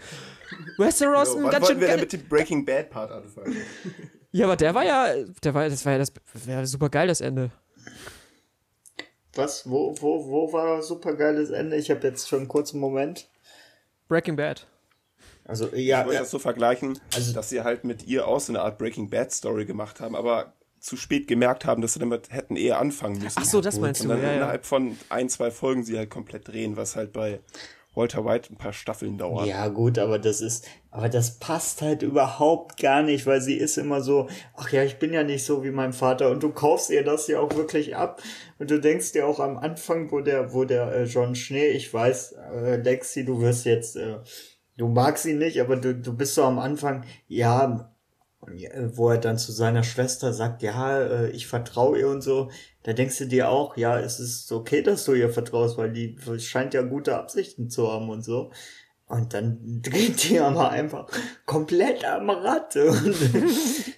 Westeros, 0.78 1.36
ein 1.36 1.50
ganz 1.50 1.68
schön. 1.68 1.80
wir 1.80 1.88
denn 1.88 2.00
mit 2.00 2.14
dem 2.14 2.28
Breaking 2.28 2.66
Bad 2.66 2.90
Part 2.90 3.12
anfangen? 3.12 3.56
Ja, 4.34 4.46
aber 4.46 4.56
der 4.56 4.74
war 4.74 4.86
ja, 4.86 5.14
der 5.44 5.54
war, 5.54 5.68
das 5.68 5.86
war 5.86 5.92
ja 5.92 5.98
das, 5.98 6.14
wäre 6.46 6.66
super 6.66 6.88
geil, 6.88 7.10
das 7.10 7.20
Ende. 7.20 7.52
Was? 9.34 9.70
Wo, 9.70 9.94
wo, 10.00 10.26
wo 10.26 10.54
war 10.54 10.82
super 10.82 11.16
geiles 11.16 11.50
Ende? 11.50 11.76
Ich 11.76 11.90
habe 11.92 12.08
jetzt 12.08 12.30
schon 12.30 12.40
einen 12.40 12.48
kurzen 12.48 12.80
Moment. 12.80 13.30
Breaking 14.08 14.38
Bad. 14.38 14.68
Also, 15.46 15.68
ja. 15.76 16.02
Ich 16.02 16.06
wollte 16.08 16.20
das 16.20 16.32
so 16.32 16.40
vergleichen, 16.40 17.00
also, 17.16 17.34
dass 17.34 17.50
sie 17.50 17.62
halt 17.62 17.84
mit 17.84 18.08
ihr 18.08 18.28
auch 18.28 18.40
so 18.40 18.52
eine 18.52 18.62
Art 18.62 18.78
Breaking 18.78 19.10
Bad 19.10 19.32
Story 19.32 19.66
gemacht 19.66 20.00
haben, 20.00 20.16
aber 20.16 20.54
zu 20.80 20.98
spät 20.98 21.28
gemerkt 21.28 21.66
haben, 21.66 21.82
dass 21.82 21.94
sie 21.94 22.00
damit 22.00 22.32
hätten 22.32 22.56
eher 22.56 22.80
anfangen 22.80 23.22
müssen. 23.22 23.38
Ach 23.40 23.46
so, 23.46 23.62
das 23.62 23.76
gut. 23.76 23.84
meinst 23.84 24.02
Und 24.02 24.10
du, 24.10 24.16
dann 24.16 24.24
ja, 24.24 24.30
ja. 24.30 24.36
innerhalb 24.38 24.66
von 24.66 24.98
ein, 25.10 25.30
zwei 25.30 25.52
Folgen 25.52 25.84
sie 25.84 25.98
halt 25.98 26.10
komplett 26.10 26.48
drehen, 26.48 26.76
was 26.76 26.96
halt 26.96 27.14
bei 27.14 27.40
Walter 27.94 28.26
White 28.26 28.54
ein 28.54 28.58
paar 28.58 28.74
Staffeln 28.74 29.18
dauert. 29.18 29.48
Ja, 29.48 29.68
gut, 29.68 30.00
aber 30.00 30.18
das 30.18 30.40
ist, 30.42 30.66
aber 30.92 31.10
das 31.10 31.40
passt 31.40 31.82
halt 31.82 32.04
überhaupt 32.04 32.80
gar 32.82 33.04
nicht, 33.04 33.26
weil 33.26 33.42
sie 33.42 33.56
ist 33.56 33.78
immer 33.78 34.02
so, 34.02 34.30
ach 34.56 34.72
ja, 34.72 34.84
ich 34.84 34.98
bin 34.98 35.12
ja 35.12 35.24
nicht 35.24 35.44
so 35.44 35.64
wie 35.64 35.72
mein 35.72 35.92
Vater 35.92 36.32
und 36.32 36.42
du 36.42 36.52
kaufst 36.52 36.90
ihr 36.90 37.04
das 37.04 37.28
ja 37.28 37.40
auch 37.40 37.54
wirklich 37.56 37.96
ab 37.96 38.22
und 38.60 38.72
du 38.72 38.80
denkst 38.80 39.12
dir 39.12 39.28
auch 39.28 39.42
am 39.42 39.58
Anfang, 39.58 40.10
wo 40.12 40.22
der, 40.22 40.54
wo 40.54 40.64
der 40.64 40.92
äh, 40.94 41.04
John 41.04 41.36
Schnee, 41.36 41.68
ich 41.68 41.94
weiß, 41.94 42.36
äh, 42.54 42.78
Lexi, 42.78 43.26
du 43.26 43.42
wirst 43.42 43.66
jetzt, 43.66 43.98
äh, 43.98 44.20
du 44.78 44.88
magst 44.88 45.26
ihn 45.26 45.38
nicht, 45.38 45.60
aber 45.62 45.76
du, 45.78 45.96
du 45.96 46.16
bist 46.16 46.36
so 46.36 46.44
am 46.44 46.60
Anfang, 46.60 47.06
ja, 47.28 47.92
ja, 48.56 48.70
wo 48.98 49.10
er 49.10 49.18
dann 49.20 49.38
zu 49.38 49.52
seiner 49.52 49.84
Schwester 49.84 50.34
sagt, 50.34 50.64
ja, 50.64 51.00
äh, 51.00 51.30
ich 51.32 51.48
vertraue 51.48 52.00
ihr 52.00 52.10
und 52.10 52.22
so, 52.22 52.50
da 52.84 52.94
denkst 52.94 53.18
du 53.20 53.28
dir 53.28 53.50
auch, 53.50 53.78
ja, 53.78 54.00
es 54.00 54.20
ist 54.20 54.52
okay, 54.52 54.82
dass 54.82 55.06
du 55.06 55.14
ihr 55.14 55.30
vertraust, 55.30 55.78
weil 55.78 55.92
die 55.94 56.18
scheint 56.40 56.74
ja 56.74 56.82
gute 56.82 57.18
Absichten 57.18 57.70
zu 57.70 57.92
haben 57.92 58.10
und 58.10 58.24
so. 58.24 58.52
Und 59.12 59.34
dann 59.34 59.82
dreht 59.82 60.30
die 60.30 60.40
aber 60.40 60.70
einfach 60.70 61.08
komplett 61.46 62.06
am 62.06 62.30
Rad. 62.30 62.76
Und 62.78 63.16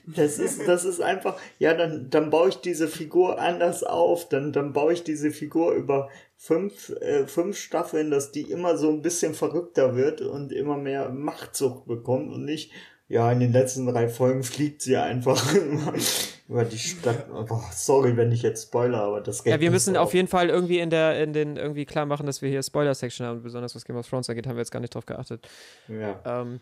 das 0.07 0.39
ist, 0.39 0.67
das 0.67 0.85
ist 0.85 1.01
einfach, 1.01 1.37
ja, 1.59 1.75
dann, 1.75 2.09
dann 2.09 2.31
baue 2.31 2.49
ich 2.49 2.55
diese 2.57 2.87
Figur 2.87 3.39
anders 3.39 3.83
auf. 3.83 4.27
Dann, 4.27 4.51
dann 4.51 4.73
baue 4.73 4.93
ich 4.93 5.03
diese 5.03 5.29
Figur 5.29 5.73
über 5.73 6.09
fünf, 6.35 6.89
äh, 6.99 7.27
fünf 7.27 7.57
Staffeln, 7.57 8.09
dass 8.09 8.31
die 8.31 8.41
immer 8.41 8.75
so 8.75 8.89
ein 8.89 9.03
bisschen 9.03 9.35
verrückter 9.35 9.95
wird 9.95 10.21
und 10.21 10.51
immer 10.51 10.77
mehr 10.77 11.09
Machtsucht 11.09 11.85
bekommt 11.85 12.33
und 12.33 12.43
nicht, 12.43 12.71
ja, 13.07 13.31
in 13.31 13.39
den 13.39 13.51
letzten 13.51 13.85
drei 13.85 14.09
Folgen 14.09 14.43
fliegt 14.43 14.81
sie 14.81 14.97
einfach 14.97 15.53
über 16.53 16.65
die 16.65 16.77
Stadt. 16.77 17.27
Boah, 17.47 17.63
sorry, 17.73 18.15
wenn 18.15 18.31
ich 18.31 18.43
jetzt 18.43 18.67
spoiler, 18.67 19.01
aber 19.01 19.21
das 19.21 19.43
geht 19.43 19.51
Ja, 19.51 19.59
wir 19.59 19.71
müssen 19.71 19.95
so 19.95 19.99
auf 19.99 20.13
jeden 20.13 20.27
Fall 20.27 20.49
irgendwie 20.49 20.79
in 20.79 20.89
der, 20.91 21.21
in 21.21 21.33
den, 21.33 21.57
irgendwie 21.57 21.85
klar 21.85 22.05
machen, 22.05 22.27
dass 22.27 22.41
wir 22.43 22.49
hier 22.49 22.61
Spoiler-Section 22.61 23.25
haben. 23.25 23.41
Besonders 23.43 23.75
was 23.75 23.83
Game 23.85 23.97
of 23.97 24.07
Thrones 24.07 24.29
angeht, 24.29 24.45
haben 24.47 24.55
wir 24.55 24.61
jetzt 24.61 24.71
gar 24.71 24.79
nicht 24.79 24.93
drauf 24.93 25.05
geachtet. 25.07 25.47
Ja. 25.87 26.21
Ähm, 26.25 26.61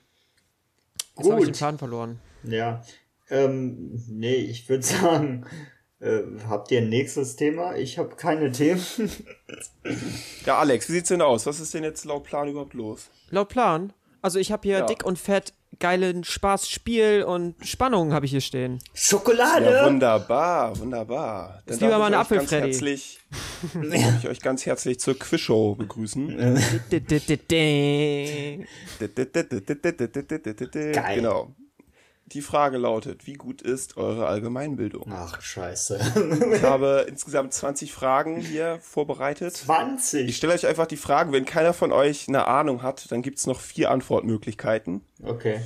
jetzt 1.18 1.30
habe 1.30 1.40
ich 1.42 1.46
den. 1.48 1.56
Faden 1.56 1.78
verloren. 1.78 2.20
Ja, 2.44 2.82
ähm, 3.30 4.02
nee, 4.08 4.36
ich 4.36 4.68
würde 4.70 4.84
sagen, 4.86 5.46
äh, 6.00 6.22
habt 6.48 6.72
ihr 6.72 6.80
ein 6.80 6.90
nächstes 6.90 7.36
Thema? 7.36 7.76
Ich 7.76 7.98
habe 7.98 8.16
keine 8.16 8.52
Themen. 8.52 8.82
Ja, 10.46 10.58
Alex, 10.58 10.88
wie 10.90 10.94
sieht's 10.94 11.10
denn 11.10 11.22
aus? 11.22 11.46
Was 11.46 11.60
ist 11.60 11.74
denn 11.74 11.84
jetzt 11.84 12.06
laut 12.06 12.24
Plan 12.24 12.48
überhaupt 12.48 12.74
los? 12.74 13.10
Laut 13.30 13.50
Plan. 13.50 13.94
Also 14.22 14.40
ich 14.40 14.52
habe 14.52 14.64
hier 14.68 14.80
Ja. 14.80 14.86
dick 14.86 15.06
und 15.06 15.20
fett 15.20 15.54
geilen 15.82 16.24
Spaß, 16.24 16.70
Spiel 16.70 17.24
und 17.24 17.56
Spannung 17.68 18.14
habe 18.14 18.26
ich 18.26 18.32
hier 18.32 18.40
stehen. 18.40 18.80
Schokolade! 18.94 19.70
Ja, 19.70 19.86
wunderbar, 19.86 20.80
wunderbar. 20.80 21.62
Dann 21.66 21.74
Ist 21.76 21.82
lieber 21.82 21.98
mal 21.98 22.08
ich 22.10 22.14
ein 22.14 22.14
euch 22.14 22.20
Apfel, 22.22 22.38
ganz 22.38 22.50
Freddy. 22.50 22.68
herzlich, 22.72 23.20
darf 23.74 24.24
ich 24.24 24.30
euch 24.30 24.40
ganz 24.40 24.66
herzlich 24.66 25.00
zur 25.00 25.20
Quizshow 25.20 25.76
begrüßen. 25.76 26.30
Geil. 30.94 31.16
Genau. 31.16 31.54
Die 32.34 32.42
Frage 32.42 32.78
lautet, 32.78 33.28
wie 33.28 33.34
gut 33.34 33.62
ist 33.62 33.98
eure 33.98 34.28
Allgemeinbildung? 34.28 35.12
Ach, 35.12 35.42
scheiße. 35.42 36.00
Ich 36.56 36.64
habe 36.64 37.06
insgesamt 37.10 37.54
20 37.54 37.92
Fragen 37.92 38.38
hier 38.40 38.80
vorbereitet. 38.82 39.54
Ich 39.56 39.62
20. 39.66 40.36
stelle 40.36 40.54
euch 40.54 40.66
einfach 40.66 40.88
die 40.88 40.98
Fragen, 40.98 41.34
wenn 41.34 41.46
keiner 41.46 41.74
von 41.74 41.92
euch 41.92 42.28
eine 42.30 42.48
Ahnung 42.48 42.84
hat, 42.84 43.12
dann 43.12 43.22
gibt's 43.22 43.48
noch 43.48 43.60
vier 43.60 43.92
Antwortmöglichkeiten. 43.92 45.02
Okay. 45.22 45.60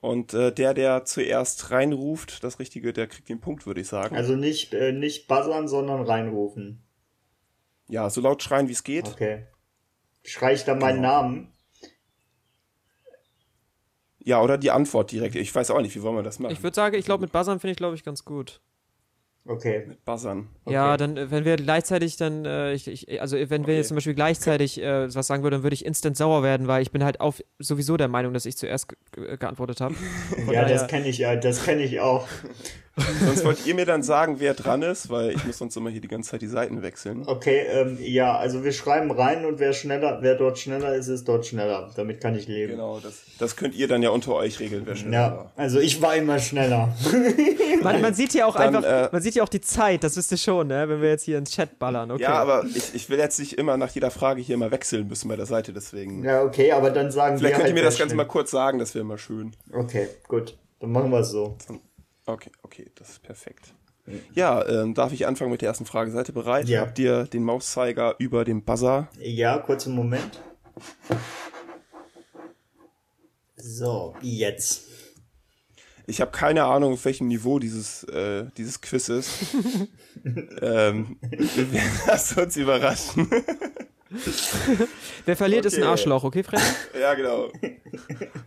Und 0.00 0.32
äh, 0.34 0.52
der, 0.52 0.74
der 0.74 1.04
zuerst 1.04 1.70
reinruft, 1.70 2.42
das 2.44 2.58
Richtige, 2.58 2.92
der 2.92 3.06
kriegt 3.08 3.28
den 3.28 3.40
Punkt, 3.40 3.66
würde 3.66 3.80
ich 3.80 3.88
sagen. 3.88 4.14
Also 4.16 4.34
nicht, 4.36 4.72
äh, 4.74 4.92
nicht 4.92 5.26
buzzern, 5.28 5.66
sondern 5.68 6.02
reinrufen. 6.02 6.82
ja, 7.88 8.08
so 8.10 8.20
laut 8.20 8.42
schreien, 8.42 8.68
wie 8.68 8.72
es 8.72 8.84
geht. 8.84 9.06
Okay. 9.08 9.46
Schrei 10.24 10.52
ich 10.54 10.64
da 10.64 10.74
meinen 10.74 10.96
Genau. 10.96 11.08
Namen? 11.22 11.52
Ja, 14.28 14.42
oder 14.42 14.58
die 14.58 14.70
Antwort 14.70 15.10
direkt. 15.10 15.36
Ich 15.36 15.54
weiß 15.54 15.70
auch 15.70 15.80
nicht, 15.80 15.96
wie 15.96 16.02
wollen 16.02 16.16
wir 16.16 16.22
das 16.22 16.38
machen? 16.38 16.52
Ich 16.52 16.62
würde 16.62 16.74
sagen, 16.74 16.94
ich 16.96 17.06
glaube, 17.06 17.22
mit 17.22 17.32
Buzzern 17.32 17.60
finde 17.60 17.70
ich, 17.72 17.78
glaube 17.78 17.94
ich, 17.94 18.04
ganz 18.04 18.26
gut. 18.26 18.60
Okay. 19.46 19.92
Buzzern. 20.04 20.48
Ja, 20.68 20.98
dann, 20.98 21.16
äh, 21.16 21.30
wenn 21.30 21.46
wir 21.46 21.56
gleichzeitig 21.56 22.18
dann, 22.18 22.44
äh, 22.44 22.74
ich, 22.74 22.86
ich, 22.86 23.22
also 23.22 23.36
wenn 23.38 23.48
wir 23.48 23.58
Okay. 23.60 23.76
jetzt 23.78 23.88
zum 23.88 23.94
Beispiel 23.94 24.12
gleichzeitig 24.14 24.82
äh, 24.82 25.14
was 25.14 25.26
sagen 25.26 25.42
würden, 25.42 25.54
dann 25.54 25.62
würde 25.62 25.72
ich 25.72 25.86
instant 25.86 26.18
sauer 26.18 26.42
werden, 26.42 26.66
weil 26.66 26.82
ich 26.82 26.90
bin 26.92 27.02
halt 27.02 27.22
auf 27.22 27.42
sowieso 27.58 27.96
der 27.96 28.08
Meinung, 28.08 28.34
dass 28.34 28.44
ich 28.44 28.58
zuerst 28.58 28.88
ge 28.88 28.98
ge 29.12 29.36
geantwortet 29.38 29.80
habe. 29.80 29.94
Ja, 30.48 30.60
daher- 30.60 30.68
das 30.68 30.88
kenne 30.88 31.08
ich 31.08 31.16
ja, 31.16 31.34
das 31.34 31.64
kenne 31.64 31.82
ich 31.82 31.98
auch. 32.00 32.28
Sonst 33.24 33.44
wollt 33.44 33.66
ihr 33.66 33.74
mir 33.74 33.86
dann 33.86 34.02
sagen, 34.02 34.36
wer 34.38 34.54
dran 34.54 34.82
ist, 34.82 35.10
weil 35.10 35.30
ich 35.30 35.44
muss 35.44 35.58
sonst 35.58 35.76
immer 35.76 35.90
hier 35.90 36.00
die 36.00 36.08
ganze 36.08 36.30
Zeit 36.30 36.42
die 36.42 36.46
Seiten 36.48 36.82
wechseln. 36.82 37.22
Okay, 37.26 37.62
ähm, 37.70 37.98
ja, 38.00 38.36
also 38.36 38.64
wir 38.64 38.72
schreiben 38.72 39.10
rein 39.10 39.44
und 39.44 39.58
wer 39.58 39.72
schneller, 39.72 40.18
wer 40.22 40.34
dort 40.34 40.58
schneller 40.58 40.94
ist, 40.94 41.08
ist 41.08 41.26
dort 41.28 41.46
schneller. 41.46 41.90
Damit 41.96 42.20
kann 42.20 42.34
ich 42.36 42.46
leben. 42.48 42.72
Genau, 42.72 43.00
das, 43.00 43.22
das 43.38 43.56
könnt 43.56 43.74
ihr 43.74 43.88
dann 43.88 44.02
ja 44.02 44.10
unter 44.10 44.34
euch 44.34 44.60
regeln, 44.60 44.82
wer 44.84 44.96
schneller 44.96 45.16
Ja, 45.16 45.30
war. 45.36 45.52
also 45.56 45.78
ich 45.80 46.00
war 46.02 46.16
immer 46.16 46.38
schneller. 46.38 46.94
man, 47.82 48.00
man 48.00 48.14
sieht 48.14 48.34
ja 48.34 48.46
auch 48.46 48.56
Dann, 48.56 48.76
einfach, 48.76 49.06
äh, 49.06 49.08
man 49.12 49.22
sieht 49.22 49.34
ja 49.34 49.42
auch 49.42 49.48
die 49.48 49.60
Zeit, 49.60 50.04
das 50.04 50.16
wisst 50.16 50.30
ihr 50.32 50.38
schon, 50.38 50.66
ne? 50.68 50.88
wenn 50.88 51.00
wir 51.02 51.10
jetzt 51.10 51.24
hier 51.24 51.38
ins 51.38 51.50
Chat 51.50 51.78
ballern. 51.78 52.10
Okay. 52.10 52.22
Ja, 52.22 52.34
aber 52.34 52.64
ich, 52.74 52.94
ich 52.94 53.08
will 53.10 53.18
jetzt 53.18 53.38
nicht 53.38 53.54
immer 53.54 53.76
nach 53.76 53.90
jeder 53.90 54.10
Frage 54.10 54.40
hier 54.40 54.56
mal 54.56 54.70
wechseln 54.70 55.06
müssen 55.08 55.28
bei 55.28 55.36
der 55.36 55.46
Seite, 55.46 55.72
deswegen. 55.72 56.24
Ja, 56.24 56.42
okay, 56.42 56.72
aber 56.72 56.90
dann 56.90 57.10
sagen 57.10 57.38
Vielleicht 57.38 57.42
wir 57.42 57.56
könnt 57.56 57.62
halt, 57.64 57.70
ihr 57.70 57.74
mir 57.74 57.84
das 57.84 57.98
Ganze 57.98 58.14
schnell- 58.14 58.24
mal 58.24 58.30
kurz 58.30 58.50
sagen, 58.50 58.78
das 58.78 58.94
wäre 58.94 59.04
mal 59.04 59.18
schön. 59.18 59.52
Okay, 59.72 60.08
gut. 60.26 60.56
Dann 60.80 60.92
machen 60.92 61.10
wir 61.10 61.20
es 61.20 61.30
so. 61.30 61.56
Okay, 62.28 62.50
okay, 62.62 62.90
das 62.94 63.08
ist 63.10 63.22
perfekt. 63.22 63.72
Ja, 64.34 64.66
ähm, 64.66 64.92
darf 64.94 65.12
ich 65.12 65.26
anfangen 65.26 65.50
mit 65.50 65.62
der 65.62 65.68
ersten 65.68 65.86
Frage? 65.86 66.10
Seid 66.10 66.28
ihr 66.28 66.34
bereit? 66.34 66.68
Ja. 66.68 66.82
Habt 66.82 66.98
ihr 66.98 67.24
den 67.24 67.42
Mauszeiger 67.42 68.16
über 68.18 68.44
dem 68.44 68.62
Buzzer? 68.64 69.08
Ja, 69.18 69.58
kurzen 69.58 69.94
Moment. 69.94 70.42
So, 73.56 74.14
jetzt. 74.20 74.88
Ich 76.06 76.20
habe 76.20 76.30
keine 76.30 76.64
Ahnung, 76.64 76.94
auf 76.94 77.04
welchem 77.06 77.28
Niveau 77.28 77.58
dieses, 77.58 78.04
äh, 78.04 78.44
dieses 78.56 78.80
Quiz 78.80 79.08
ist. 79.08 79.30
ähm, 80.24 81.16
wir 81.20 81.72
werden 81.72 82.00
das 82.06 82.32
uns 82.36 82.56
überraschen. 82.56 83.30
Wer 85.26 85.36
verliert, 85.36 85.66
ist 85.66 85.74
ein 85.76 85.82
Okay. 85.82 85.90
Arschloch, 85.90 86.24
okay, 86.24 86.42
Fred? 86.42 86.60
ja, 86.98 87.14
genau. 87.14 87.50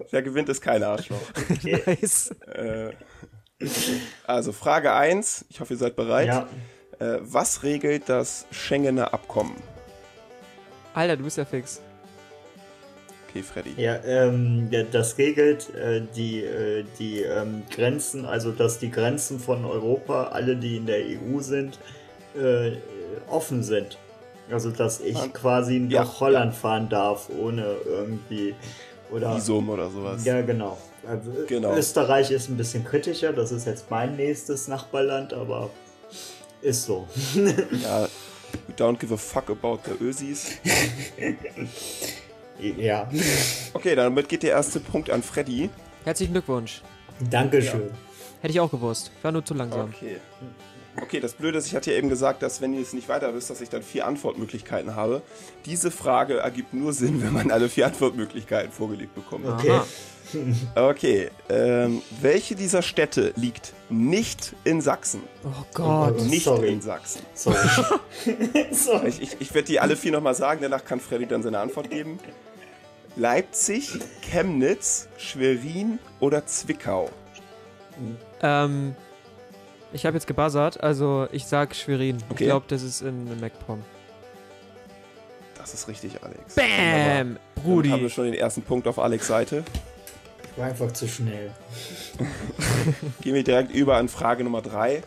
Wer 0.10 0.22
gewinnt, 0.24 0.50
ist 0.50 0.62
kein 0.62 0.82
Arschloch. 0.84 1.22
nice. 1.64 2.32
Äh, 2.48 2.94
also 4.28 4.52
Frage 4.52 4.94
1, 4.94 5.46
ich 5.50 5.60
hoffe, 5.60 5.74
ihr 5.74 5.80
seid 5.80 5.96
bereit. 5.96 6.28
Ja, 6.28 6.48
Äh, 7.00 7.18
was 7.22 7.64
regelt 7.64 8.10
das 8.10 8.46
Schengener 8.52 9.12
Abkommen? 9.14 9.56
Alter, 10.94 11.18
du 11.18 11.24
bist 11.24 11.38
ja 11.38 11.46
fix. 11.46 11.82
Okay, 13.30 13.42
Freddy. 13.44 13.74
ja, 13.82 13.96
ähm, 14.04 14.68
ja, 14.72 14.84
das 14.84 15.18
regelt 15.18 15.74
äh, 15.74 16.02
die, 16.16 16.42
äh, 16.44 16.84
die 17.00 17.22
ähm, 17.22 17.64
Grenzen, 17.74 18.26
also 18.26 18.52
dass 18.52 18.78
die 18.78 18.92
Grenzen 18.92 19.40
von 19.40 19.64
Europa, 19.66 20.26
alle 20.34 20.56
die 20.58 20.78
in 20.78 20.86
der 20.86 21.00
EU 21.00 21.40
sind, 21.40 21.80
äh, 22.38 22.74
offen 23.30 23.64
sind. 23.64 23.98
Also 24.52 24.70
dass 24.70 25.00
ich 25.00 25.16
Ah, 25.18 25.28
quasi 25.32 25.78
ja, 25.90 26.02
nach 26.04 26.20
Holland 26.20 26.54
fahren 26.54 26.90
darf, 26.90 27.30
ohne 27.30 27.78
irgendwie 27.86 28.54
oder 29.12 29.38
Visum 29.38 29.70
oder 29.70 29.90
sowas. 29.90 30.26
Ja, 30.26 30.42
genau. 30.42 30.78
Also, 31.08 31.32
Genau. 31.48 31.76
Österreich 31.76 32.32
ist 32.32 32.50
ein 32.50 32.58
bisschen 32.58 32.84
kritischer, 32.86 33.34
das 33.34 33.52
ist 33.52 33.66
jetzt 33.66 33.90
mein 33.90 34.16
nächstes 34.16 34.68
Nachbarland, 34.68 35.34
aber 35.34 35.70
ist 36.62 36.84
so. 36.84 37.08
Ja, 37.36 38.08
we 38.68 38.74
don't 38.78 38.98
give 39.00 39.14
a 39.14 39.18
fuck 39.18 39.50
about 39.50 39.80
the 39.86 40.04
Ösis. 40.04 40.52
ja, 42.78 43.10
Okay, 43.74 43.96
damit 43.96 44.30
geht 44.30 44.44
der 44.44 44.52
erste 44.52 44.80
Punkt 44.80 45.10
an 45.10 45.24
Freddy. 45.24 45.70
Herzlichen 46.04 46.34
Glückwunsch. 46.34 46.82
Dankeschön. 47.30 47.92
Hätte 48.42 48.52
ich 48.54 48.60
auch 48.60 48.72
gewusst. 48.72 49.12
War 49.22 49.32
nur 49.32 49.46
zu 49.46 49.54
langsam. 49.54 49.94
Okay. 49.96 50.18
Okay, 51.02 51.20
das 51.22 51.34
Blöde 51.34 51.58
ist, 51.58 51.68
ich 51.68 51.76
hatte 51.76 51.92
ja 51.92 51.98
eben 51.98 52.10
gesagt, 52.10 52.44
dass 52.44 52.60
wenn 52.60 52.74
ihr 52.74 52.82
es 52.82 52.92
nicht 52.92 53.08
weiter 53.08 53.34
wisst, 53.34 53.50
dass 53.50 53.62
ich 53.62 53.70
dann 53.70 53.82
vier 53.82 54.06
Antwortmöglichkeiten 54.06 54.96
habe. 54.96 55.22
Diese 55.66 55.90
Frage 55.90 56.40
ergibt 56.40 56.74
nur 56.74 56.92
Sinn, 56.94 57.22
wenn 57.24 57.32
man 57.34 57.50
alle 57.52 57.70
vier 57.70 57.86
Antwortmöglichkeiten 57.88 58.72
vorgelegt 58.72 59.16
bekommt. 59.16 59.46
Okay. 59.48 59.70
Aha. 59.72 59.86
Okay, 60.76 61.30
ähm, 61.50 62.02
welche 62.22 62.56
dieser 62.56 62.82
Städte 62.82 63.34
liegt 63.36 63.74
nicht 63.90 64.54
in 64.64 64.82
Sachsen? 64.82 65.24
Oh 65.44 65.66
Gott. 65.74 66.22
Nicht 66.24 66.46
sorry. 66.46 66.70
in 66.74 66.82
Sachsen. 66.82 67.22
Sorry. 67.34 67.58
Sorry. 68.72 69.10
Ich, 69.10 69.22
ich, 69.22 69.38
ich 69.40 69.54
werde 69.54 69.68
die 69.68 69.80
alle 69.80 69.96
vier 69.96 70.12
nochmal 70.12 70.36
sagen, 70.36 70.60
danach 70.62 70.86
kann 70.86 71.00
Freddy 71.00 71.26
dann 71.26 71.44
seine 71.44 71.60
Antwort 71.60 71.90
geben. 71.90 72.20
Leipzig, 73.16 74.00
Chemnitz, 74.22 75.10
Schwerin 75.18 76.00
oder 76.20 76.46
Zwickau? 76.46 77.10
Ähm, 78.42 78.96
ich 79.92 80.06
habe 80.06 80.16
jetzt 80.16 80.28
gebuzzert, 80.28 80.82
also 80.82 81.28
ich 81.32 81.46
sag 81.46 81.76
Schwerin. 81.76 82.18
Okay. 82.30 82.44
Ich 82.44 82.50
glaube, 82.50 82.66
das 82.70 82.84
ist 82.84 83.02
in 83.02 83.40
MacPom. 83.40 83.84
Das 85.58 85.74
ist 85.74 85.88
richtig, 85.88 86.24
Alex. 86.24 86.56
Bam! 86.56 87.38
Damit 87.56 87.66
haben 87.66 87.84
wir 87.84 87.98
Brudi. 87.98 88.10
schon 88.10 88.26
den 88.26 88.34
ersten 88.34 88.64
Punkt 88.64 88.88
auf 88.88 88.98
Alex 88.98 89.28
Seite. 89.28 89.64
War 90.58 90.68
einfach 90.68 90.92
zu 90.92 91.08
schnell. 91.08 91.52
Gehen 93.22 93.36
wir 93.36 93.44
direkt 93.44 93.72
über 93.72 93.98
an 93.98 94.10
Frage 94.10 94.44
Nummer 94.44 94.62
drei. 94.62 95.02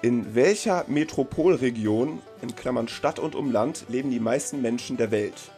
In 0.00 0.34
welcher 0.34 0.84
Metropolregion, 0.86 2.22
in 2.40 2.54
Klammern 2.54 2.88
Stadt 2.88 3.18
und 3.18 3.34
Umland, 3.34 3.84
leben 3.88 4.10
die 4.10 4.20
meisten 4.20 4.62
Menschen 4.62 4.96
der 4.96 5.10
Welt? 5.10 5.50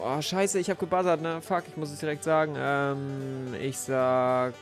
Oh, 0.00 0.20
scheiße, 0.20 0.58
ich 0.58 0.70
hab 0.70 0.78
gebuzzert, 0.78 1.20
ne? 1.20 1.40
Fuck, 1.42 1.64
ich 1.68 1.76
muss 1.76 1.90
es 1.90 1.98
direkt 1.98 2.24
sagen. 2.24 2.54
Ähm, 2.56 3.54
ich 3.60 3.76
sag. 3.76 4.54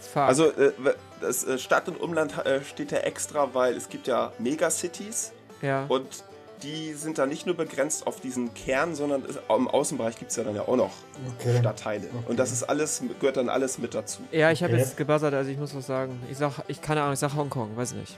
Fuck. 0.00 0.22
Also, 0.22 0.46
äh, 0.46 0.72
das 1.20 1.44
äh, 1.44 1.58
Stadt 1.58 1.88
und 1.88 2.00
Umland 2.00 2.36
äh, 2.44 2.62
steht 2.64 2.92
da 2.92 2.96
extra, 2.96 3.54
weil 3.54 3.76
es 3.76 3.88
gibt 3.88 4.06
ja 4.06 4.32
Megacities 4.38 5.32
ja. 5.62 5.84
und 5.88 6.24
die 6.62 6.94
sind 6.94 7.18
da 7.18 7.26
nicht 7.26 7.46
nur 7.46 7.56
begrenzt 7.56 8.06
auf 8.06 8.20
diesen 8.20 8.52
Kern, 8.54 8.94
sondern 8.94 9.24
im 9.48 9.68
Außenbereich 9.68 10.16
gibt 10.18 10.30
es 10.30 10.36
ja 10.36 10.44
dann 10.44 10.54
ja 10.54 10.62
auch 10.62 10.76
noch 10.76 10.92
Okay. 11.38 11.58
Stadtteile. 11.58 12.08
Und 12.28 12.38
das 12.38 12.52
ist 12.52 12.62
alles, 12.64 13.02
gehört 13.20 13.36
dann 13.36 13.48
alles 13.48 13.78
mit 13.78 13.94
dazu. 13.94 14.22
Ja, 14.32 14.50
ich 14.50 14.62
habe 14.62 14.72
Okay. 14.74 14.82
jetzt 14.82 14.96
gebuzzert, 14.96 15.34
also 15.34 15.50
ich 15.50 15.58
muss 15.58 15.74
was 15.74 15.86
sagen. 15.86 16.20
Ich 16.30 16.38
sag, 16.38 16.62
ich 16.68 16.80
keine 16.80 17.02
Ahnung, 17.02 17.14
ich 17.14 17.18
sag 17.18 17.34
Hongkong, 17.34 17.76
weiß 17.76 17.94
nicht. 17.94 18.16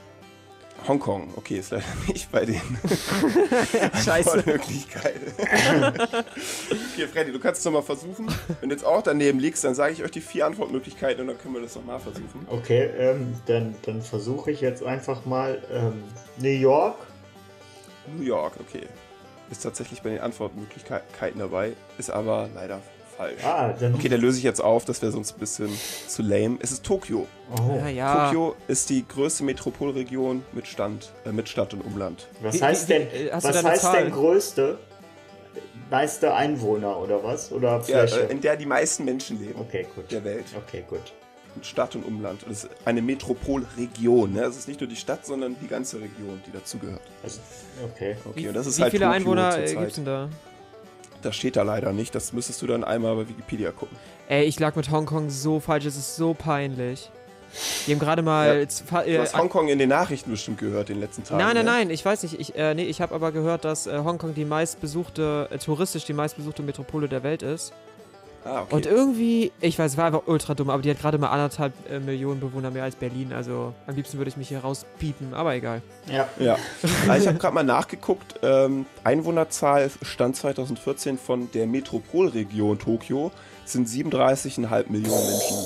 Hongkong, 0.87 1.29
okay, 1.37 1.59
ist 1.59 1.71
leider 1.71 1.83
nicht 2.07 2.29
bei 2.31 2.43
den 2.45 2.59
Scheiße. 4.03 4.43
Möglichkeiten. 4.45 5.31
okay, 5.37 7.07
Freddy, 7.11 7.31
du 7.31 7.39
kannst 7.39 7.59
es 7.59 7.65
nochmal 7.65 7.83
versuchen. 7.83 8.27
Wenn 8.59 8.69
du 8.69 8.75
jetzt 8.75 8.85
auch 8.85 9.01
daneben 9.01 9.39
liegst, 9.39 9.63
dann 9.63 9.75
sage 9.75 9.93
ich 9.93 10.03
euch 10.03 10.11
die 10.11 10.21
vier 10.21 10.45
Antwortmöglichkeiten 10.45 11.21
und 11.21 11.27
dann 11.27 11.37
können 11.37 11.53
wir 11.53 11.61
das 11.61 11.75
nochmal 11.75 11.99
versuchen. 11.99 12.45
Okay, 12.49 12.89
ähm, 12.97 13.35
dann, 13.45 13.75
dann 13.85 14.01
versuche 14.01 14.51
ich 14.51 14.61
jetzt 14.61 14.83
einfach 14.83 15.25
mal 15.25 15.61
ähm, 15.71 16.03
New 16.37 16.49
York. 16.49 16.95
New 18.07 18.23
York, 18.23 18.53
okay. 18.59 18.87
Ist 19.51 19.63
tatsächlich 19.63 20.01
bei 20.01 20.09
den 20.09 20.19
Antwortmöglichkeiten 20.19 21.39
dabei, 21.39 21.73
ist 21.97 22.09
aber 22.09 22.49
leider 22.55 22.81
falsch. 23.17 23.43
Ah, 23.43 23.73
dann. 23.79 23.93
Okay, 23.93 24.09
dann 24.09 24.21
löse 24.21 24.37
ich 24.37 24.43
jetzt 24.43 24.61
auf, 24.61 24.85
das 24.85 25.01
wäre 25.01 25.11
sonst 25.11 25.35
ein 25.35 25.39
bisschen 25.39 25.69
zu 26.07 26.21
lame. 26.23 26.57
Es 26.61 26.71
ist 26.71 26.83
Tokio. 26.83 27.27
Oh. 27.55 27.75
Ja, 27.77 27.87
ja. 27.89 28.25
Tokio 28.25 28.55
ist 28.67 28.89
die 28.89 29.05
größte 29.07 29.43
Metropolregion 29.43 30.43
mit, 30.53 30.65
Stand, 30.67 31.11
äh, 31.25 31.31
mit 31.31 31.49
Stadt 31.49 31.73
und 31.73 31.81
Umland. 31.81 32.27
Was 32.41 32.61
heißt 32.61 32.89
denn, 32.89 33.03
äh, 33.03 33.29
hast 33.31 33.43
was 33.43 33.63
heißt 33.63 33.81
Zahl? 33.83 34.03
denn 34.03 34.11
größte? 34.11 34.79
Meiste 35.91 36.33
Einwohner 36.33 36.97
oder 36.97 37.23
was? 37.23 37.51
Oder 37.51 37.73
Ja, 37.73 38.07
Fläche? 38.07 38.23
äh, 38.27 38.31
in 38.31 38.41
der 38.41 38.55
die 38.55 38.65
meisten 38.65 39.05
Menschen 39.05 39.39
leben. 39.39 39.59
okay, 39.59 39.85
gut. 39.93 40.11
Der 40.11 40.23
Welt. 40.23 40.45
Okay, 40.57 40.83
gut. 40.89 41.13
Stadt 41.61 41.95
und 41.95 42.03
Umland. 42.03 42.43
Und 42.43 42.51
es 42.51 42.63
ist 42.63 42.71
eine 42.85 43.01
Metropolregion. 43.01 44.33
Ne? 44.33 44.41
Es 44.41 44.57
ist 44.57 44.67
nicht 44.67 44.79
nur 44.79 44.89
die 44.89 44.95
Stadt, 44.95 45.25
sondern 45.25 45.55
die 45.61 45.67
ganze 45.67 45.97
Region, 45.99 46.41
die 46.47 46.51
dazugehört. 46.51 47.01
Also, 47.21 47.39
okay. 47.83 48.17
Okay, 48.25 48.43
Wie, 48.43 48.47
und 48.47 48.53
das 48.55 48.67
ist 48.67 48.77
wie 48.77 48.83
halt 48.83 48.91
viele 48.91 49.05
Tokio 49.05 49.15
Einwohner 49.15 49.49
äh, 49.49 49.65
zurzeit. 49.65 49.79
gibt's 49.79 49.95
denn 49.95 50.05
da? 50.05 50.29
Das 51.21 51.35
steht 51.35 51.55
da 51.55 51.63
leider 51.63 51.93
nicht. 51.93 52.13
Das 52.15 52.33
müsstest 52.33 52.61
du 52.61 52.67
dann 52.67 52.83
einmal 52.83 53.15
bei 53.15 53.29
Wikipedia 53.29 53.71
gucken. 53.71 53.97
Ey, 54.27 54.45
ich 54.45 54.59
lag 54.59 54.75
mit 54.75 54.91
Hongkong 54.91 55.29
so 55.29 55.59
falsch, 55.59 55.85
es 55.85 55.95
ist 55.95 56.15
so 56.15 56.33
peinlich. 56.33 57.09
Die 57.85 57.91
haben 57.91 57.99
gerade 57.99 58.21
mal. 58.21 58.47
Ja, 58.61 59.03
Du 59.03 59.09
äh, 59.09 59.19
hast 59.19 59.37
Hongkong 59.37 59.67
in 59.67 59.77
den 59.77 59.89
Nachrichten 59.89 60.31
bestimmt 60.31 60.57
gehört 60.57 60.89
in 60.89 60.95
den 60.95 61.01
letzten 61.01 61.23
Tagen. 61.23 61.37
Nein, 61.37 61.55
nein, 61.55 61.65
ne? 61.65 61.71
nein, 61.71 61.89
ich 61.91 62.03
weiß 62.03 62.23
nicht. 62.23 62.39
Ich, 62.39 62.55
äh, 62.55 62.73
nee, 62.73 62.83
ich 62.85 62.99
habe 62.99 63.13
aber 63.13 63.31
gehört, 63.31 63.63
dass 63.63 63.85
äh, 63.87 63.99
Hongkong 63.99 64.33
die 64.33 64.45
meistbesuchte, 64.45 65.49
äh, 65.51 65.57
touristisch 65.59 66.05
die 66.05 66.13
meistbesuchte 66.13 66.63
Metropole 66.63 67.07
der 67.07 67.23
Welt 67.23 67.43
ist. 67.43 67.73
Ah, 68.45 68.63
okay. 68.63 68.75
Und 68.75 68.85
irgendwie, 68.85 69.51
ich 69.61 69.79
weiß, 69.79 69.91
es 69.93 69.97
war 69.97 70.05
einfach 70.05 70.23
ultra 70.25 70.53
dumm, 70.53 70.69
aber 70.69 70.81
die 70.81 70.89
hat 70.89 70.99
gerade 70.99 71.17
mal 71.17 71.29
anderthalb 71.29 71.73
äh, 71.89 71.99
Millionen 71.99 72.39
Bewohner 72.41 72.71
mehr 72.71 72.83
als 72.83 72.95
Berlin. 72.95 73.31
Also 73.31 73.73
am 73.87 73.95
liebsten 73.95 74.17
würde 74.17 74.29
ich 74.29 74.37
mich 74.37 74.49
hier 74.49 74.59
rauspiepen, 74.59 75.33
aber 75.33 75.55
egal. 75.55 75.81
Ja. 76.11 76.27
Ja, 76.37 76.57
Also 77.07 77.21
ich 77.23 77.27
habe 77.27 77.39
gerade 77.39 77.53
mal 77.55 77.63
nachgeguckt. 77.63 78.35
Ähm, 78.43 78.85
Einwohnerzahl 79.03 79.89
stand 80.01 80.35
2014 80.35 81.17
von 81.17 81.49
der 81.51 81.67
Metropolregion 81.67 82.79
Tokio 82.79 83.31
sind 83.65 83.87
37,5 83.87 84.89
Millionen 84.89 85.25
Menschen. 85.25 85.57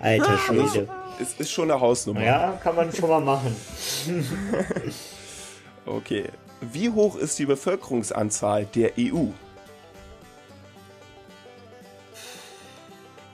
Alter 0.00 0.38
Schwede. 0.38 0.88
Es 1.20 1.34
ist 1.38 1.50
schon 1.50 1.70
eine 1.70 1.80
Hausnummer. 1.80 2.22
Ja, 2.22 2.58
kann 2.62 2.76
man 2.76 2.92
schon 2.92 3.08
mal 3.08 3.20
machen. 3.20 3.56
Okay. 5.84 6.26
Wie 6.60 6.90
hoch 6.90 7.16
ist 7.16 7.38
die 7.40 7.46
Bevölkerungsanzahl 7.46 8.66
der 8.66 8.92
EU? 8.96 9.26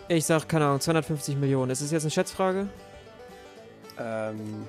Ich 0.09 0.25
sag, 0.25 0.49
keine 0.49 0.67
Ahnung, 0.67 0.81
250 0.81 1.37
Millionen. 1.37 1.71
Ist 1.71 1.81
es 1.83 1.91
jetzt 1.91 2.03
eine 2.05 2.11
Schätzfrage? 2.11 2.67
Ähm, 3.99 4.65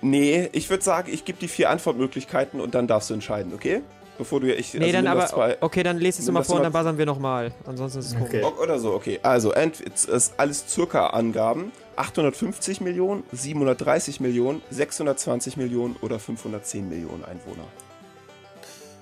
nee, 0.00 0.48
ich 0.52 0.70
würde 0.70 0.82
sagen, 0.82 1.10
ich 1.12 1.24
gebe 1.24 1.38
die 1.38 1.48
vier 1.48 1.70
Antwortmöglichkeiten 1.70 2.60
und 2.60 2.74
dann 2.74 2.86
darfst 2.86 3.10
du 3.10 3.14
entscheiden, 3.14 3.52
okay? 3.54 3.82
Bevor 4.16 4.38
du 4.40 4.54
ich 4.54 4.72
Nee, 4.74 4.80
also 4.84 4.92
dann 4.92 5.04
das 5.06 5.32
aber. 5.32 5.48
zwei- 5.48 5.56
Okay, 5.60 5.82
dann 5.82 5.98
lest 5.98 6.20
es 6.20 6.28
immer 6.28 6.38
das 6.40 6.46
vor 6.46 6.56
und 6.56 6.62
dann 6.62 6.72
buzzern 6.72 6.96
wir 6.98 7.04
nochmal. 7.04 7.52
Ansonsten 7.66 7.98
ist 7.98 8.06
es 8.06 8.14
komisch. 8.14 8.28
Okay. 8.28 8.44
O- 8.44 8.62
Oder 8.62 8.78
so, 8.78 8.92
okay. 8.94 9.18
Also, 9.24 9.52
es 9.52 10.04
ist 10.04 10.34
alles 10.36 10.64
circa 10.68 11.08
Angaben. 11.08 11.72
850 11.96 12.80
Millionen, 12.80 13.24
730 13.32 14.20
Millionen, 14.20 14.62
620 14.70 15.56
Millionen 15.56 15.96
oder 16.00 16.18
510 16.20 16.88
Millionen 16.88 17.24
Einwohner. 17.24 17.64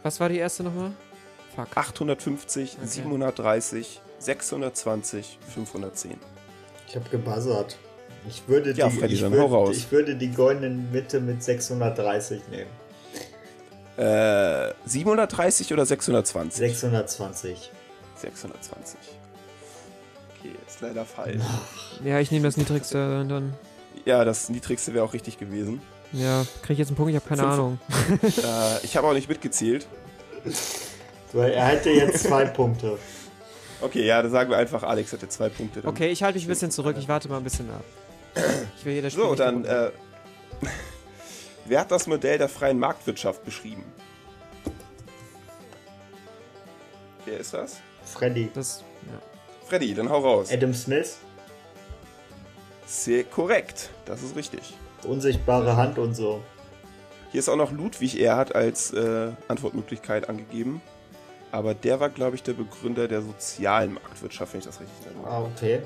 Was 0.03 0.19
war 0.19 0.29
die 0.31 0.39
erste 0.39 0.63
nochmal? 0.63 0.93
Fuck. 1.55 1.69
850, 1.77 2.77
Okay. 2.79 2.87
730, 2.87 4.01
620, 4.23 5.39
510. 5.55 6.17
Ich 6.89 6.97
habe 6.97 7.09
gebuzzert. 7.11 7.77
Ich 8.29 8.43
würde, 8.47 8.73
Ja, 8.73 8.89
die, 8.89 8.99
Freddy, 8.99 9.15
ich, 9.15 9.23
würde, 9.31 9.73
ich 9.73 9.91
würde 9.91 10.15
die 10.17 10.31
goldenen 10.31 10.93
Mitte 10.93 11.19
mit 11.21 11.43
630 11.43 12.41
nehmen. 12.51 12.71
Äh, 13.97 14.73
730 14.87 15.73
oder 15.73 15.85
620? 15.85 16.57
620. 16.59 17.71
620. 18.17 18.99
Okay, 20.39 20.53
ist 20.67 20.81
leider 20.81 21.05
falsch. 21.05 21.43
Ja, 22.05 22.21
ich 22.21 22.31
nehme 22.31 22.45
das 22.45 22.57
niedrigste 22.57 23.21
und 23.21 23.29
dann. 23.29 23.55
Ja, 24.05 24.25
das 24.25 24.49
niedrigste 24.49 24.95
wäre 24.95 25.05
auch 25.05 25.13
richtig 25.15 25.39
gewesen. 25.39 25.83
Ja, 26.13 26.45
krieg 26.63 26.75
ich 26.75 26.79
jetzt 26.79 26.89
einen 26.89 26.97
Punkt? 26.97 27.11
Ich 27.11 27.17
habe 27.17 27.29
keine 27.29 27.43
Fünf- 27.43 27.53
Ahnung. 27.55 27.79
äh, 28.23 28.85
ich 28.85 28.97
habe 28.97 29.07
auch 29.09 29.15
nicht 29.15 29.29
mitgezählt. 29.29 29.87
Er 31.35 31.65
hätte 31.65 31.89
jetzt 31.89 32.25
zwei 32.25 32.45
Punkte. 32.45 32.99
Okay, 33.83 34.07
ja, 34.07 34.23
dann 34.23 34.31
sagen 34.31 34.49
wir 34.49 34.57
einfach, 34.57 34.85
Alex 34.85 35.13
hatte 35.13 35.29
zwei 35.29 35.49
Punkte. 35.49 35.83
Dann. 35.83 35.91
Okay, 35.91 36.11
ich 36.11 36.23
halte 36.23 36.39
mich 36.39 36.47
ein 36.47 36.49
bisschen 36.49 36.71
zurück. 36.71 36.97
Ich 36.99 37.09
warte 37.09 37.29
mal 37.29 37.39
ein 37.39 37.45
bisschen 37.45 37.69
ab. 37.71 37.85
Ich 38.79 38.85
will 38.85 38.95
hier 38.95 39.03
das 39.03 39.13
Spiel 39.13 39.25
So, 39.25 39.35
dann, 39.35 39.65
äh, 39.65 39.91
wer 41.67 41.81
hat 41.81 41.91
das 41.91 42.07
Modell 42.07 42.39
der 42.39 42.49
freien 42.49 42.79
Marktwirtschaft 42.79 43.45
beschrieben? 43.45 43.85
Wer 47.25 47.39
ist 47.39 47.55
das? 47.55 47.81
Freddy. 48.05 48.51
Das, 48.55 48.83
ja. 49.07 49.21
Freddy, 49.69 49.95
dann 49.95 50.09
hau 50.09 50.21
raus. 50.21 50.51
Adam 50.51 50.73
Smith. 50.73 51.19
Sehr 52.87 53.25
korrekt, 53.25 53.91
das 54.05 54.23
ist 54.23 54.37
richtig. 54.37 54.75
Unsichtbare 55.05 55.77
Hand 55.77 55.99
und 55.99 56.15
so. 56.15 56.43
Hier 57.31 57.39
ist 57.39 57.49
auch 57.49 57.57
noch 57.57 57.73
Ludwig 57.73 58.21
Erhard 58.21 58.55
als 58.55 58.93
äh, 58.93 59.31
Antwortmöglichkeit 59.49 60.29
angegeben. 60.29 60.83
Aber 61.53 61.75
der 61.75 62.01
war, 62.01 62.09
glaube 62.09 62.35
ich, 62.37 62.43
der 62.43 62.55
Begründer 62.55 63.07
der 63.09 63.23
sozialen 63.23 63.93
Marktwirtschaft, 63.95 64.55
wenn 64.55 64.61
ich 64.61 64.67
das 64.67 64.81
richtig 64.81 65.07
nenne. 65.07 65.27
Ah, 65.27 65.43
okay. 65.43 65.83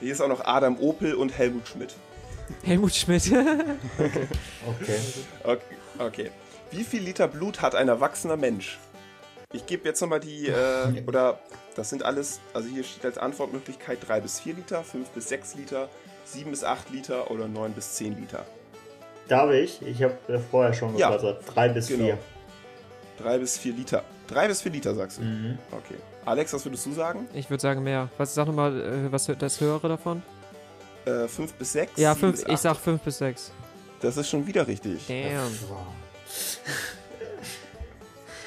Hier 0.00 0.12
ist 0.12 0.20
auch 0.20 0.28
noch 0.28 0.44
Adam 0.44 0.78
Opel 0.78 1.14
und 1.14 1.36
Helmut 1.36 1.66
Schmidt. 1.68 1.94
Helmut 2.62 2.94
Schmidt. 2.94 3.24
Okay. 4.68 4.98
Okay. 5.42 5.76
okay. 5.98 6.30
Wie 6.70 6.84
viel 6.84 7.02
Liter 7.02 7.26
Blut 7.28 7.62
hat 7.62 7.74
ein 7.74 7.88
erwachsener 7.88 8.36
Mensch? 8.36 8.78
Ich 9.52 9.66
gebe 9.66 9.88
jetzt 9.88 10.00
nochmal 10.00 10.20
die, 10.20 10.48
äh, 10.48 11.02
oder 11.06 11.38
das 11.74 11.90
sind 11.90 12.04
alles, 12.04 12.40
also 12.54 12.68
hier 12.68 12.84
steht 12.84 13.04
als 13.04 13.18
Antwortmöglichkeit 13.18 13.98
3 14.06 14.20
bis 14.20 14.40
4 14.40 14.54
Liter, 14.54 14.82
5 14.84 15.08
bis 15.10 15.28
6 15.28 15.54
Liter, 15.56 15.88
7 16.24 16.50
bis 16.50 16.62
8 16.64 16.90
Liter 16.90 17.30
oder 17.30 17.48
9 17.48 17.72
bis 17.72 17.94
10 17.94 18.16
Liter. 18.20 18.44
Darf 19.28 19.50
ich? 19.50 19.82
Ich 19.82 20.02
habe 20.02 20.16
äh, 20.28 20.38
vorher 20.38 20.72
schon 20.72 20.96
Ja. 20.96 21.10
gebuzzert. 21.10 21.42
Drei 21.54 21.68
bis 21.70 21.88
Genau. 21.88 22.04
vier. 22.04 22.18
3 23.18 23.38
bis 23.38 23.58
4 23.58 23.72
Liter. 23.74 24.04
3 24.26 24.48
bis 24.48 24.62
4 24.62 24.72
Liter 24.72 24.94
sagst 24.94 25.18
du. 25.18 25.22
Mhm. 25.22 25.58
Okay. 25.70 25.96
Alex, 26.24 26.52
was 26.52 26.64
würdest 26.64 26.86
du 26.86 26.92
sagen? 26.92 27.28
Ich 27.34 27.48
würde 27.50 27.60
sagen 27.60 27.82
mehr. 27.82 28.08
Was 28.18 28.34
sag 28.34 28.46
nochmal, 28.46 28.80
äh, 28.80 29.12
was 29.12 29.30
das 29.38 29.60
höhere 29.60 29.88
davon? 29.88 30.22
Äh, 31.04 31.28
5 31.28 31.54
bis 31.54 31.72
6? 31.72 31.92
Ja, 31.96 32.14
7 32.14 32.20
fünf, 32.20 32.32
bis 32.36 32.42
ich 32.48 32.54
8? 32.54 32.60
sag 32.62 32.76
5 32.76 33.02
bis 33.02 33.18
6. 33.18 33.52
Das 34.00 34.16
ist 34.16 34.28
schon 34.28 34.46
wieder 34.46 34.66
richtig. 34.66 35.06
Damn. 35.06 35.50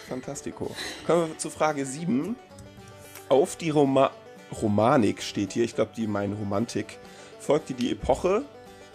Fantastico. 0.10 0.76
Kommen 1.06 1.30
wir 1.30 1.38
zu 1.38 1.50
Frage 1.50 1.86
7. 1.86 2.36
Auf 3.30 3.56
die 3.56 3.70
Roma 3.70 4.12
Romanik 4.62 5.22
steht 5.22 5.54
hier, 5.54 5.64
ich 5.64 5.76
glaube, 5.76 5.92
die 5.96 6.08
meinen 6.08 6.34
Romantik, 6.34 6.98
folgte 7.40 7.74
die 7.74 7.92
Epoche. 7.92 8.44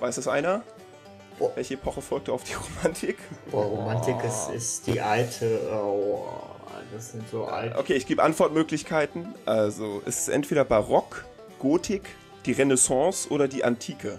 Weiß 0.01 0.17
das 0.17 0.29
einer? 0.29 0.63
Boah. 1.39 1.53
Welche 1.55 1.75
Epoche 1.75 2.03
folgte 2.03 2.33
auf 2.33 2.45
die 2.45 2.55
Romantik? 2.55 3.19
Boah, 3.51 3.65
Romantik 3.65 4.17
ist, 4.25 4.51
ist 4.55 4.87
die 4.87 5.01
alte. 5.01 5.61
Oh, 5.73 6.27
das 6.95 7.13
sind 7.13 7.29
so 7.29 7.45
alte. 7.47 7.79
Okay, 7.79 7.95
ich 7.95 8.07
gebe 8.07 8.23
Antwortmöglichkeiten. 8.23 9.35
Also, 9.45 10.03
es 10.07 10.21
ist 10.21 10.29
entweder 10.29 10.65
Barock, 10.65 11.25
Gotik, 11.59 12.03
die 12.47 12.53
Renaissance 12.53 13.29
oder 13.29 13.49
die 13.49 13.65
Antike. 13.65 14.19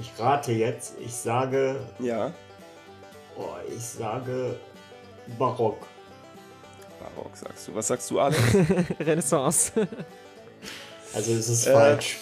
Ich 0.00 0.12
rate 0.18 0.52
jetzt. 0.52 0.94
Ich 1.00 1.14
sage. 1.14 1.76
Ja, 1.98 2.32
Oh, 3.36 3.56
ich 3.68 3.82
sage 3.82 4.56
Barock. 5.38 5.78
Barock 7.00 7.36
sagst 7.36 7.66
du. 7.68 7.74
Was 7.74 7.88
sagst 7.88 8.10
du, 8.10 8.20
Alex? 8.20 8.40
Renaissance. 9.00 9.72
Also 11.14 11.32
es 11.34 11.48
ist 11.48 11.66
Äh, 11.66 11.72
falsch. 11.72 12.16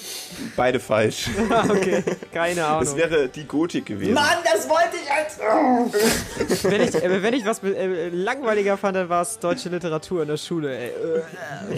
Beide 0.57 0.79
falsch. 0.81 1.29
okay, 1.69 2.03
keine 2.33 2.61
Es 2.61 2.67
Ahnung. 2.67 2.97
wäre 2.97 3.29
die 3.29 3.45
Gotik 3.45 3.87
gewesen. 3.87 4.15
Mann, 4.15 4.39
das 4.45 4.69
wollte 4.69 4.97
ich 5.03 5.11
als. 5.11 5.39
Oh. 5.41 5.91
Wenn 6.69 6.81
ich, 6.83 6.95
äh, 6.95 7.23
wenn 7.23 7.35
ich 7.35 7.45
was 7.47 7.63
äh, 7.63 8.09
langweiliger 8.11 8.77
fand, 8.77 8.97
dann 8.97 9.09
war 9.09 9.23
es 9.23 9.39
deutsche 9.39 9.69
Literatur 9.71 10.23
in 10.23 10.29
der 10.29 10.37
Schule. 10.37 10.77
Ey. 10.77 10.91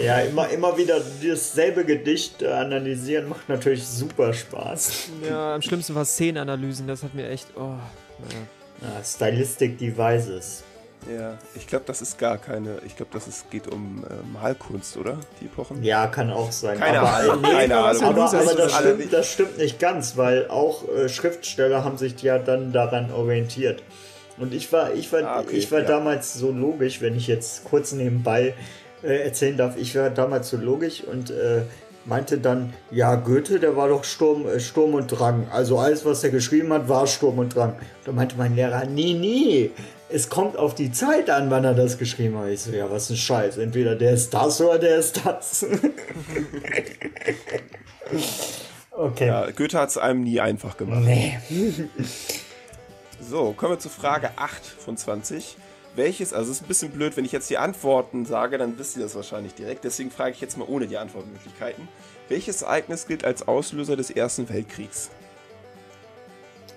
Ja, 0.03 0.19
immer, 0.19 0.49
immer 0.49 0.77
wieder 0.77 0.99
dasselbe 1.23 1.85
Gedicht 1.85 2.41
äh, 2.41 2.47
analysieren 2.47 3.29
macht 3.29 3.47
natürlich 3.47 3.85
super 3.87 4.33
Spaß. 4.33 5.09
Ja, 5.27 5.55
am 5.55 5.61
schlimmsten 5.61 5.95
war 5.95 6.03
Szenenanalysen, 6.05 6.85
das 6.87 7.01
hat 7.03 7.13
mir 7.13 7.29
echt. 7.29 7.47
Oh, 7.55 7.61
naja. 7.61 8.41
Ja, 8.81 9.03
Stylistic 9.03 9.77
Devices. 9.77 10.63
Ja, 11.07 11.37
ich 11.55 11.67
glaube, 11.67 11.85
das 11.85 12.01
ist 12.01 12.17
gar 12.17 12.37
keine. 12.37 12.79
Ich 12.85 12.95
glaube, 12.95 13.11
das 13.13 13.27
ist, 13.27 13.49
geht 13.51 13.67
um 13.67 14.03
äh, 14.03 14.13
Malkunst, 14.33 14.97
oder? 14.97 15.17
Die 15.39 15.45
Epochen? 15.45 15.83
Ja, 15.83 16.07
kann 16.07 16.31
auch 16.31 16.51
sein. 16.51 16.79
Keine 16.79 16.99
Ahnung, 17.01 17.41
nee, 17.41 17.51
keine 17.51 17.77
Ahnung. 17.77 18.03
aber, 18.03 18.29
das, 18.31 18.73
stimmt, 18.73 18.97
nicht. 18.99 19.13
das 19.13 19.31
stimmt 19.31 19.57
nicht 19.57 19.79
ganz, 19.79 20.17
weil 20.17 20.47
auch 20.49 20.87
äh, 20.89 21.07
Schriftsteller 21.07 21.83
haben 21.83 21.97
sich 21.97 22.21
ja 22.23 22.39
dann 22.39 22.71
daran 22.73 23.11
orientiert. 23.11 23.83
Und 24.37 24.53
ich 24.53 24.71
war, 24.73 24.93
ich 24.93 25.11
war, 25.13 25.23
Ah, 25.23 25.39
okay, 25.41 25.55
ich 25.55 25.71
war 25.71 25.79
ja. 25.81 25.85
damals 25.85 26.33
so 26.33 26.51
logisch, 26.51 27.01
wenn 27.01 27.15
ich 27.15 27.27
jetzt 27.27 27.63
kurz 27.65 27.91
nebenbei 27.91 28.53
äh, 29.03 29.23
erzählen 29.23 29.55
darf, 29.57 29.77
ich 29.77 29.95
war 29.95 30.09
damals 30.09 30.49
so 30.49 30.57
logisch 30.57 31.03
und 31.03 31.29
äh, 31.29 31.61
meinte 32.05 32.37
dann, 32.39 32.73
ja, 32.91 33.15
Goethe, 33.15 33.59
der 33.59 33.75
war 33.77 33.87
doch 33.89 34.03
Sturm, 34.03 34.45
äh, 34.47 34.59
Sturm 34.59 34.93
und 34.93 35.07
Drang. 35.07 35.47
Also 35.51 35.79
alles, 35.79 36.03
was 36.05 36.23
er 36.23 36.31
geschrieben 36.31 36.73
hat, 36.73 36.89
war 36.89 37.07
Sturm 37.07 37.39
und 37.39 37.55
Drang. 37.55 37.75
Da 38.05 38.11
meinte 38.11 38.35
mein 38.37 38.55
Lehrer, 38.55 38.85
nee, 38.85 39.13
nee, 39.13 39.71
es 40.09 40.29
kommt 40.29 40.57
auf 40.57 40.75
die 40.75 40.91
Zeit 40.91 41.29
an, 41.29 41.49
wann 41.49 41.63
er 41.63 41.73
das 41.73 41.97
geschrieben 41.97 42.37
hat. 42.37 42.49
Ich 42.49 42.61
so, 42.61 42.71
ja, 42.71 42.89
was 42.89 43.09
ein 43.09 43.17
Scheiß. 43.17 43.57
Entweder 43.57 43.95
der 43.95 44.11
ist 44.11 44.33
das 44.33 44.61
oder 44.61 44.77
der 44.77 44.97
ist 44.97 45.25
das. 45.25 45.65
okay. 48.91 49.27
Ja, 49.27 49.49
Goethe 49.51 49.79
hat 49.79 49.89
es 49.89 49.97
einem 49.97 50.23
nie 50.23 50.39
einfach 50.39 50.77
gemacht. 50.77 51.03
Nee. 51.03 51.39
So, 53.19 53.53
kommen 53.53 53.73
wir 53.73 53.79
zu 53.79 53.89
Frage 53.89 54.31
8 54.35 54.65
von 54.65 54.97
20. 54.97 55.57
Welches, 55.95 56.33
also 56.33 56.51
es 56.51 56.57
ist 56.57 56.63
ein 56.63 56.67
bisschen 56.67 56.91
blöd, 56.91 57.15
wenn 57.15 57.23
ich 57.23 57.31
jetzt 57.31 57.49
die 57.49 57.57
Antworten 57.57 58.25
sage, 58.25 58.57
dann 58.57 58.77
wisst 58.77 58.97
ihr 58.97 59.03
das 59.03 59.15
wahrscheinlich 59.15 59.55
direkt. 59.55 59.85
Deswegen 59.85 60.11
frage 60.11 60.31
ich 60.31 60.41
jetzt 60.41 60.57
mal 60.57 60.67
ohne 60.67 60.87
die 60.87 60.97
Antwortmöglichkeiten. 60.97 61.87
Welches 62.27 62.63
Ereignis 62.63 63.07
gilt 63.07 63.23
als 63.23 63.47
Auslöser 63.47 63.95
des 63.95 64.11
Ersten 64.11 64.49
Weltkriegs? 64.49 65.09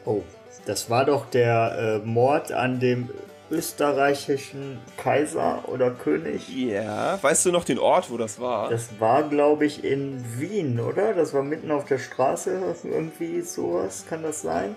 Oh, 0.04 0.22
das 0.68 0.90
war 0.90 1.06
doch 1.06 1.24
der 1.30 2.00
äh, 2.04 2.06
Mord 2.06 2.52
an 2.52 2.78
dem 2.78 3.08
österreichischen 3.50 4.78
Kaiser 4.98 5.66
oder 5.66 5.90
König. 5.90 6.46
Ja, 6.54 7.18
weißt 7.22 7.46
du 7.46 7.52
noch 7.52 7.64
den 7.64 7.78
Ort, 7.78 8.10
wo 8.10 8.18
das 8.18 8.38
war? 8.38 8.68
Das 8.68 9.00
war, 9.00 9.22
glaube 9.22 9.64
ich, 9.64 9.82
in 9.82 10.22
Wien, 10.38 10.78
oder? 10.78 11.14
Das 11.14 11.32
war 11.32 11.42
mitten 11.42 11.70
auf 11.70 11.86
der 11.86 11.96
Straße, 11.96 12.60
irgendwie 12.84 13.40
sowas. 13.40 14.04
Kann 14.10 14.22
das 14.22 14.42
sein? 14.42 14.76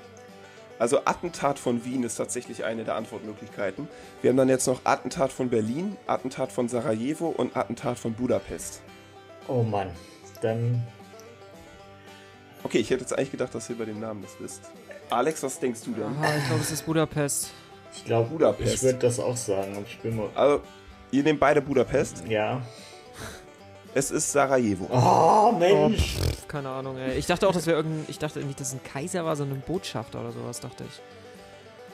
Also 0.80 1.00
Attentat 1.04 1.60
von 1.60 1.84
Wien 1.84 2.04
ist 2.04 2.16
tatsächlich 2.16 2.64
eine 2.64 2.86
der 2.86 2.96
Antwortmöglichkeiten. 2.96 3.90
Wir 4.22 4.30
haben 4.30 4.38
dann 4.38 4.48
jetzt 4.48 4.68
noch 4.68 4.80
Attentat 4.86 5.34
von 5.34 5.50
Berlin, 5.50 5.98
Attentat 6.08 6.54
von 6.54 6.70
Sarajevo 6.70 7.28
und 7.28 7.58
Attentat 7.58 8.00
von 8.00 8.14
Budapest. 8.14 8.82
Oh 9.50 9.62
Mann. 9.62 9.90
Dann. 10.42 10.82
Okay, 12.64 12.78
ich 12.78 12.90
hätte 12.90 13.02
jetzt 13.02 13.12
eigentlich 13.12 13.32
gedacht, 13.32 13.54
dass 13.54 13.70
ihr 13.70 13.78
bei 13.78 13.86
den 13.86 14.00
Namen 14.00 14.22
das 14.22 14.38
wisst. 14.40 14.72
Alex, 15.12 15.44
was 15.44 15.60
denkst 15.60 15.82
du 15.86 15.92
denn? 15.92 16.04
Ah, 16.22 16.38
ich 16.38 16.46
glaube, 16.48 16.62
es 16.62 16.72
ist 16.72 16.86
Budapest. 16.86 17.52
Ich 17.94 18.06
glaube, 18.06 18.30
Budapest. 18.30 18.76
ich 18.76 18.84
würde 18.84 19.00
das 19.00 19.20
auch 19.20 19.36
sagen. 19.38 19.74
aber 19.76 19.86
Ich 19.86 20.00
bin 20.00 20.16
mal. 20.16 20.30
Also, 20.36 20.62
ihr 21.12 21.24
nehmt 21.24 21.40
beide 21.40 21.62
Budapest. 21.62 22.24
Ja. 22.28 22.62
Es 23.94 24.10
ist 24.10 24.32
Sarajevo. 24.32 24.88
Oh, 24.90 25.50
Oh, 25.50 25.52
Mensch. 25.60 26.16
pff, 26.18 26.48
keine 26.48 26.70
Ahnung, 26.70 26.98
ey. 26.98 27.18
Ich 27.18 27.26
dachte 27.28 27.46
auch, 27.48 27.52
das 27.54 27.66
wäre 27.68 27.76
irgendein. 27.78 28.06
Ich 28.08 28.20
dachte 28.20 28.40
nicht, 28.40 28.58
dass 28.60 28.70
es 28.70 28.74
ein 28.76 28.84
Kaiser 28.84 29.26
war, 29.26 29.36
sondern 29.36 29.58
ein 29.58 29.64
Botschafter 29.68 30.22
oder 30.22 30.32
sowas, 30.32 30.62
dachte 30.62 30.86
ich. 30.88 31.02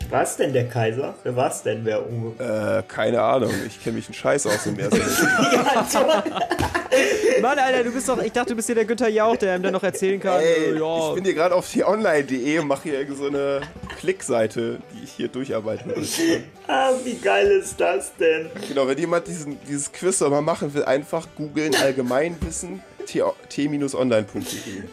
War 0.09 0.23
es 0.23 0.37
denn 0.37 0.53
der 0.53 0.69
Kaiser? 0.69 1.15
Wer 1.23 1.35
war 1.35 1.51
es 1.51 1.63
denn? 1.63 1.83
Wer 1.83 2.07
unge 2.07 2.31
Äh, 2.39 2.83
keine 2.87 3.21
Ahnung. 3.21 3.51
Ich 3.65 3.83
kenne 3.83 3.97
mich 3.97 4.07
einen 4.07 4.13
Scheiß 4.13 4.47
aus 4.47 4.65
im 4.65 4.79
ersten. 4.79 5.01
Mann, 7.41 7.59
Alter, 7.59 7.83
du 7.83 7.91
bist 7.91 8.07
doch. 8.07 8.21
Ich 8.21 8.31
dachte, 8.31 8.51
du 8.51 8.55
bist 8.55 8.67
hier 8.67 8.75
der 8.75 8.85
Günther 8.85 9.09
Jauch, 9.09 9.35
der 9.35 9.57
ihm 9.57 9.63
dann 9.63 9.73
noch 9.73 9.83
erzählen 9.83 10.19
kann. 10.19 10.39
Ey, 10.39 10.75
äh, 10.75 10.79
ja. 10.79 11.09
ich 11.09 11.15
bin 11.15 11.25
hier 11.25 11.33
gerade 11.33 11.53
auf 11.53 11.69
die 11.69 11.83
online.de 11.83 12.59
und 12.59 12.67
mache 12.67 12.83
hier 12.83 13.15
so 13.15 13.27
eine 13.27 13.61
Klickseite, 13.99 14.79
die 14.93 15.03
ich 15.03 15.11
hier 15.11 15.27
durcharbeiten 15.27 15.93
will. 15.93 16.43
Ah, 16.67 16.91
wie 17.03 17.15
geil 17.15 17.47
ist 17.47 17.79
das 17.79 18.15
denn? 18.15 18.49
Genau, 18.67 18.87
wenn 18.87 18.97
jemand 18.97 19.27
diesen, 19.27 19.57
dieses 19.67 19.91
Quiz 19.91 20.21
mal 20.21 20.41
machen 20.41 20.73
will, 20.73 20.85
einfach 20.85 21.27
googeln 21.35 21.75
Allgemeinwissen 21.75 22.81
t-online.de. 23.07 24.41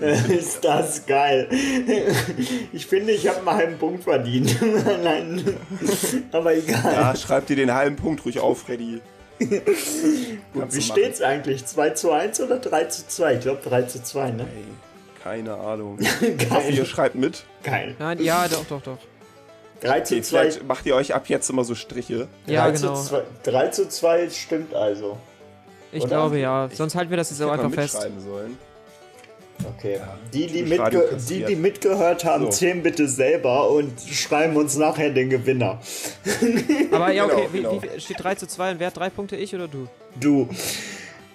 Ist 0.39 0.65
das 0.65 1.05
geil. 1.07 1.49
Ich 2.73 2.87
finde, 2.87 3.13
ich 3.13 3.29
habe 3.29 3.43
mal 3.43 3.57
einen 3.63 3.79
Punkt 3.79 4.05
verdient. 4.05 4.57
Nein, 5.03 5.57
aber 6.33 6.55
egal. 6.55 6.93
Ja, 6.93 7.17
schreib 7.17 7.47
dir 7.47 7.57
den 7.57 7.75
halben 7.75 7.97
Punkt 7.97 8.25
ruhig 8.25 8.41
auf, 8.41 8.63
Freddy. 8.63 9.01
Gut, 10.53 10.75
wie 10.75 10.81
steht's 10.81 11.21
eigentlich? 11.21 11.67
2 11.67 11.91
zu 11.91 12.13
1 12.13 12.41
oder 12.41 12.59
3 12.59 12.85
zu 12.85 13.07
2? 13.07 13.35
Ich 13.35 13.41
glaube 13.41 13.61
3 13.69 13.83
zu 13.83 14.03
2, 14.03 14.31
ne? 14.31 14.43
Ey, 14.43 14.65
keine 15.23 15.55
Ahnung. 15.57 15.99
Ich 16.21 16.51
hoffe, 16.51 16.71
ihr 16.71 16.85
schreibt 16.85 17.17
mit. 17.17 17.45
Geil. 17.63 17.97
Nein, 17.99 18.23
ja, 18.23 18.47
doch, 18.49 18.65
doch, 18.65 18.81
doch. 18.83 18.99
3 19.81 20.01
zu 20.01 20.15
Okay, 20.15 20.23
2. 20.23 20.39
vielleicht 20.41 20.65
macht 20.67 20.87
ihr 20.87 20.95
euch 20.95 21.15
ab 21.15 21.29
jetzt 21.29 21.51
immer 21.51 21.65
so 21.65 21.75
Striche. 21.75 22.29
Ja, 22.47 22.71
3 22.71 22.77
genau. 22.79 22.95
Zu 22.95 23.09
2, 23.09 23.23
3 23.43 23.69
zu 23.69 23.89
2 23.89 24.31
stimmt 24.31 24.75
also. 24.75 25.19
Ich 25.95 26.03
Oder? 26.03 26.09
glaube 26.09 26.39
ja. 26.39 26.69
Sonst 26.73 26.95
halten 26.95 27.11
wir 27.11 27.17
das 27.17 27.31
jetzt 27.31 27.41
auch 27.43 27.51
einfach 27.53 27.71
fest. 27.71 27.99
sollen. 28.19 28.59
Okay. 29.77 30.01
Die, 30.33 30.47
die, 30.49 30.75
Radio 30.75 31.01
mitge 31.01 31.17
die, 31.29 31.45
die 31.45 31.57
mitgehört 31.57 32.25
haben, 32.25 32.45
So. 32.47 32.51
zählen 32.51 32.83
bitte 32.83 33.07
selber 33.09 33.71
und 33.71 34.01
schreiben 34.01 34.57
uns 34.57 34.77
nachher 34.77 35.11
den 35.11 35.31
Gewinner. 35.31 35.81
Aber 36.91 37.13
ja, 37.13 37.25
Genau, 37.25 37.37
okay. 37.39 37.49
Wie, 37.53 37.57
genau. 37.59 37.81
wie 37.83 38.01
steht 38.01 38.23
3 38.23 38.35
zu 38.35 38.47
2 38.49 38.73
und 38.73 38.81
wer 38.81 38.89
hat 38.89 38.97
drei 38.97 39.11
Punkte? 39.11 39.37
Ich 39.37 39.55
oder 39.55 39.69
du? 39.69 39.87
Du. 40.21 40.49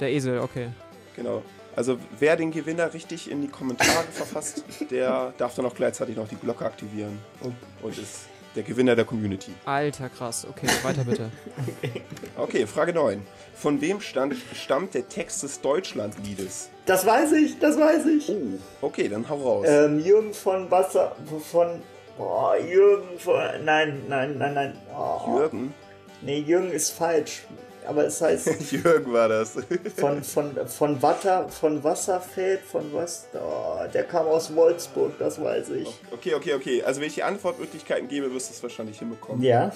Der 0.02 0.12
Esel, 0.12 0.40
okay. 0.40 0.68
Genau. 1.16 1.42
Also 1.76 1.98
wer 2.20 2.36
den 2.36 2.52
Gewinner 2.52 2.94
richtig 2.94 3.32
in 3.32 3.42
die 3.42 3.48
Kommentare 3.48 4.04
verfasst, 4.12 4.64
der 4.92 5.34
darf 5.38 5.56
dann 5.56 5.66
auch 5.66 5.74
gleichzeitig 5.76 6.18
noch 6.18 6.28
die 6.28 6.36
Glocke 6.36 6.66
aktivieren 6.66 7.20
und 7.42 7.98
ist 7.98 8.28
der 8.60 8.68
Gewinner 8.68 8.94
der 8.94 9.06
Community. 9.06 9.52
Alter, 9.64 10.10
krass. 10.10 10.46
Okay, 10.50 10.68
weiter 10.84 11.04
bitte. 11.06 11.32
Okay, 12.38 12.66
Frage 12.68 12.94
9. 12.94 13.22
Von 13.54 13.82
wem 13.82 14.00
stand, 14.00 14.34
stammt 14.54 14.94
der 14.94 15.10
Text 15.10 15.44
des 15.44 15.60
Deutschlandliedes? 15.60 16.70
Das 16.86 17.06
weiß 17.06 17.34
ich, 17.34 17.60
das 17.60 17.78
weiß 17.78 18.06
ich. 18.06 18.30
Oh, 18.30 18.88
okay, 18.88 19.10
dann 19.10 19.28
hau 19.28 19.36
raus. 19.36 19.66
Ähm, 19.70 20.00
Jürgen 20.00 20.34
von 20.34 20.72
Wasser. 20.72 21.16
Von. 21.52 21.82
Boah, 22.18 22.56
Jürgen 22.58 23.20
von. 23.20 23.36
Nein, 23.66 24.04
nein, 24.08 24.38
nein, 24.38 24.54
nein. 24.54 24.78
Oh, 24.98 25.38
Jürgen? 25.38 25.74
Nee, 26.22 26.40
Jürgen 26.40 26.72
ist 26.72 26.92
falsch. 26.92 27.44
Aber 27.88 28.06
es 28.06 28.22
heißt 28.22 28.72
Jürgen 28.72 29.12
war 29.14 29.28
das. 29.30 29.58
von, 29.98 30.24
von, 30.24 30.68
von, 30.68 31.02
Watter, 31.02 31.50
von 31.50 31.84
Wasserfeld, 31.84 32.62
von 32.62 32.94
was? 32.94 33.28
Oh, 33.34 33.80
der 33.94 34.04
kam 34.04 34.28
aus 34.28 34.54
Wolfsburg, 34.56 35.18
das 35.18 35.42
weiß 35.42 35.70
ich. 35.72 35.88
Okay, 36.12 36.36
okay, 36.36 36.54
okay. 36.54 36.84
Also 36.84 37.02
wenn 37.02 37.08
ich 37.08 37.16
die 37.16 37.24
Antwortmöglichkeiten 37.24 38.08
gebe, 38.08 38.32
wirst 38.34 38.50
du 38.50 38.54
es 38.54 38.64
wahrscheinlich 38.64 39.00
hinbekommen. 39.00 39.42
Ja. 39.42 39.72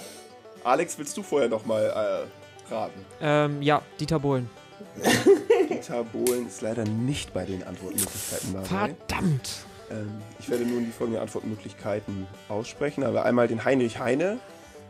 Alex, 0.63 0.97
willst 0.97 1.17
du 1.17 1.23
vorher 1.23 1.49
nochmal 1.49 2.27
äh, 2.69 2.73
raten? 2.73 3.05
ähm, 3.21 3.61
ja, 3.61 3.81
Dieter 3.99 4.19
Bohlen. 4.19 4.49
Dieter 5.69 6.03
Bohlen 6.03 6.47
ist 6.47 6.61
leider 6.61 6.83
nicht 6.85 7.33
bei 7.33 7.45
den 7.45 7.63
Antwortmöglichkeiten 7.63 8.53
dabei. 8.53 8.67
Verdammt. 8.67 9.65
Ähm, 9.91 10.11
ich 10.39 10.49
werde 10.49 10.65
nun 10.65 10.85
die 10.85 10.91
folgenden 10.91 11.21
Antwortmöglichkeiten 11.21 12.27
aussprechen. 12.49 13.03
Aber 13.03 13.25
einmal 13.25 13.47
den 13.47 13.65
Heinrich 13.65 13.99
Heine, 13.99 14.39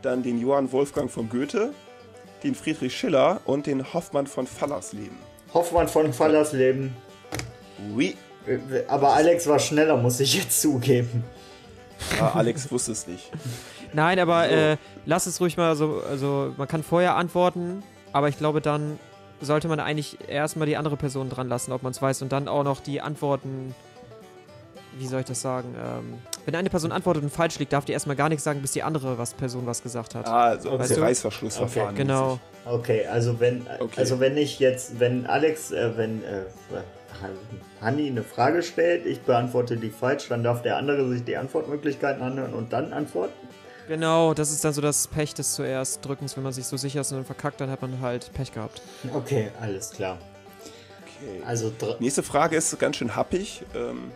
dann 0.02 0.24
den 0.24 0.40
Johann 0.40 0.72
Wolfgang 0.72 1.10
von 1.10 1.30
Goethe, 1.30 1.74
den 2.44 2.56
Friedrich 2.56 2.96
Schiller 2.98 3.40
und 3.46 3.66
den 3.68 3.94
Hoffmann 3.94 4.28
von 4.28 4.48
Fallersleben. 4.48 5.18
Hoffmann 5.54 5.88
von 5.88 6.12
Fallersleben. 6.14 6.96
Oui. 7.96 8.16
Aber 8.88 9.14
Alex 9.14 9.48
war 9.48 9.60
schneller, 9.60 9.96
muss 9.98 10.20
ich 10.20 10.36
jetzt 10.36 10.62
zugeben. 10.62 11.24
Ah, 12.20 12.32
Alex 12.36 12.70
wusste 12.72 12.92
es 12.92 13.08
nicht. 13.08 13.32
Nein, 13.94 14.20
aber 14.20 14.50
So. 14.50 14.56
äh, 14.56 14.78
lass 15.06 15.26
es 15.28 15.40
ruhig 15.40 15.56
mal 15.56 15.76
so, 15.76 16.02
also 16.10 16.54
man 16.58 16.68
kann 16.68 16.84
vorher 16.84 17.16
antworten, 17.16 17.84
aber 18.12 18.28
ich 18.28 18.38
glaube, 18.38 18.60
dann 18.60 19.00
sollte 19.40 19.68
man 19.68 19.80
eigentlich 19.80 20.18
erstmal 20.28 20.68
die 20.68 20.76
andere 20.76 20.98
Person 20.98 21.30
dran 21.30 21.48
lassen, 21.48 21.72
ob 21.72 21.84
man 21.84 21.92
es 21.92 22.02
weiß, 22.02 22.22
und 22.22 22.32
dann 22.32 22.48
auch 22.48 22.64
noch 22.64 22.82
die 22.82 23.00
Antworten, 23.02 23.74
wie 24.98 25.08
soll 25.08 25.22
ich 25.22 25.26
das 25.26 25.42
sagen, 25.42 25.76
ähm, 25.78 26.14
wenn 26.46 26.56
eine 26.56 26.70
Person 26.70 26.92
antwortet 26.92 27.24
und 27.24 27.30
falsch 27.30 27.60
liegt, 27.60 27.74
darf 27.74 27.86
die 27.86 27.94
erstmal 27.94 28.16
gar 28.16 28.30
nichts 28.30 28.44
sagen, 28.44 28.62
bis 28.62 28.72
die 28.74 28.84
andere 28.84 29.18
was 29.18 29.34
Person 29.34 29.66
was 29.66 29.82
gesagt 29.82 30.16
hat. 30.16 30.28
Ah, 30.28 30.60
so 30.60 30.72
okay. 30.72 30.94
du? 30.94 31.02
Reißverschlussverfahren. 31.02 31.96
genau. 31.96 32.40
Okay, 32.66 33.06
also 33.08 33.40
wenn, 33.40 33.66
Okay. 33.80 34.00
also 34.00 34.20
wenn 34.20 34.38
ich 34.38 34.60
jetzt, 34.60 35.00
wenn 35.00 35.26
Alex, 35.26 35.72
äh, 35.72 35.98
wenn 35.98 36.24
äh, 36.24 36.44
Hanni 37.82 38.08
eine 38.08 38.24
Frage 38.24 38.64
stellt, 38.64 39.06
ich 39.06 39.22
beantworte 39.22 39.78
die 39.78 39.90
falsch, 39.90 40.28
dann 40.30 40.44
darf 40.44 40.62
der 40.62 40.78
andere 40.78 41.08
sich 41.10 41.24
die 41.24 41.38
Antwortmöglichkeiten 41.38 42.22
anhören 42.22 42.54
und 42.54 42.72
dann 42.74 42.94
antworten. 42.94 43.34
Genau, 43.88 44.34
das 44.34 44.52
ist 44.52 44.64
dann 44.64 44.72
so 44.72 44.80
das 44.80 45.08
Pech 45.08 45.34
des 45.34 45.54
zuerst 45.56 46.06
Drückens, 46.06 46.38
wenn 46.38 46.44
man 46.44 46.54
sich 46.54 46.66
so 46.66 46.78
sicher 46.78 47.02
ist 47.02 47.12
und 47.12 47.18
dann 47.18 47.26
verkackt, 47.26 47.60
dann 47.60 47.70
hat 47.70 47.82
man 47.82 48.00
halt 48.00 48.32
Pech 48.34 48.54
gehabt. 48.54 48.82
Okay, 49.14 49.50
alles 49.60 49.92
klar. 49.92 50.18
Okay. 51.02 51.42
Also 51.46 51.72
Nächste 52.00 52.24
Frage 52.24 52.56
ist 52.56 52.78
ganz 52.80 52.96
schön 52.98 53.16
happig. 53.16 53.64
Ähm, 53.76 54.12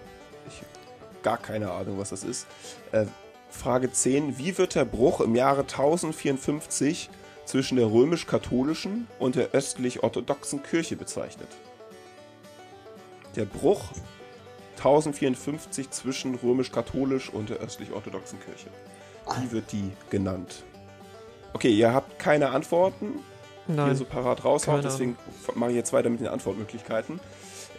gar 1.28 1.38
keine 1.38 1.72
Ahnung, 1.72 2.00
was 2.00 2.12
das 2.12 2.24
ist. 2.24 2.48
Äh, 2.94 3.06
Frage 3.50 3.92
10. 3.92 4.38
Wie 4.38 4.58
wird 4.58 4.76
der 4.76 4.86
Bruch 4.86 5.20
im 5.20 5.36
Jahre 5.36 5.64
1054 5.64 7.10
zwischen 7.44 7.76
der 7.76 7.92
römisch-katholischen 7.92 9.08
und 9.20 9.36
der 9.36 9.52
östlich-orthodoxen 9.52 10.64
Kirche 10.64 10.96
bezeichnet? 10.96 11.50
Der 13.36 13.44
Bruch 13.44 13.82
1054 14.78 15.90
zwischen 15.90 16.36
römisch-katholisch 16.36 17.30
und 17.30 17.50
der 17.50 17.58
östlich-orthodoxen 17.58 18.40
Kirche. 18.40 18.70
Wie 19.42 19.52
wird 19.52 19.74
die 19.74 19.92
genannt? 20.10 20.64
Okay, 21.52 21.72
ihr 21.72 21.94
habt 21.94 22.20
keine 22.20 22.52
Antworten 22.52 23.20
hier 23.68 23.76
Nein. 23.76 23.96
so 23.98 24.06
parat 24.06 24.46
raushaut, 24.46 24.86
deswegen 24.86 25.18
mache 25.56 25.72
ich 25.72 25.76
jetzt 25.76 25.92
weiter 25.92 26.10
mit 26.10 26.22
den 26.22 26.28
Antwortmöglichkeiten. 26.28 27.20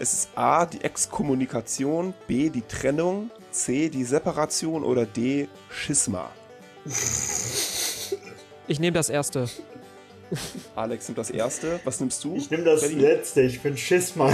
Es 0.01 0.12
ist 0.12 0.28
A, 0.36 0.64
die 0.64 0.80
Exkommunikation, 0.82 2.14
B, 2.28 2.51
die 2.51 2.62
Trennung, 2.62 3.30
C, 3.51 3.88
die 3.88 4.05
Separation 4.05 4.84
oder 4.84 5.05
D, 5.07 5.49
Schisma. 5.70 6.30
Ich 8.68 8.78
nehme 8.78 8.94
das 8.94 9.11
erste. 9.11 9.49
Alex 10.76 11.09
nimmt 11.09 11.18
das 11.18 11.30
erste. 11.30 11.80
Was 11.84 11.99
nimmst 11.99 12.22
du? 12.22 12.36
ich 12.36 12.49
nehme 12.51 12.62
das 12.62 12.84
Freddy? 12.84 13.01
letzte, 13.01 13.42
ich 13.42 13.61
bin 13.61 13.76
Schisma. 13.76 14.30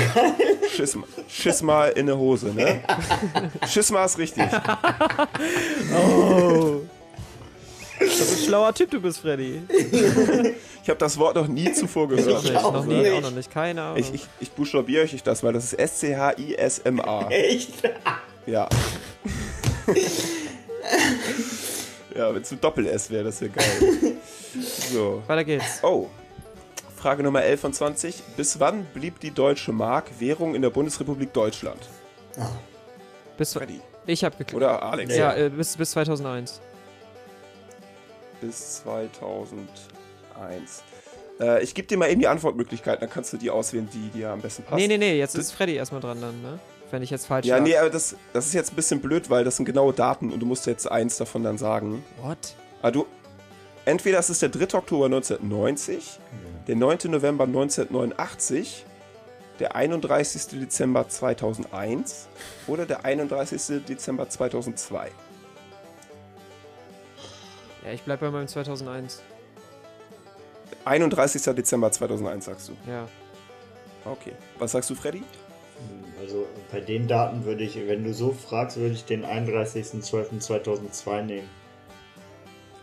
Schisma. 0.71 1.07
Schisma 1.29 1.87
in 1.87 2.07
der 2.07 2.19
Hose, 2.19 2.53
ne? 2.53 2.83
Schisma 3.69 4.05
ist 4.05 4.19
richtig. 4.19 4.45
Oh. 5.97 6.81
Das 8.19 8.31
ist 8.31 8.41
ein 8.41 8.45
schlauer 8.47 8.73
Typ, 8.73 8.91
du 8.91 9.01
bist, 9.01 9.21
Freddy. 9.21 9.62
Ich 10.85 10.91
habe 10.91 10.99
das 10.99 11.17
Wort 11.17 11.35
noch 11.37 11.49
nie 11.49 11.73
zuvor 11.73 12.09
gehört. 12.09 12.45
Nicht, 12.45 12.57
auch 12.57 12.71
noch 12.71 12.85
nie, 12.85 12.97
nicht. 12.97 13.12
auch 13.12 13.23
noch 13.23 13.31
nicht. 13.31 13.51
Keine 13.51 13.81
Ahnung. 13.81 13.97
Ich, 13.97 14.12
ich, 14.12 14.27
ich 14.39 14.51
buchstabiere 14.51 15.05
euch 15.05 15.23
das 15.23 15.43
mal. 15.43 15.51
Das 15.51 15.65
ist 15.65 15.79
S-C-H-I-S-M-A. 15.79 17.29
Echt? 17.31 17.73
Ja. 18.45 18.69
ja, 22.15 22.35
wenn 22.35 22.43
es 22.43 22.53
ein 22.53 22.61
Doppel-S 22.61 23.09
wäre, 23.09 23.25
das 23.25 23.41
wäre 23.41 23.53
geil. 23.53 24.17
So. 24.93 25.23
Weiter 25.27 25.45
geht's. 25.45 25.83
Oh. 25.83 26.11
Frage 26.95 27.23
Nummer 27.23 27.43
11 27.43 27.61
von 27.61 27.73
20. 27.73 28.23
Bis 28.37 28.61
wann 28.61 28.85
blieb 28.93 29.21
die 29.21 29.31
deutsche 29.31 29.73
Mark 29.73 30.11
Währung 30.21 30.55
in 30.55 30.61
der 30.61 30.69
Bundesrepublik 30.69 31.33
Deutschland? 31.33 31.81
Bis, 33.39 33.55
Freddy. 33.55 33.81
ich 34.05 34.23
habe 34.23 34.37
geklickt. 34.37 34.55
Oder 34.55 34.83
Alex? 34.83 35.17
Ja, 35.17 35.33
äh, 35.35 35.49
bis, 35.49 35.79
bis 35.79 35.93
2001. 35.93 36.61
Bis 38.47 38.83
2001. 38.83 40.83
Äh, 41.41 41.63
ich 41.63 41.75
gebe 41.75 41.89
dir 41.89 41.99
mal 41.99 42.11
eben 42.11 42.21
die 42.21 42.29
Antwortmöglichkeiten, 42.29 43.01
dann 43.01 43.11
kannst 43.11 43.33
du 43.33 43.37
die 43.37 43.51
auswählen, 43.51 43.89
die 43.93 44.09
dir 44.11 44.31
am 44.31 44.41
besten 44.41 44.63
passt. 44.65 44.77
Nee, 44.77 44.87
nee, 44.89 44.99
nee, 44.99 45.19
jetzt 45.19 45.35
ist 45.35 45.53
Freddy 45.53 45.75
erstmal 45.75 46.01
dran 46.01 46.21
dann, 46.21 46.41
ne? 46.43 46.59
Wenn 46.91 47.03
ich 47.03 47.11
jetzt 47.11 47.27
falsch 47.27 47.47
Ja, 47.47 47.57
lag. 47.57 47.65
nee, 47.65 47.77
aber 47.77 47.91
das, 47.91 48.15
das 48.33 48.47
ist 48.47 48.55
jetzt 48.55 48.73
ein 48.73 48.77
bisschen 48.77 49.01
blöd, 49.01 49.31
weil 49.31 49.43
das 49.45 49.57
sind 49.57 49.65
genaue 49.65 49.93
Daten 49.93 50.33
und 50.33 50.41
du 50.41 50.47
musst 50.47 50.67
jetzt 50.67 50.91
eins 50.91 51.17
davon 51.17 51.43
dann 51.43 51.59
sagen. 51.59 52.05
What? 52.23 52.55
Aber 52.83 52.93
du, 52.93 53.07
entweder 53.85 54.19
es 54.19 54.31
ist 54.31 54.43
der 54.43 54.51
3. 54.51 54.79
Oktober 54.79 55.07
1990, 55.07 56.21
der 56.69 56.77
9. 56.77 56.99
November 57.07 57.45
1989, 57.45 58.85
der 59.59 59.75
31. 59.75 60.61
Dezember 60.61 61.09
2001 61.09 62.29
oder 62.69 62.87
der 62.87 63.05
31. 63.05 63.85
Dezember 63.89 64.29
2002. 64.29 65.11
Ja, 67.85 67.93
ich 67.93 68.03
bleib 68.03 68.20
bei 68.20 68.30
meinem 68.30 68.49
2001. 68.49 69.22
31. 70.85 71.43
Dezember 71.55 71.91
2001 71.93 72.45
sagst 72.45 72.68
du. 72.68 72.76
Ja. 72.91 73.09
Okay. 74.05 74.32
Was 74.59 74.72
sagst 74.72 74.91
du, 74.91 74.95
Freddy? 74.95 75.22
Also 76.20 76.47
bei 76.70 76.80
den 76.80 77.09
Daten 77.09 77.45
würde 77.45 77.64
ich, 77.64 77.76
wenn 77.76 78.05
du 78.05 78.14
so 78.14 78.32
fragst, 78.32 78.76
würde 78.76 78.95
ich 78.95 79.05
den 79.05 79.24
31.12.2002 79.24 81.22
nehmen. 81.22 81.49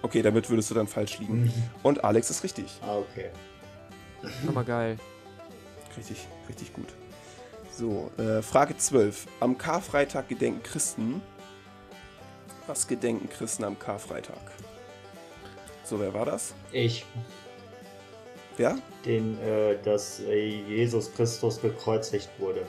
Okay, 0.03 0.21
damit 0.21 0.49
würdest 0.49 0.69
du 0.71 0.75
dann 0.75 0.87
falsch 0.87 1.19
liegen. 1.19 1.51
Und 1.83 2.03
Alex 2.03 2.29
ist 2.29 2.43
richtig. 2.43 2.79
Ah, 2.81 2.97
okay. 2.97 3.29
Hammer 4.47 4.63
geil. 4.63 4.97
Richtig, 5.97 6.27
richtig 6.47 6.73
gut. 6.73 6.87
So, 7.71 8.11
äh, 8.17 8.41
Frage 8.41 8.77
12. 8.77 9.27
Am 9.39 9.57
Karfreitag 9.57 10.27
gedenken 10.27 10.63
Christen. 10.63 11.21
Was 12.67 12.87
gedenken 12.87 13.29
Christen 13.29 13.63
am 13.63 13.77
Karfreitag? 13.79 14.37
So, 15.91 15.99
wer 15.99 16.13
war 16.13 16.23
das? 16.25 16.53
Ich, 16.71 17.03
Wer? 18.55 18.77
den, 19.05 19.37
äh, 19.41 19.77
dass 19.83 20.21
äh, 20.21 20.47
Jesus 20.47 21.13
Christus 21.13 21.59
gekreuzigt 21.59 22.29
wurde. 22.39 22.65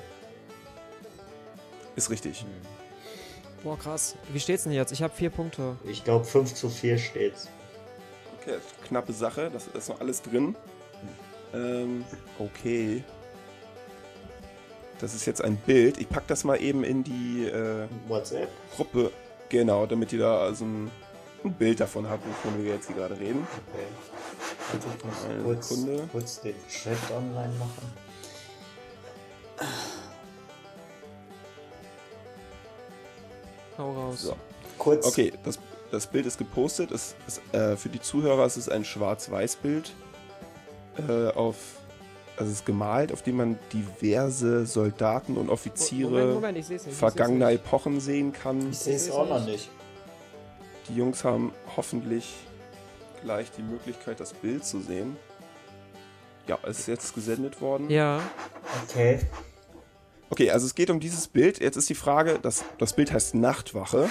Ist 1.95 2.11
richtig. 2.11 2.45
Boah, 3.63 3.79
krass. 3.79 4.17
Wie 4.33 4.41
steht's 4.41 4.65
denn 4.65 4.73
jetzt? 4.73 4.91
Ich 4.91 5.05
habe 5.05 5.15
vier 5.15 5.31
Punkte. 5.31 5.77
Ich 5.85 6.03
glaube 6.03 6.25
5 6.25 6.53
zu 6.53 6.69
4 6.69 6.99
steht's. 6.99 7.49
Okay, 8.41 8.57
knappe 8.89 9.13
Sache. 9.13 9.53
Das 9.53 9.69
ist 9.69 9.89
noch 9.89 10.01
alles 10.01 10.21
drin. 10.23 10.57
Ähm, 11.55 12.05
okay. 12.41 13.05
Das 14.99 15.15
ist 15.15 15.27
jetzt 15.27 15.45
ein 15.45 15.59
Bild. 15.59 15.99
Ich 15.99 16.09
pack 16.09 16.27
das 16.27 16.43
mal 16.43 16.61
eben 16.61 16.83
in 16.83 17.05
die 17.05 17.45
äh, 17.45 17.87
WhatsApp? 18.09 18.49
Gruppe. 18.75 19.13
Genau, 19.49 19.87
damit 19.87 20.13
ihr 20.13 20.19
da 20.19 20.53
so 20.55 20.65
ein, 20.65 20.91
ein 21.45 21.53
Bild 21.53 21.81
davon 21.81 22.09
habt, 22.09 22.25
wovon 22.27 22.63
wir 22.63 22.75
jetzt 22.75 22.87
hier 22.87 22.97
gerade 22.97 23.19
reden. 23.19 23.47
Okay. 23.69 23.87
Also 24.73 24.89
ich 24.97 25.05
muss 25.05 25.45
kurz, 25.45 25.87
kurz 26.13 26.41
den 26.41 26.55
Chat 26.69 26.99
online 27.11 27.53
machen. 27.59 27.93
Hau 33.79 33.93
raus. 33.93 34.23
So. 34.23 34.37
Kurz. 34.79 35.07
Okay, 35.07 35.33
das, 35.45 35.59
das 35.91 36.07
Bild 36.07 36.27
ist 36.27 36.39
gepostet. 36.39 36.91
Es 36.91 37.15
ist, 37.27 37.41
äh, 37.55 37.77
für 37.77 37.89
die 37.89 38.01
Zuhörer 38.01 38.47
ist 38.47 38.57
es 38.57 38.69
ein 38.69 38.85
Schwarz-Weiß-Bild. 38.85 39.93
Äh, 41.09 41.29
auf, 41.29 41.57
also 42.37 42.51
es 42.51 42.59
ist 42.59 42.67
gemalt, 42.67 43.13
auf 43.13 43.23
dem 43.23 43.37
man 43.37 43.59
diverse 43.73 44.67
Soldaten 44.67 45.37
und 45.37 45.49
Offiziere 45.49 46.11
Moment, 46.11 46.35
Moment, 46.35 46.59
ich 46.59 46.67
seh's 46.67 46.85
nicht. 46.85 46.93
ich 46.93 46.99
vergangener. 46.99 47.51
Epochen 47.53 48.01
sehen 48.01 48.33
kann. 48.33 48.71
Ich 48.71 48.79
sehe 48.79 48.97
es 48.97 49.11
auch 49.11 49.29
noch 49.29 49.45
nicht. 49.45 49.71
Die 50.89 50.97
Jungs 50.97 51.25
haben 51.25 51.53
hoffentlich 51.77 52.35
gleich 53.23 53.51
die 53.53 53.63
Möglichkeit, 53.63 54.21
das 54.21 54.33
Bild 54.33 54.65
zu 54.65 54.81
sehen. 54.81 55.17
Ja, 56.49 56.59
es 56.65 56.81
ist 56.81 56.89
jetzt 56.89 57.15
gesendet 57.15 57.61
worden. 57.61 57.89
Ja. 57.89 58.21
Okay. 58.85 59.21
Okay, 60.31 60.51
also 60.51 60.67
es 60.67 60.75
geht 60.75 60.91
um 60.91 60.99
dieses 60.99 61.29
Bild. 61.29 61.61
Jetzt 61.61 61.77
ist 61.77 61.89
die 61.89 61.95
Frage, 61.95 62.39
das, 62.41 62.65
das 62.79 62.95
Bild 62.95 63.13
heißt 63.13 63.35
Nachtwache. 63.35 64.09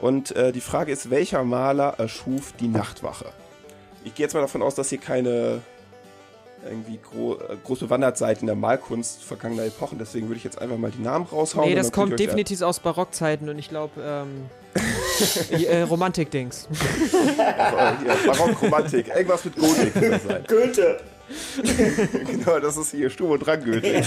Und 0.00 0.34
äh, 0.36 0.52
die 0.52 0.60
Frage 0.60 0.92
ist, 0.92 1.10
welcher 1.10 1.44
Maler 1.44 1.94
erschuf 1.98 2.52
die 2.60 2.68
Nachtwache? 2.68 3.26
Ich 4.04 4.14
gehe 4.14 4.24
jetzt 4.24 4.34
mal 4.34 4.40
davon 4.40 4.62
aus, 4.62 4.74
dass 4.74 4.90
hier 4.90 4.98
keine 4.98 5.62
irgendwie 6.64 6.98
gro 6.98 7.34
äh, 7.34 7.56
groß 7.62 7.80
bewandert 7.80 8.16
seid 8.16 8.40
in 8.40 8.46
der 8.46 8.56
Malkunst 8.56 9.22
vergangener 9.22 9.64
Epochen. 9.64 9.98
Deswegen 9.98 10.28
würde 10.28 10.38
ich 10.38 10.44
jetzt 10.44 10.60
einfach 10.60 10.78
mal 10.78 10.90
die 10.90 11.02
Namen 11.02 11.26
raushauen. 11.26 11.68
Nee, 11.68 11.74
das 11.74 11.92
kommt 11.92 12.18
definitiv 12.18 12.62
aus 12.62 12.80
Barockzeiten 12.80 13.48
und 13.48 13.58
ich 13.58 13.68
glaube, 13.68 14.00
ähm, 14.02 14.46
äh, 15.50 15.82
Romantik-Dings. 15.82 16.68
Barockromantik. 18.26 19.08
Irgendwas 19.08 19.44
mit 19.44 19.56
Gotik 19.56 19.92
sein. 19.94 20.44
Goethe! 20.48 21.00
genau, 22.26 22.58
das 22.60 22.76
ist 22.76 22.90
hier 22.90 23.08
Sturm 23.08 23.30
und 23.32 23.40
Drang 23.40 23.64
Goethe. 23.64 24.02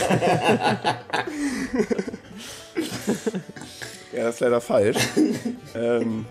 ja, 4.13 4.23
das 4.23 4.35
ist 4.35 4.39
leider 4.41 4.61
falsch. 4.61 4.97
ähm, 5.75 6.25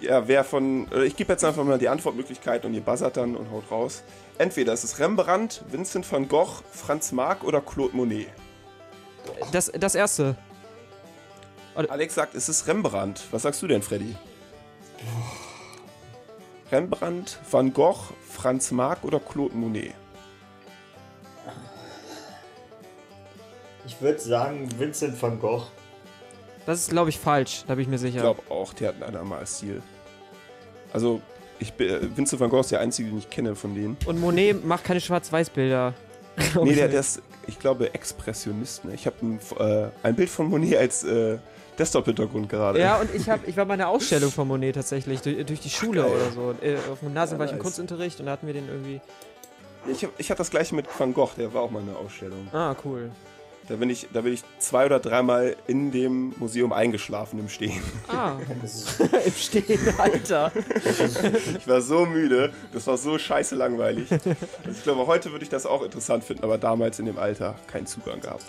ja, 0.00 0.26
wer 0.26 0.44
von. 0.44 0.90
äh, 0.92 1.04
Ich 1.04 1.16
gebe 1.16 1.32
jetzt 1.32 1.44
einfach 1.44 1.64
mal 1.64 1.78
die 1.78 1.88
Antwortmöglichkeiten 1.88 2.68
und 2.68 2.74
ihr 2.74 2.80
buzzert 2.80 3.16
dann 3.16 3.36
und 3.36 3.50
haut 3.50 3.70
raus. 3.70 4.02
Entweder 4.38 4.72
es 4.72 4.84
ist 4.84 4.98
Rembrandt, 4.98 5.62
Vincent 5.70 6.10
van 6.10 6.28
Gogh, 6.28 6.62
Franz 6.70 7.12
Marc 7.12 7.44
oder 7.44 7.60
Claude 7.60 7.96
Monet. 7.96 8.28
Das, 9.52 9.70
das 9.78 9.94
erste. 9.94 10.36
Alex 11.74 12.14
sagt, 12.14 12.34
es 12.34 12.48
ist 12.48 12.66
Rembrandt. 12.66 13.24
Was 13.30 13.42
sagst 13.42 13.60
du 13.62 13.66
denn, 13.66 13.82
Freddy? 13.82 14.14
Rembrandt, 16.70 17.38
Van 17.50 17.72
Gogh, 17.72 17.98
Franz 18.28 18.70
Marc 18.70 19.04
oder 19.04 19.20
Claude 19.20 19.54
Monet? 19.54 19.92
Ich 23.86 24.00
würde 24.00 24.18
sagen 24.18 24.68
Vincent 24.78 25.20
van 25.20 25.38
Gogh. 25.38 25.66
Das 26.66 26.80
ist, 26.80 26.90
glaube 26.90 27.10
ich, 27.10 27.18
falsch. 27.18 27.64
Da 27.66 27.74
bin 27.74 27.82
ich 27.82 27.88
mir 27.88 27.96
Ich 27.96 28.00
sicher. 28.00 28.20
glaube 28.20 28.42
auch, 28.50 28.72
der 28.72 28.88
hat 28.88 29.02
einen 29.02 29.16
anderen 29.16 29.46
Stil. 29.46 29.82
Also, 30.92 31.20
ich 31.58 31.74
bin, 31.74 31.88
äh, 31.90 32.16
Vincent 32.16 32.40
van 32.40 32.48
Gogh 32.48 32.60
ist 32.60 32.70
der 32.70 32.80
einzige, 32.80 33.10
den 33.10 33.18
ich 33.18 33.28
kenne 33.28 33.54
von 33.54 33.74
denen. 33.74 33.96
Und 34.06 34.18
Monet 34.18 34.64
macht 34.64 34.84
keine 34.84 35.00
Schwarz-Weiß-Bilder. 35.00 35.92
Nee, 36.36 36.70
ich 36.70 36.76
der, 36.76 36.88
der 36.88 37.00
ist, 37.00 37.20
ich 37.46 37.58
glaube, 37.58 37.92
Expressionist. 37.92 38.86
Ne? 38.86 38.94
Ich 38.94 39.04
habe 39.06 39.16
ein, 39.22 39.38
äh, 39.58 39.88
ein 40.02 40.16
Bild 40.16 40.30
von 40.30 40.46
Monet 40.48 40.76
als 40.78 41.04
äh, 41.04 41.36
Desktop-Hintergrund 41.78 42.48
gerade. 42.48 42.78
Ja, 42.80 42.96
und 43.00 43.14
ich, 43.14 43.28
hab, 43.28 43.46
ich 43.48 43.56
war 43.56 43.66
bei 43.66 43.74
einer 43.74 43.88
Ausstellung 43.88 44.30
von 44.30 44.46
Monet 44.48 44.76
tatsächlich, 44.76 45.20
durch, 45.22 45.44
durch 45.44 45.60
die 45.60 45.70
Schule 45.70 46.02
geil. 46.02 46.10
oder 46.12 46.30
so. 46.30 46.54
Äh, 46.64 46.76
Auf 46.90 47.00
dem 47.00 47.08
Gymnasium 47.08 47.36
Ja, 47.36 47.38
war 47.40 47.46
ich 47.46 47.52
im. 47.52 47.58
Kunstunterricht 47.58 48.20
und 48.20 48.26
da 48.26 48.32
hatten 48.32 48.46
wir 48.46 48.54
den 48.54 48.68
irgendwie. 48.68 49.00
Ich, 49.86 50.06
ich 50.16 50.30
hatte 50.30 50.38
das 50.38 50.50
gleiche 50.50 50.74
mit 50.74 50.86
Van 50.98 51.12
Gogh, 51.12 51.30
der 51.36 51.52
war 51.52 51.62
auch 51.62 51.70
mal 51.70 51.82
in 51.82 51.88
einer 51.90 51.98
Ausstellung. 51.98 52.48
Ah, 52.52 52.74
cool. 52.84 53.10
Da 53.66 53.76
bin 53.76 53.88
ich, 53.88 54.08
da 54.12 54.20
bin 54.20 54.34
ich 54.34 54.42
zwei 54.58 54.84
oder 54.84 55.00
dreimal 55.00 55.56
in 55.66 55.90
dem 55.90 56.34
Museum 56.38 56.72
eingeschlafen 56.72 57.38
im 57.38 57.48
Stehen. 57.48 57.82
Ah, 58.08 58.36
im 59.24 59.32
Stehen, 59.32 59.78
Alter. 59.96 60.52
Ich 61.58 61.66
war 61.66 61.80
so 61.80 62.04
müde, 62.04 62.52
das 62.74 62.86
war 62.86 62.98
so 62.98 63.18
scheiße 63.18 63.54
langweilig. 63.54 64.12
Also 64.12 64.30
ich 64.70 64.82
glaube, 64.82 65.06
heute 65.06 65.32
würde 65.32 65.44
ich 65.44 65.48
das 65.48 65.64
auch 65.64 65.82
interessant 65.82 66.24
finden, 66.24 66.44
aber 66.44 66.58
damals 66.58 66.98
in 66.98 67.06
dem 67.06 67.18
Alter 67.18 67.54
keinen 67.66 67.86
Zugang 67.86 68.20
gehabt. 68.20 68.44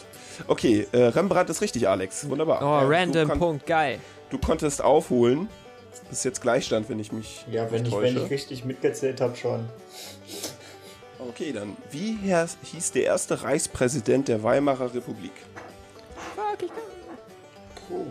Okay, 0.48 0.86
äh, 0.92 0.98
Rembrandt 1.04 1.50
ist 1.50 1.62
richtig, 1.62 1.88
Alex. 1.88 2.28
Wunderbar. 2.30 2.60
Oh, 2.62 2.84
Äh, 2.92 2.98
random 2.98 3.40
Punkt, 3.40 3.66
geil. 3.66 4.00
du 4.32 4.38
konntest 4.38 4.84
aufholen. 4.84 5.48
Das 6.10 6.20
ist 6.20 6.26
jetzt 6.26 6.42
Gleichstand, 6.42 6.90
wenn 6.90 7.00
ich 7.00 7.14
mich 7.14 7.46
ja, 7.50 7.72
wenn 7.72 7.86
ich, 7.86 7.98
wenn 7.98 8.18
ich 8.18 8.30
richtig 8.30 8.66
mitgezählt 8.66 9.22
habe, 9.22 9.38
schon. 9.38 9.70
Okay, 11.30 11.52
dann. 11.54 11.76
Wie 11.92 12.18
hieß 12.64 12.92
der 12.92 13.04
erste 13.06 13.42
Reichspräsident 13.44 14.28
der 14.28 14.44
Weimarer 14.44 14.94
Republik? 14.94 15.32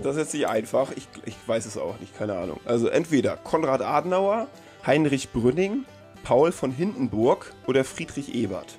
Das 0.03 0.17
ist 0.17 0.23
jetzt 0.23 0.35
nicht 0.35 0.47
einfach. 0.49 0.93
Ich, 0.97 1.09
ich 1.25 1.37
weiß 1.47 1.67
es 1.67 1.77
auch 1.77 1.99
nicht, 2.01 2.17
keine 2.17 2.37
Ahnung. 2.39 2.61
Also 2.65 2.89
entweder 2.89 3.37
Konrad 3.37 3.83
Adenauer, 3.83 4.47
Heinrich 4.87 5.31
Brünning, 5.31 5.85
Paul 6.23 6.53
von 6.53 6.71
Hindenburg 6.71 7.53
oder 7.67 7.85
Friedrich 7.85 8.35
Ebert. 8.35 8.77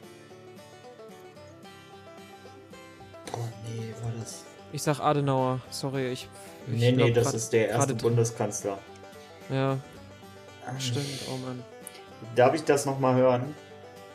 Oh, 3.34 3.38
nee, 3.68 3.94
war 4.02 4.12
das. 4.20 4.44
Ich 4.72 4.82
sag 4.84 5.00
Adenauer, 5.00 5.60
sorry, 5.70 6.12
ich. 6.12 6.30
ich 6.68 6.80
Nee, 6.80 6.92
nee, 6.92 6.98
glaub 6.98 7.14
das 7.14 7.24
grad- 7.26 7.36
ist 7.36 7.50
der 7.54 7.70
erste 7.70 7.96
Bundeskanzler. 7.96 8.78
Ja, 9.50 9.78
stimmt, 10.80 11.06
oh 11.32 11.38
Mann. 11.38 11.64
Darf 12.36 12.56
ich 12.56 12.64
das 12.64 12.86
nochmal 12.86 13.16
hören? 13.16 13.54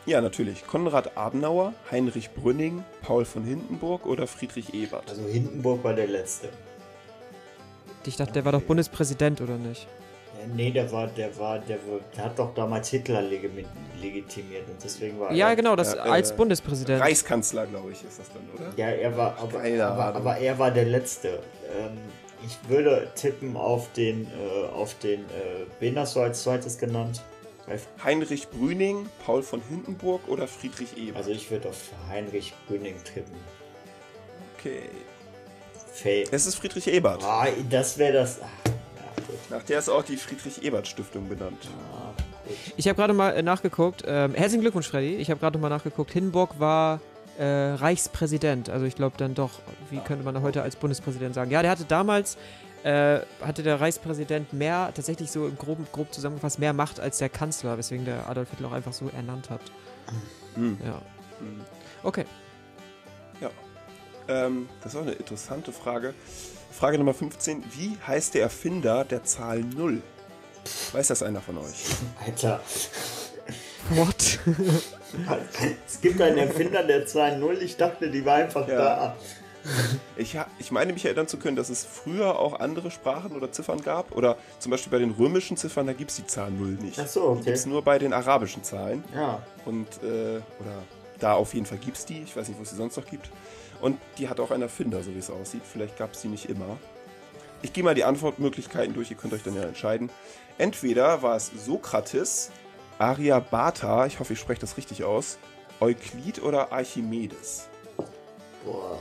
Ja, 0.05 0.19
natürlich. 0.19 0.65
Konrad 0.65 1.15
Adenauer, 1.15 1.73
Heinrich 1.91 2.31
Brünning, 2.31 2.83
Paul 3.03 3.23
von 3.25 3.43
Hindenburg 3.43 4.05
oder 4.05 4.25
Friedrich 4.27 4.73
Ebert. 4.73 5.07
Also 5.09 5.23
Hindenburg 5.23 5.83
war 5.83 5.93
der 5.93 6.07
letzte. 6.07 6.49
Ich 8.05 8.15
dachte, 8.17 8.33
der 8.33 8.45
war 8.45 8.51
doch 8.51 8.61
Bundespräsident, 8.61 9.41
oder 9.41 9.57
nicht? 9.57 9.87
Ja, 10.39 10.47
nee, 10.55 10.71
der 10.71 10.91
war, 10.91 11.05
der 11.05 11.37
war, 11.37 11.59
der, 11.59 11.75
war, 11.87 11.99
der 12.17 12.25
hat 12.25 12.39
doch 12.39 12.51
damals 12.55 12.89
Hitler 12.89 13.21
legitimiert 13.21 14.67
und 14.67 14.83
deswegen 14.83 15.19
war 15.19 15.31
Ja, 15.31 15.49
er. 15.49 15.55
genau, 15.55 15.75
das 15.75 15.93
Ja, 15.93 16.07
äh, 16.07 16.09
als 16.09 16.35
Bundespräsident. 16.35 16.99
Reichskanzler, 16.99 17.67
glaube 17.67 17.91
ich, 17.91 18.03
ist 18.03 18.17
das 18.19 18.27
dann, 18.33 18.41
oder? 18.55 18.73
Ja, 18.75 18.87
er 18.89 19.15
war, 19.15 19.37
aber, 19.37 19.59
aber, 19.85 20.15
aber 20.15 20.37
er 20.37 20.57
war 20.57 20.71
der 20.71 20.85
letzte. 20.85 21.27
Ähm, 21.77 21.97
ich 22.43 22.57
würde 22.67 23.07
tippen 23.15 23.55
auf 23.55 23.91
den, 23.93 24.25
äh, 24.25 24.65
auf 24.73 24.95
den, 24.97 25.19
äh, 25.19 25.65
wen 25.79 25.99
hast 25.99 26.15
du 26.15 26.21
als 26.21 26.41
zweites 26.41 26.79
genannt? 26.79 27.21
Heinrich 28.03 28.49
Brüning, 28.49 29.07
Paul 29.25 29.43
von 29.43 29.61
Hindenburg 29.69 30.27
oder 30.27 30.47
Friedrich 30.47 30.97
Ebert. 30.97 31.17
Also 31.17 31.31
ich 31.31 31.49
würde 31.51 31.69
auf 31.69 31.77
Heinrich 32.09 32.53
Brüning 32.67 32.95
tippen. 33.03 33.35
okay. 34.57 34.89
Fail. 35.93 36.27
Es 36.31 36.45
ist 36.45 36.55
Friedrich 36.55 36.87
Ebert. 36.87 37.23
Ah, 37.23 37.47
das 37.69 37.97
wäre 37.97 38.13
das. 38.13 38.41
Ah, 38.41 38.45
ja, 38.65 39.23
gut. 39.27 39.35
Nach 39.49 39.63
der 39.63 39.79
ist 39.79 39.89
auch 39.89 40.03
die 40.03 40.15
Friedrich-Ebert-Stiftung 40.15 41.27
benannt. 41.27 41.67
Ah. 41.93 42.13
Ich 42.77 42.87
habe 42.87 42.95
gerade 42.95 43.13
mal 43.13 43.31
äh, 43.31 43.43
nachgeguckt. 43.43 44.03
Ähm, 44.07 44.33
herzlichen 44.33 44.61
Glückwunsch, 44.61 44.87
Freddy. 44.87 45.15
Ich 45.15 45.29
habe 45.29 45.39
gerade 45.39 45.59
mal 45.59 45.69
nachgeguckt. 45.69 46.11
Hindenburg 46.11 46.59
war 46.59 47.01
äh, 47.37 47.45
Reichspräsident. 47.45 48.69
Also 48.69 48.85
ich 48.85 48.95
glaube 48.95 49.17
dann 49.17 49.35
doch, 49.35 49.51
wie 49.89 49.99
könnte 49.99 50.23
man 50.23 50.41
heute 50.41 50.61
als 50.61 50.75
Bundespräsident 50.75 51.35
sagen? 51.35 51.51
Ja, 51.51 51.61
der 51.61 51.71
hatte 51.71 51.85
damals, 51.85 52.37
äh, 52.83 53.19
hatte 53.41 53.63
der 53.63 53.79
Reichspräsident 53.79 54.53
mehr, 54.53 54.91
tatsächlich 54.95 55.31
so 55.31 55.47
im 55.47 55.57
groben, 55.57 55.87
grob 55.91 56.13
zusammengefasst, 56.13 56.59
mehr 56.59 56.73
Macht 56.73 56.99
als 56.99 57.17
der 57.19 57.29
Kanzler, 57.29 57.77
weswegen 57.77 58.05
der 58.05 58.29
Adolf 58.29 58.49
Hitler 58.49 58.69
auch 58.69 58.73
einfach 58.73 58.93
so 58.93 59.09
ernannt 59.15 59.49
hat. 59.49 59.61
Hm. 60.55 60.77
Ja. 60.83 61.01
Hm. 61.39 61.61
Okay. 62.03 62.25
Ähm, 64.27 64.69
das 64.81 64.93
ist 64.93 64.99
auch 64.99 65.03
eine 65.03 65.13
interessante 65.13 65.71
Frage. 65.71 66.13
Frage 66.71 66.97
Nummer 66.97 67.13
15. 67.13 67.63
Wie 67.71 67.97
heißt 68.05 68.33
der 68.33 68.43
Erfinder 68.43 69.03
der 69.03 69.23
Zahl 69.23 69.59
0? 69.59 70.01
Weiß 70.93 71.07
das 71.07 71.23
einer 71.23 71.41
von 71.41 71.57
euch? 71.57 71.85
Alter. 72.25 72.61
What? 73.89 74.39
es 75.87 76.01
gibt 76.01 76.21
einen 76.21 76.37
Erfinder 76.37 76.83
der 76.83 77.07
2.0. 77.07 77.57
Ich 77.59 77.77
dachte, 77.77 78.09
die 78.09 78.23
war 78.25 78.35
einfach 78.35 78.67
Ja. 78.67 78.75
da. 78.77 79.17
Ich, 80.17 80.37
ich 80.59 80.71
meine 80.71 80.93
mich 80.93 81.05
erinnern 81.05 81.27
zu 81.27 81.37
können, 81.37 81.55
dass 81.55 81.69
es 81.69 81.83
früher 81.83 82.37
auch 82.37 82.59
andere 82.59 82.91
Sprachen 82.91 83.31
oder 83.31 83.51
Ziffern 83.51 83.81
gab. 83.81 84.15
Oder 84.15 84.37
zum 84.59 84.69
Beispiel 84.69 84.91
bei 84.91 84.99
den 84.99 85.11
römischen 85.11 85.57
Ziffern, 85.57 85.87
da 85.87 85.93
gibt 85.93 86.11
es 86.11 86.17
die 86.17 86.27
Zahl 86.27 86.51
0 86.51 86.77
nicht. 86.81 86.99
Ach 86.99 87.07
so, 87.07 87.21
Die 87.21 87.27
okay. 87.27 87.43
gibt 87.45 87.57
es 87.57 87.65
nur 87.65 87.81
bei 87.81 87.97
den 87.97 88.13
arabischen 88.13 88.63
Zahlen. 88.63 89.03
Ja. 89.15 89.41
Und, 89.65 89.87
äh, 90.03 90.37
oder 90.59 90.83
da 91.19 91.33
auf 91.33 91.53
jeden 91.53 91.65
Fall 91.65 91.79
gibt 91.79 91.97
es 91.97 92.05
die. 92.05 92.21
Ich 92.21 92.35
weiß 92.35 92.47
nicht, 92.49 92.59
wo 92.59 92.63
es 92.63 92.69
sie 92.69 92.75
sonst 92.75 92.97
noch 92.97 93.05
gibt. 93.05 93.29
Und 93.81 93.97
die 94.19 94.29
hat 94.29 94.39
auch 94.39 94.51
einen 94.51 94.63
Erfinder, 94.63 95.01
so 95.01 95.13
wie 95.15 95.19
es 95.19 95.31
aussieht. 95.31 95.63
Vielleicht 95.65 95.97
gab 95.97 96.13
es 96.13 96.21
die 96.21 96.27
nicht 96.27 96.49
immer. 96.49 96.77
Ich 97.63 97.73
gehe 97.73 97.83
mal 97.83 97.95
die 97.95 98.03
Antwortmöglichkeiten 98.03 98.93
durch, 98.93 99.11
ihr 99.11 99.17
könnt 99.17 99.33
euch 99.33 99.43
dann 99.43 99.55
ja 99.55 99.63
entscheiden. 99.63 100.09
Entweder 100.57 101.21
war 101.21 101.35
es 101.35 101.51
Sokrates, 101.65 102.51
Aryabhata, 102.99 104.05
ich 104.05 104.19
hoffe, 104.19 104.33
ich 104.33 104.39
spreche 104.39 104.61
das 104.61 104.77
richtig 104.77 105.03
aus, 105.03 105.37
Euklid 105.79 106.41
oder 106.41 106.71
Archimedes. 106.71 107.67
Boah. 108.63 108.99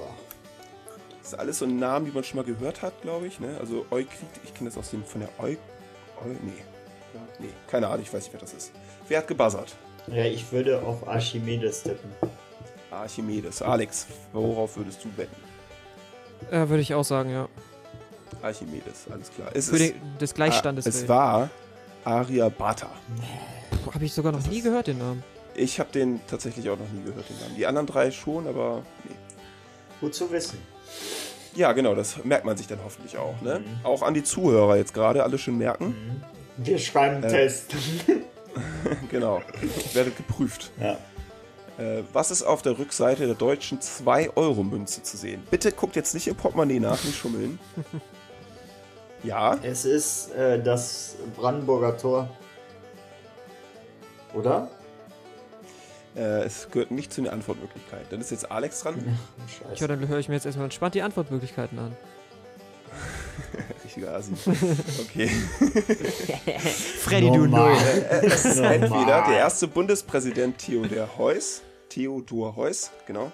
Das 1.31 1.35
ist 1.35 1.41
alles 1.41 1.59
so 1.61 1.67
Namen, 1.67 2.07
die 2.07 2.11
man 2.11 2.25
schon 2.25 2.39
mal 2.39 2.45
gehört 2.45 2.83
hat, 2.83 3.03
glaube 3.03 3.29
ich. 3.29 3.39
Ne? 3.39 3.57
Also 3.61 3.87
Euklid, 3.93 4.29
ich 4.43 4.53
kenne 4.53 4.69
das 4.69 4.77
aus 4.77 4.91
dem 4.91 5.05
von 5.05 5.21
der 5.21 5.29
Eu... 5.39 5.53
Eu 6.25 6.31
nee. 6.43 6.51
Ja, 7.15 7.21
nee, 7.39 7.51
keine 7.69 7.87
Ahnung, 7.87 8.03
ich 8.03 8.13
weiß 8.13 8.25
nicht, 8.25 8.33
wer 8.33 8.41
das 8.41 8.53
ist. 8.53 8.73
Wer 9.07 9.19
hat 9.19 9.29
gebuzzert? 9.29 9.77
Ja, 10.09 10.25
ich 10.25 10.51
würde 10.51 10.83
auf 10.83 11.07
Archimedes 11.07 11.85
tippen. 11.85 12.11
Archimedes. 12.91 13.63
Alex, 13.63 14.09
worauf 14.33 14.77
würdest 14.77 15.05
du 15.05 15.09
wetten? 15.17 15.37
Äh, 16.51 16.69
Würde 16.69 16.81
ich 16.81 16.95
auch 16.95 17.05
sagen, 17.05 17.31
ja. 17.31 17.49
Archimedes, 18.43 19.07
alles 19.09 19.31
klar. 19.31 19.51
Es, 19.55 19.69
Für 19.71 19.77
ist, 19.77 19.95
den, 19.95 20.19
des 20.19 20.35
Gleichstandes. 20.35 20.85
ah, 20.85 20.89
es 20.89 21.09
war 21.09 21.51
Aryabhata. 22.05 22.91
Habe 23.93 24.05
ich 24.05 24.13
sogar 24.13 24.33
noch 24.33 24.45
nie 24.49 24.63
gehört, 24.63 24.89
den 24.89 24.99
Namen. 24.99 25.23
Ich 25.55 25.79
habe 25.79 25.93
den 25.93 26.21
tatsächlich 26.27 26.69
auch 26.71 26.79
noch 26.79 26.91
nie 26.91 27.05
gehört, 27.05 27.29
den 27.29 27.39
Namen. 27.39 27.55
Die 27.57 27.67
anderen 27.67 27.87
drei 27.87 28.11
schon, 28.11 28.49
aber 28.49 28.83
nee. 29.05 29.15
Gut 30.01 30.15
zu 30.15 30.29
wissen. 30.33 30.59
Ja, 31.55 31.73
genau, 31.73 31.95
das 31.95 32.25
merkt 32.25 32.45
man 32.45 32.57
sich 32.57 32.67
dann 32.69 32.79
hoffentlich 32.85 33.19
auch. 33.19 33.41
Ne? 33.43 33.61
Mhm. 33.61 33.85
Auch 33.85 34.03
an 34.03 34.15
die 34.15 34.23
Zuhörer 34.23 34.77
jetzt 34.77 34.95
gerade, 34.95 35.25
alle 35.25 35.37
schön 35.39 35.59
merken. 35.59 36.23
Wir 36.57 36.79
schreiben 36.79 37.17
einen 37.17 37.25
Äh. 37.25 37.29
Test. 37.29 37.75
Genau, 39.11 39.41
werdet 39.93 40.17
geprüft. 40.17 40.73
Ja. 40.81 40.99
Äh, 41.79 42.03
was 42.13 42.33
ist 42.33 42.43
auf 42.43 42.63
der 42.63 42.77
Rückseite 42.79 43.27
der 43.27 43.37
deutschen 43.37 43.79
2-Euro-Münze 43.79 45.05
zu 45.05 45.17
sehen? 45.17 45.45
Bitte 45.53 45.71
guckt 45.71 45.95
jetzt 45.95 46.15
nicht 46.15 46.27
im 46.27 46.35
Portemonnaie 46.35 46.81
nach, 46.81 47.03
nicht 47.05 47.17
schummeln. 47.17 47.61
Ja, 49.23 49.57
Es 49.63 49.85
ist 49.85 50.33
äh, 50.35 50.61
das 50.61 51.15
Brandenburger 51.37 51.97
Tor. 51.97 52.29
Oder? 54.35 54.69
Äh, 56.17 56.43
es 56.43 56.71
gehört 56.71 56.91
nicht 56.91 57.13
zu 57.13 57.23
den 57.23 57.31
Antwortmöglichkeiten. 57.31 58.07
Dann 58.11 58.21
ist 58.21 58.31
jetzt 58.31 58.51
Alex 58.51 58.83
dran. 58.83 58.97
Ja, 58.97 59.69
Scheiße. 59.71 59.89
dann 59.89 60.09
höre 60.09 60.19
ich 60.19 60.29
mir 60.29 60.35
jetzt 60.35 60.47
erstmal 60.47 60.65
entspannt 60.65 60.95
die 60.95 61.03
Antwortmöglichkeiten 61.03 61.79
an. 61.79 61.97
Richtiger 63.85 64.15
Asi. 64.17 64.33
Okay. 65.01 65.29
Freddy, 67.01 67.27
du 67.27 67.47
Normal. 67.47 67.73
Null. 67.75 68.07
Es 68.23 68.45
ist 68.45 68.57
Normal. 68.57 68.75
entweder 68.75 69.25
der 69.29 69.39
erste 69.39 69.69
Bundespräsident 69.69 70.59
Theodor 70.59 71.09
Heuss, 71.19 71.63
Theodor 71.89 72.57
Heuss, 72.57 72.91
genau, 73.07 73.31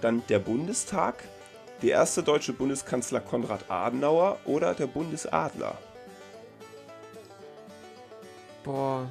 dann 0.00 0.22
der 0.28 0.38
Bundestag, 0.38 1.24
der 1.82 1.90
erste 1.90 2.22
deutsche 2.22 2.52
Bundeskanzler 2.52 3.20
Konrad 3.20 3.64
Adenauer 3.68 4.38
oder 4.44 4.74
der 4.74 4.86
Bundesadler. 4.86 5.78
Boah. 8.64 9.10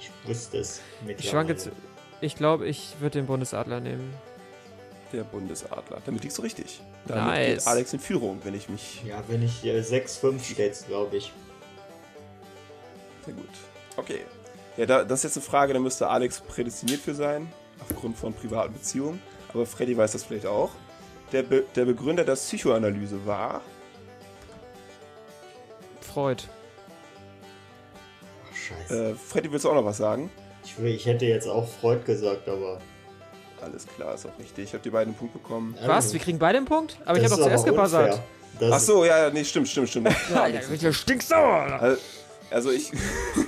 Ich 0.00 0.10
wusste 0.28 0.58
es. 0.58 0.80
Ich 1.06 1.28
schwanke 1.30 1.52
jetzt. 1.52 1.70
Ich 2.22 2.36
glaube, 2.36 2.66
ich 2.68 2.94
würde 3.00 3.18
den 3.18 3.26
Bundesadler 3.26 3.80
nehmen. 3.80 4.14
Der 5.12 5.24
Bundesadler. 5.24 6.00
Damit 6.06 6.22
liegst 6.22 6.38
du 6.38 6.42
richtig. 6.42 6.80
Damit 7.06 7.24
Nice. 7.24 7.64
geht 7.64 7.66
Alex 7.66 7.92
in 7.92 7.98
Führung, 7.98 8.38
wenn 8.44 8.54
ich 8.54 8.68
mich. 8.68 9.02
Ja, 9.04 9.22
wenn 9.26 9.42
ich 9.42 9.64
äh, 9.64 9.80
6-5 9.80 10.40
steht's, 10.42 10.86
glaube 10.86 11.16
ich. 11.16 11.32
Sehr 13.26 13.34
gut. 13.34 13.48
Okay. 13.96 14.20
Ja, 14.76 14.86
da, 14.86 15.04
das 15.04 15.18
ist 15.20 15.24
jetzt 15.24 15.36
eine 15.38 15.44
Frage, 15.50 15.74
da 15.74 15.80
müsste 15.80 16.08
Alex 16.08 16.40
prädestiniert 16.40 17.00
für 17.00 17.14
sein, 17.14 17.52
aufgrund 17.80 18.16
von 18.16 18.32
privaten 18.32 18.72
Beziehungen. 18.72 19.20
Aber 19.52 19.66
Freddy 19.66 19.96
weiß 19.96 20.12
das 20.12 20.22
vielleicht 20.24 20.46
auch. 20.46 20.70
Der, 21.32 21.42
Be 21.42 21.64
der 21.74 21.86
Begründer 21.86 22.24
der 22.24 22.34
Psychoanalyse 22.36 23.26
war. 23.26 23.62
Freud. 26.00 26.44
Ach, 28.48 28.56
scheiße. 28.56 29.10
Äh, 29.10 29.14
Freddy, 29.16 29.50
willst 29.50 29.64
du 29.64 29.70
auch 29.70 29.74
noch 29.74 29.84
was 29.84 29.96
sagen? 29.96 30.30
Ich, 30.64 30.78
ich 30.84 31.06
hätte 31.06 31.26
jetzt 31.26 31.46
auch 31.48 31.68
Freud 31.80 32.04
gesagt, 32.04 32.48
aber. 32.48 32.78
Alles 33.60 33.86
klar, 33.86 34.14
ist 34.14 34.26
auch 34.26 34.38
richtig. 34.38 34.64
Ich 34.64 34.72
habe 34.72 34.82
die 34.82 34.90
beiden 34.90 35.14
Punkte 35.14 35.38
bekommen. 35.38 35.76
Was? 35.86 36.12
Wir 36.12 36.20
kriegen 36.20 36.38
beide 36.38 36.58
einen 36.58 36.66
Punkt? 36.66 36.98
Aber 37.04 37.16
ich 37.16 37.22
Das 37.22 37.32
habe 37.32 37.42
doch 37.42 37.48
zuerst 37.48 37.64
gebuzzert. 37.64 38.20
Ach 38.70 38.80
so, 38.80 39.04
ja, 39.04 39.24
ja, 39.24 39.30
nee, 39.30 39.44
stimmt, 39.44 39.68
stimmt, 39.68 39.88
stimmt. 39.88 40.08
Ja, 40.34 40.46
ja, 40.46 40.60
ja, 40.78 40.92
stinksauer. 40.92 41.80
Also, 41.80 42.00
also 42.50 42.70
ich, 42.70 42.92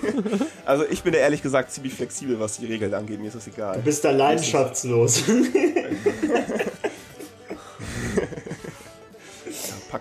also 0.65 0.85
ich 0.89 1.03
bin 1.03 1.13
da 1.13 1.19
ehrlich 1.19 1.43
gesagt 1.43 1.71
ziemlich 1.73 1.95
flexibel, 1.95 2.41
was 2.41 2.57
die 2.59 2.67
Regeln 2.67 2.95
angeht. 2.95 3.21
Mir 3.21 3.27
ist 3.29 3.37
das 3.37 3.47
egal. 3.47 3.77
Du 3.77 3.83
bist 3.83 4.05
da 4.05 4.11
leidenschaftslos. 4.11 5.25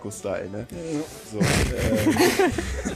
Marco-Style, 0.03 0.49
ne? 0.49 0.68
So, 1.31 1.40
äh, 1.40 1.44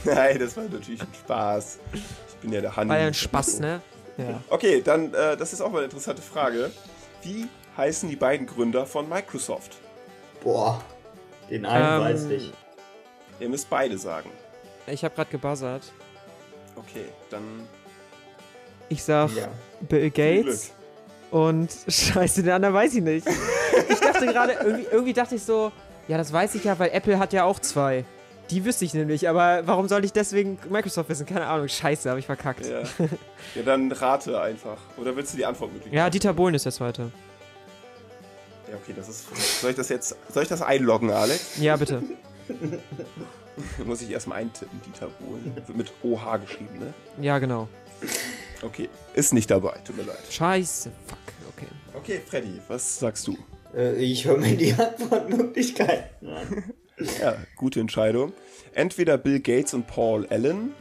Nein, 0.04 0.38
das 0.38 0.56
war 0.56 0.64
natürlich 0.64 1.00
ein 1.00 1.14
Spaß. 1.14 1.78
Ich 1.92 2.34
bin 2.36 2.52
ja 2.52 2.60
der 2.60 2.76
Hanni. 2.76 2.90
War 2.90 2.98
ja 2.98 3.06
ein 3.06 3.14
Spaß, 3.14 3.60
ne? 3.60 3.80
Ja. 4.18 4.42
Okay, 4.50 4.82
dann, 4.82 5.14
äh, 5.14 5.36
das 5.36 5.52
ist 5.52 5.60
auch 5.60 5.70
mal 5.70 5.78
eine 5.78 5.84
interessante 5.86 6.20
Frage. 6.22 6.70
Wie 7.22 7.46
heißen 7.76 8.08
die 8.08 8.16
beiden 8.16 8.46
Gründer 8.46 8.84
von 8.84 9.08
Microsoft? 9.08 9.78
Boah, 10.42 10.82
den 11.48 11.64
einen 11.64 12.00
Ähm, 12.00 12.00
weiß 12.14 12.24
ich. 12.26 12.52
Ihr 13.40 13.48
müsst 13.48 13.70
beide 13.70 13.96
sagen. 13.96 14.30
Ich 14.86 15.04
habe 15.04 15.14
gerade 15.14 15.30
gebuzzert. 15.30 15.82
Okay, 16.74 17.04
dann 17.30 17.66
Ich 18.88 19.02
sag 19.04 19.30
Ja. 19.36 19.48
Bill 19.80 20.10
Gates 20.10 20.72
und 21.30 21.70
scheiße, 21.88 22.42
den 22.42 22.52
anderen 22.52 22.74
weiß 22.74 22.94
ich 22.94 23.02
nicht. 23.02 23.26
Ich 23.88 24.00
dachte 24.00 24.26
gerade, 24.26 24.52
irgendwie, 24.54 24.86
irgendwie 24.90 25.12
dachte 25.12 25.34
ich 25.36 25.42
so, 25.42 25.70
ja, 26.08 26.16
das 26.18 26.32
weiß 26.32 26.54
ich 26.56 26.64
ja, 26.64 26.78
weil 26.78 26.90
Apple 26.90 27.18
hat 27.18 27.32
ja 27.32 27.44
auch 27.44 27.60
zwei. 27.60 28.04
Die 28.50 28.64
wüsste 28.64 28.84
ich 28.84 28.94
nämlich, 28.94 29.28
aber 29.28 29.66
warum 29.66 29.88
soll 29.88 30.04
ich 30.04 30.12
deswegen 30.12 30.58
Microsoft 30.70 31.08
wissen? 31.10 31.26
Keine 31.26 31.46
Ahnung, 31.46 31.68
scheiße, 31.68 32.08
habe 32.08 32.18
ich 32.18 32.26
verkackt. 32.26 32.66
Ja, 32.66 32.80
Ja. 32.80 32.86
ja, 33.54 33.62
dann 33.64 33.92
rate 33.92 34.40
einfach. 34.40 34.78
Oder 34.96 35.14
willst 35.16 35.34
du 35.34 35.36
die 35.36 35.44
Antwort 35.44 35.72
möglich? 35.72 35.92
Dieter 36.10 36.32
Bohlen 36.32 36.54
ist 36.54 36.64
der 36.64 36.72
zweite. 36.72 37.10
Ja, 38.70 38.76
okay, 38.76 38.92
das 38.96 39.08
ist. 39.08 39.60
Soll 39.60 39.70
ich 39.70 39.76
das 39.76 39.88
jetzt. 39.88 40.16
Soll 40.32 40.42
ich 40.42 40.48
das 40.48 40.62
einloggen, 40.62 41.10
Alex? 41.10 41.58
Ja, 41.58 41.76
bitte. 41.76 42.02
Muss 43.84 44.02
ich 44.02 44.10
erstmal 44.10 44.38
eintippen, 44.38 44.80
Dieter 44.86 45.08
Bohlen. 45.20 45.54
Wird 45.54 45.76
mit 45.76 45.92
OH 46.02 46.38
geschrieben, 46.38 46.78
ne? 46.78 46.94
Ja, 47.20 47.38
genau. 47.38 47.68
Okay. 48.62 48.88
Ist 49.14 49.34
nicht 49.34 49.50
dabei, 49.50 49.76
tut 49.84 49.96
mir 49.96 50.04
leid. 50.04 50.18
Scheiße, 50.30 50.90
fuck, 51.06 51.18
okay. 51.56 51.66
Okay, 51.94 52.20
Freddy, 52.26 52.60
was 52.68 52.98
sagst 52.98 53.26
du? 53.26 53.36
Äh, 53.74 53.94
ich 53.96 54.24
höre 54.24 54.36
mir 54.38 54.56
die 54.56 54.72
Antwortmöglichkeiten 54.72 56.28
an. 56.28 56.64
Ja, 57.20 57.36
gute 57.56 57.80
Entscheidung. 57.80 58.32
Entweder 58.74 59.18
Bill 59.18 59.40
Gates 59.40 59.74
und 59.74 59.86
Paul 59.86 60.26
Allen, 60.30 60.74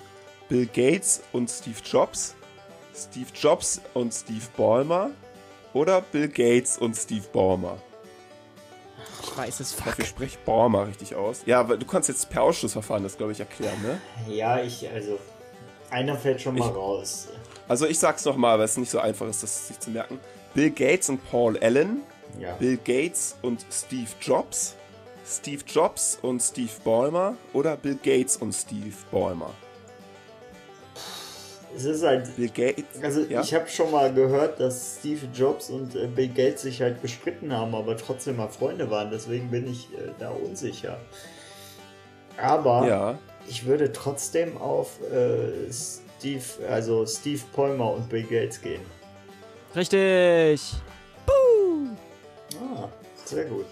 Bill 0.49 0.65
Gates 0.65 1.22
und 1.31 1.49
Steve 1.49 1.77
Jobs, 1.85 2.35
Steve 2.95 3.27
Jobs 3.35 3.81
und 3.94 4.14
Steve 4.14 4.45
Ballmer 4.56 5.11
oder 5.73 6.02
Bill 6.02 6.27
Gates 6.27 6.77
und 6.77 6.95
Steve 6.95 7.26
Ballmer. 7.31 7.77
Ich 9.23 9.38
weiß 9.38 9.60
es, 9.60 9.73
fuck. 9.73 9.99
ich 9.99 10.07
spreche 10.07 10.38
Ballmer 10.45 10.88
richtig 10.88 11.15
aus. 11.15 11.41
Ja, 11.45 11.60
aber 11.60 11.77
du 11.77 11.85
kannst 11.85 12.10
jetzt 12.10 12.30
per 12.30 12.44
Ausschlussverfahren 12.44 13.03
das, 13.03 13.18
glaube 13.18 13.31
ich, 13.34 13.39
erklären, 13.39 13.80
ne? 13.84 14.02
Ja, 14.34 14.60
ich, 14.61 14.89
also, 14.89 15.19
einer 15.91 16.15
fällt 16.18 16.41
schon 16.41 16.56
mal 16.57 16.68
Ich- 16.69 16.76
raus. 16.76 17.27
Also 17.68 17.85
ich 17.85 17.99
sag's 17.99 18.23
nochmal, 18.26 18.57
weil 18.57 18.65
es 18.65 18.77
nicht 18.77 18.89
so 18.89 18.99
einfach 18.99 19.27
ist, 19.27 19.44
das 19.44 19.68
sich 19.68 19.80
zu 19.80 19.89
merken. 19.91 20.19
Bill 20.53 20.72
Gates 20.72 21.10
und 21.10 21.19
Paul 21.30 21.57
Allen, 21.60 22.02
Ja. 22.39 22.53
Bill 22.53 22.77
Gates 22.77 23.35
und 23.41 23.65
Steve 23.72 24.07
Jobs, 24.22 24.76
Steve 25.29 25.61
Jobs 25.67 26.17
und 26.21 26.41
Steve 26.41 26.71
Ballmer 26.83 27.35
oder 27.53 27.75
Bill 27.75 27.97
Gates 28.01 28.37
und 28.37 28.53
Steve 28.53 28.95
Ballmer. 29.11 29.53
Es 31.75 31.83
ist 31.83 32.03
halt, 32.03 32.33
Bill 32.35 32.49
Gates. 32.49 32.85
also 33.03 33.21
ja? 33.21 33.41
ich 33.41 33.53
habe 33.53 33.67
schon 33.67 33.91
mal 33.91 34.11
gehört, 34.13 34.59
dass 34.59 34.97
Steve 34.99 35.27
Jobs 35.33 35.69
und 35.69 35.95
äh, 35.95 36.07
Bill 36.07 36.29
Gates 36.29 36.61
sich 36.61 36.81
halt 36.81 37.01
gestritten 37.01 37.51
haben, 37.51 37.75
aber 37.75 37.97
trotzdem 37.97 38.37
mal 38.37 38.47
Freunde 38.47 38.89
waren. 38.89 39.11
Deswegen 39.11 39.51
bin 39.51 39.69
ich 39.69 39.93
äh, 39.93 40.11
da 40.17 40.29
unsicher. 40.29 40.97
Aber 42.37 42.87
ja. 42.87 43.19
ich 43.47 43.65
würde 43.65 43.91
trotzdem 43.91 44.57
auf 44.57 44.99
äh, 45.11 45.71
Steve, 45.71 46.43
also 46.69 47.05
Steve 47.05 47.41
Ballmer 47.55 47.91
und 47.91 48.09
Bill 48.09 48.23
Gates 48.23 48.61
gehen. 48.61 48.81
Richtig. 49.75 50.73
Ah, 52.59 52.87
sehr 53.25 53.45
gut. 53.45 53.65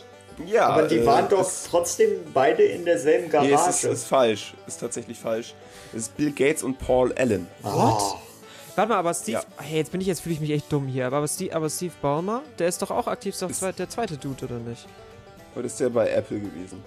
Ja, 0.45 0.67
aber 0.67 0.87
die 0.87 0.97
äh, 0.97 1.05
waren 1.05 1.29
doch 1.29 1.49
trotzdem 1.69 2.09
beide 2.33 2.63
in 2.63 2.83
derselben 2.85 3.25
Nee, 3.25 3.29
Garage. 3.29 3.69
es 3.69 3.83
ist, 3.83 3.83
ist 3.85 4.03
falsch. 4.05 4.53
Ist 4.67 4.79
tatsächlich 4.79 5.17
falsch. 5.17 5.53
Es 5.93 6.03
ist 6.03 6.17
Bill 6.17 6.31
Gates 6.31 6.61
und 6.63 6.77
Paul 6.77 7.13
Allen. 7.17 7.47
What? 7.61 8.17
Warte 8.75 8.89
mal, 8.89 8.97
aber 8.97 9.13
Steve. 9.13 9.37
Ja. 9.37 9.43
Hey, 9.63 9.77
jetzt 9.77 9.91
bin 9.93 10.01
ich, 10.01 10.07
jetzt 10.07 10.19
fühle 10.21 10.35
ich 10.35 10.41
mich 10.41 10.51
echt 10.51 10.69
dumm 10.71 10.87
hier. 10.87 11.07
Aber 11.07 11.25
Steve, 11.27 11.55
aber 11.55 11.69
Steve 11.69 11.93
Ballmer, 12.01 12.41
der 12.59 12.67
ist 12.67 12.81
doch 12.81 12.91
auch 12.91 13.07
aktiv, 13.07 13.33
ist 13.33 13.41
doch 13.41 13.49
Ist- 13.49 13.59
zwei- 13.59 13.71
der 13.71 13.89
zweite 13.89 14.17
Dude, 14.17 14.43
oder 14.45 14.55
nicht? 14.57 14.85
Oder 15.55 15.65
ist 15.65 15.79
der 15.79 15.89
bei 15.89 16.09
Apple 16.09 16.39
gewesen? 16.39 16.83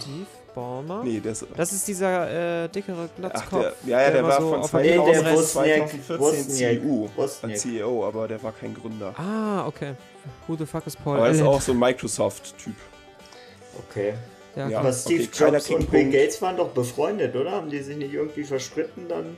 Steve 0.00 0.26
Ballmer? 0.56 1.04
Nee, 1.04 1.20
der 1.20 1.32
ist. 1.32 1.46
Das 1.56 1.72
ist 1.72 1.86
dieser 1.86 2.64
äh, 2.64 2.68
dickere 2.68 3.08
Ach, 3.12 3.16
Glatzkopf. 3.16 3.60
der, 3.62 3.74
ja, 3.84 4.00
ja, 4.02 4.10
der, 4.10 4.18
immer 4.20 4.28
war 4.30 4.40
so 4.40 4.48
von 4.50 4.60
auf 4.60 4.70
der 4.72 4.80
Nee, 4.80 4.88
der 4.88 4.96
2000 5.04 5.24
bis 5.24 5.54
Wozniak- 5.54 5.88
2014 6.16 7.10
Wozniak- 7.16 7.56
CEO, 7.58 8.06
aber 8.08 8.26
der 8.26 8.42
war 8.42 8.52
kein 8.52 8.74
Gründer. 8.74 9.14
Ah, 9.18 9.66
okay. 9.68 9.92
Who 10.48 10.56
the 10.56 10.66
fuck 10.66 10.86
is 10.86 10.96
Paul 10.96 11.18
Aber 11.18 11.26
er 11.26 11.32
ist 11.32 11.42
auch 11.42 11.60
so 11.60 11.72
ein 11.72 11.78
Microsoft-Typ. 11.78 12.74
Okay. 13.90 14.14
Ja, 14.56 14.68
Ja. 14.68 14.80
Aber. 14.80 14.92
Steve 14.92 15.24
okay, 15.24 15.44
keiner 15.44 15.58
Jobs 15.58 15.70
und 15.70 15.90
Bill. 15.90 16.10
Gates 16.10 16.40
waren 16.40 16.56
doch 16.56 16.70
befreundet, 16.70 17.36
oder? 17.36 17.52
Haben 17.52 17.68
die 17.70 17.80
sich 17.82 17.96
nicht 17.96 18.14
irgendwie 18.14 18.42
verstritten 18.44 19.06
dann? 19.08 19.36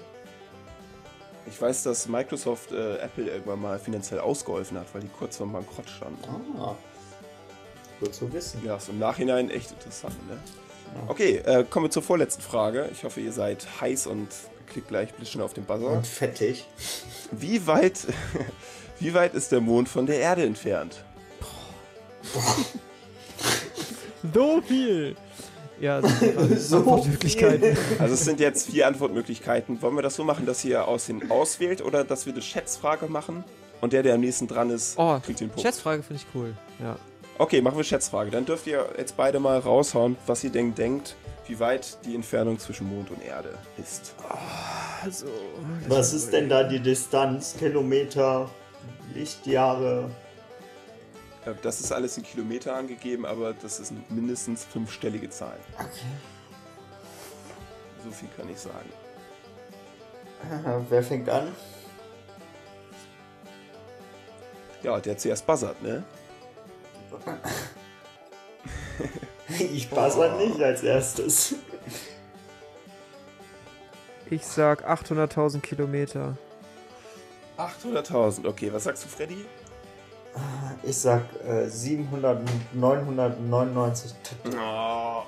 Ich 1.51 1.61
weiß, 1.61 1.83
dass 1.83 2.07
Microsoft 2.09 2.73
äh, 2.73 2.97
Apple 2.99 3.25
irgendwann 3.25 3.61
mal 3.61 3.79
finanziell 3.79 4.21
ausgeholfen 4.21 4.79
hat, 4.79 4.87
weil 4.93 5.01
die 5.01 5.09
kurz 5.09 5.39
vor 5.39 5.47
Bankrott 5.49 5.89
standen. 5.91 6.23
Ah. 6.59 6.77
Gut 8.01 8.15
zu 8.15 8.33
wissen. 8.33 8.63
Ja, 8.65 8.77
ist 8.77 8.89
im 8.91 8.99
Nachhinein 9.01 9.51
echt 9.51 9.73
interessant, 9.73 10.15
ne? 10.29 10.39
Okay, 11.09 11.37
äh, 11.45 11.65
kommen 11.69 11.87
wir 11.87 11.91
zur 11.91 12.03
vorletzten 12.03 12.43
Frage. 12.43 12.89
Ich 12.93 13.05
hoffe, 13.05 13.21
ihr 13.21 13.33
seid 13.33 13.67
heiß 13.81 14.07
und 14.07 14.29
klickt 14.71 14.89
gleich 14.89 15.09
schon 15.25 15.41
auf 15.41 15.55
den 15.55 15.65
Buzzer. 15.65 15.89
Und 15.89 16.07
fettig. 16.07 16.67
Wie 17.33 17.67
weit, 17.67 18.07
wie 19.01 19.15
weit 19.15 19.35
ist 19.35 19.53
der 19.53 19.61
Mond 19.61 19.89
von 19.89 20.07
der 20.07 20.21
Erde 20.21 20.45
entfernt? 20.45 21.05
So 24.35 24.61
viel! 24.67 25.17
Ja, 25.81 26.03
so 26.57 26.83
So 26.83 27.05
Möglichkeiten. 27.05 27.77
Also 27.99 28.15
es 28.15 28.25
sind 28.25 28.41
jetzt 28.41 28.69
vier 28.69 28.87
Antwortmöglichkeiten. 28.89 29.81
Wollen 29.81 29.95
wir 29.95 30.03
das 30.03 30.17
so 30.17 30.25
machen, 30.25 30.45
dass 30.45 30.65
ihr 30.65 30.87
aus 30.89 31.07
den 31.07 31.31
auswählt 31.31 31.83
oder 31.83 32.03
dass 32.05 32.27
wir 32.27 32.33
eine 32.33 32.43
Schätzfrage 32.43 33.07
machen? 33.07 33.45
Und 33.81 33.93
der, 33.93 34.03
der 34.03 34.15
am 34.15 34.21
nächsten 34.21 34.49
dran 34.49 34.71
ist, 34.71 34.99
Oh, 34.99 35.21
kriegt 35.25 35.39
den 35.39 35.49
Punkt. 35.51 35.63
Schätzfrage 35.63 36.03
finde 36.03 36.21
ich 36.23 36.35
cool. 36.35 36.53
Ja. 36.81 36.97
Okay, 37.39 37.61
machen 37.61 37.77
wir 37.77 37.85
Schätzfrage. 37.85 38.31
Dann 38.31 38.45
dürft 38.45 38.67
ihr 38.67 38.85
jetzt 38.99 39.17
beide 39.17 39.39
mal 39.39 39.59
raushauen, 39.59 40.17
was 40.27 40.43
ihr 40.43 40.51
denn 40.51 40.75
denkt, 40.75 41.15
wie 41.47 41.61
weit 41.61 42.05
die 42.05 42.15
Entfernung 42.15 42.59
zwischen 42.59 42.89
Mond 42.89 43.11
und 43.11 43.23
Erde 43.25 43.57
ist. 43.79 44.15
Also. 45.03 45.27
Was 45.87 46.13
ist 46.13 46.33
denn 46.33 46.49
da 46.49 46.65
die 46.65 46.81
Distanz? 46.81 47.55
Kilometer, 47.59 48.51
Lichtjahre? 49.15 50.11
Äh, 51.47 51.53
Das 51.63 51.81
ist 51.81 51.93
alles 51.93 52.17
in 52.19 52.25
Kilometer 52.25 52.75
angegeben, 52.75 53.25
aber 53.25 53.55
das 53.55 53.77
sind 53.77 54.11
mindestens 54.11 54.65
fünfstellige 54.65 55.31
Zahlen. 55.31 55.61
Okay. 55.79 55.89
So 58.05 58.11
viel 58.11 58.29
kann 58.37 58.49
ich 58.51 58.59
sagen. 58.59 58.91
Wer 60.89 61.03
fängt 61.03 61.29
an? 61.29 61.49
Ja, 64.83 65.01
der 65.01 65.17
zuerst 65.19 65.47
buzzert, 65.47 65.83
ne? 65.83 66.05
Ich 69.49 69.89
buzzer 69.89 70.37
nicht 70.37 70.61
als 70.63 70.83
erstes. 70.83 71.55
Ich 74.31 74.45
sag 74.45 74.87
800.000 74.89 75.61
Kilometer. 75.61 76.37
800.000. 77.57 78.47
Okay, 78.47 78.71
was 78.73 78.85
sagst 78.85 79.05
du, 79.05 79.09
Freddy? 79.09 79.45
Ich 80.83 80.97
sag 80.99 81.23
äh, 81.47 81.67
700, 81.69 82.43
999. 82.75 84.15
Oh, 84.57 85.23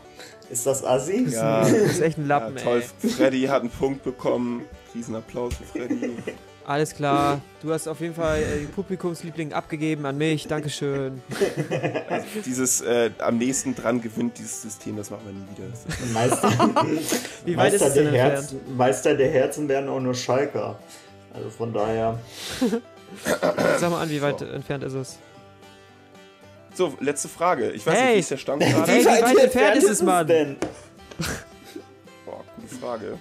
Ist 0.51 0.67
das 0.67 0.85
Assi? 0.85 1.25
ja, 1.31 1.61
Das 1.61 1.71
ist 1.73 2.01
echt 2.03 2.19
ein 2.19 2.29
ja, 2.29 2.39
Lappen, 2.39 2.57
toll. 2.57 2.85
ey. 3.03 3.09
Freddy 3.09 3.43
hat 3.45 3.63
einen 3.63 3.71
Punkt 3.71 4.05
bekommen. 4.05 4.67
Riesenapplaus 4.95 5.55
für 5.55 5.65
Freddy. 5.65 6.17
Alles 6.67 6.95
klar. 6.95 7.41
Du 7.63 7.73
hast 7.73 7.89
auf 7.89 8.01
jeden 8.01 8.15
Fall 8.15 8.39
äh, 8.43 8.65
Publikumsliebling 8.67 9.53
abgegeben 9.53 10.07
an 10.07 10.17
mich. 10.19 10.47
Dankeschön. 10.47 11.21
Dieses 12.47 12.81
äh, 12.83 13.11
am 13.19 13.39
nächsten 13.39 13.75
dran 13.75 14.01
gewinnt 14.01 14.39
dieses 14.39 14.63
System, 14.63 14.97
das 14.97 15.11
machen 15.11 15.23
wir 15.27 15.33
nie 15.33 15.47
wieder. 15.57 15.73
Ist- 15.73 16.13
Meister, 16.13 16.85
Wie 17.45 17.57
weit 17.57 17.73
ist 17.73 17.81
Meister, 17.81 17.95
denn 18.03 18.13
der 18.13 18.23
entfernt? 18.25 18.33
Herzen, 18.53 18.77
Meister 18.77 19.15
der 19.17 19.31
Herzen 19.31 19.69
wären 19.69 19.89
auch 19.89 20.01
nur 20.01 20.15
Schalker. 20.15 20.79
Also 21.35 21.51
von 21.51 21.73
daher. 21.73 22.19
Sag 23.79 23.91
mal 23.91 24.03
an, 24.03 24.11
wie 24.11 24.23
weit 24.23 24.41
entfernt 24.43 24.85
ist 24.85 24.93
es? 24.95 25.19
So, 26.75 26.95
letzte 27.01 27.29
Frage. 27.29 27.71
Ich 27.73 27.85
weiß 27.85 27.95
Hey! 27.99 28.07
nicht, 28.09 28.15
wie 28.17 28.21
ist 28.21 28.31
der 28.31 28.37
Stand 28.37 28.63
gerade? 28.63 28.93
Hey, 28.93 29.01
wie 29.03 29.07
weit 29.07 29.39
entfernt 29.39 29.77
ist 29.77 29.91
es, 29.91 30.03
Mann? 30.03 30.27
denn? 30.27 30.57
Boah, 32.25 32.45
gute 32.57 32.75
Frage. 32.77 33.19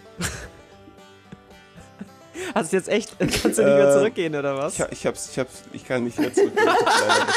Hast 2.56 2.72
du 2.72 2.78
jetzt 2.78 2.90
echt. 2.90 3.16
Kannst 3.20 3.44
du 3.44 3.48
nicht 3.48 3.58
mehr 3.58 3.90
Äh, 3.90 3.94
zurückgehen, 3.94 4.36
oder 4.36 4.58
was? 4.58 4.80
Ich, 4.80 4.86
ich 4.92 5.06
hab's, 5.06 5.30
ich 5.32 5.40
hab's, 5.40 5.64
ich 5.74 5.86
kann 5.86 6.04
nicht 6.04 6.20
mehr 6.20 6.34
zurück. 6.34 6.52
Leider. 6.56 7.28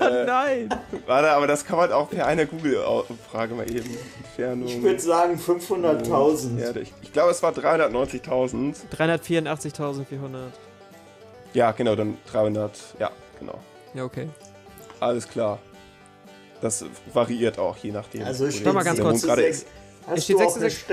Nein! 0.26 0.68
Warte, 1.06 1.30
aber 1.30 1.46
das 1.46 1.64
kann 1.64 1.76
man 1.78 1.92
auch 1.92 2.08
per 2.10 2.26
einer 2.26 2.46
Google-Frage 2.46 3.54
mal 3.54 3.70
eben. 3.70 3.96
Entfernung. 4.24 4.68
Ich 4.68 4.82
würde 4.82 5.00
sagen 5.00 5.38
500.000. 5.38 6.58
Erde. 6.60 6.80
Ich, 6.80 6.92
ich 7.02 7.12
glaube, 7.12 7.30
es 7.30 7.42
war 7.42 7.52
390.000. 7.52 8.74
384.400. 8.96 10.04
Ja, 11.54 11.72
genau, 11.72 11.94
dann 11.96 12.18
300. 12.30 12.72
Ja, 12.98 13.10
genau. 13.38 13.58
Ja, 13.94 14.04
okay. 14.04 14.28
Alles 15.00 15.28
klar. 15.28 15.58
Das 16.60 16.84
variiert 17.12 17.58
auch, 17.58 17.76
je 17.78 17.92
nachdem. 17.92 18.24
Also 18.24 18.46
die 18.46 18.52
steht 18.52 18.72
mal 18.72 18.82
ganz 18.84 18.96
7 18.96 19.08
kurz. 19.08 19.20
zu 19.20 19.26
gerade 19.28 19.42
6. 19.42 19.56
ist. 19.58 19.66
Es 20.06 20.10
Hast 20.10 20.24
steht 20.24 20.36
du 20.36 20.40
6 20.40 20.52
auch 20.52 20.56
eine 20.56 20.70
6. 20.70 20.84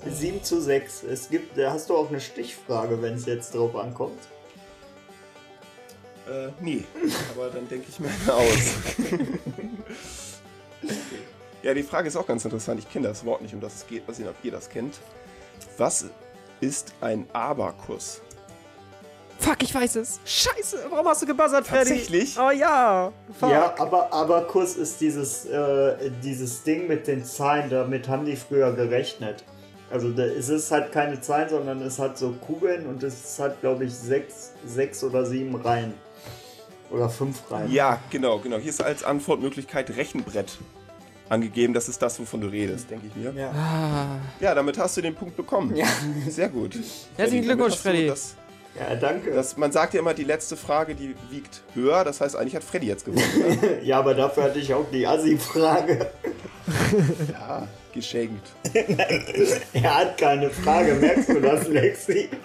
Stich 0.00 0.14
7 0.14 0.42
zu 0.42 0.60
6. 0.60 1.02
Es 1.04 1.28
gibt, 1.28 1.56
da 1.56 1.72
hast 1.72 1.90
du 1.90 1.96
auch 1.96 2.08
eine 2.08 2.20
Stichfrage, 2.20 3.00
wenn 3.02 3.14
es 3.14 3.26
jetzt 3.26 3.54
drauf 3.54 3.74
ankommt. 3.76 4.20
Äh, 6.28 6.48
nee, 6.60 6.84
aber 7.34 7.50
dann 7.50 7.68
denke 7.68 7.86
ich 7.88 8.00
mir 8.00 8.08
eine 8.08 8.34
aus. 8.34 8.74
ja, 11.62 11.72
die 11.74 11.82
Frage 11.82 12.08
ist 12.08 12.16
auch 12.16 12.26
ganz 12.26 12.44
interessant. 12.44 12.80
Ich 12.80 12.90
kenne 12.90 13.08
das 13.08 13.24
Wort 13.24 13.42
nicht, 13.42 13.54
um 13.54 13.60
das 13.60 13.76
es 13.76 13.86
geht. 13.86 14.06
Weiß 14.08 14.18
nicht, 14.18 14.28
ob 14.28 14.36
ihr 14.42 14.52
das 14.52 14.68
kennt. 14.68 14.98
Was 15.78 16.06
ist 16.60 16.92
ein 17.00 17.26
Aberkuss? 17.32 18.22
Fuck, 19.38 19.62
ich 19.62 19.74
weiß 19.74 19.96
es. 19.96 20.18
Scheiße, 20.24 20.86
warum 20.90 21.06
hast 21.06 21.22
du 21.22 21.26
gebuzzert, 21.26 21.66
Freddy? 21.66 21.90
Tatsächlich? 21.90 22.38
Oh 22.38 22.50
ja. 22.50 23.12
Fuck. 23.38 23.50
Ja, 23.50 23.74
aber 23.78 24.12
Abakus 24.12 24.76
ist 24.76 25.00
dieses, 25.00 25.44
äh, 25.44 26.10
dieses 26.22 26.62
Ding 26.62 26.88
mit 26.88 27.06
den 27.06 27.24
Zahlen, 27.24 27.68
damit 27.70 28.08
haben 28.08 28.24
die 28.24 28.36
früher 28.36 28.72
gerechnet. 28.72 29.44
Also 29.90 30.10
da, 30.10 30.24
es 30.24 30.48
ist 30.48 30.70
halt 30.70 30.90
keine 30.92 31.20
Zahlen, 31.20 31.48
sondern 31.48 31.80
es 31.82 31.98
hat 31.98 32.18
so 32.18 32.32
Kugeln 32.32 32.86
und 32.86 33.02
es 33.02 33.38
hat, 33.38 33.60
glaube 33.60 33.84
ich, 33.84 33.94
sechs, 33.94 34.52
sechs 34.66 35.04
oder 35.04 35.24
sieben 35.24 35.54
Reihen. 35.54 35.94
Oder 36.90 37.08
fünf 37.08 37.50
Reihen. 37.50 37.70
Ja, 37.70 38.00
genau, 38.10 38.38
genau. 38.38 38.58
Hier 38.58 38.70
ist 38.70 38.82
als 38.82 39.04
Antwortmöglichkeit 39.04 39.96
Rechenbrett 39.96 40.58
angegeben. 41.28 41.74
Das 41.74 41.88
ist 41.88 42.00
das, 42.02 42.18
wovon 42.20 42.40
du 42.40 42.46
redest, 42.48 42.90
denke 42.90 43.06
ich 43.08 43.16
mir. 43.16 43.32
Ja. 43.40 43.50
Ah. 43.50 44.18
Ja, 44.40 44.54
damit 44.54 44.78
hast 44.78 44.96
du 44.96 45.00
den 45.02 45.14
Punkt 45.14 45.36
bekommen. 45.36 45.74
Ja. 45.74 45.86
Sehr 46.28 46.48
gut. 46.48 46.78
Herzlichen 47.16 47.44
Glückwunsch, 47.44 47.76
Freddy. 47.76 48.06
Das, 48.06 48.34
Ja, 48.78 48.94
danke. 48.94 49.32
das, 49.32 49.56
man 49.56 49.72
sagt 49.72 49.94
ja 49.94 50.00
immer, 50.00 50.14
die 50.14 50.24
letzte 50.24 50.56
Frage, 50.56 50.94
die 50.94 51.14
wiegt 51.30 51.62
höher. 51.74 52.04
Das 52.04 52.20
heißt, 52.20 52.36
eigentlich 52.36 52.54
hat 52.54 52.64
Freddy 52.64 52.86
jetzt 52.86 53.04
gewonnen. 53.04 53.24
Oder? 53.60 53.82
ja, 53.82 53.98
aber 53.98 54.14
dafür 54.14 54.44
hatte 54.44 54.58
ich 54.60 54.72
auch 54.72 54.86
die 54.92 55.06
Assi-Frage. 55.06 56.10
ja, 57.32 57.66
geschenkt. 57.92 58.48
er 59.72 59.94
hat 59.98 60.18
keine 60.18 60.50
Frage, 60.50 60.94
merkst 60.94 61.28
du 61.28 61.40
das, 61.40 61.68
Lexi? 61.68 62.28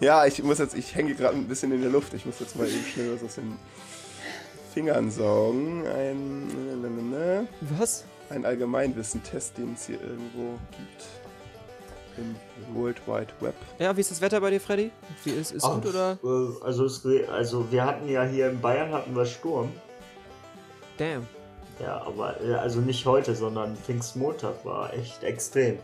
Ja, 0.00 0.26
ich 0.26 0.42
muss 0.42 0.58
jetzt, 0.58 0.74
ich 0.74 0.96
hänge 0.96 1.14
gerade 1.14 1.36
ein 1.36 1.46
bisschen 1.46 1.70
in 1.72 1.80
der 1.80 1.90
Luft. 1.90 2.12
Ich 2.12 2.26
muss 2.26 2.40
jetzt 2.40 2.56
mal 2.56 2.66
eben 2.66 2.84
schnell 2.92 3.14
was 3.14 3.22
aus 3.22 3.36
den 3.36 3.56
Fingern 4.74 5.12
saugen. 5.12 5.86
Ein, 5.86 6.48
ne, 6.48 6.88
ne, 6.90 7.02
ne, 7.02 7.48
Was? 7.78 8.04
ein 8.28 8.44
Allgemeinwissen-Test, 8.44 9.58
den 9.58 9.74
es 9.74 9.86
hier 9.86 10.00
irgendwo 10.00 10.58
gibt. 10.72 11.04
Im 12.18 12.34
World 12.74 13.00
Wide 13.06 13.32
Web. 13.40 13.54
Ja, 13.78 13.96
wie 13.96 14.00
ist 14.00 14.10
das 14.10 14.20
Wetter 14.20 14.40
bei 14.40 14.50
dir, 14.50 14.60
Freddy? 14.60 14.90
Wie 15.22 15.30
ist, 15.30 15.52
ist 15.52 15.62
gut 15.62 15.86
oder? 15.86 16.18
Äh, 16.24 16.64
Also, 16.64 16.84
es, 16.86 17.04
re- 17.04 17.28
also 17.30 17.70
wir 17.70 17.84
hatten 17.84 18.08
ja 18.08 18.24
hier 18.24 18.50
in 18.50 18.60
Bayern 18.60 18.90
hatten 18.92 19.14
wir 19.14 19.24
Sturm. 19.24 19.70
Damn. 20.98 21.28
Ja, 21.80 22.02
aber 22.06 22.40
äh, 22.42 22.54
also 22.54 22.80
nicht 22.80 23.06
heute, 23.06 23.34
sondern 23.34 23.76
Pfingstmontag 23.76 24.64
war 24.64 24.92
echt 24.94 25.22
extrem. 25.24 25.78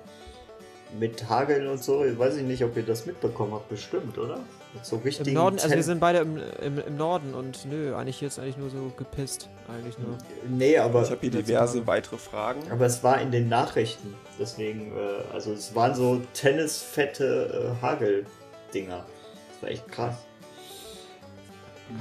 Mit 0.99 1.29
Hageln 1.29 1.67
und 1.69 1.83
so, 1.85 2.03
ich 2.05 2.19
weiß 2.19 2.37
ich 2.37 2.45
nicht, 2.45 2.65
ob 2.65 2.75
ihr 2.77 2.83
das 2.83 3.05
mitbekommen 3.05 3.53
habt, 3.53 3.69
bestimmt, 3.69 4.17
oder? 4.17 4.39
Mit 4.73 4.87
so 4.87 4.97
richtigen 4.97 5.29
Im 5.31 5.35
Norden, 5.35 5.57
also 5.57 5.69
wir 5.69 5.75
Ten- 5.77 5.83
sind 5.83 6.01
beide 6.01 6.19
im, 6.21 6.39
im, 6.63 6.79
im 6.79 6.97
Norden 6.97 7.35
und 7.35 7.67
nö, 7.67 7.95
eigentlich 7.95 8.23
jetzt 8.23 8.39
eigentlich 8.39 8.57
nur 8.57 8.71
so 8.71 8.91
gepisst. 8.97 9.51
Eigentlich 9.69 9.99
nur. 9.99 10.17
Nee, 10.49 10.79
aber, 10.79 11.03
Ich 11.03 11.11
habe 11.11 11.21
hier 11.21 11.31
diverse 11.31 11.87
weitere 11.87 12.17
Fragen. 12.17 12.61
aber 12.71 12.87
es 12.87 13.03
war 13.05 13.21
in 13.21 13.31
den 13.31 13.49
Nachrichten. 13.51 14.15
Deswegen, 14.39 14.93
äh, 14.97 15.35
also 15.35 15.53
es 15.53 15.75
waren 15.75 15.95
so 15.95 16.23
tennisfette 16.33 17.77
äh, 17.79 17.83
Hageldinger. 17.85 19.05
Das 19.53 19.63
war 19.63 19.69
echt 19.71 19.89
krass. 19.89 20.15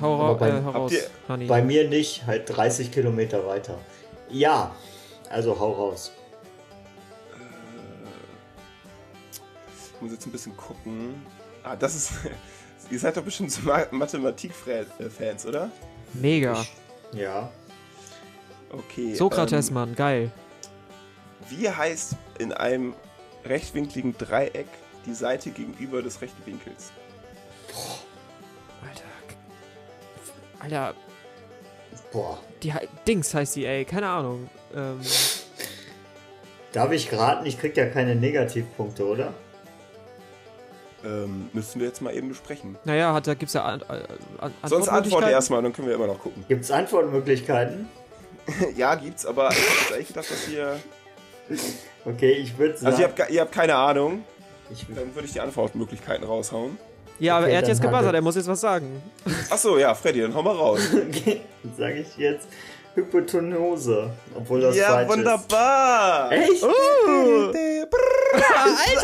Hau, 0.01 0.35
bei- 0.35 0.49
äh, 0.49 0.53
hau 0.61 0.65
habt 0.65 0.76
raus, 0.76 0.91
ihr- 0.91 1.09
Honey. 1.27 1.45
Bei 1.47 1.61
mir 1.61 1.88
nicht, 1.89 2.26
halt 2.26 2.49
30 2.49 2.91
Kilometer 2.91 3.45
weiter. 3.47 3.77
Ja, 4.30 4.76
also 5.30 5.59
hau 5.59 5.72
raus. 5.72 6.11
Ich 9.95 10.01
muss 10.01 10.11
jetzt 10.11 10.26
ein 10.27 10.31
bisschen 10.31 10.55
gucken. 10.55 11.26
Ah, 11.64 11.76
das 11.76 11.95
ist. 11.95 12.11
Ihr 12.91 12.99
seid 12.99 13.18
doch 13.18 13.23
bestimmt 13.23 13.51
so 13.51 13.61
Ma 13.64 13.85
Mathematik-Fans, 13.91 15.45
oder? 15.45 15.69
Mega. 16.14 16.65
Ja. 17.11 17.49
Okay. 18.69 19.14
Sokrates, 19.15 19.69
ähm, 19.69 19.73
Mann, 19.73 19.95
geil. 19.95 20.31
Wie 21.49 21.69
heißt 21.69 22.15
in 22.39 22.53
einem 22.53 22.93
rechtwinkligen 23.45 24.18
Dreieck 24.18 24.68
die 25.05 25.14
Seite 25.14 25.49
gegenüber 25.51 26.01
des 26.01 26.22
rechten 26.22 26.45
Winkels? 26.45 26.91
Alter. 27.69 28.06
Alter, 30.59 30.93
Boah. 32.11 32.39
die 32.63 32.73
Dings 33.07 33.34
heißt 33.34 33.55
die, 33.55 33.65
ey, 33.65 33.85
keine 33.85 34.07
Ahnung. 34.07 34.49
Ähm, 34.75 34.99
Darf 36.73 36.91
ich 36.91 37.11
raten? 37.13 37.45
Ich 37.45 37.59
krieg 37.59 37.75
ja 37.77 37.88
keine 37.88 38.15
Negativpunkte, 38.15 39.05
oder? 39.05 39.34
Ähm, 41.05 41.49
müssen 41.53 41.79
wir 41.79 41.88
jetzt 41.88 42.01
mal 42.01 42.13
eben 42.13 42.29
besprechen. 42.29 42.77
naja, 42.84 43.13
hat, 43.13 43.27
da 43.27 43.34
gibt's 43.35 43.53
ja 43.53 43.63
an, 43.63 43.84
an, 43.88 44.01
an 44.39 44.53
Sonst 44.69 44.89
antworte 44.89 45.29
erstmal, 45.29 45.61
dann 45.61 45.71
können 45.71 45.88
wir 45.88 45.95
immer 45.95 46.07
noch 46.07 46.19
gucken. 46.19 46.43
Gibt's 46.47 46.71
Antwortmöglichkeiten? 46.71 47.88
ja, 48.75 48.95
gibt's, 48.95 49.25
aber 49.25 49.49
ich 49.51 49.57
hab 49.57 49.93
eigentlich 49.93 50.07
gedacht, 50.07 50.31
dass 50.31 50.47
ihr. 50.49 50.79
Okay, 52.03 52.31
ich 52.31 52.57
würde 52.57 52.77
sagen. 52.77 52.88
Also, 52.88 53.01
ihr 53.01 53.07
habt, 53.07 53.31
ihr 53.31 53.41
habt 53.41 53.51
keine 53.51 53.75
Ahnung. 53.75 54.23
ich, 54.69 54.85
Dann 54.88 55.13
würde 55.13 55.27
ich 55.27 55.34
die 55.34 55.39
Antwortmöglichkeiten 55.39 56.25
raushauen. 56.25 56.77
Ja, 57.19 57.38
aber 57.38 57.45
Okay, 57.45 57.53
er 57.53 57.57
hat 57.60 57.68
jetzt 57.68 57.81
gebuzzert, 57.81 58.14
er- 58.14 58.22
muss 58.22 58.35
jetzt 58.35 58.48
was 58.48 58.61
sagen. 58.61 59.02
Achso, 59.49 59.77
ja, 59.77 59.94
Freddy, 59.95 60.22
dann 60.22 60.34
hau 60.35 60.44
mal 60.44 60.56
raus. 60.56 60.81
okay, 60.94 61.41
dann 61.64 61.73
sage 61.76 61.99
ich 62.02 62.15
jetzt 62.18 62.48
Hypotenuse. 62.95 64.11
Obwohl 64.35 64.61
das 64.61 64.76
ja, 64.76 64.88
falsch 64.89 65.10
wunderbar! 65.10 66.31
ist. 66.34 66.49
Echt? 66.52 66.64
Uh, 66.64 67.52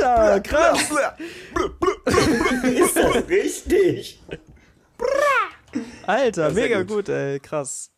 Alter, 0.02 0.41
krass. 0.41 0.80
Ist 2.64 2.95
das 2.95 3.27
richtig? 3.27 4.22
Alter, 6.06 6.52
sehr 6.52 6.64
mega 6.64 6.80
gut. 6.84 6.88
gut. 7.06 7.10
ey, 7.10 7.40
krass. 7.40 7.90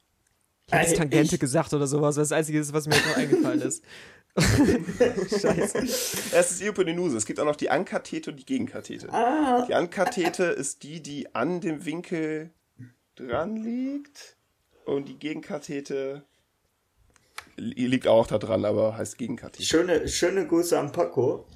Ich 0.68 0.74
hab 0.74 0.82
jetzt 0.82 0.92
Ey, 0.94 0.98
Tangente 0.98 1.36
ich- 1.36 1.40
gesagt 1.42 1.74
oder 1.74 1.88
sowas, 1.88 2.16
das 2.16 2.32
Einzige 2.32 2.60
ist, 2.60 2.74
was 2.74 2.88
mir 2.88 2.96
jetzt 2.96 3.08
noch 3.08 3.18
eingefallen 3.18 3.62
ist. 3.62 3.84
Scheiße. 5.40 5.78
Es 5.80 6.34
ist 6.52 6.62
die 6.62 6.66
Hypotenuse. 6.66 7.16
Es 7.18 7.26
gibt 7.26 7.40
auch 7.40 7.46
noch 7.46 7.56
die 7.56 7.70
Ankathete 7.70 8.32
und 8.32 8.38
die 8.38 8.46
Gegenkathete. 8.46 9.08
Ah, 9.12 9.66
Die 9.68 9.74
Ankathete 9.74 10.44
ist 10.46 10.84
die, 10.84 11.02
die 11.02 11.34
an 11.34 11.62
dem 11.62 11.86
Winkel 11.86 12.52
dran 13.16 13.56
liegt. 13.56 14.36
Und 14.86 15.08
die 15.08 15.18
Gegenkathete 15.18 16.24
li- 17.56 17.88
liegt 17.88 18.08
auch 18.08 18.28
da 18.28 18.38
dran, 18.38 18.66
aber 18.66 18.98
heißt 18.98 19.18
Gegenkathete. 19.18 19.64
schöne, 19.64 20.08
schöne 20.08 20.46
Grüße 20.48 20.78
an 20.78 20.92
Paco. 20.92 21.48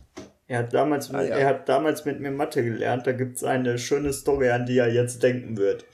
Er 0.47 0.59
hat, 0.59 0.73
damals, 0.73 1.13
Ah, 1.13 1.21
ja. 1.21 1.35
er 1.37 1.45
hat 1.47 1.69
damals 1.69 2.05
mit 2.05 2.19
mir 2.21 2.31
Mathe 2.31 2.63
gelernt. 2.63 3.05
Da 3.05 3.11
gibt's 3.11 3.43
eine 3.43 3.77
schöne 3.77 4.13
Story, 4.13 4.49
an 4.49 4.65
die 4.65 4.77
er 4.79 4.91
jetzt 4.91 5.21
denken 5.21 5.57
wird. 5.57 5.85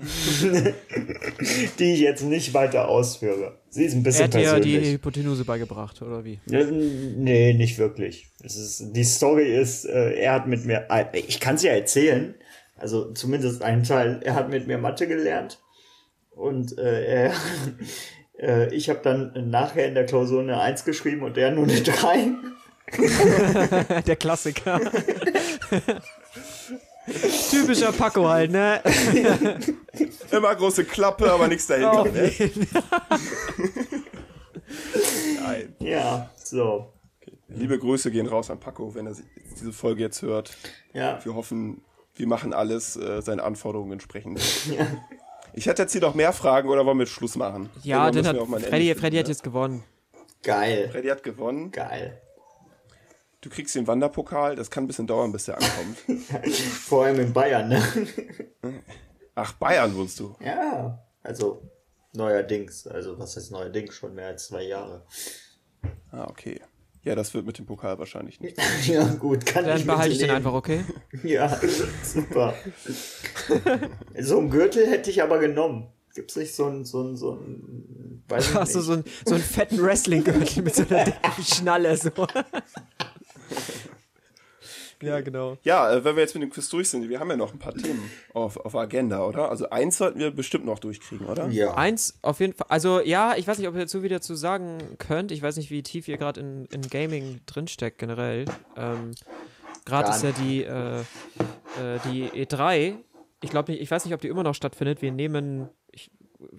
die 1.78 1.92
ich 1.94 2.00
jetzt 2.00 2.22
nicht 2.22 2.54
weiter 2.54 2.88
ausführe. 2.88 3.57
Sie 3.70 3.84
ist 3.84 3.92
ein 3.94 3.98
Er 3.98 4.02
bisschen 4.04 4.24
hat 4.24 4.34
dir 4.34 4.40
ja 4.40 4.58
die 4.60 4.72
persönlich. 4.72 4.92
Hypotenuse 4.94 5.44
beigebracht, 5.44 6.00
oder 6.02 6.24
wie? 6.24 6.40
Nee, 6.46 7.52
nicht 7.52 7.78
wirklich. 7.78 8.28
Es 8.42 8.56
ist, 8.56 8.92
die 8.94 9.04
Story 9.04 9.54
ist, 9.54 9.84
äh, 9.84 10.14
er 10.14 10.32
hat 10.34 10.46
mit 10.46 10.64
mir, 10.64 10.86
ich 11.12 11.38
kann 11.40 11.56
es 11.56 11.62
ja 11.62 11.72
erzählen, 11.72 12.34
also 12.76 13.12
zumindest 13.12 13.62
einen 13.62 13.82
Teil, 13.82 14.20
er 14.24 14.34
hat 14.34 14.48
mit 14.48 14.66
mir 14.66 14.78
Mathe 14.78 15.06
gelernt 15.06 15.60
und 16.30 16.78
äh, 16.78 17.04
er, 17.04 17.32
äh, 18.40 18.74
ich 18.74 18.88
habe 18.88 19.00
dann 19.02 19.50
nachher 19.50 19.86
in 19.86 19.94
der 19.94 20.06
Klausur 20.06 20.40
eine 20.40 20.60
1 20.60 20.84
geschrieben 20.84 21.22
und 21.22 21.36
er 21.36 21.50
nur 21.50 21.64
eine 21.64 21.80
3. 21.80 22.30
Der 24.06 24.16
Klassiker. 24.16 24.80
Typischer 27.50 27.92
Paco 27.92 28.28
halt, 28.28 28.50
ne? 28.50 28.82
Immer 30.30 30.54
große 30.54 30.84
Klappe, 30.84 31.30
aber 31.30 31.48
nichts 31.48 31.66
dahinter. 31.66 32.00
Auf 32.00 32.12
Ne? 32.12 32.32
Nein. 35.42 35.74
Ja, 35.80 36.30
so. 36.36 36.92
Liebe 37.48 37.78
Grüße 37.78 38.10
gehen 38.10 38.26
raus 38.26 38.50
an 38.50 38.60
Paco, 38.60 38.94
wenn 38.94 39.06
er 39.06 39.16
diese 39.58 39.72
Folge 39.72 40.02
jetzt 40.02 40.22
hört. 40.22 40.56
Ja, 40.92 41.18
Wir 41.24 41.34
hoffen, 41.34 41.82
wir 42.14 42.26
machen 42.26 42.52
alles 42.52 42.96
äh, 42.96 43.22
seinen 43.22 43.40
Anforderungen 43.40 43.92
entsprechend. 43.92 44.40
ja. 44.78 44.86
Ich 45.54 45.66
hätte 45.66 45.82
jetzt 45.82 45.92
hier 45.92 46.02
noch 46.02 46.14
mehr 46.14 46.32
Fragen 46.32 46.68
oder 46.68 46.84
wollen 46.84 46.98
wir 46.98 47.06
Schluss 47.06 47.36
machen? 47.36 47.70
Ja, 47.82 48.10
dann 48.10 48.26
hat 48.26 48.36
Freddy, 48.36 48.86
finden, 48.86 49.00
Freddy 49.00 49.16
hat 49.16 49.26
ne? 49.26 49.30
jetzt 49.30 49.42
gewonnen. 49.42 49.82
Geil, 50.42 50.88
Freddy 50.92 51.08
hat 51.08 51.22
gewonnen. 51.22 51.70
geil. 51.72 52.20
Du 53.40 53.50
kriegst 53.50 53.74
den 53.74 53.86
Wanderpokal. 53.86 54.56
Das 54.56 54.70
kann 54.70 54.84
ein 54.84 54.86
bisschen 54.88 55.06
dauern, 55.06 55.30
bis 55.30 55.44
der 55.44 55.56
ankommt. 55.56 55.98
Vor 56.54 57.04
allem 57.04 57.20
in 57.20 57.32
Bayern, 57.32 57.68
ne? 57.68 57.82
Ach, 59.34 59.52
Bayern 59.52 59.94
wohnst 59.94 60.18
du. 60.18 60.34
Ja, 60.40 61.04
also 61.22 61.62
neuerdings, 62.14 62.86
also 62.86 63.18
was 63.18 63.36
heißt 63.36 63.52
neuerdings, 63.52 63.94
schon 63.94 64.14
mehr 64.14 64.28
als 64.28 64.48
zwei 64.48 64.64
Jahre. 64.64 65.04
Ah, 66.10 66.26
okay. 66.28 66.60
Ja, 67.04 67.14
das 67.14 67.32
wird 67.32 67.46
mit 67.46 67.56
dem 67.58 67.66
Pokal 67.66 67.98
wahrscheinlich 67.98 68.40
nicht. 68.40 68.60
Ja, 68.86 69.04
gut, 69.14 69.46
kann 69.46 69.64
Dann 69.64 69.78
ich 69.78 69.86
behalte 69.86 70.12
ich 70.12 70.18
den 70.18 70.30
einfach, 70.30 70.52
okay? 70.52 70.84
Ja, 71.22 71.58
super. 72.02 72.54
so 74.20 74.38
einen 74.38 74.50
Gürtel 74.50 74.86
hätte 74.86 75.10
ich 75.10 75.22
aber 75.22 75.38
genommen. 75.38 75.92
Gibt 76.14 76.32
es 76.32 76.36
nicht 76.36 76.54
so 76.54 76.66
ein, 76.66 76.84
so 76.84 77.02
ein, 77.02 77.16
so 77.16 77.34
ein, 77.34 78.24
weiß 78.28 78.52
Hast 78.54 78.74
du 78.74 78.80
so, 78.80 78.94
ein, 78.94 79.04
so 79.24 79.36
einen 79.36 79.44
fetten 79.44 79.80
Wrestling-Gürtel 79.80 80.64
mit 80.64 80.74
so 80.74 80.82
einer 80.88 81.04
dicken 81.04 81.44
Schnalle, 81.44 81.96
so. 81.96 82.10
Ja, 85.02 85.20
genau. 85.20 85.56
Ja, 85.62 85.92
äh, 85.92 86.04
wenn 86.04 86.16
wir 86.16 86.22
jetzt 86.22 86.34
mit 86.34 86.42
dem 86.42 86.50
Quiz 86.50 86.68
durch 86.68 86.88
sind, 86.88 87.08
wir 87.08 87.20
haben 87.20 87.30
ja 87.30 87.36
noch 87.36 87.52
ein 87.52 87.58
paar 87.58 87.74
Themen 87.74 88.10
auf, 88.34 88.56
auf 88.56 88.74
Agenda, 88.74 89.24
oder? 89.24 89.50
Also 89.50 89.70
eins 89.70 89.98
sollten 89.98 90.18
wir 90.18 90.30
bestimmt 90.30 90.64
noch 90.64 90.78
durchkriegen, 90.78 91.26
oder? 91.26 91.48
Ja. 91.48 91.74
Eins 91.74 92.18
auf 92.22 92.40
jeden 92.40 92.54
Fall. 92.54 92.66
Also 92.68 93.00
ja, 93.00 93.36
ich 93.36 93.46
weiß 93.46 93.58
nicht, 93.58 93.68
ob 93.68 93.74
ihr 93.74 93.80
dazu 93.80 94.02
wieder 94.02 94.20
zu 94.20 94.34
sagen 94.34 94.78
könnt. 94.98 95.32
Ich 95.32 95.42
weiß 95.42 95.56
nicht, 95.56 95.70
wie 95.70 95.82
tief 95.82 96.08
ihr 96.08 96.16
gerade 96.16 96.40
in, 96.40 96.66
in 96.66 96.82
Gaming 96.82 97.40
drinsteckt 97.46 97.98
generell. 97.98 98.44
Ähm, 98.76 99.12
gerade 99.84 100.10
ist 100.10 100.22
ja 100.22 100.32
die, 100.32 100.64
äh, 100.64 101.00
äh, 101.00 101.98
die 102.10 102.24
E3. 102.44 102.96
Ich 103.40 103.50
glaube 103.50 103.72
ich 103.72 103.90
weiß 103.90 104.04
nicht, 104.04 104.14
ob 104.14 104.20
die 104.20 104.28
immer 104.28 104.42
noch 104.42 104.54
stattfindet. 104.54 105.00
Wir 105.00 105.12
nehmen, 105.12 105.68
ich 105.92 106.10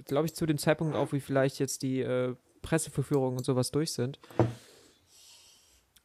glaube 0.05 0.25
ich, 0.27 0.35
zu 0.35 0.45
dem 0.45 0.57
Zeitpunkt 0.57 0.95
auf, 0.95 1.13
wie 1.13 1.19
vielleicht 1.19 1.59
jetzt 1.59 1.81
die 1.81 2.01
äh, 2.01 2.35
Presseverführungen 2.61 3.37
und 3.37 3.43
sowas 3.43 3.71
durch 3.71 3.91
sind. 3.93 4.19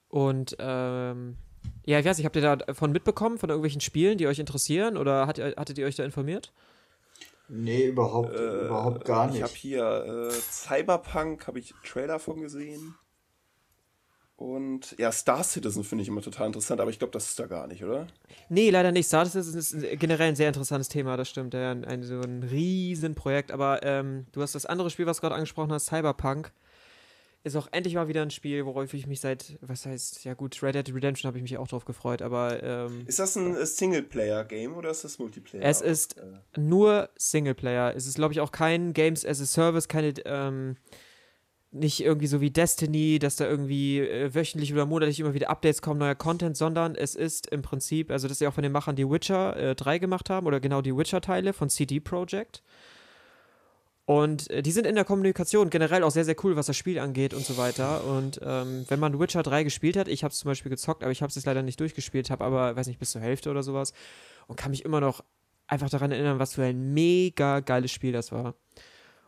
Und 0.09 0.56
ähm, 0.61 1.36
ja, 1.85 1.98
ich 1.98 2.05
weiß 2.05 2.16
nicht, 2.16 2.27
habt 2.27 2.36
ihr 2.36 2.56
davon 2.56 2.93
mitbekommen, 2.93 3.39
von 3.39 3.51
irgendwelchen 3.51 3.81
Spielen, 3.81 4.19
die 4.19 4.27
euch 4.27 4.39
interessieren? 4.39 4.97
Oder 4.97 5.27
hat, 5.27 5.39
hattet 5.39 5.78
ihr 5.78 5.86
euch 5.86 5.97
da 5.97 6.05
informiert? 6.05 6.52
Nee, 7.48 7.86
überhaupt, 7.86 8.35
äh, 8.35 8.66
überhaupt 8.66 9.05
gar 9.05 9.27
nicht. 9.27 9.36
Ich 9.36 9.43
habe 9.43 9.52
hier 9.52 10.31
äh, 10.31 10.32
Cyberpunk, 10.32 11.47
habe 11.47 11.59
ich 11.59 11.74
Trailer 11.85 12.19
von 12.19 12.40
gesehen. 12.40 12.94
Und 14.36 14.97
ja, 14.98 15.12
Star 15.12 15.44
Citizen 15.44 15.85
finde 15.85 16.02
ich 16.02 16.09
immer 16.09 16.23
total 16.23 16.48
interessant, 16.48 16.81
aber 16.81 16.90
ich 16.90 16.98
glaube, 16.98 17.12
das 17.12 17.27
ist 17.27 17.39
da 17.39 17.47
gar 17.47 17.66
nicht, 17.66 17.85
oder? 17.85 18.09
Nee, 18.48 18.70
leider 18.70 18.90
nicht. 18.90 19.06
Star 19.06 19.27
Citizen 19.27 19.59
ist 19.59 20.01
generell 20.01 20.28
ein 20.28 20.36
sehr 20.36 20.48
interessantes 20.48 20.89
Thema, 20.89 21.16
das 21.16 21.28
stimmt. 21.28 21.55
Ja, 21.55 21.70
ein, 21.70 21.85
ein 21.85 22.02
so 22.02 22.20
ein 22.20 22.43
Riesenprojekt. 22.43 23.52
Aber 23.52 23.82
ähm, 23.85 24.27
du 24.32 24.43
hast 24.43 24.55
das 24.55 24.66
andere 24.66 24.90
Spiel, 24.90 25.06
was 25.06 25.19
du 25.19 25.20
gerade 25.23 25.36
angesprochen 25.36 25.73
hast, 25.73 25.86
Cyberpunk 25.86 26.51
ist 27.45 27.57
auch 27.57 27.69
endlich 27.73 27.95
mal 27.95 28.09
wieder 28.09 28.23
ein 28.23 28.31
Spiel, 28.31 28.65
worauf 28.65 28.95
ich 28.95 29.07
mich 29.07 29.21
seit, 29.21 29.59
was 29.61 29.85
heißt, 29.85 30.25
ja 30.25 30.33
gut, 30.33 30.62
Red 30.62 30.75
Dead 30.75 30.95
Redemption 30.95 31.29
habe 31.29 31.37
ich 31.37 31.43
mich 31.43 31.59
auch 31.59 31.69
drauf 31.69 31.85
gefreut, 31.85 32.23
aber. 32.23 32.62
Ähm, 32.62 33.05
ist 33.07 33.19
das 33.19 33.37
ein 33.37 33.55
Singleplayer-Game 33.65 34.75
oder 34.75 34.91
ist 34.91 35.05
das 35.05 35.19
Multiplayer? 35.19 35.62
Es 35.62 35.83
ist 35.83 36.16
äh, 36.16 36.59
nur 36.59 37.11
Singleplayer. 37.16 37.95
Es 37.95 38.07
ist, 38.07 38.15
glaube 38.15 38.33
ich, 38.33 38.41
auch 38.41 38.51
kein 38.51 38.95
Games 38.95 39.27
as 39.27 39.43
a 39.43 39.45
Service, 39.45 39.89
keine, 39.89 40.15
ähm, 40.25 40.77
nicht 41.71 42.03
irgendwie 42.03 42.29
so 42.29 42.41
wie 42.41 42.51
Destiny, 42.51 43.19
dass 43.19 43.37
da 43.37 43.47
irgendwie 43.47 44.01
äh, 44.01 44.35
wöchentlich 44.35 44.73
oder 44.73 44.87
monatlich 44.87 45.21
immer 45.21 45.35
wieder 45.35 45.51
Updates 45.51 45.83
kommen, 45.83 46.01
neuer 46.01 46.15
Content, 46.15 46.57
sondern 46.57 46.95
es 46.95 47.15
ist 47.15 47.49
im 47.49 47.61
Prinzip, 47.61 48.11
also 48.11 48.27
das 48.27 48.39
ist 48.39 48.41
ja 48.41 48.49
auch 48.49 48.55
von 48.55 48.62
den 48.62 48.73
Machern, 48.73 48.97
die 48.97 49.09
Witcher 49.09 49.55
äh, 49.57 49.75
3 49.75 49.99
gemacht 49.99 50.31
haben, 50.31 50.47
oder 50.47 50.61
genau 50.61 50.81
die 50.81 50.97
Witcher-Teile 50.97 51.53
von 51.53 51.69
CD 51.69 52.01
Projekt. 52.01 52.62
Und 54.06 54.51
äh, 54.51 54.62
die 54.62 54.72
sind 54.72 54.86
in 54.86 54.97
der 54.97 55.05
Kommunikation 55.05 55.70
generell 55.70 56.02
auch 56.02 56.10
sehr, 56.10 56.24
sehr 56.24 56.36
cool, 56.44 56.56
was 56.56 56.66
das 56.66 56.76
Spiel 56.76 56.98
angeht 56.98 57.32
und 57.32 57.44
so 57.44 57.56
weiter. 57.56 58.05
Und 58.05 58.39
ähm, 58.43 58.85
wenn 58.89 59.01
man 59.01 59.18
Witcher 59.18 59.43
3 59.43 59.64
gespielt 59.64 59.97
hat, 59.97 60.09
ich 60.09 60.24
habe 60.24 60.32
es 60.32 60.39
zum 60.39 60.51
Beispiel 60.51 60.70
gezockt, 60.70 61.02
aber 61.02 61.12
ich 61.12 61.22
habe 61.22 61.31
es 61.31 61.36
jetzt 61.36 61.47
leider 61.47 61.62
nicht 61.62 61.81
durchgespielt, 61.81 62.31
habe 62.31 62.44
aber, 62.44 62.76
weiß 62.76 62.86
nicht, 62.86 62.98
bis 62.98 63.12
zur 63.12 63.22
Hälfte 63.22 63.51
oder 63.51 63.62
sowas 63.62 63.94
und 64.47 64.56
kann 64.56 64.72
mich 64.72 64.85
immer 64.85 65.01
noch 65.01 65.24
einfach 65.66 65.89
daran 65.89 66.12
erinnern, 66.12 66.39
was 66.39 66.55
für 66.55 66.64
ein 66.64 66.93
mega 66.93 67.60
geiles 67.60 67.93
Spiel 67.93 68.12
das 68.12 68.31
war. 68.31 68.55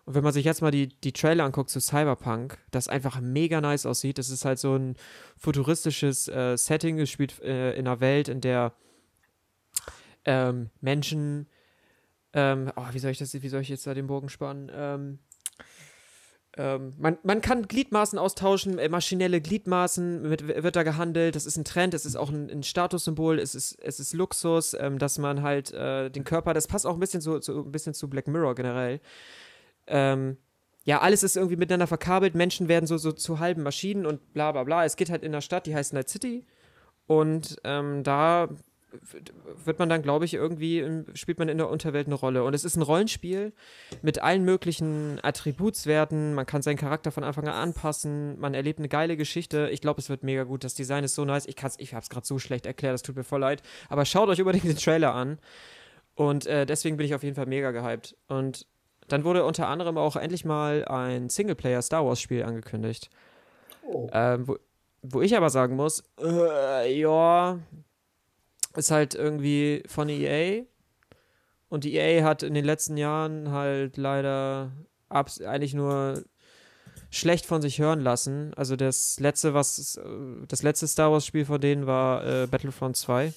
Und 0.04 0.14
wenn 0.14 0.22
man 0.22 0.32
sich 0.32 0.44
jetzt 0.44 0.62
mal 0.62 0.70
die, 0.70 0.88
die 0.88 1.12
Trailer 1.12 1.44
anguckt 1.44 1.70
zu 1.70 1.80
Cyberpunk, 1.80 2.58
das 2.70 2.86
einfach 2.86 3.20
mega 3.20 3.60
nice 3.60 3.86
aussieht, 3.86 4.18
das 4.18 4.28
ist 4.28 4.44
halt 4.44 4.58
so 4.58 4.76
ein 4.76 4.94
futuristisches 5.36 6.28
äh, 6.28 6.56
Setting, 6.56 7.00
es 7.00 7.10
spielt 7.10 7.40
äh, 7.40 7.72
in 7.72 7.88
einer 7.88 8.00
Welt, 8.00 8.28
in 8.28 8.40
der 8.40 8.72
ähm, 10.24 10.70
Menschen 10.80 11.48
ähm, 12.36 12.70
oh, 12.76 12.84
wie 12.92 12.98
soll 12.98 13.10
ich 13.10 13.18
das, 13.18 13.32
wie 13.32 13.48
soll 13.48 13.62
ich 13.62 13.70
jetzt 13.70 13.86
da 13.86 13.94
den 13.94 14.06
Bogen 14.06 14.28
spannen? 14.28 14.70
Ähm, 14.72 15.18
ähm, 16.58 16.92
man, 16.98 17.16
man 17.22 17.40
kann 17.40 17.66
Gliedmaßen 17.66 18.18
austauschen, 18.18 18.78
äh, 18.78 18.90
maschinelle 18.90 19.40
Gliedmaßen 19.40 20.28
mit, 20.28 20.46
wird 20.46 20.76
da 20.76 20.82
gehandelt. 20.82 21.34
Das 21.34 21.46
ist 21.46 21.56
ein 21.56 21.64
Trend, 21.64 21.94
es 21.94 22.04
ist 22.04 22.14
auch 22.14 22.28
ein, 22.28 22.50
ein 22.50 22.62
Statussymbol, 22.62 23.38
es 23.38 23.54
ist, 23.54 23.78
es 23.82 24.00
ist 24.00 24.12
Luxus, 24.12 24.74
ähm, 24.78 24.98
dass 24.98 25.16
man 25.16 25.40
halt 25.40 25.72
äh, 25.72 26.10
den 26.10 26.24
Körper, 26.24 26.52
das 26.52 26.68
passt 26.68 26.86
auch 26.86 26.92
ein 26.92 27.00
bisschen 27.00 27.22
zu, 27.22 27.40
zu, 27.40 27.64
ein 27.64 27.72
bisschen 27.72 27.94
zu 27.94 28.08
Black 28.08 28.28
Mirror 28.28 28.54
generell. 28.54 29.00
Ähm, 29.86 30.36
ja, 30.84 31.00
alles 31.00 31.22
ist 31.22 31.36
irgendwie 31.36 31.56
miteinander 31.56 31.86
verkabelt, 31.86 32.34
Menschen 32.34 32.68
werden 32.68 32.86
so, 32.86 32.98
so 32.98 33.12
zu 33.12 33.38
halben 33.38 33.62
Maschinen 33.62 34.04
und 34.04 34.34
bla 34.34 34.52
bla 34.52 34.64
bla. 34.64 34.84
Es 34.84 34.96
geht 34.96 35.08
halt 35.08 35.22
in 35.22 35.32
einer 35.32 35.40
Stadt, 35.40 35.64
die 35.66 35.74
heißt 35.74 35.94
Night 35.94 36.10
City. 36.10 36.44
Und 37.06 37.56
ähm, 37.64 38.02
da 38.02 38.48
wird 39.64 39.78
man 39.78 39.88
dann, 39.88 40.02
glaube 40.02 40.24
ich, 40.24 40.34
irgendwie, 40.34 41.04
spielt 41.14 41.38
man 41.38 41.48
in 41.48 41.58
der 41.58 41.68
Unterwelt 41.68 42.06
eine 42.06 42.14
Rolle. 42.14 42.44
Und 42.44 42.54
es 42.54 42.64
ist 42.64 42.76
ein 42.76 42.82
Rollenspiel 42.82 43.52
mit 44.02 44.22
allen 44.22 44.44
möglichen 44.44 45.18
Attributswerten. 45.22 46.34
Man 46.34 46.46
kann 46.46 46.62
seinen 46.62 46.76
Charakter 46.76 47.10
von 47.10 47.24
Anfang 47.24 47.48
an 47.48 47.54
anpassen. 47.54 48.38
Man 48.38 48.54
erlebt 48.54 48.78
eine 48.78 48.88
geile 48.88 49.16
Geschichte. 49.16 49.68
Ich 49.70 49.80
glaube, 49.80 50.00
es 50.00 50.08
wird 50.08 50.22
mega 50.22 50.44
gut. 50.44 50.64
Das 50.64 50.74
Design 50.74 51.04
ist 51.04 51.14
so 51.14 51.24
nice. 51.24 51.46
Ich, 51.46 51.56
ich 51.78 51.94
habe 51.94 52.02
es 52.02 52.08
gerade 52.08 52.26
so 52.26 52.38
schlecht 52.38 52.66
erklärt, 52.66 52.94
das 52.94 53.02
tut 53.02 53.16
mir 53.16 53.24
voll 53.24 53.40
leid. 53.40 53.62
Aber 53.88 54.04
schaut 54.04 54.28
euch 54.28 54.40
unbedingt 54.40 54.64
den 54.64 54.76
Trailer 54.76 55.14
an. 55.14 55.38
Und 56.14 56.46
äh, 56.46 56.64
deswegen 56.66 56.96
bin 56.96 57.06
ich 57.06 57.14
auf 57.14 57.22
jeden 57.22 57.36
Fall 57.36 57.46
mega 57.46 57.70
gehypt. 57.70 58.16
Und 58.28 58.66
dann 59.08 59.24
wurde 59.24 59.44
unter 59.44 59.68
anderem 59.68 59.98
auch 59.98 60.16
endlich 60.16 60.44
mal 60.44 60.84
ein 60.86 61.28
Singleplayer-Star 61.28 62.04
Wars-Spiel 62.04 62.42
angekündigt. 62.42 63.10
Oh. 63.86 64.08
Ähm, 64.12 64.48
wo, 64.48 64.56
wo 65.02 65.22
ich 65.22 65.36
aber 65.36 65.50
sagen 65.50 65.76
muss, 65.76 66.02
äh, 66.20 66.98
ja, 66.98 67.58
ist 68.76 68.90
halt 68.90 69.14
irgendwie 69.14 69.82
von 69.86 70.08
EA. 70.08 70.64
Und 71.68 71.84
die 71.84 71.94
EA 71.94 72.24
hat 72.24 72.42
in 72.42 72.54
den 72.54 72.64
letzten 72.64 72.96
Jahren 72.96 73.50
halt 73.50 73.96
leider 73.96 74.72
eigentlich 75.08 75.74
nur 75.74 76.22
schlecht 77.10 77.46
von 77.46 77.62
sich 77.62 77.78
hören 77.78 78.00
lassen. 78.00 78.52
Also 78.54 78.76
das 78.76 79.18
letzte, 79.20 79.54
was 79.54 79.98
das 80.48 80.62
letzte 80.62 80.86
Star 80.86 81.12
Wars 81.12 81.26
Spiel 81.26 81.44
von 81.44 81.60
denen 81.60 81.86
war 81.86 82.24
äh, 82.24 82.46
Battlefront 82.46 82.96
2. 82.96 83.32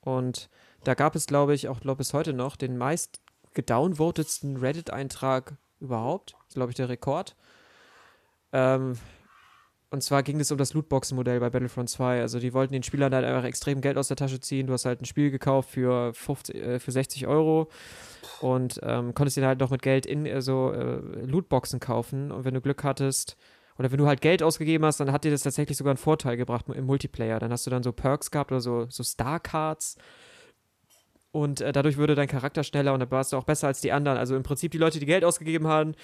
Und 0.00 0.48
da 0.84 0.94
gab 0.94 1.14
es, 1.14 1.26
glaube 1.26 1.54
ich, 1.54 1.68
auch 1.68 1.80
glaub 1.80 1.98
bis 1.98 2.12
heute 2.12 2.32
noch 2.32 2.56
den 2.56 2.76
meist 2.76 3.20
gedownvotedsten 3.54 4.56
Reddit-Eintrag 4.56 5.56
überhaupt. 5.80 6.32
Das 6.32 6.48
ist, 6.48 6.54
glaube 6.54 6.70
ich, 6.70 6.76
der 6.76 6.88
Rekord. 6.88 7.36
Ähm, 8.52 8.98
und 9.92 10.02
zwar 10.02 10.22
ging 10.22 10.40
es 10.40 10.50
um 10.50 10.56
das 10.56 10.72
Lootbox-Modell 10.72 11.38
bei 11.38 11.50
Battlefront 11.50 11.90
2. 11.90 12.22
Also 12.22 12.40
die 12.40 12.54
wollten 12.54 12.72
den 12.72 12.82
Spielern 12.82 13.14
halt 13.14 13.26
einfach 13.26 13.44
extrem 13.44 13.82
Geld 13.82 13.98
aus 13.98 14.08
der 14.08 14.16
Tasche 14.16 14.40
ziehen. 14.40 14.66
Du 14.66 14.72
hast 14.72 14.86
halt 14.86 15.02
ein 15.02 15.04
Spiel 15.04 15.30
gekauft 15.30 15.68
für, 15.68 16.14
50, 16.14 16.54
äh, 16.56 16.78
für 16.80 16.92
60 16.92 17.26
Euro 17.26 17.68
und 18.40 18.80
ähm, 18.82 19.12
konntest 19.12 19.36
dir 19.36 19.46
halt 19.46 19.60
noch 19.60 19.68
mit 19.68 19.82
Geld 19.82 20.06
in 20.06 20.26
also, 20.26 20.72
äh, 20.72 20.96
Lootboxen 21.26 21.78
kaufen. 21.78 22.32
Und 22.32 22.46
wenn 22.46 22.54
du 22.54 22.62
Glück 22.62 22.84
hattest, 22.84 23.36
oder 23.78 23.92
wenn 23.92 23.98
du 23.98 24.06
halt 24.06 24.22
Geld 24.22 24.42
ausgegeben 24.42 24.86
hast, 24.86 24.98
dann 24.98 25.12
hat 25.12 25.24
dir 25.24 25.30
das 25.30 25.42
tatsächlich 25.42 25.76
sogar 25.76 25.90
einen 25.90 25.98
Vorteil 25.98 26.38
gebracht 26.38 26.66
im 26.72 26.86
Multiplayer. 26.86 27.38
Dann 27.38 27.52
hast 27.52 27.66
du 27.66 27.70
dann 27.70 27.82
so 27.82 27.92
Perks 27.92 28.30
gehabt 28.30 28.50
oder 28.50 28.62
so, 28.62 28.86
so 28.88 29.02
Star-Cards 29.02 29.96
und 31.32 31.62
äh, 31.62 31.72
dadurch 31.72 31.96
würde 31.96 32.14
dein 32.14 32.28
Charakter 32.28 32.62
schneller 32.62 32.92
und 32.92 33.00
dann 33.00 33.10
warst 33.10 33.32
du 33.32 33.38
auch 33.38 33.44
besser 33.44 33.66
als 33.66 33.80
die 33.80 33.90
anderen. 33.90 34.18
Also 34.18 34.36
im 34.36 34.42
Prinzip 34.42 34.70
die 34.70 34.78
Leute, 34.78 35.00
die 35.00 35.06
Geld 35.06 35.24
ausgegeben 35.24 35.66
haben, 35.66 35.94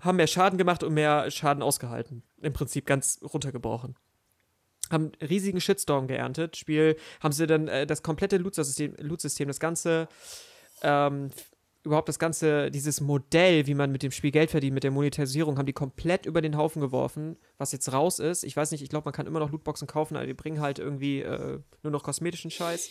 haben 0.00 0.16
mehr 0.16 0.26
Schaden 0.26 0.58
gemacht 0.58 0.82
und 0.82 0.92
mehr 0.92 1.30
Schaden 1.30 1.62
ausgehalten. 1.62 2.22
Im 2.42 2.52
Prinzip 2.52 2.84
ganz 2.84 3.18
runtergebrochen. 3.22 3.96
Haben 4.90 5.12
riesigen 5.22 5.62
Shitstorm 5.62 6.06
geerntet. 6.06 6.58
Spiel 6.58 6.96
haben 7.20 7.32
sie 7.32 7.46
dann 7.46 7.66
äh, 7.68 7.86
das 7.86 8.02
komplette 8.02 8.36
Loot-System, 8.36 8.94
Loot 8.98 9.24
das 9.24 9.58
ganze, 9.58 10.06
ähm, 10.82 11.30
überhaupt 11.82 12.10
das 12.10 12.18
ganze, 12.18 12.70
dieses 12.70 13.00
Modell, 13.00 13.66
wie 13.66 13.74
man 13.74 13.90
mit 13.90 14.02
dem 14.02 14.12
Spiel 14.12 14.32
Geld 14.32 14.50
verdient, 14.50 14.74
mit 14.74 14.84
der 14.84 14.90
Monetisierung, 14.90 15.56
haben 15.56 15.64
die 15.64 15.72
komplett 15.72 16.26
über 16.26 16.42
den 16.42 16.58
Haufen 16.58 16.82
geworfen, 16.82 17.38
was 17.56 17.72
jetzt 17.72 17.90
raus 17.90 18.18
ist. 18.18 18.44
Ich 18.44 18.54
weiß 18.54 18.70
nicht, 18.70 18.82
ich 18.82 18.90
glaube, 18.90 19.06
man 19.06 19.14
kann 19.14 19.26
immer 19.26 19.40
noch 19.40 19.50
Lootboxen 19.50 19.88
kaufen, 19.88 20.14
aber 20.16 20.26
die 20.26 20.34
bringen 20.34 20.60
halt 20.60 20.78
irgendwie 20.78 21.22
äh, 21.22 21.58
nur 21.82 21.90
noch 21.90 22.02
kosmetischen 22.02 22.50
Scheiß. 22.50 22.90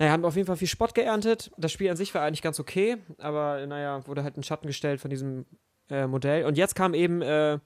Naja, 0.00 0.12
haben 0.12 0.24
auf 0.24 0.34
jeden 0.34 0.46
Fall 0.46 0.56
viel 0.56 0.66
Spott 0.66 0.94
geerntet. 0.94 1.50
Das 1.58 1.72
Spiel 1.72 1.90
an 1.90 1.96
sich 1.98 2.14
war 2.14 2.22
eigentlich 2.22 2.40
ganz 2.40 2.58
okay, 2.58 2.96
aber 3.18 3.66
naja, 3.66 4.06
wurde 4.06 4.24
halt 4.24 4.34
in 4.34 4.42
Schatten 4.42 4.66
gestellt 4.66 4.98
von 4.98 5.10
diesem 5.10 5.44
äh, 5.90 6.06
Modell. 6.06 6.46
Und 6.46 6.56
jetzt 6.56 6.74
kam 6.74 6.94
eben 6.94 7.20
äh, 7.20 7.58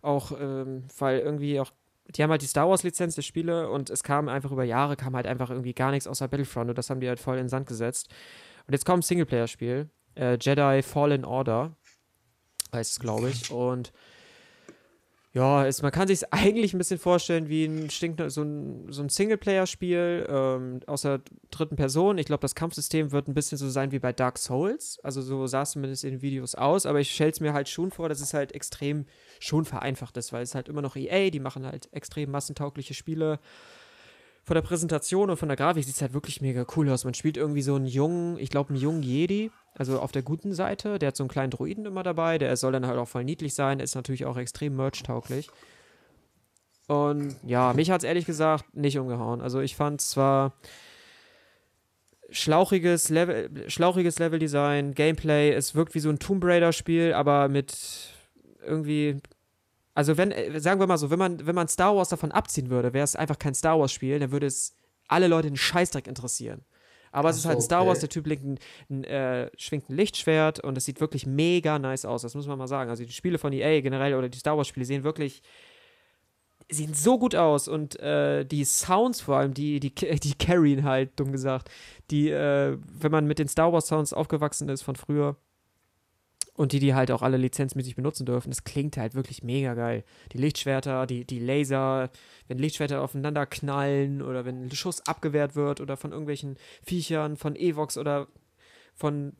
auch, 0.00 0.30
ähm, 0.40 0.84
weil 1.00 1.18
irgendwie 1.18 1.58
auch, 1.58 1.72
die 2.06 2.22
haben 2.22 2.30
halt 2.30 2.42
die 2.42 2.46
Star 2.46 2.68
Wars-Lizenz 2.68 3.16
der 3.16 3.22
Spiele 3.22 3.68
und 3.68 3.90
es 3.90 4.04
kam 4.04 4.28
einfach 4.28 4.52
über 4.52 4.62
Jahre, 4.62 4.94
kam 4.94 5.16
halt 5.16 5.26
einfach 5.26 5.50
irgendwie 5.50 5.74
gar 5.74 5.90
nichts 5.90 6.06
außer 6.06 6.28
Battlefront 6.28 6.70
und 6.70 6.78
das 6.78 6.90
haben 6.90 7.00
die 7.00 7.08
halt 7.08 7.18
voll 7.18 7.38
in 7.38 7.46
den 7.46 7.48
Sand 7.48 7.66
gesetzt. 7.66 8.08
Und 8.68 8.72
jetzt 8.72 8.84
kommt 8.84 9.00
ein 9.00 9.02
Singleplayer-Spiel, 9.02 9.90
äh, 10.14 10.38
Jedi 10.40 10.82
Fallen 10.82 11.24
Order, 11.24 11.74
heißt 12.72 12.92
es, 12.92 13.00
glaube 13.00 13.30
ich. 13.30 13.50
Und 13.50 13.92
ja, 15.32 15.64
ist, 15.64 15.82
man 15.82 15.92
kann 15.92 16.08
sich 16.08 16.24
eigentlich 16.32 16.74
ein 16.74 16.78
bisschen 16.78 16.98
vorstellen 16.98 17.48
wie 17.48 17.64
ein, 17.64 17.88
Stink, 17.90 18.20
so 18.28 18.42
ein, 18.42 18.92
so 18.92 19.02
ein 19.02 19.08
Singleplayer-Spiel 19.08 20.26
ähm, 20.28 20.80
aus 20.86 21.02
der 21.02 21.20
dritten 21.50 21.76
Person. 21.76 22.18
Ich 22.18 22.26
glaube, 22.26 22.40
das 22.40 22.54
Kampfsystem 22.54 23.12
wird 23.12 23.28
ein 23.28 23.34
bisschen 23.34 23.56
so 23.56 23.70
sein 23.70 23.92
wie 23.92 24.00
bei 24.00 24.12
Dark 24.12 24.38
Souls. 24.38 24.98
Also 25.02 25.22
so 25.22 25.46
sah 25.46 25.62
es 25.62 25.72
zumindest 25.72 26.04
in 26.04 26.10
den 26.10 26.22
Videos 26.22 26.56
aus. 26.56 26.84
Aber 26.84 26.98
ich 26.98 27.12
stelle 27.12 27.30
es 27.30 27.40
mir 27.40 27.52
halt 27.52 27.68
schon 27.68 27.92
vor, 27.92 28.08
dass 28.08 28.20
es 28.20 28.34
halt 28.34 28.52
extrem 28.52 29.06
schon 29.38 29.64
vereinfacht 29.64 30.16
ist, 30.16 30.32
weil 30.32 30.42
es 30.42 30.54
halt 30.54 30.68
immer 30.68 30.82
noch 30.82 30.96
EA, 30.96 31.30
die 31.30 31.40
machen 31.40 31.64
halt 31.64 31.88
extrem 31.92 32.30
massentaugliche 32.30 32.94
Spiele 32.94 33.38
von 34.50 34.56
der 34.56 34.62
Präsentation 34.62 35.30
und 35.30 35.36
von 35.36 35.46
der 35.46 35.56
Grafik 35.56 35.84
sieht 35.84 35.94
es 35.94 36.02
halt 36.02 36.12
wirklich 36.12 36.40
mega 36.40 36.66
cool 36.74 36.90
aus. 36.90 37.04
Man 37.04 37.14
spielt 37.14 37.36
irgendwie 37.36 37.62
so 37.62 37.76
einen 37.76 37.86
jungen, 37.86 38.36
ich 38.36 38.50
glaube, 38.50 38.70
einen 38.70 38.80
jungen 38.82 39.00
Jedi, 39.00 39.52
also 39.76 40.00
auf 40.00 40.10
der 40.10 40.22
guten 40.22 40.54
Seite. 40.54 40.98
Der 40.98 41.06
hat 41.06 41.16
so 41.16 41.22
einen 41.22 41.28
kleinen 41.30 41.52
Druiden 41.52 41.86
immer 41.86 42.02
dabei. 42.02 42.36
Der 42.36 42.56
soll 42.56 42.72
dann 42.72 42.84
halt 42.84 42.98
auch 42.98 43.06
voll 43.06 43.22
niedlich 43.22 43.54
sein. 43.54 43.78
Ist 43.78 43.94
natürlich 43.94 44.24
auch 44.24 44.36
extrem 44.36 44.74
merch-tauglich. 44.74 45.48
Und 46.88 47.36
ja, 47.46 47.72
mich 47.74 47.92
hat 47.92 48.00
es 48.00 48.04
ehrlich 48.04 48.26
gesagt 48.26 48.74
nicht 48.74 48.98
umgehauen. 48.98 49.40
Also 49.40 49.60
ich 49.60 49.76
fand 49.76 50.00
zwar 50.00 50.54
schlauchiges 52.30 53.08
Level, 53.08 53.50
schlauchiges 53.68 54.18
Leveldesign, 54.18 54.94
Gameplay, 54.94 55.52
es 55.52 55.76
wirkt 55.76 55.94
wie 55.94 56.00
so 56.00 56.08
ein 56.08 56.18
Tomb 56.18 56.42
Raider-Spiel, 56.42 57.12
aber 57.12 57.46
mit 57.46 57.72
irgendwie. 58.66 59.20
Also 60.00 60.16
wenn, 60.16 60.30
äh, 60.30 60.58
sagen 60.60 60.80
wir 60.80 60.86
mal 60.86 60.96
so, 60.96 61.10
wenn 61.10 61.18
man, 61.18 61.46
wenn 61.46 61.54
man 61.54 61.68
Star 61.68 61.94
Wars 61.94 62.08
davon 62.08 62.32
abziehen 62.32 62.70
würde, 62.70 62.94
wäre 62.94 63.04
es 63.04 63.16
einfach 63.16 63.38
kein 63.38 63.52
Star 63.52 63.78
Wars-Spiel, 63.78 64.18
dann 64.18 64.32
würde 64.32 64.46
es 64.46 64.74
alle 65.08 65.28
Leute 65.28 65.48
den 65.48 65.58
Scheißdreck 65.58 66.06
interessieren. 66.06 66.64
Aber 67.12 67.28
Ach 67.28 67.32
es 67.32 67.36
ist 67.36 67.44
halt 67.44 67.58
ein 67.58 67.62
Star 67.62 67.86
Wars, 67.86 67.98
der 67.98 68.08
Typ 68.08 68.26
ein, 68.26 68.58
ein, 68.88 69.04
äh, 69.04 69.50
schwingt 69.58 69.90
ein 69.90 69.96
Lichtschwert 69.96 70.60
und 70.60 70.78
es 70.78 70.86
sieht 70.86 71.02
wirklich 71.02 71.26
mega 71.26 71.78
nice 71.78 72.06
aus, 72.06 72.22
das 72.22 72.34
muss 72.34 72.46
man 72.46 72.56
mal 72.56 72.66
sagen. 72.66 72.88
Also 72.88 73.04
die 73.04 73.12
Spiele 73.12 73.36
von 73.36 73.52
EA 73.52 73.82
generell 73.82 74.14
oder 74.14 74.30
die 74.30 74.38
Star 74.38 74.56
Wars-Spiele 74.56 74.86
sehen 74.86 75.04
wirklich 75.04 75.42
sehen 76.70 76.94
so 76.94 77.18
gut 77.18 77.34
aus 77.34 77.68
und 77.68 78.00
äh, 78.00 78.46
die 78.46 78.64
Sounds 78.64 79.20
vor 79.20 79.36
allem, 79.36 79.52
die, 79.52 79.80
die, 79.80 79.94
die 79.94 80.34
carryen 80.34 80.84
halt, 80.84 81.20
dumm 81.20 81.30
gesagt. 81.30 81.68
Die, 82.10 82.30
äh, 82.30 82.78
wenn 82.90 83.12
man 83.12 83.26
mit 83.26 83.38
den 83.38 83.48
Star 83.48 83.70
Wars 83.70 83.88
Sounds 83.88 84.14
aufgewachsen 84.14 84.70
ist 84.70 84.80
von 84.80 84.96
früher 84.96 85.36
und 86.54 86.72
die, 86.72 86.78
die 86.78 86.94
halt 86.94 87.10
auch 87.10 87.22
alle 87.22 87.36
lizenzmäßig 87.36 87.96
benutzen 87.96 88.26
dürfen, 88.26 88.50
das 88.50 88.64
klingt 88.64 88.96
halt 88.96 89.14
wirklich 89.14 89.42
mega 89.42 89.74
geil. 89.74 90.04
Die 90.32 90.38
Lichtschwerter, 90.38 91.06
die, 91.06 91.24
die 91.24 91.38
Laser, 91.38 92.10
wenn 92.48 92.58
Lichtschwerter 92.58 93.02
aufeinander 93.02 93.46
knallen 93.46 94.22
oder 94.22 94.44
wenn 94.44 94.66
ein 94.66 94.70
Schuss 94.72 95.06
abgewehrt 95.06 95.56
wird 95.56 95.80
oder 95.80 95.96
von 95.96 96.12
irgendwelchen 96.12 96.56
Viechern, 96.82 97.36
von 97.36 97.56
Evox 97.56 97.96
oder 97.96 98.28
von 98.94 99.34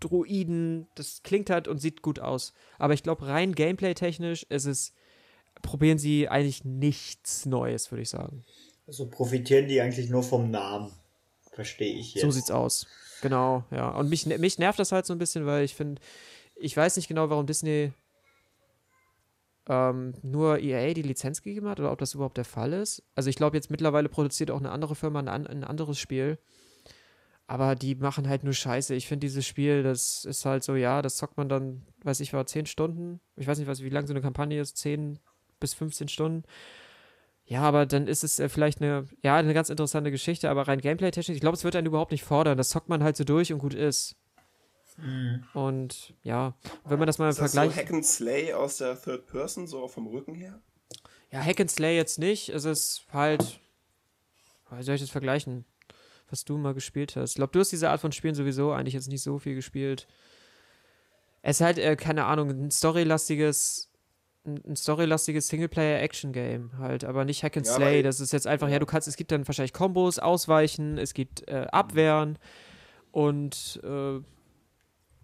Druiden, 0.00 0.86
das 0.94 1.22
klingt 1.22 1.48
halt 1.50 1.68
und 1.68 1.78
sieht 1.78 2.02
gut 2.02 2.20
aus. 2.20 2.52
Aber 2.78 2.92
ich 2.92 3.02
glaube, 3.02 3.26
rein 3.26 3.54
gameplay-technisch 3.54 4.44
ist 4.48 4.66
es 4.66 4.92
probieren 5.62 5.98
sie 5.98 6.28
eigentlich 6.28 6.64
nichts 6.64 7.46
Neues, 7.46 7.90
würde 7.90 8.02
ich 8.02 8.08
sagen. 8.08 8.44
Also 8.86 9.08
profitieren 9.08 9.68
die 9.68 9.80
eigentlich 9.80 10.08
nur 10.08 10.22
vom 10.22 10.50
Namen. 10.50 10.92
Verstehe 11.52 11.94
ich 11.94 12.14
jetzt. 12.14 12.22
So 12.22 12.30
sieht's 12.30 12.50
aus. 12.50 12.86
Genau, 13.20 13.64
ja. 13.70 13.90
Und 13.90 14.08
mich, 14.08 14.26
mich 14.26 14.58
nervt 14.58 14.78
das 14.78 14.92
halt 14.92 15.06
so 15.06 15.12
ein 15.12 15.18
bisschen, 15.18 15.44
weil 15.44 15.64
ich 15.64 15.74
finde, 15.74 16.00
ich 16.58 16.76
weiß 16.76 16.96
nicht 16.96 17.08
genau, 17.08 17.30
warum 17.30 17.46
Disney 17.46 17.92
ähm, 19.68 20.14
nur 20.22 20.58
EA 20.58 20.94
die 20.94 21.02
Lizenz 21.02 21.42
gegeben 21.42 21.68
hat 21.68 21.78
oder 21.80 21.92
ob 21.92 21.98
das 21.98 22.14
überhaupt 22.14 22.36
der 22.36 22.44
Fall 22.44 22.72
ist. 22.72 23.02
Also 23.14 23.30
ich 23.30 23.36
glaube, 23.36 23.56
jetzt 23.56 23.70
mittlerweile 23.70 24.08
produziert 24.08 24.50
auch 24.50 24.58
eine 24.58 24.70
andere 24.70 24.94
Firma 24.94 25.20
ein, 25.20 25.46
ein 25.46 25.64
anderes 25.64 25.98
Spiel. 25.98 26.38
Aber 27.46 27.74
die 27.74 27.94
machen 27.94 28.28
halt 28.28 28.44
nur 28.44 28.52
Scheiße. 28.52 28.94
Ich 28.94 29.08
finde 29.08 29.26
dieses 29.26 29.46
Spiel, 29.46 29.82
das 29.82 30.24
ist 30.26 30.44
halt 30.44 30.62
so, 30.62 30.74
ja, 30.74 31.00
das 31.00 31.16
zockt 31.16 31.38
man 31.38 31.48
dann, 31.48 31.86
weiß 32.02 32.20
ich, 32.20 32.34
war 32.34 32.46
10 32.46 32.66
Stunden. 32.66 33.20
Ich 33.36 33.46
weiß 33.46 33.58
nicht, 33.58 33.68
was, 33.68 33.82
wie 33.82 33.88
lang 33.88 34.06
so 34.06 34.12
eine 34.12 34.20
Kampagne 34.20 34.60
ist, 34.60 34.76
10, 34.76 35.18
bis 35.58 35.74
15 35.74 36.08
Stunden. 36.08 36.44
Ja, 37.46 37.62
aber 37.62 37.86
dann 37.86 38.06
ist 38.06 38.24
es 38.24 38.38
äh, 38.38 38.50
vielleicht 38.50 38.82
eine, 38.82 39.06
ja, 39.22 39.36
eine 39.36 39.54
ganz 39.54 39.70
interessante 39.70 40.10
Geschichte, 40.10 40.50
aber 40.50 40.68
rein 40.68 40.80
Gameplay-technisch, 40.80 41.36
ich 41.36 41.40
glaube, 41.40 41.56
es 41.56 41.64
wird 41.64 41.76
einen 41.76 41.86
überhaupt 41.86 42.12
nicht 42.12 42.24
fordern. 42.24 42.58
Das 42.58 42.68
zockt 42.68 42.90
man 42.90 43.02
halt 43.02 43.16
so 43.16 43.24
durch 43.24 43.52
und 43.52 43.58
gut 43.58 43.72
ist. 43.72 44.16
Mhm. 44.98 45.44
Und 45.54 46.14
ja, 46.22 46.54
wenn 46.84 46.98
man 46.98 47.06
das 47.06 47.18
mal 47.18 47.28
im 47.28 47.34
Vergleich. 47.34 47.72
So 47.72 47.76
Hack 47.76 47.92
and 47.92 48.04
Slay 48.04 48.52
aus 48.52 48.78
der 48.78 49.00
Third 49.00 49.26
Person, 49.26 49.66
so 49.66 49.86
vom 49.88 50.06
Rücken 50.06 50.34
her? 50.34 50.60
Ja, 51.30 51.40
Hack 51.40 51.60
and 51.60 51.70
Slay 51.70 51.96
jetzt 51.96 52.18
nicht. 52.18 52.48
Es 52.48 52.64
ist 52.64 53.06
halt. 53.12 53.60
Wie 54.70 54.82
soll 54.82 54.96
ich 54.96 55.00
das 55.00 55.10
vergleichen? 55.10 55.64
Was 56.30 56.44
du 56.44 56.58
mal 56.58 56.74
gespielt 56.74 57.16
hast. 57.16 57.30
Ich 57.30 57.36
glaube, 57.36 57.52
du 57.52 57.60
hast 57.60 57.72
diese 57.72 57.88
Art 57.88 58.00
von 58.00 58.12
Spielen 58.12 58.34
sowieso 58.34 58.72
eigentlich 58.72 58.94
jetzt 58.94 59.08
nicht 59.08 59.22
so 59.22 59.38
viel 59.38 59.54
gespielt. 59.54 60.06
Es 61.40 61.60
ist 61.60 61.64
halt, 61.64 61.78
äh, 61.78 61.96
keine 61.96 62.24
Ahnung, 62.26 62.50
ein 62.50 62.70
storylastiges 62.70 63.88
ein, 64.44 64.76
storylastiges 64.76 65.48
Singleplayer-Action-Game 65.48 66.78
halt, 66.78 67.04
aber 67.04 67.24
nicht 67.24 67.42
Hack 67.42 67.56
and 67.56 67.66
ja, 67.66 67.72
Slay. 67.72 68.02
Das 68.02 68.20
ist 68.20 68.32
jetzt 68.32 68.46
einfach, 68.46 68.68
ja. 68.68 68.74
ja. 68.74 68.78
du 68.78 68.86
kannst, 68.86 69.08
es 69.08 69.16
gibt 69.16 69.30
dann 69.30 69.46
wahrscheinlich 69.46 69.72
Kombos, 69.72 70.18
Ausweichen, 70.18 70.98
es 70.98 71.14
gibt 71.14 71.46
äh, 71.48 71.66
Abwehren 71.70 72.38
und 73.12 73.80
äh, 73.84 74.20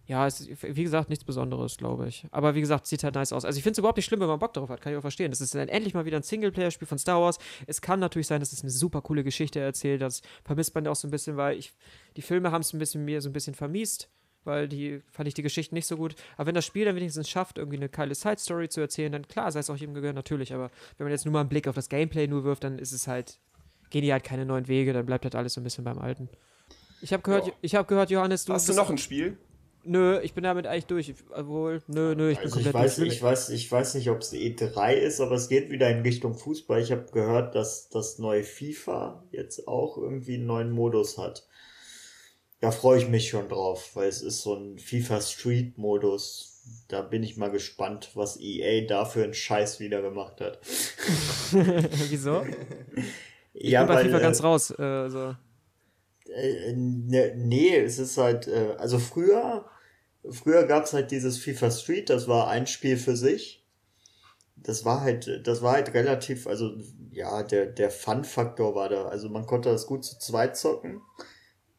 ja, 0.06 0.26
es 0.26 0.40
ist, 0.40 0.62
wie 0.62 0.82
gesagt, 0.82 1.08
nichts 1.08 1.24
Besonderes, 1.24 1.78
glaube 1.78 2.08
ich. 2.08 2.26
Aber 2.30 2.54
wie 2.54 2.60
gesagt, 2.60 2.86
sieht 2.86 3.04
halt 3.04 3.14
nice 3.14 3.32
aus. 3.32 3.44
Also 3.44 3.56
ich 3.56 3.62
finde 3.62 3.72
es 3.72 3.78
überhaupt 3.78 3.96
nicht 3.96 4.04
schlimm, 4.04 4.20
wenn 4.20 4.28
man 4.28 4.38
Bock 4.38 4.52
darauf 4.52 4.68
hat, 4.68 4.82
kann 4.82 4.92
ich 4.92 4.98
auch 4.98 5.02
verstehen. 5.02 5.30
Das 5.30 5.40
ist 5.40 5.54
dann 5.54 5.68
endlich 5.68 5.94
mal 5.94 6.04
wieder 6.04 6.18
ein 6.18 6.22
Singleplayer-Spiel 6.22 6.86
von 6.86 6.98
Star 6.98 7.20
Wars. 7.20 7.38
Es 7.66 7.80
kann 7.80 8.00
natürlich 8.00 8.26
sein, 8.26 8.40
dass 8.40 8.52
es 8.52 8.60
eine 8.60 8.70
super 8.70 9.00
coole 9.00 9.24
Geschichte 9.24 9.60
erzählt. 9.60 10.02
Das 10.02 10.20
vermisst 10.44 10.74
man 10.74 10.86
auch 10.88 10.96
so 10.96 11.08
ein 11.08 11.10
bisschen, 11.10 11.38
weil 11.38 11.58
ich, 11.58 11.72
die 12.16 12.22
Filme 12.22 12.52
haben 12.52 12.60
es 12.60 12.74
ein 12.74 12.78
bisschen 12.78 13.04
mir 13.04 13.22
so 13.22 13.30
ein 13.30 13.32
bisschen 13.32 13.54
vermisst 13.54 14.10
weil 14.46 14.68
die 14.68 15.00
fand 15.10 15.26
ich 15.26 15.32
die 15.32 15.42
Geschichten 15.42 15.74
nicht 15.74 15.86
so 15.86 15.96
gut. 15.96 16.14
Aber 16.36 16.48
wenn 16.48 16.54
das 16.54 16.66
Spiel 16.66 16.84
dann 16.84 16.96
wenigstens 16.96 17.30
schafft, 17.30 17.56
irgendwie 17.56 17.78
eine 17.78 17.88
geile 17.88 18.14
Side-Story 18.14 18.68
zu 18.68 18.82
erzählen, 18.82 19.10
dann 19.10 19.26
klar, 19.26 19.50
sei 19.50 19.60
es 19.60 19.70
auch 19.70 19.76
jedem 19.76 19.94
gegönnt, 19.94 20.16
natürlich. 20.16 20.52
Aber 20.52 20.70
wenn 20.98 21.06
man 21.06 21.12
jetzt 21.12 21.24
nur 21.24 21.32
mal 21.32 21.40
einen 21.40 21.48
Blick 21.48 21.66
auf 21.66 21.74
das 21.74 21.88
Gameplay 21.88 22.26
nur 22.26 22.44
wirft, 22.44 22.64
dann 22.64 22.78
ist 22.78 22.92
es 22.92 23.08
halt, 23.08 23.38
gehen 23.88 24.02
die 24.02 24.12
halt 24.12 24.22
keine 24.22 24.44
neuen 24.44 24.68
Wege, 24.68 24.92
dann 24.92 25.06
bleibt 25.06 25.24
halt 25.24 25.34
alles 25.34 25.54
so 25.54 25.62
ein 25.62 25.64
bisschen 25.64 25.84
beim 25.84 25.98
Alten. 25.98 26.28
Ich 27.00 27.12
habe 27.12 27.22
gehört, 27.22 27.50
ja. 27.62 27.78
hab 27.78 27.88
gehört, 27.88 28.10
Johannes, 28.10 28.44
du. 28.44 28.52
Hast 28.52 28.68
du 28.68 28.74
noch 28.74 28.90
ein 28.90 28.98
Spiel? 28.98 29.38
Nö, 29.86 30.20
ich 30.20 30.34
bin 30.34 30.44
damit 30.44 30.66
eigentlich 30.66 30.86
durch. 30.86 31.14
Obwohl, 31.30 31.82
nö, 31.86 32.14
nö, 32.14 32.30
ich 32.30 32.38
also 32.38 32.56
bin 32.56 32.64
komplett 32.64 32.74
ich 32.74 32.90
weiß, 32.90 32.96
durch. 32.96 33.14
Ich 33.14 33.22
weiß, 33.22 33.48
ich 33.50 33.72
weiß 33.72 33.94
nicht, 33.94 34.10
ob 34.10 34.18
es 34.20 34.32
E3 34.32 34.92
ist, 34.94 35.20
aber 35.20 35.34
es 35.34 35.48
geht 35.48 35.70
wieder 35.70 35.90
in 35.90 36.02
Richtung 36.02 36.34
Fußball. 36.34 36.80
Ich 36.80 36.92
habe 36.92 37.06
gehört, 37.12 37.54
dass 37.54 37.88
das 37.88 38.18
neue 38.18 38.44
FIFA 38.44 39.24
jetzt 39.30 39.68
auch 39.68 39.98
irgendwie 39.98 40.34
einen 40.34 40.46
neuen 40.46 40.70
Modus 40.70 41.18
hat. 41.18 41.46
Da 42.60 42.70
freue 42.70 42.98
ich 42.98 43.08
mich 43.08 43.28
schon 43.28 43.48
drauf, 43.48 43.90
weil 43.94 44.08
es 44.08 44.22
ist 44.22 44.40
so 44.40 44.54
ein 44.54 44.78
FIFA 44.78 45.20
Street 45.20 45.76
Modus. 45.76 46.62
Da 46.88 47.02
bin 47.02 47.22
ich 47.22 47.36
mal 47.36 47.50
gespannt, 47.50 48.12
was 48.14 48.40
EA 48.40 48.86
da 48.86 49.04
für 49.04 49.22
einen 49.22 49.34
Scheiß 49.34 49.80
wieder 49.80 50.00
gemacht 50.00 50.40
hat. 50.40 50.60
Wieso? 52.08 52.42
Ich 53.52 53.70
ja, 53.70 53.84
bin 53.84 53.88
bei 53.88 53.94
weil, 53.96 54.04
FIFA 54.06 54.18
ganz 54.18 54.40
äh, 54.40 54.42
raus. 54.42 54.70
Äh, 54.70 55.08
so. 55.10 55.36
äh, 56.32 56.72
ne, 56.74 57.34
nee, 57.36 57.76
es 57.76 57.98
ist 57.98 58.16
halt, 58.16 58.48
äh, 58.48 58.74
also 58.78 58.98
früher, 58.98 59.66
früher 60.30 60.64
gab 60.64 60.84
es 60.84 60.92
halt 60.92 61.10
dieses 61.10 61.38
FIFA 61.38 61.70
Street, 61.70 62.10
das 62.10 62.28
war 62.28 62.48
ein 62.48 62.66
Spiel 62.66 62.96
für 62.96 63.16
sich. 63.16 63.64
Das 64.56 64.84
war 64.84 65.00
halt, 65.02 65.46
das 65.46 65.62
war 65.62 65.74
halt 65.74 65.92
relativ, 65.94 66.46
also 66.46 66.72
ja, 67.10 67.42
der, 67.42 67.66
der 67.66 67.90
Fun-Faktor 67.90 68.74
war 68.74 68.88
da. 68.88 69.06
Also 69.06 69.28
man 69.28 69.46
konnte 69.46 69.68
das 69.70 69.86
gut 69.86 70.04
zu 70.04 70.18
zweit 70.18 70.56
zocken. 70.56 71.02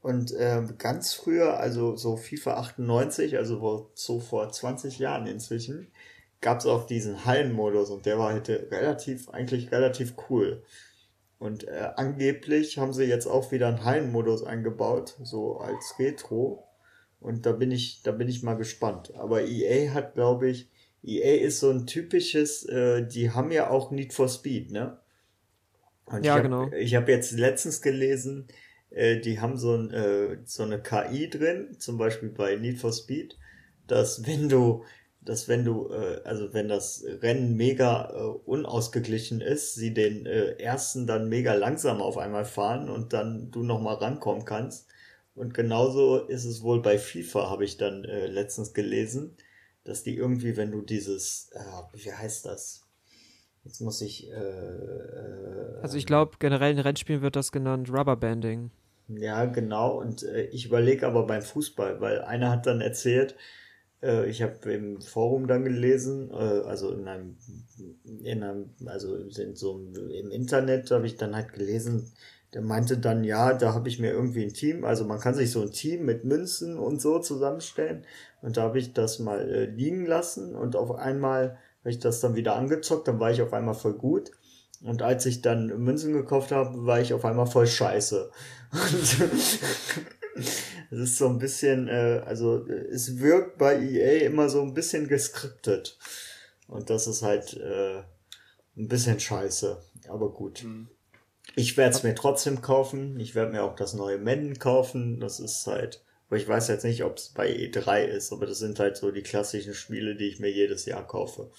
Und 0.01 0.33
äh, 0.33 0.61
ganz 0.77 1.13
früher, 1.13 1.59
also 1.59 1.95
so 1.95 2.15
FIFA 2.15 2.57
98, 2.57 3.37
also 3.37 3.89
so 3.95 4.19
vor 4.19 4.51
20 4.51 4.99
Jahren 4.99 5.25
inzwischen, 5.25 5.91
gab 6.41 6.59
es 6.59 6.67
auch 6.67 6.85
diesen 6.85 7.25
Hallenmodus 7.25 7.89
und 7.89 8.05
der 8.05 8.19
war 8.19 8.29
halt 8.29 8.47
relativ, 8.47 9.29
eigentlich 9.29 9.71
relativ 9.71 10.13
cool. 10.29 10.61
Und 11.39 11.67
äh, 11.67 11.89
angeblich 11.95 12.77
haben 12.77 12.93
sie 12.93 13.05
jetzt 13.05 13.25
auch 13.25 13.51
wieder 13.51 13.67
einen 13.67 13.83
Hallenmodus 13.83 14.43
eingebaut, 14.43 15.15
so 15.23 15.57
als 15.57 15.95
Retro. 15.97 16.64
Und 17.25 17.47
da 17.47 17.53
bin 17.53 17.71
ich, 17.71 18.03
da 18.03 18.11
bin 18.11 18.27
ich 18.29 18.43
mal 18.43 18.53
gespannt. 18.53 19.15
Aber 19.15 19.41
EA 19.41 19.95
hat, 19.95 20.13
glaube 20.13 20.47
ich, 20.47 20.69
EA 21.01 21.43
ist 21.43 21.59
so 21.59 21.71
ein 21.71 21.87
typisches, 21.87 22.65
äh, 22.65 23.03
die 23.07 23.31
haben 23.31 23.51
ja 23.51 23.71
auch 23.71 23.89
Need 23.89 24.13
for 24.13 24.29
Speed, 24.29 24.69
ne? 24.71 24.99
Und 26.05 26.23
ja, 26.23 26.33
ich 26.33 26.37
hab, 26.37 26.43
genau. 26.43 26.71
Ich 26.71 26.93
habe 26.93 27.11
jetzt 27.11 27.31
letztens 27.31 27.81
gelesen, 27.81 28.47
äh, 28.91 29.19
die 29.19 29.39
haben 29.39 29.57
so, 29.57 29.75
ein, 29.75 29.89
äh, 29.89 30.37
so 30.45 30.61
eine 30.61 30.79
KI 30.79 31.27
drin, 31.27 31.75
zum 31.79 31.97
Beispiel 31.97 32.29
bei 32.29 32.57
Need 32.57 32.77
for 32.77 32.93
Speed, 32.93 33.39
dass 33.87 34.27
wenn 34.27 34.47
du, 34.47 34.83
dass 35.19 35.47
wenn 35.47 35.65
du, 35.65 35.89
äh, 35.91 36.21
also 36.25 36.53
wenn 36.53 36.67
das 36.67 37.03
Rennen 37.23 37.55
mega 37.55 38.11
äh, 38.13 38.21
unausgeglichen 38.45 39.41
ist, 39.41 39.73
sie 39.73 39.95
den 39.95 40.27
äh, 40.27 40.51
ersten 40.59 41.07
dann 41.07 41.27
mega 41.27 41.55
langsam 41.55 42.03
auf 42.03 42.19
einmal 42.19 42.45
fahren 42.45 42.87
und 42.87 43.13
dann 43.13 43.49
du 43.49 43.63
nochmal 43.63 43.95
rankommen 43.95 44.45
kannst. 44.45 44.87
Und 45.35 45.53
genauso 45.53 46.25
ist 46.25 46.45
es 46.45 46.63
wohl 46.63 46.81
bei 46.81 46.97
FIFA, 46.97 47.49
habe 47.49 47.65
ich 47.65 47.77
dann 47.77 48.05
äh, 48.05 48.27
letztens 48.27 48.73
gelesen, 48.73 49.35
dass 49.83 50.01
die 50.01 50.15
irgendwie, 50.15 50.57
wenn 50.57 50.71
du 50.71 50.81
dieses, 50.81 51.49
äh, 51.53 51.59
wie 51.93 52.11
heißt 52.11 52.45
das? 52.45 52.85
Jetzt 53.65 53.81
muss 53.81 54.01
ich. 54.01 54.31
Äh, 54.31 54.35
äh, 54.35 55.81
also 55.81 55.97
ich 55.97 56.05
glaube, 56.05 56.37
generell 56.39 56.71
in 56.71 56.79
Rennspielen 56.79 57.21
wird 57.21 57.35
das 57.35 57.51
genannt 57.51 57.91
Rubberbanding. 57.91 58.71
Ja, 59.07 59.45
genau. 59.45 59.99
Und 59.99 60.23
äh, 60.23 60.45
ich 60.45 60.65
überlege 60.65 61.05
aber 61.05 61.27
beim 61.27 61.41
Fußball, 61.41 61.99
weil 61.99 62.21
einer 62.21 62.51
hat 62.51 62.65
dann 62.65 62.81
erzählt, 62.81 63.35
äh, 64.01 64.29
ich 64.29 64.41
habe 64.41 64.71
im 64.71 65.01
Forum 65.01 65.47
dann 65.47 65.63
gelesen, 65.63 66.29
äh, 66.31 66.33
also 66.33 66.91
in 66.91 67.07
einem, 67.07 67.37
in 68.23 68.43
einem, 68.43 68.69
also 68.85 69.15
in 69.15 69.55
so 69.55 69.79
im 69.95 70.31
Internet 70.31 70.91
habe 70.91 71.07
ich 71.07 71.17
dann 71.17 71.35
halt 71.35 71.53
gelesen, 71.53 72.11
der 72.55 72.61
meinte 72.61 72.97
dann, 72.97 73.25
ja, 73.25 73.53
da 73.53 73.73
habe 73.73 73.89
ich 73.89 73.99
mir 73.99 74.11
irgendwie 74.11 74.43
ein 74.43 74.53
Team, 74.53 74.85
also 74.85 75.03
man 75.03 75.19
kann 75.19 75.35
sich 75.35 75.51
so 75.51 75.61
ein 75.61 75.71
Team 75.71 76.05
mit 76.05 76.23
Münzen 76.23 76.79
und 76.79 77.01
so 77.01 77.19
zusammenstellen. 77.19 78.05
Und 78.41 78.55
da 78.55 78.61
habe 78.61 78.79
ich 78.79 78.93
das 78.93 79.19
mal 79.19 79.41
äh, 79.41 79.65
liegen 79.65 80.05
lassen 80.05 80.55
und 80.55 80.77
auf 80.77 80.95
einmal 80.95 81.57
habe 81.81 81.89
ich 81.89 81.99
das 81.99 82.21
dann 82.21 82.35
wieder 82.35 82.55
angezockt, 82.55 83.09
dann 83.09 83.19
war 83.19 83.29
ich 83.29 83.41
auf 83.41 83.51
einmal 83.51 83.75
voll 83.75 83.95
gut. 83.95 84.31
Und 84.81 85.01
als 85.01 85.25
ich 85.25 85.41
dann 85.41 85.67
Münzen 85.83 86.13
gekauft 86.13 86.53
habe, 86.53 86.85
war 86.85 87.01
ich 87.01 87.13
auf 87.13 87.25
einmal 87.25 87.45
voll 87.45 87.67
scheiße. 87.67 88.31
Es 90.91 90.99
ist 90.99 91.17
so 91.17 91.27
ein 91.27 91.39
bisschen, 91.39 91.87
äh, 91.87 92.21
also 92.25 92.65
es 92.67 93.19
wirkt 93.19 93.57
bei 93.57 93.75
EA 93.75 94.25
immer 94.25 94.49
so 94.49 94.61
ein 94.61 94.73
bisschen 94.73 95.07
geskriptet. 95.07 95.97
Und 96.67 96.89
das 96.89 97.07
ist 97.07 97.21
halt 97.21 97.55
äh, 97.57 97.99
ein 98.77 98.87
bisschen 98.87 99.19
scheiße. 99.19 99.77
Aber 100.09 100.31
gut. 100.31 100.63
Mhm. 100.63 100.89
Ich 101.55 101.77
werde 101.77 101.95
es 101.95 102.03
mir 102.03 102.15
trotzdem 102.15 102.61
kaufen. 102.61 103.19
Ich 103.19 103.35
werde 103.35 103.51
mir 103.51 103.63
auch 103.63 103.75
das 103.75 103.93
neue 103.93 104.17
Madden 104.17 104.59
kaufen. 104.59 105.19
Das 105.19 105.39
ist 105.39 105.65
halt. 105.67 106.03
Aber 106.27 106.37
ich 106.37 106.47
weiß 106.47 106.67
jetzt 106.67 106.83
nicht, 106.83 107.03
ob 107.03 107.17
es 107.17 107.29
bei 107.29 107.49
E3 107.49 108.05
ist, 108.05 108.33
aber 108.33 108.45
das 108.45 108.57
sind 108.57 108.79
halt 108.79 108.97
so 108.97 109.11
die 109.11 109.21
klassischen 109.21 109.73
Spiele, 109.73 110.15
die 110.15 110.27
ich 110.27 110.39
mir 110.39 110.51
jedes 110.51 110.85
Jahr 110.85 111.05
kaufe. 111.05 111.51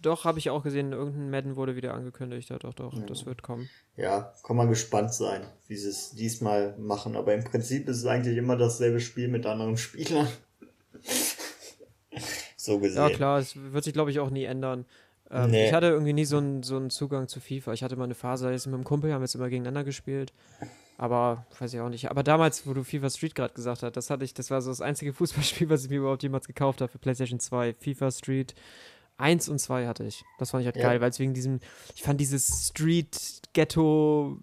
Doch, 0.00 0.24
habe 0.24 0.38
ich 0.38 0.50
auch 0.50 0.62
gesehen, 0.62 0.92
irgendein 0.92 1.30
Madden 1.30 1.56
wurde 1.56 1.76
wieder 1.76 1.94
angekündigt. 1.94 2.50
Ja, 2.50 2.58
doch, 2.58 2.74
doch, 2.74 2.94
ja. 2.94 3.04
das 3.06 3.26
wird 3.26 3.42
kommen. 3.42 3.68
Ja, 3.96 4.32
kann 4.44 4.56
man 4.56 4.68
gespannt 4.68 5.12
sein, 5.12 5.42
wie 5.66 5.76
sie 5.76 5.90
es 5.90 6.12
diesmal 6.12 6.74
machen. 6.78 7.16
Aber 7.16 7.34
im 7.34 7.44
Prinzip 7.44 7.88
ist 7.88 7.98
es 7.98 8.06
eigentlich 8.06 8.36
immer 8.36 8.56
dasselbe 8.56 9.00
Spiel 9.00 9.28
mit 9.28 9.44
anderen 9.44 9.76
Spielern. 9.76 10.28
so 12.56 12.78
gesehen. 12.78 13.02
Ja, 13.02 13.10
klar, 13.10 13.38
es 13.40 13.56
wird 13.56 13.84
sich, 13.84 13.92
glaube 13.92 14.10
ich, 14.10 14.20
auch 14.20 14.30
nie 14.30 14.44
ändern. 14.44 14.86
Ähm, 15.30 15.50
nee. 15.50 15.66
Ich 15.66 15.72
hatte 15.72 15.86
irgendwie 15.86 16.12
nie 16.12 16.24
so 16.24 16.38
einen, 16.38 16.62
so 16.62 16.76
einen 16.76 16.90
Zugang 16.90 17.28
zu 17.28 17.40
FIFA. 17.40 17.72
Ich 17.72 17.82
hatte 17.82 17.96
mal 17.96 18.04
eine 18.04 18.14
Phase, 18.14 18.50
jetzt 18.50 18.66
mit 18.66 18.74
dem 18.74 18.84
Kumpel 18.84 19.12
haben 19.12 19.20
wir 19.20 19.24
jetzt 19.24 19.34
immer 19.34 19.48
gegeneinander 19.48 19.84
gespielt. 19.84 20.32
Aber 20.96 21.46
weiß 21.58 21.72
ich 21.74 21.80
auch 21.80 21.88
nicht. 21.88 22.10
Aber 22.10 22.22
damals, 22.22 22.66
wo 22.66 22.74
du 22.74 22.82
FIFA 22.82 23.10
Street 23.10 23.34
gerade 23.34 23.54
gesagt 23.54 23.82
hast, 23.82 23.96
das 23.96 24.10
hatte 24.10 24.24
ich, 24.24 24.34
das 24.34 24.50
war 24.50 24.60
so 24.60 24.70
das 24.70 24.80
einzige 24.80 25.12
Fußballspiel, 25.14 25.68
was 25.68 25.84
ich 25.84 25.90
mir 25.90 25.98
überhaupt 25.98 26.22
jemals 26.22 26.46
gekauft 26.46 26.80
habe 26.80 26.90
für 26.90 26.98
PlayStation 26.98 27.40
2. 27.40 27.74
FIFA 27.78 28.10
Street 28.10 28.54
1 29.18 29.48
und 29.48 29.58
2 29.58 29.86
hatte 29.86 30.04
ich. 30.04 30.24
Das 30.38 30.50
fand 30.50 30.62
ich 30.62 30.66
halt 30.66 30.76
ja. 30.76 30.82
geil, 30.82 31.00
weil 31.00 31.10
es 31.10 31.18
wegen 31.18 31.34
diesem, 31.34 31.60
ich 31.94 32.02
fand 32.02 32.20
dieses 32.20 32.68
Street 32.68 33.42
Ghetto 33.52 34.38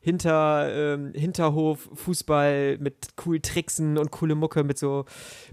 hinter, 0.00 0.68
ähm, 0.72 1.12
Hinterhof, 1.14 1.88
Fußball 1.94 2.78
mit 2.78 3.16
coolen 3.16 3.42
Tricksen 3.42 3.98
und 3.98 4.10
coole 4.10 4.34
Mucke 4.34 4.64
mit 4.64 4.78
so 4.78 5.04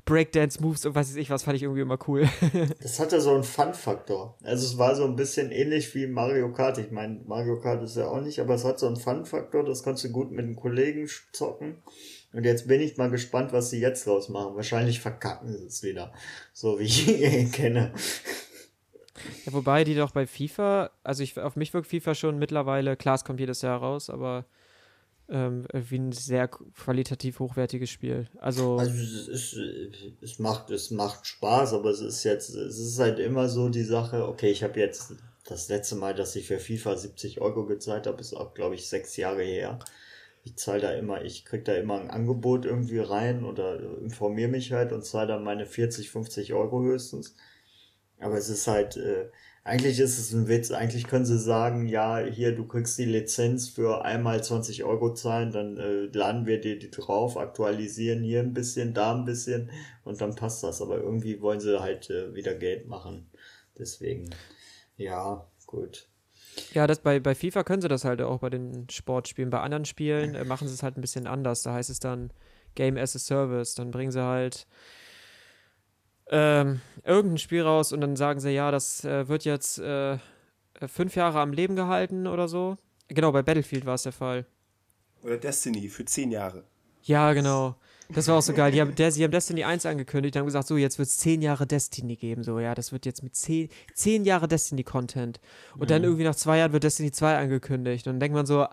Breakdance-Moves 0.05 0.85
und 0.85 0.95
was 0.95 1.09
weiß 1.09 1.17
ich 1.17 1.29
was, 1.29 1.43
fand 1.43 1.57
ich 1.57 1.63
irgendwie 1.63 1.81
immer 1.81 1.99
cool. 2.07 2.27
das 2.81 2.99
hatte 2.99 3.19
so 3.19 3.33
einen 3.33 3.43
Fun-Faktor. 3.43 4.37
Also 4.43 4.65
es 4.65 4.77
war 4.77 4.95
so 4.95 5.03
ein 5.03 5.17
bisschen 5.17 5.51
ähnlich 5.51 5.93
wie 5.95 6.07
Mario 6.07 6.51
Kart. 6.53 6.77
Ich 6.77 6.91
meine, 6.91 7.19
Mario 7.25 7.59
Kart 7.59 7.83
ist 7.83 7.97
ja 7.97 8.07
auch 8.07 8.21
nicht, 8.21 8.39
aber 8.39 8.55
es 8.55 8.63
hat 8.63 8.79
so 8.79 8.87
einen 8.87 8.95
Fun-Faktor, 8.95 9.65
das 9.65 9.83
kannst 9.83 10.03
du 10.05 10.09
gut 10.09 10.31
mit 10.31 10.45
einem 10.45 10.55
Kollegen 10.55 11.09
zocken. 11.33 11.75
Und 12.33 12.43
jetzt 12.43 12.67
bin 12.67 12.81
ich 12.81 12.97
mal 12.97 13.09
gespannt, 13.09 13.53
was 13.53 13.69
sie 13.69 13.79
jetzt 13.79 14.05
draus 14.05 14.29
machen. 14.29 14.55
Wahrscheinlich 14.55 14.99
verkacken 14.99 15.51
sie 15.51 15.65
es 15.65 15.81
wieder. 15.81 16.13
So 16.53 16.79
wie 16.79 16.83
ich 16.83 17.07
ihn 17.07 17.51
kenne. 17.51 17.93
Ja, 19.45 19.53
wobei 19.53 19.83
die 19.83 19.95
doch 19.95 20.11
bei 20.11 20.27
FIFA, 20.27 20.91
also 21.03 21.23
ich, 21.23 21.39
auf 21.39 21.55
mich 21.55 21.73
wirkt 21.73 21.87
FIFA 21.87 22.15
schon 22.15 22.39
mittlerweile, 22.39 22.95
klar, 22.95 23.15
es 23.15 23.23
kommt 23.23 23.39
jedes 23.39 23.61
Jahr 23.61 23.79
raus, 23.79 24.09
aber 24.09 24.45
ähm, 25.29 25.65
wie 25.73 25.97
ein 25.97 26.11
sehr 26.11 26.47
qualitativ 26.47 27.39
hochwertiges 27.39 27.89
Spiel. 27.89 28.27
Also, 28.39 28.77
also 28.77 29.31
es, 29.31 29.57
es, 30.21 30.39
macht, 30.39 30.71
es 30.71 30.91
macht 30.91 31.27
Spaß, 31.27 31.73
aber 31.73 31.89
es 31.89 31.99
ist 31.99 32.23
jetzt, 32.23 32.49
es 32.49 32.79
ist 32.79 32.99
halt 32.99 33.19
immer 33.19 33.49
so 33.49 33.69
die 33.69 33.83
Sache, 33.83 34.27
okay, 34.27 34.49
ich 34.49 34.63
habe 34.63 34.79
jetzt 34.79 35.15
das 35.45 35.69
letzte 35.69 35.95
Mal, 35.95 36.13
dass 36.13 36.35
ich 36.35 36.47
für 36.47 36.59
FIFA 36.59 36.95
70 36.95 37.41
Euro 37.41 37.65
gezahlt 37.65 38.07
habe, 38.07 38.21
ist 38.21 38.33
auch, 38.33 38.53
glaube 38.53 38.75
ich, 38.75 38.87
sechs 38.87 39.17
Jahre 39.17 39.43
her. 39.43 39.79
Ich 40.43 40.55
zahle 40.55 40.81
da 40.81 40.91
immer, 40.93 41.23
ich 41.23 41.43
krieg 41.43 41.65
da 41.65 41.75
immer 41.75 41.99
ein 41.99 42.09
Angebot 42.09 42.65
irgendwie 42.65 42.99
rein 42.99 43.43
oder 43.43 43.79
informiere 43.99 44.49
mich 44.49 44.71
halt 44.71 44.93
und 44.93 45.05
zahle 45.05 45.27
dann 45.27 45.43
meine 45.43 45.65
40, 45.65 46.09
50 46.09 46.53
Euro 46.53 46.83
höchstens. 46.83 47.35
Aber 48.19 48.37
es 48.37 48.49
ist 48.49 48.67
halt, 48.67 48.97
äh, 48.97 49.29
eigentlich 49.63 49.99
ist 49.99 50.17
es 50.17 50.31
ein 50.33 50.47
Witz. 50.47 50.71
Eigentlich 50.71 51.07
können 51.07 51.25
sie 51.25 51.37
sagen, 51.37 51.87
ja, 51.87 52.19
hier, 52.19 52.55
du 52.55 52.65
kriegst 52.65 52.97
die 52.97 53.05
Lizenz 53.05 53.67
für 53.67 54.03
einmal 54.05 54.43
20 54.43 54.83
Euro 54.85 55.13
zahlen, 55.13 55.51
dann 55.51 55.77
äh, 55.77 56.05
laden 56.05 56.45
wir 56.45 56.61
dir 56.61 56.79
die 56.79 56.89
drauf, 56.89 57.37
aktualisieren 57.37 58.23
hier 58.23 58.39
ein 58.39 58.53
bisschen, 58.53 58.93
da 58.93 59.13
ein 59.13 59.25
bisschen 59.25 59.69
und 60.03 60.21
dann 60.21 60.35
passt 60.35 60.63
das. 60.63 60.81
Aber 60.81 60.97
irgendwie 60.97 61.41
wollen 61.41 61.59
sie 61.59 61.79
halt 61.79 62.09
äh, 62.09 62.33
wieder 62.33 62.55
Geld 62.55 62.87
machen. 62.87 63.29
Deswegen, 63.77 64.29
ja, 64.95 65.45
gut. 65.65 66.07
Ja, 66.73 66.87
das 66.87 66.99
bei, 66.99 67.19
bei 67.19 67.35
FIFA 67.35 67.63
können 67.63 67.81
sie 67.81 67.87
das 67.87 68.05
halt 68.05 68.21
auch 68.21 68.39
bei 68.39 68.49
den 68.49 68.89
Sportspielen. 68.89 69.49
Bei 69.49 69.59
anderen 69.59 69.85
Spielen 69.85 70.33
äh, 70.33 70.43
machen 70.43 70.67
sie 70.67 70.73
es 70.73 70.81
halt 70.81 70.97
ein 70.97 71.01
bisschen 71.01 71.27
anders. 71.27 71.63
Da 71.63 71.73
heißt 71.73 71.89
es 71.89 71.99
dann 71.99 72.31
Game 72.75 72.97
as 72.97 73.15
a 73.15 73.19
Service. 73.19 73.75
Dann 73.75 73.91
bringen 73.91 74.11
sie 74.11 74.23
halt 74.23 74.65
ähm, 76.29 76.81
irgendein 77.03 77.37
Spiel 77.37 77.61
raus 77.61 77.93
und 77.93 78.01
dann 78.01 78.15
sagen 78.15 78.39
sie, 78.39 78.51
ja, 78.51 78.71
das 78.71 79.03
äh, 79.05 79.27
wird 79.27 79.45
jetzt 79.45 79.79
äh, 79.79 80.17
fünf 80.87 81.15
Jahre 81.15 81.39
am 81.39 81.53
Leben 81.53 81.75
gehalten 81.75 82.27
oder 82.27 82.47
so. 82.47 82.77
Genau, 83.07 83.31
bei 83.31 83.41
Battlefield 83.41 83.85
war 83.85 83.95
es 83.95 84.03
der 84.03 84.11
Fall. 84.11 84.45
Oder 85.23 85.37
Destiny 85.37 85.87
für 85.89 86.05
zehn 86.05 86.31
Jahre. 86.31 86.63
Ja, 87.03 87.33
genau. 87.33 87.75
Das 88.09 88.27
war 88.27 88.37
auch 88.37 88.41
so 88.41 88.53
geil. 88.53 88.71
Die 88.71 88.79
haben, 88.79 88.95
der, 88.95 89.11
sie 89.11 89.23
haben 89.23 89.31
Destiny 89.31 89.63
1 89.63 89.85
angekündigt, 89.85 90.35
haben 90.35 90.45
gesagt, 90.45 90.67
so, 90.67 90.77
jetzt 90.77 90.97
wird 90.97 91.09
es 91.09 91.17
zehn 91.17 91.41
Jahre 91.41 91.67
Destiny 91.67 92.15
geben. 92.15 92.43
So, 92.43 92.59
ja, 92.59 92.73
das 92.73 92.91
wird 92.91 93.05
jetzt 93.05 93.21
mit 93.21 93.35
zehn, 93.35 93.69
zehn 93.93 94.23
Jahre 94.23 94.47
Destiny-Content. 94.47 95.39
Und 95.73 95.81
mhm. 95.81 95.87
dann 95.87 96.03
irgendwie 96.03 96.23
nach 96.23 96.35
zwei 96.35 96.59
Jahren 96.59 96.71
wird 96.71 96.83
Destiny 96.83 97.11
2 97.11 97.37
angekündigt. 97.37 98.07
Und 98.07 98.13
dann 98.13 98.19
denkt 98.19 98.35
man 98.35 98.45
so, 98.45 98.65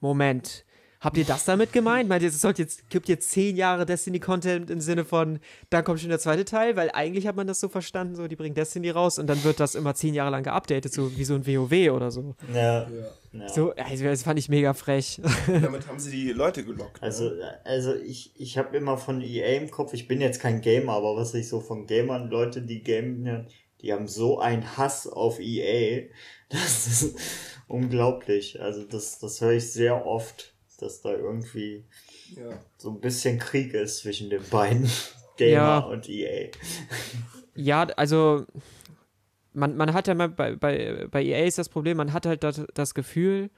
Moment, 0.00 0.64
Habt 1.00 1.16
ihr 1.16 1.24
das 1.24 1.44
damit 1.44 1.72
gemeint? 1.72 2.08
Meint 2.08 2.24
ihr, 2.24 2.28
es 2.28 2.42
jetzt, 2.42 2.90
gibt 2.90 3.08
jetzt 3.08 3.30
zehn 3.30 3.56
Jahre 3.56 3.86
Destiny-Content 3.86 4.68
im 4.68 4.80
Sinne 4.80 5.04
von, 5.04 5.38
dann 5.70 5.84
kommt 5.84 6.00
schon 6.00 6.08
der 6.08 6.18
zweite 6.18 6.44
Teil? 6.44 6.74
Weil 6.74 6.90
eigentlich 6.92 7.28
hat 7.28 7.36
man 7.36 7.46
das 7.46 7.60
so 7.60 7.68
verstanden, 7.68 8.16
so, 8.16 8.26
die 8.26 8.34
bringen 8.34 8.56
Destiny 8.56 8.90
raus 8.90 9.20
und 9.20 9.28
dann 9.28 9.44
wird 9.44 9.60
das 9.60 9.76
immer 9.76 9.94
zehn 9.94 10.12
Jahre 10.12 10.30
lang 10.30 10.42
geupdatet, 10.42 10.92
so 10.92 11.16
wie 11.16 11.24
so 11.24 11.34
ein 11.34 11.46
WoW 11.46 11.92
oder 11.92 12.10
so. 12.10 12.34
Ja. 12.52 12.88
ja. 13.32 13.48
So, 13.48 13.72
also, 13.74 14.04
das 14.04 14.24
fand 14.24 14.40
ich 14.40 14.48
mega 14.48 14.74
frech. 14.74 15.20
Damit 15.46 15.86
haben 15.86 16.00
sie 16.00 16.10
die 16.10 16.32
Leute 16.32 16.64
gelockt. 16.64 17.00
Also, 17.00 17.30
also 17.62 17.94
ich, 17.94 18.32
ich 18.36 18.58
habe 18.58 18.76
immer 18.76 18.98
von 18.98 19.20
EA 19.20 19.56
im 19.56 19.70
Kopf, 19.70 19.92
ich 19.94 20.08
bin 20.08 20.20
jetzt 20.20 20.40
kein 20.40 20.60
Gamer, 20.62 20.94
aber 20.94 21.14
was 21.14 21.32
ich 21.34 21.48
so 21.48 21.60
von 21.60 21.86
Gamern, 21.86 22.28
Leute, 22.28 22.62
die 22.62 22.82
gamen, 22.82 23.46
die 23.82 23.92
haben 23.92 24.08
so 24.08 24.40
einen 24.40 24.76
Hass 24.76 25.06
auf 25.06 25.38
EA. 25.38 26.08
Das 26.50 26.86
ist 26.86 27.18
unglaublich. 27.66 28.58
Also, 28.58 28.82
das, 28.82 29.18
das 29.18 29.42
höre 29.42 29.52
ich 29.52 29.70
sehr 29.70 30.06
oft 30.06 30.54
dass 30.78 31.02
da 31.02 31.12
irgendwie 31.12 31.84
ja. 32.36 32.58
so 32.76 32.90
ein 32.90 33.00
bisschen 33.00 33.38
Krieg 33.38 33.74
ist 33.74 33.98
zwischen 33.98 34.30
den 34.30 34.42
beiden, 34.50 34.88
Gamer 35.36 35.52
ja. 35.52 35.78
und 35.78 36.08
EA. 36.08 36.50
Ja, 37.54 37.84
also 37.96 38.46
man, 39.52 39.76
man 39.76 39.92
hat 39.92 40.08
ja 40.08 40.14
mal 40.14 40.28
bei, 40.28 40.56
bei, 40.56 41.06
bei 41.10 41.22
EA 41.24 41.44
ist 41.44 41.58
das 41.58 41.68
Problem, 41.68 41.96
man 41.96 42.12
hat 42.12 42.26
halt 42.26 42.42
das, 42.44 42.62
das 42.74 42.94
Gefühl, 42.94 43.50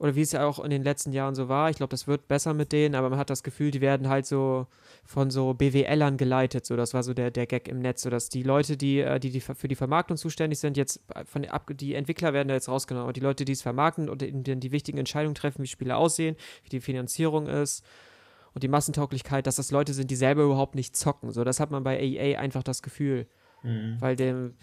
oder 0.00 0.14
wie 0.14 0.22
es 0.22 0.32
ja 0.32 0.46
auch 0.46 0.58
in 0.58 0.70
den 0.70 0.82
letzten 0.82 1.12
Jahren 1.12 1.34
so 1.34 1.50
war, 1.50 1.68
ich 1.68 1.76
glaube, 1.76 1.90
das 1.90 2.06
wird 2.06 2.26
besser 2.26 2.54
mit 2.54 2.72
denen, 2.72 2.94
aber 2.94 3.10
man 3.10 3.18
hat 3.18 3.28
das 3.28 3.42
Gefühl, 3.42 3.70
die 3.70 3.82
werden 3.82 4.08
halt 4.08 4.24
so 4.24 4.66
von 5.04 5.30
so 5.30 5.52
BWLern 5.52 6.16
geleitet, 6.16 6.64
so 6.64 6.74
das 6.74 6.94
war 6.94 7.02
so 7.02 7.12
der, 7.12 7.30
der 7.30 7.46
Gag 7.46 7.68
im 7.68 7.80
Netz, 7.80 8.00
so 8.00 8.08
dass 8.08 8.30
die 8.30 8.42
Leute, 8.42 8.78
die, 8.78 9.00
äh, 9.00 9.20
die, 9.20 9.28
die 9.30 9.40
für 9.40 9.68
die 9.68 9.74
Vermarktung 9.74 10.16
zuständig 10.16 10.58
sind, 10.58 10.78
jetzt 10.78 11.02
von 11.26 11.44
ab, 11.44 11.70
die 11.74 11.94
Entwickler 11.94 12.32
werden 12.32 12.48
da 12.48 12.54
jetzt 12.54 12.70
rausgenommen, 12.70 13.04
aber 13.04 13.12
die 13.12 13.20
Leute, 13.20 13.44
die 13.44 13.52
es 13.52 13.60
vermarkten 13.60 14.08
und 14.08 14.22
die, 14.22 14.32
die 14.32 14.72
wichtigen 14.72 14.96
Entscheidungen 14.96 15.34
treffen, 15.34 15.62
wie 15.62 15.68
Spiele 15.68 15.96
aussehen, 15.96 16.34
wie 16.64 16.70
die 16.70 16.80
Finanzierung 16.80 17.46
ist 17.46 17.84
und 18.54 18.62
die 18.62 18.68
Massentauglichkeit, 18.68 19.46
dass 19.46 19.56
das 19.56 19.70
Leute 19.70 19.92
sind, 19.92 20.10
die 20.10 20.16
selber 20.16 20.44
überhaupt 20.44 20.76
nicht 20.76 20.96
zocken, 20.96 21.30
so 21.30 21.44
das 21.44 21.60
hat 21.60 21.70
man 21.70 21.84
bei 21.84 22.00
EA 22.00 22.38
einfach 22.38 22.62
das 22.62 22.80
Gefühl, 22.80 23.26
mhm. 23.62 23.98
weil 24.00 24.16
dem 24.16 24.54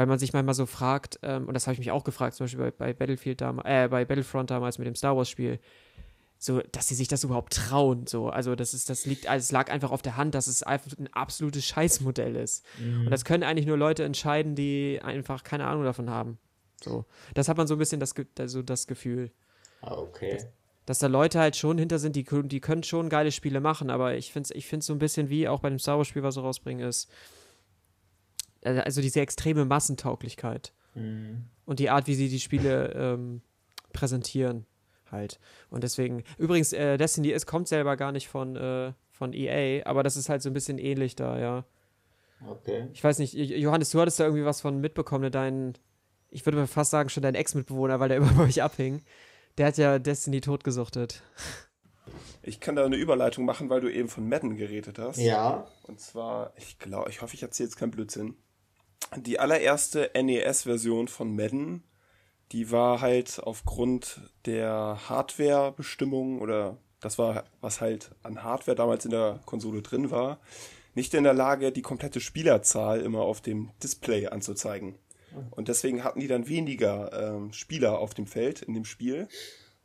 weil 0.00 0.06
man 0.06 0.18
sich 0.18 0.32
manchmal 0.32 0.54
so 0.54 0.64
fragt, 0.64 1.18
ähm, 1.22 1.46
und 1.46 1.52
das 1.52 1.66
habe 1.66 1.74
ich 1.74 1.78
mich 1.78 1.90
auch 1.90 2.04
gefragt, 2.04 2.34
zum 2.34 2.44
Beispiel 2.44 2.58
bei, 2.58 2.70
bei 2.70 2.92
Battlefield 2.94 3.42
damals, 3.42 3.68
äh, 3.68 3.86
bei 3.86 4.06
Battlefront 4.06 4.50
damals 4.50 4.78
mit 4.78 4.86
dem 4.86 4.94
Star 4.94 5.14
Wars-Spiel, 5.14 5.58
so, 6.38 6.62
dass 6.72 6.88
sie 6.88 6.94
sich 6.94 7.06
das 7.06 7.22
überhaupt 7.22 7.52
trauen, 7.52 8.06
so. 8.06 8.30
Also, 8.30 8.54
das 8.54 8.72
ist, 8.72 8.88
das 8.88 9.04
liegt, 9.04 9.26
also 9.26 9.44
es 9.44 9.52
lag 9.52 9.70
einfach 9.70 9.90
auf 9.90 10.00
der 10.00 10.16
Hand, 10.16 10.34
dass 10.34 10.46
es 10.46 10.62
einfach 10.62 10.96
ein 10.98 11.12
absolutes 11.12 11.66
Scheißmodell 11.66 12.34
ist. 12.34 12.64
Mhm. 12.78 13.00
Und 13.04 13.10
das 13.10 13.26
können 13.26 13.42
eigentlich 13.42 13.66
nur 13.66 13.76
Leute 13.76 14.02
entscheiden, 14.04 14.54
die 14.54 15.00
einfach 15.04 15.42
keine 15.42 15.66
Ahnung 15.66 15.84
davon 15.84 16.08
haben. 16.08 16.38
So. 16.82 17.04
Das 17.34 17.50
hat 17.50 17.58
man 17.58 17.66
so 17.66 17.74
ein 17.74 17.78
bisschen 17.78 18.00
das, 18.00 18.14
also 18.38 18.62
das 18.62 18.86
Gefühl. 18.86 19.30
Ah, 19.82 19.96
okay. 19.96 20.32
Dass, 20.32 20.46
dass 20.86 20.98
da 21.00 21.08
Leute 21.08 21.40
halt 21.40 21.56
schon 21.56 21.76
hinter 21.76 21.98
sind, 21.98 22.16
die, 22.16 22.24
die 22.24 22.60
können 22.60 22.84
schon 22.84 23.10
geile 23.10 23.32
Spiele 23.32 23.60
machen, 23.60 23.90
aber 23.90 24.14
ich 24.14 24.32
finde 24.32 24.46
es 24.46 24.56
ich 24.56 24.66
find's 24.66 24.86
so 24.86 24.94
ein 24.94 24.98
bisschen 24.98 25.28
wie 25.28 25.46
auch 25.46 25.60
bei 25.60 25.68
dem 25.68 25.78
Star 25.78 25.98
Wars-Spiel, 25.98 26.22
was 26.22 26.36
sie 26.36 26.40
rausbringen, 26.40 26.88
ist 26.88 27.10
also 28.62 29.00
diese 29.00 29.20
extreme 29.20 29.64
Massentauglichkeit 29.64 30.72
mhm. 30.94 31.44
und 31.64 31.78
die 31.78 31.90
Art, 31.90 32.06
wie 32.06 32.14
sie 32.14 32.28
die 32.28 32.40
Spiele 32.40 32.92
ähm, 32.94 33.42
präsentieren 33.92 34.66
halt. 35.10 35.40
Und 35.70 35.84
deswegen, 35.84 36.24
übrigens, 36.38 36.72
äh, 36.72 36.96
Destiny 36.96 37.30
ist, 37.30 37.46
kommt 37.46 37.68
selber 37.68 37.96
gar 37.96 38.12
nicht 38.12 38.28
von, 38.28 38.56
äh, 38.56 38.92
von 39.10 39.32
EA, 39.32 39.84
aber 39.86 40.02
das 40.02 40.16
ist 40.16 40.28
halt 40.28 40.42
so 40.42 40.50
ein 40.50 40.54
bisschen 40.54 40.78
ähnlich 40.78 41.16
da, 41.16 41.38
ja. 41.38 41.64
Okay. 42.46 42.88
Ich 42.92 43.04
weiß 43.04 43.18
nicht, 43.18 43.34
Johannes, 43.34 43.90
du 43.90 44.00
hattest 44.00 44.18
da 44.18 44.24
irgendwie 44.24 44.44
was 44.44 44.60
von 44.60 44.80
mitbekommen, 44.80 45.24
ne? 45.24 45.30
dein, 45.30 45.74
ich 46.30 46.46
würde 46.46 46.66
fast 46.66 46.90
sagen, 46.90 47.10
schon 47.10 47.22
dein 47.22 47.34
Ex-Mitbewohner, 47.34 48.00
weil 48.00 48.08
der 48.08 48.16
immer 48.18 48.32
bei 48.32 48.44
euch 48.44 48.62
abhing. 48.62 49.02
Der 49.58 49.66
hat 49.66 49.76
ja 49.76 49.98
Destiny 49.98 50.40
totgesuchtet. 50.40 51.22
Ich 52.42 52.60
kann 52.60 52.76
da 52.76 52.86
eine 52.86 52.96
Überleitung 52.96 53.44
machen, 53.44 53.68
weil 53.68 53.82
du 53.82 53.92
eben 53.92 54.08
von 54.08 54.26
Madden 54.26 54.56
geredet 54.56 54.98
hast. 54.98 55.18
Ja. 55.18 55.66
Und 55.82 56.00
zwar, 56.00 56.54
ich 56.56 56.78
glaube, 56.78 57.10
ich 57.10 57.20
hoffe, 57.20 57.34
ich 57.34 57.42
erzähle 57.42 57.68
jetzt 57.68 57.76
keinen 57.76 57.90
Blödsinn 57.90 58.36
die 59.16 59.38
allererste 59.38 60.10
NES-Version 60.14 61.08
von 61.08 61.34
Madden 61.34 61.82
die 62.52 62.70
war 62.70 63.00
halt 63.00 63.40
aufgrund 63.42 64.20
der 64.46 64.98
Hardware-Bestimmungen 65.08 66.40
oder 66.40 66.76
das 67.00 67.18
war, 67.18 67.44
was 67.60 67.80
halt 67.80 68.10
an 68.22 68.42
Hardware 68.42 68.76
damals 68.76 69.04
in 69.04 69.12
der 69.12 69.40
Konsole 69.46 69.82
drin 69.82 70.10
war, 70.10 70.40
nicht 70.94 71.14
in 71.14 71.24
der 71.24 71.32
Lage, 71.32 71.72
die 71.72 71.82
komplette 71.82 72.20
Spielerzahl 72.20 73.00
immer 73.00 73.20
auf 73.20 73.40
dem 73.40 73.70
Display 73.82 74.26
anzuzeigen. 74.26 74.96
Und 75.52 75.68
deswegen 75.68 76.02
hatten 76.02 76.18
die 76.18 76.26
dann 76.26 76.48
weniger 76.48 77.12
ähm, 77.12 77.52
Spieler 77.52 78.00
auf 78.00 78.14
dem 78.14 78.26
Feld 78.26 78.62
in 78.62 78.74
dem 78.74 78.84
Spiel. 78.84 79.28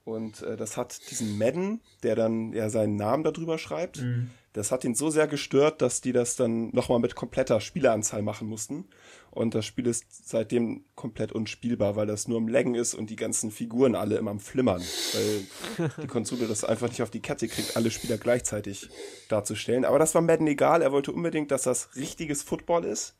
Und 0.05 0.43
äh, 0.43 0.55
das 0.55 0.77
hat 0.77 1.09
diesen 1.09 1.37
Madden, 1.39 1.81
der 2.03 2.15
dann 2.15 2.53
ja 2.53 2.69
seinen 2.69 2.95
Namen 2.95 3.23
darüber 3.23 3.57
schreibt, 3.57 4.01
mhm. 4.01 4.29
das 4.53 4.71
hat 4.71 4.83
ihn 4.83 4.93
so 4.93 5.09
sehr 5.09 5.27
gestört, 5.27 5.81
dass 5.81 5.99
die 5.99 6.11
das 6.11 6.35
dann 6.35 6.69
nochmal 6.69 6.99
mit 6.99 7.15
kompletter 7.15 7.59
Spieleranzahl 7.59 8.21
machen 8.21 8.47
mussten. 8.47 8.85
Und 9.31 9.55
das 9.55 9.65
Spiel 9.65 9.87
ist 9.87 10.05
seitdem 10.27 10.85
komplett 10.93 11.31
unspielbar, 11.31 11.95
weil 11.95 12.05
das 12.05 12.27
nur 12.27 12.37
im 12.37 12.47
Laggen 12.47 12.75
ist 12.75 12.93
und 12.93 13.09
die 13.09 13.15
ganzen 13.15 13.49
Figuren 13.49 13.95
alle 13.95 14.17
immer 14.17 14.29
am 14.29 14.39
Flimmern. 14.39 14.83
Weil 15.13 15.89
die 16.03 16.07
Konsole 16.07 16.47
das 16.47 16.63
einfach 16.63 16.87
nicht 16.87 17.01
auf 17.01 17.09
die 17.09 17.21
Kette 17.21 17.47
kriegt, 17.47 17.75
alle 17.75 17.89
Spieler 17.89 18.19
gleichzeitig 18.19 18.87
darzustellen. 19.27 19.85
Aber 19.85 19.97
das 19.97 20.13
war 20.13 20.21
Madden 20.21 20.45
egal. 20.45 20.83
Er 20.83 20.91
wollte 20.91 21.13
unbedingt, 21.13 21.49
dass 21.49 21.63
das 21.63 21.95
richtiges 21.95 22.43
Football 22.43 22.85
ist. 22.85 23.15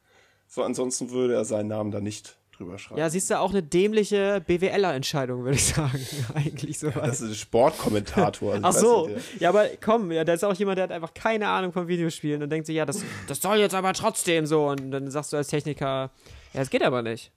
So, 0.48 0.62
ansonsten 0.62 1.10
würde 1.10 1.34
er 1.34 1.46
seinen 1.46 1.70
Namen 1.70 1.90
da 1.90 2.00
nicht 2.00 2.38
drüber 2.58 2.78
schreiben. 2.78 3.00
Ja, 3.00 3.10
siehst 3.10 3.30
du, 3.30 3.40
auch 3.40 3.52
eine 3.52 3.64
dämliche 3.64 4.44
BWLer-Entscheidung, 4.46 5.44
würde 5.44 5.56
ich 5.56 5.66
sagen. 5.66 6.06
Eigentlich 6.34 6.80
so. 6.80 6.88
Ja, 6.88 7.02
das 7.02 7.22
ist 7.22 7.30
ein 7.30 7.36
Sportkommentator. 7.36 8.54
Also 8.54 8.66
Ach 8.68 8.74
so, 8.74 9.10
ja, 9.40 9.50
aber 9.50 9.68
komm, 9.84 10.12
ja, 10.12 10.24
da 10.24 10.34
ist 10.34 10.44
auch 10.44 10.54
jemand, 10.56 10.78
der 10.78 10.84
hat 10.84 10.92
einfach 10.92 11.14
keine 11.14 11.48
Ahnung 11.48 11.72
von 11.74 11.88
Videospielen 11.88 12.44
und 12.44 12.50
denkt 12.50 12.68
sich, 12.68 12.76
ja, 12.76 12.86
das, 12.86 13.04
das 13.28 13.42
soll 13.42 13.58
jetzt 13.58 13.76
aber 13.76 13.94
trotzdem 13.94 14.46
so. 14.46 14.68
Und 14.68 14.92
dann 14.92 15.10
sagst 15.12 15.34
du 15.34 15.38
als 15.38 15.48
Techniker, 15.48 16.12
ja, 16.54 16.60
das 16.60 16.70
geht 16.70 16.84
aber 16.84 17.02
nicht. 17.02 17.32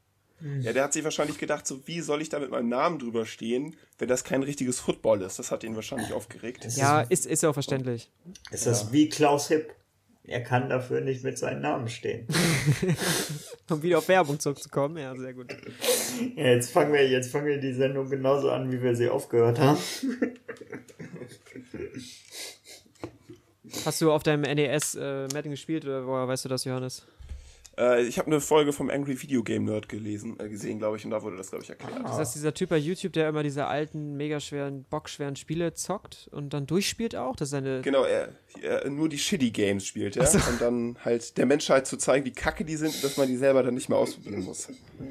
Ja, 0.61 0.73
der 0.73 0.85
hat 0.85 0.93
sich 0.93 1.03
wahrscheinlich 1.03 1.39
gedacht, 1.39 1.67
so 1.67 1.87
wie 1.87 2.01
soll 2.01 2.23
ich 2.23 2.29
da 2.29 2.39
mit 2.39 2.51
meinem 2.51 2.69
Namen 2.69 3.01
drüber 3.01 3.27
stehen, 3.27 3.77
wenn 3.99 4.09
das 4.09 4.23
kein 4.23 4.45
richtiges 4.45 4.79
Football 4.79 5.23
ist. 5.23 5.39
Das 5.39 5.51
hat 5.51 5.65
ihn 5.65 5.75
wahrscheinlich 5.75 6.13
aufgeregt. 6.13 6.65
Ja, 6.77 7.01
ist, 7.01 7.27
ist 7.27 7.43
ja 7.43 7.51
auch 7.51 7.55
verständlich. 7.55 8.09
Ist 8.53 8.67
das 8.67 8.85
ja. 8.85 8.93
wie 8.93 9.09
Klaus 9.09 9.49
Hipp? 9.49 9.75
Er 10.29 10.43
kann 10.43 10.69
dafür 10.69 11.01
nicht 11.01 11.25
mit 11.25 11.39
seinem 11.39 11.63
Namen 11.63 11.89
stehen. 11.89 12.27
um 13.71 13.83
wieder 13.83 13.99
auf 13.99 14.09
Werbung 14.09 14.39
zurückzukommen, 14.39 14.99
ja, 14.99 15.15
sehr 15.17 15.35
gut. 15.35 15.47
Ja, 16.37 16.45
jetzt 16.45 16.71
fangen 16.71 16.93
wir, 16.93 17.09
jetzt 17.09 17.31
fangen 17.31 17.47
wir 17.47 17.59
die 17.59 17.73
Sendung 17.73 18.09
genauso 18.09 18.51
an, 18.51 18.71
wie 18.71 18.83
wir 18.83 18.95
sie 18.95 19.09
aufgehört 19.09 19.59
haben. 19.59 19.79
Hast 23.85 24.01
du 24.01 24.13
auf 24.13 24.23
deinem 24.23 24.43
NES 24.43 24.95
äh, 24.95 25.29
Madden 25.33 25.51
gespielt 25.51 25.85
oder 25.85 26.07
woher 26.07 26.29
weißt 26.29 26.45
du 26.45 26.49
das, 26.49 26.65
Johannes? 26.65 27.07
Äh, 27.79 28.03
ich 28.03 28.19
habe 28.19 28.27
eine 28.27 28.41
Folge 28.41 28.73
vom 28.73 28.91
Angry 28.91 29.21
Video 29.23 29.43
Game 29.43 29.65
Nerd 29.65 29.89
gelesen, 29.89 30.37
äh, 30.41 30.49
gesehen, 30.49 30.79
glaube 30.79 30.97
ich, 30.97 31.05
und 31.05 31.13
da 31.13 31.23
wurde 31.23 31.37
das, 31.37 31.51
glaube 31.51 31.65
ich, 31.65 31.71
erklärt. 31.71 32.01
Ah. 32.05 32.11
Ist 32.11 32.19
das 32.19 32.33
dieser 32.33 32.53
Typ 32.53 32.71
bei 32.71 32.77
YouTube, 32.77 33.13
der 33.13 33.29
immer 33.29 33.43
diese 33.43 33.67
alten, 33.67 34.17
mega 34.17 34.41
schweren, 34.41 34.85
bockschweren 34.85 35.37
Spiele 35.37 35.75
zockt 35.75 36.29
und 36.33 36.53
dann 36.53 36.67
durchspielt 36.67 37.15
auch? 37.15 37.37
Das 37.37 37.47
ist 37.47 37.51
seine 37.53 37.83
genau, 37.83 38.05
er, 38.05 38.31
er 38.61 38.89
nur 38.91 39.09
die 39.09 39.19
Shitty 39.19 39.51
Games 39.51 39.87
spielt, 39.87 40.17
ja. 40.17 40.27
So. 40.27 40.39
Und 40.39 40.61
dann 40.61 40.97
halt 41.05 41.39
der 41.39 41.47
Menschheit 41.47 41.87
zu 41.87 41.97
zeigen, 41.97 42.25
wie 42.25 42.33
kacke 42.33 42.65
die 42.65 42.77
sind, 42.77 43.03
dass 43.05 43.17
man 43.17 43.29
die 43.29 43.37
selber 43.37 43.63
dann 43.63 43.75
nicht 43.75 43.89
mehr 43.89 43.99
ausprobieren 43.99 44.43
muss. 44.43 44.69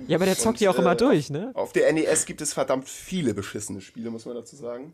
Ja, 0.07 0.18
aber 0.18 0.26
der 0.26 0.35
zockt 0.35 0.48
und, 0.48 0.60
die 0.60 0.68
auch 0.68 0.77
äh, 0.77 0.81
immer 0.81 0.95
durch, 0.95 1.30
ne? 1.30 1.52
Auf 1.53 1.72
der 1.72 1.91
NES 1.94 2.26
gibt 2.26 2.41
es 2.41 2.53
verdammt 2.53 2.89
viele 2.89 3.34
beschissene 3.34 3.80
Spiele, 3.81 4.10
muss 4.10 4.26
man 4.26 4.35
dazu 4.35 4.56
sagen. 4.56 4.94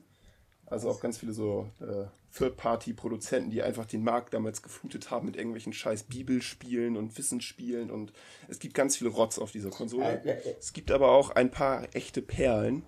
Also 0.73 0.89
auch 0.89 0.99
ganz 0.99 1.19
viele 1.19 1.33
so 1.33 1.69
äh, 1.79 2.05
Third-Party-Produzenten, 2.35 3.51
die 3.51 3.61
einfach 3.61 3.85
den 3.85 4.03
Markt 4.03 4.33
damals 4.33 4.63
geflutet 4.63 5.11
haben 5.11 5.27
mit 5.27 5.35
irgendwelchen 5.35 5.71
scheiß 5.71 6.03
Bibelspielen 6.03 6.97
und 6.97 7.15
Wissensspielen 7.17 7.91
und 7.91 8.11
es 8.47 8.57
gibt 8.57 8.73
ganz 8.73 8.97
viele 8.97 9.11
Rotz 9.11 9.37
auf 9.37 9.51
dieser 9.51 9.69
Konsole. 9.69 10.21
Es 10.59 10.73
gibt 10.73 10.89
aber 10.89 11.11
auch 11.11 11.29
ein 11.29 11.51
paar 11.51 11.87
echte 11.95 12.23
Perlen 12.23 12.83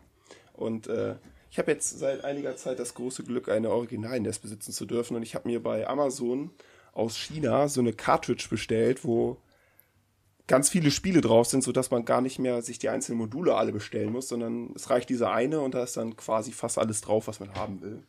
und 0.53 0.87
äh, 0.87 1.15
ich 1.51 1.59
habe 1.59 1.71
jetzt 1.71 1.99
seit 1.99 2.25
einiger 2.25 2.57
Zeit 2.57 2.79
das 2.79 2.95
große 2.95 3.23
Glück, 3.23 3.47
eine 3.47 3.69
Original-NES 3.69 4.39
besitzen 4.39 4.73
zu 4.73 4.85
dürfen 4.85 5.15
und 5.15 5.21
ich 5.21 5.35
habe 5.35 5.47
mir 5.47 5.61
bei 5.61 5.87
Amazon 5.87 6.49
aus 6.91 7.15
China 7.15 7.67
so 7.67 7.81
eine 7.81 7.93
Cartridge 7.93 8.47
bestellt, 8.49 9.05
wo 9.05 9.37
ganz 10.47 10.69
viele 10.69 10.91
Spiele 10.91 11.21
drauf 11.21 11.47
sind, 11.47 11.63
sodass 11.63 11.91
man 11.91 12.05
gar 12.05 12.21
nicht 12.21 12.39
mehr 12.39 12.61
sich 12.61 12.79
die 12.79 12.89
einzelnen 12.89 13.17
Module 13.17 13.55
alle 13.55 13.71
bestellen 13.71 14.11
muss, 14.11 14.27
sondern 14.27 14.71
es 14.75 14.89
reicht 14.89 15.09
diese 15.09 15.29
eine 15.29 15.59
und 15.61 15.73
da 15.73 15.83
ist 15.83 15.97
dann 15.97 16.15
quasi 16.15 16.51
fast 16.51 16.77
alles 16.77 17.01
drauf, 17.01 17.27
was 17.27 17.39
man 17.39 17.53
haben 17.55 17.81
will. 17.81 18.03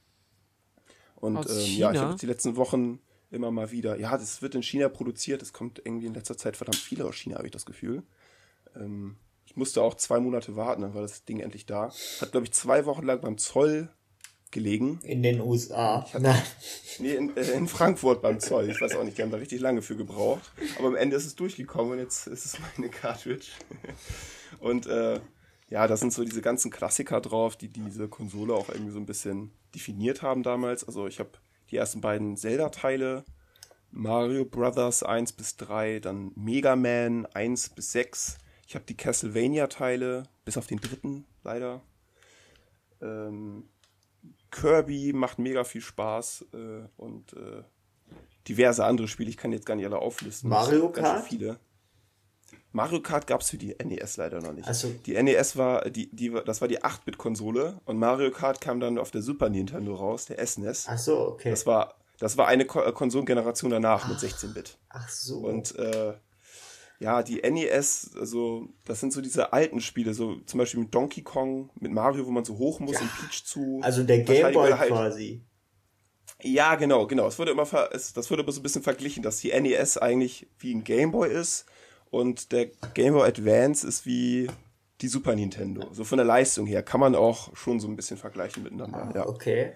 Und 1.17 1.49
ähm, 1.49 1.77
ja, 1.77 1.93
ich 1.93 1.99
habe 1.99 2.17
die 2.17 2.27
letzten 2.27 2.57
Wochen 2.57 3.01
immer 3.31 3.51
mal 3.51 3.71
wieder, 3.71 3.99
ja, 3.99 4.17
das 4.17 4.43
wird 4.43 4.55
in 4.55 4.63
China 4.63 4.89
produziert, 4.89 5.43
es 5.43 5.53
kommt 5.53 5.81
irgendwie 5.85 6.07
in 6.07 6.15
letzter 6.15 6.37
Zeit 6.37 6.57
verdammt 6.57 6.77
viel 6.77 7.03
aus 7.03 7.17
China, 7.17 7.37
habe 7.37 7.47
ich 7.47 7.53
das 7.53 7.67
Gefühl. 7.67 8.03
Ähm, 8.75 9.17
ich 9.47 9.57
musste 9.57 9.83
auch 9.83 9.95
zwei 9.95 10.21
Monate 10.21 10.57
warten, 10.57 10.83
dann 10.83 10.95
war 10.95 11.03
das 11.03 11.25
Ding 11.25 11.41
endlich 11.41 11.67
da. 11.67 11.91
Hat, 12.21 12.33
glaube 12.33 12.45
ich, 12.45 12.53
zwei 12.53 12.85
Wochen 12.85 13.05
lang 13.05 13.21
beim 13.21 13.39
Zoll 13.39 13.89
gelegen. 14.57 14.99
In 15.03 15.23
den 15.23 15.41
USA. 15.41 16.07
Hatte, 16.13 16.35
nee, 16.99 17.15
in, 17.15 17.37
äh, 17.37 17.43
in, 17.53 17.69
Frankfurt 17.69 18.23
beim 18.23 18.41
Zoll. 18.41 18.71
Ich 18.71 18.81
weiß 18.81 18.97
auch 18.97 19.05
nicht, 19.05 19.19
die 19.19 19.23
haben 19.23 19.31
da 19.31 19.37
richtig 19.37 19.61
lange 19.61 19.83
für 19.83 19.97
gebraucht. 19.97 20.51
Aber 20.79 20.89
am 20.89 20.97
Ende 20.97 21.15
ist 21.15 21.27
es 21.27 21.37
durchgekommen 21.37 21.93
und 21.93 21.99
jetzt 21.99 22.27
ist 22.27 22.47
es 22.47 22.59
meine 22.77 22.89
Cartridge. 22.91 23.49
Und 24.59 24.87
äh, 24.87 25.21
ja, 25.69 25.87
da 25.87 25.97
sind 25.97 26.13
so 26.13 26.25
diese 26.25 26.41
ganzen 26.41 26.71
Klassiker 26.71 27.21
drauf, 27.21 27.57
die 27.57 27.69
diese 27.69 28.09
Konsole 28.09 28.55
auch 28.55 28.71
irgendwie 28.71 28.93
so 28.93 28.99
ein 28.99 29.07
bisschen 29.07 29.51
definiert 29.75 30.23
haben 30.23 30.43
damals. 30.43 30.85
Also 30.85 31.07
ich 31.07 31.19
habe 31.19 31.31
die 31.71 31.77
ersten 31.77 32.01
beiden 32.01 32.37
Zelda-Teile, 32.37 33.25
Mario 33.91 34.45
Brothers 34.45 35.03
1 35.03 35.33
bis 35.33 35.57
3, 35.57 36.01
dann 36.01 36.33
Mega 36.35 36.77
Man 36.77 37.27
1 37.27 37.71
bis 37.71 37.93
6. 37.93 38.39
Ich 38.67 38.75
habe 38.75 38.87
die 38.87 38.97
Castlevania-Teile, 38.97 40.23
bis 40.45 40.57
auf 40.57 40.67
den 40.67 40.79
dritten 40.79 41.27
leider. 41.43 41.83
Ähm, 43.03 43.69
Kirby 44.51 45.13
macht 45.13 45.39
mega 45.39 45.65
viel 45.65 45.81
Spaß 45.81 46.47
äh, 46.55 46.89
und 46.97 47.33
äh, 47.35 47.63
diverse 48.49 48.85
andere 48.85 49.09
Spiele. 49.09 49.31
Ich 49.31 49.37
kann 49.37 49.53
jetzt 49.53 49.67
gar 49.67 49.75
nicht 49.75 49.87
alle 49.87 49.99
auflisten. 49.99 50.49
Mario 50.49 50.91
Kart? 50.91 51.25
viele. 51.25 51.59
Mario 52.73 53.01
Kart 53.01 53.27
gab 53.27 53.41
es 53.41 53.51
für 53.51 53.57
die 53.57 53.75
NES 53.83 54.19
leider 54.19 54.41
noch 54.41 54.53
nicht. 54.53 54.69
Also 54.69 54.91
die 55.07 55.21
NES 55.21 55.57
war 55.57 55.89
die, 55.89 56.15
die 56.15 56.31
das 56.45 56.61
war 56.61 56.69
die 56.69 56.83
8-Bit-Konsole 56.83 57.81
und 57.87 57.99
Mario 57.99 58.31
Kart 58.31 58.61
kam 58.61 58.81
dann 58.81 58.99
auf 58.99 59.11
der 59.11 59.23
Super 59.23 59.49
Nintendo 59.49 59.95
raus, 59.95 60.27
der 60.27 60.45
SNES. 60.47 60.87
E 60.87 60.91
ach 60.93 60.99
so, 60.99 61.29
okay. 61.29 61.51
Das 61.51 61.67
war 61.67 61.95
das 62.19 62.37
war 62.37 62.49
eine 62.49 62.65
Ko 62.65 62.81
Konsolengeneration 62.93 63.71
danach 63.71 64.05
ach, 64.05 64.09
mit 64.09 64.19
16-Bit. 64.19 64.79
Ach 64.91 65.09
so. 65.09 65.39
Und 65.39 65.75
äh, 65.77 66.15
ja, 66.99 67.23
die 67.23 67.43
NES, 67.43 68.13
also 68.19 68.69
das 68.85 69.01
sind 69.01 69.13
so 69.13 69.21
diese 69.21 69.53
alten 69.53 69.81
Spiele, 69.81 70.15
so 70.15 70.37
zum 70.41 70.59
Beispiel 70.59 70.81
mit 70.81 70.95
Donkey 70.95 71.23
Kong, 71.23 71.71
mit 71.79 71.93
Mario, 71.93 72.27
wo 72.27 72.31
man 72.31 72.45
so 72.45 72.57
hoch 72.57 72.81
muss 72.81 72.95
ja. 72.95 73.01
und 73.01 73.11
Peach 73.19 73.45
zu. 73.45 73.81
Also 73.83 74.03
der 74.03 74.21
Game 74.21 74.53
Boy 74.53 74.73
halt, 74.73 74.89
quasi. 74.89 75.45
Ja, 76.43 76.75
genau, 76.75 77.07
genau. 77.07 77.27
Es 77.27 77.39
wurde 77.39 77.53
immer, 77.53 77.67
es, 77.93 78.13
das 78.13 78.31
wurde 78.31 78.43
immer 78.43 78.53
so 78.53 78.61
ein 78.61 78.63
bisschen 78.63 78.83
verglichen, 78.83 79.23
dass 79.23 79.39
die 79.39 79.59
NES 79.59 79.99
eigentlich 79.99 80.49
wie 80.59 80.75
ein 80.75 80.85
Game 80.85 81.11
Boy 81.11 81.33
ist 81.33 81.67
und 82.11 82.53
der 82.53 82.67
Game 82.95 83.15
Boy 83.15 83.29
Advance 83.29 83.87
ist 83.87 84.07
wie 84.07 84.49
die 85.01 85.09
Super 85.09 85.35
Nintendo. 85.35 85.93
So 85.93 86.05
von 86.05 86.17
der 86.17 86.27
Leistung 86.27 86.67
her 86.67 86.83
kann 86.83 87.01
man 87.01 87.15
auch 87.15 87.55
schon 87.55 87.81
so 87.81 87.89
ein 87.89 87.97
bisschen 87.97 88.17
vergleichen 88.17 88.63
miteinander. 88.63 89.11
Ah, 89.11 89.13
ja. 89.15 89.27
Okay. 89.27 89.73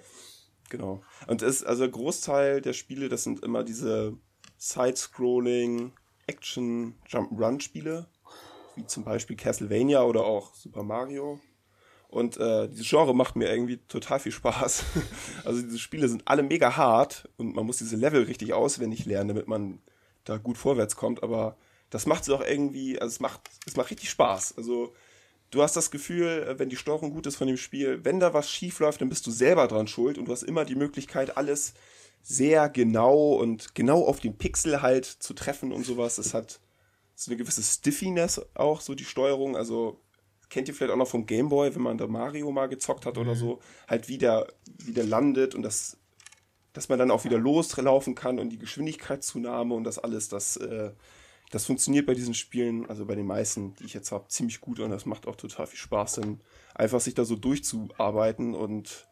Genau. 0.71 1.03
Und 1.27 1.43
es, 1.43 1.65
also 1.65 1.89
Großteil 1.91 2.63
der 2.63 2.73
Spiele, 2.73 3.09
das 3.09 3.25
sind 3.25 3.45
immer 3.45 3.65
diese 3.65 4.17
Side-Scrolling, 4.57 5.93
Action-Jump-Run-Spiele, 6.31 8.07
wie 8.77 8.87
zum 8.87 9.05
Beispiel 9.05 9.37
Castlevania 9.37 10.03
oder 10.03 10.25
auch 10.25 10.55
Super 10.55 10.83
Mario. 10.83 11.41
Und 12.09 12.39
äh, 12.39 12.69
dieses 12.69 12.89
Genre 12.89 13.15
macht 13.15 13.37
mir 13.37 13.51
irgendwie 13.51 13.79
total 13.89 14.19
viel 14.19 14.33
Spaß. 14.33 14.85
also 15.45 15.63
diese 15.63 15.79
Spiele 15.79 16.09
sind 16.09 16.23
alle 16.27 16.43
mega 16.43 16.77
hart 16.77 17.29
und 17.37 17.55
man 17.55 17.67
muss 17.67 17.79
diese 17.79 17.97
Level 17.97 18.25
richtig 18.25 18.53
auswendig 18.53 19.07
lernen, 19.07 19.29
damit 19.29 19.47
man 19.47 19.81
da 20.25 20.37
gut 20.37 20.59
vorwärts 20.59 20.97
kommt. 20.97 21.23
Aber 21.23 21.57
das 21.91 22.07
macht 22.07 22.25
es 22.25 22.31
auch 22.31 22.41
irgendwie, 22.41 23.01
also 23.01 23.13
es 23.13 23.21
macht, 23.21 23.41
es 23.67 23.77
macht 23.77 23.91
richtig 23.91 24.11
Spaß. 24.11 24.55
Also 24.57 24.93
du 25.51 25.63
hast 25.63 25.77
das 25.77 25.91
Gefühl, 25.91 26.47
äh, 26.49 26.59
wenn 26.59 26.69
die 26.69 26.77
Steuerung 26.77 27.13
gut 27.13 27.27
ist 27.27 27.37
von 27.37 27.47
dem 27.47 27.57
Spiel, 27.57 28.05
wenn 28.05 28.21
da 28.21 28.35
was 28.35 28.51
schief 28.51 28.81
läuft, 28.81 29.01
dann 29.01 29.09
bist 29.09 29.27
du 29.27 29.31
selber 29.31 29.69
dran 29.69 29.87
schuld 29.87 30.19
und 30.19 30.27
du 30.27 30.33
hast 30.33 30.43
immer 30.43 30.65
die 30.65 30.77
Möglichkeit, 30.77 31.37
alles 31.37 31.75
sehr 32.23 32.69
genau 32.69 33.35
und 33.35 33.75
genau 33.75 34.05
auf 34.05 34.21
den 34.21 34.37
Pixel 34.37 34.83
halt 34.83 35.05
zu 35.05 35.35
treffen 35.35 35.73
und 35.73 35.85
sowas. 35.85 36.19
Es 36.19 36.35
hat 36.35 36.61
so 37.15 37.31
eine 37.31 37.39
gewisse 37.39 37.63
Stiffiness 37.63 38.41
auch, 38.55 38.81
so 38.81 38.95
die 38.95 39.05
Steuerung. 39.05 39.57
Also 39.57 40.01
kennt 40.49 40.69
ihr 40.69 40.75
vielleicht 40.75 40.93
auch 40.93 40.99
noch 40.99 41.09
vom 41.09 41.27
Gameboy, 41.27 41.75
wenn 41.75 41.83
man 41.83 41.97
da 41.97 42.07
Mario 42.07 42.51
mal 42.51 42.69
gezockt 42.69 43.07
hat 43.07 43.17
mhm. 43.17 43.23
oder 43.23 43.35
so, 43.35 43.61
halt 43.89 44.09
wieder, 44.09 44.49
wieder 44.79 45.05
landet 45.05 45.55
und 45.55 45.63
das, 45.63 45.97
dass 46.73 46.89
man 46.89 46.99
dann 46.99 47.11
auch 47.11 47.25
wieder 47.25 47.39
loslaufen 47.39 48.15
kann 48.15 48.39
und 48.39 48.51
die 48.51 48.59
Geschwindigkeitszunahme 48.59 49.75
und 49.75 49.85
das 49.85 49.99
alles, 49.99 50.29
das, 50.29 50.57
äh, 50.57 50.93
das 51.51 51.65
funktioniert 51.65 52.07
bei 52.07 52.15
diesen 52.15 52.35
Spielen, 52.35 52.87
also 52.87 53.07
bei 53.07 53.15
den 53.15 53.27
meisten, 53.27 53.75
die 53.77 53.85
ich 53.85 53.95
jetzt 53.95 54.13
habe, 54.13 54.29
ziemlich 54.29 54.61
gut 54.61 54.81
und 54.81 54.91
das 54.91 55.07
macht 55.07 55.27
auch 55.27 55.37
total 55.37 55.67
viel 55.67 55.79
Spaß, 55.79 56.15
dann 56.17 56.41
einfach 56.75 57.01
sich 57.01 57.15
da 57.15 57.25
so 57.25 57.37
durchzuarbeiten 57.37 58.55
und 58.55 59.09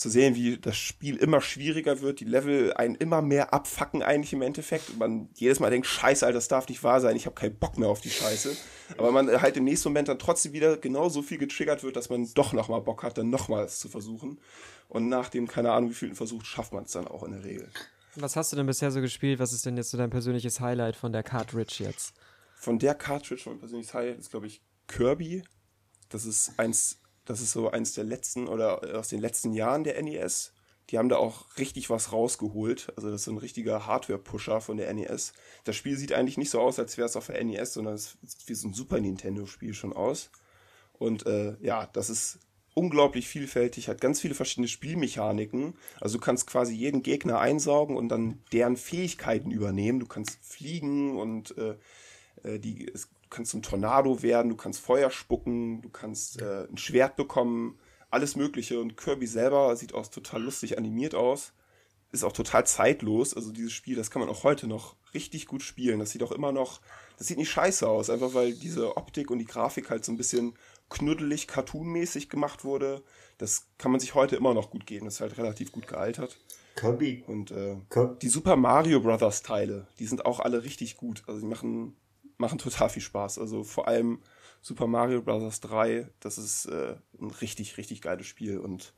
zu 0.00 0.08
sehen, 0.08 0.34
wie 0.34 0.56
das 0.56 0.78
Spiel 0.78 1.16
immer 1.16 1.42
schwieriger 1.42 2.00
wird, 2.00 2.20
die 2.20 2.24
Level 2.24 2.72
einen 2.72 2.94
immer 2.94 3.20
mehr 3.20 3.52
abfacken 3.52 4.02
eigentlich 4.02 4.32
im 4.32 4.40
Endeffekt 4.40 4.88
und 4.88 4.98
man 4.98 5.28
jedes 5.34 5.60
Mal 5.60 5.68
denkt, 5.68 5.86
scheiße, 5.86 6.24
Alter, 6.24 6.38
das 6.38 6.48
darf 6.48 6.66
nicht 6.70 6.82
wahr 6.82 7.02
sein, 7.02 7.16
ich 7.16 7.26
habe 7.26 7.34
keinen 7.34 7.56
Bock 7.56 7.76
mehr 7.76 7.90
auf 7.90 8.00
die 8.00 8.08
Scheiße. 8.08 8.56
Aber 8.96 9.12
man 9.12 9.42
halt 9.42 9.58
im 9.58 9.64
nächsten 9.64 9.90
Moment 9.90 10.08
dann 10.08 10.18
trotzdem 10.18 10.54
wieder 10.54 10.78
genauso 10.78 11.20
viel 11.20 11.36
getriggert 11.36 11.82
wird, 11.82 11.96
dass 11.96 12.08
man 12.08 12.26
doch 12.32 12.54
nochmal 12.54 12.80
Bock 12.80 13.02
hat, 13.02 13.18
dann 13.18 13.28
nochmals 13.28 13.78
zu 13.78 13.90
versuchen. 13.90 14.40
Und 14.88 15.10
nach 15.10 15.28
dem, 15.28 15.46
keine 15.46 15.70
Ahnung, 15.70 15.90
wie 15.90 15.94
vielen 15.94 16.14
Versuch, 16.14 16.46
schafft 16.46 16.72
man 16.72 16.84
es 16.84 16.92
dann 16.92 17.06
auch 17.06 17.22
in 17.22 17.32
der 17.32 17.44
Regel. 17.44 17.68
Was 18.16 18.36
hast 18.36 18.52
du 18.52 18.56
denn 18.56 18.66
bisher 18.66 18.90
so 18.90 19.02
gespielt? 19.02 19.38
Was 19.38 19.52
ist 19.52 19.66
denn 19.66 19.76
jetzt 19.76 19.90
so 19.90 19.98
dein 19.98 20.08
persönliches 20.08 20.60
Highlight 20.60 20.96
von 20.96 21.12
der 21.12 21.22
Cartridge 21.22 21.84
jetzt? 21.84 22.14
Von 22.54 22.78
der 22.78 22.94
Cartridge, 22.94 23.42
mein 23.44 23.58
persönliches 23.58 23.92
Highlight 23.92 24.18
ist, 24.18 24.30
glaube 24.30 24.46
ich, 24.46 24.62
Kirby. 24.88 25.42
Das 26.08 26.24
ist 26.24 26.52
eins 26.56 27.02
das 27.30 27.40
ist 27.40 27.52
so 27.52 27.70
eins 27.70 27.94
der 27.94 28.04
letzten 28.04 28.48
oder 28.48 28.98
aus 28.98 29.08
den 29.08 29.20
letzten 29.20 29.52
Jahren 29.52 29.84
der 29.84 30.02
NES. 30.02 30.52
Die 30.90 30.98
haben 30.98 31.08
da 31.08 31.16
auch 31.16 31.56
richtig 31.58 31.88
was 31.88 32.12
rausgeholt. 32.12 32.92
Also 32.96 33.08
das 33.10 33.20
ist 33.20 33.24
so 33.26 33.30
ein 33.30 33.38
richtiger 33.38 33.86
Hardware-Pusher 33.86 34.60
von 34.60 34.76
der 34.76 34.92
NES. 34.92 35.32
Das 35.62 35.76
Spiel 35.76 35.96
sieht 35.96 36.12
eigentlich 36.12 36.38
nicht 36.38 36.50
so 36.50 36.60
aus, 36.60 36.80
als 36.80 36.98
wäre 36.98 37.06
es 37.06 37.14
auf 37.14 37.28
der 37.28 37.42
NES, 37.44 37.74
sondern 37.74 37.94
es 37.94 38.18
sieht 38.22 38.48
wie 38.48 38.54
so 38.54 38.66
ein 38.66 38.74
Super 38.74 38.98
Nintendo-Spiel 38.98 39.74
schon 39.74 39.92
aus. 39.92 40.30
Und 40.98 41.24
äh, 41.26 41.56
ja, 41.60 41.88
das 41.92 42.10
ist 42.10 42.40
unglaublich 42.74 43.28
vielfältig, 43.28 43.88
hat 43.88 44.00
ganz 44.00 44.20
viele 44.20 44.34
verschiedene 44.34 44.66
Spielmechaniken. 44.66 45.74
Also 46.00 46.18
du 46.18 46.24
kannst 46.24 46.48
quasi 46.48 46.74
jeden 46.74 47.04
Gegner 47.04 47.38
einsaugen 47.38 47.96
und 47.96 48.08
dann 48.08 48.42
deren 48.52 48.76
Fähigkeiten 48.76 49.52
übernehmen. 49.52 50.00
Du 50.00 50.06
kannst 50.06 50.38
fliegen 50.42 51.16
und 51.16 51.56
äh, 51.56 51.76
äh 52.42 52.58
die, 52.58 52.90
es 52.92 53.08
kannst 53.30 53.54
ein 53.54 53.62
Tornado 53.62 54.22
werden, 54.22 54.50
du 54.50 54.56
kannst 54.56 54.80
Feuer 54.80 55.10
spucken, 55.10 55.82
du 55.82 55.88
kannst 55.88 56.40
äh, 56.42 56.66
ein 56.68 56.76
Schwert 56.76 57.16
bekommen, 57.16 57.78
alles 58.10 58.36
Mögliche. 58.36 58.80
Und 58.80 58.96
Kirby 58.96 59.26
selber 59.26 59.74
sieht 59.76 59.94
auch 59.94 60.06
total 60.08 60.42
lustig 60.42 60.76
animiert 60.76 61.14
aus. 61.14 61.52
Ist 62.12 62.24
auch 62.24 62.32
total 62.32 62.66
zeitlos. 62.66 63.34
Also 63.34 63.52
dieses 63.52 63.72
Spiel, 63.72 63.96
das 63.96 64.10
kann 64.10 64.20
man 64.20 64.28
auch 64.28 64.42
heute 64.42 64.66
noch 64.66 64.96
richtig 65.14 65.46
gut 65.46 65.62
spielen. 65.62 66.00
Das 66.00 66.10
sieht 66.10 66.22
auch 66.22 66.32
immer 66.32 66.52
noch, 66.52 66.80
das 67.18 67.28
sieht 67.28 67.38
nicht 67.38 67.50
scheiße 67.50 67.88
aus, 67.88 68.10
einfach 68.10 68.34
weil 68.34 68.52
diese 68.52 68.96
Optik 68.96 69.30
und 69.30 69.38
die 69.38 69.44
Grafik 69.44 69.90
halt 69.90 70.04
so 70.04 70.12
ein 70.12 70.16
bisschen 70.16 70.54
knuddelig, 70.88 71.46
cartoonmäßig 71.46 72.28
gemacht 72.28 72.64
wurde. 72.64 73.02
Das 73.38 73.68
kann 73.78 73.92
man 73.92 74.00
sich 74.00 74.14
heute 74.14 74.36
immer 74.36 74.54
noch 74.54 74.70
gut 74.70 74.86
geben. 74.86 75.04
Das 75.04 75.14
ist 75.14 75.20
halt 75.20 75.38
relativ 75.38 75.70
gut 75.70 75.86
gealtert. 75.86 76.38
Kirby. 76.74 77.24
Und 77.26 77.52
äh, 77.52 77.76
die 78.22 78.28
Super 78.28 78.56
Mario 78.56 79.00
Brothers 79.00 79.42
Teile, 79.42 79.86
die 79.98 80.06
sind 80.06 80.26
auch 80.26 80.40
alle 80.40 80.64
richtig 80.64 80.96
gut. 80.96 81.22
Also 81.26 81.40
die 81.40 81.46
machen 81.46 81.96
machen 82.40 82.58
total 82.58 82.88
viel 82.88 83.02
Spaß. 83.02 83.38
Also 83.38 83.62
vor 83.62 83.86
allem 83.86 84.20
Super 84.62 84.86
Mario 84.86 85.22
Bros. 85.22 85.60
3, 85.60 86.08
das 86.20 86.38
ist 86.38 86.66
äh, 86.66 86.96
ein 87.20 87.30
richtig, 87.30 87.76
richtig 87.76 88.02
geiles 88.02 88.26
Spiel. 88.26 88.58
Und 88.58 88.92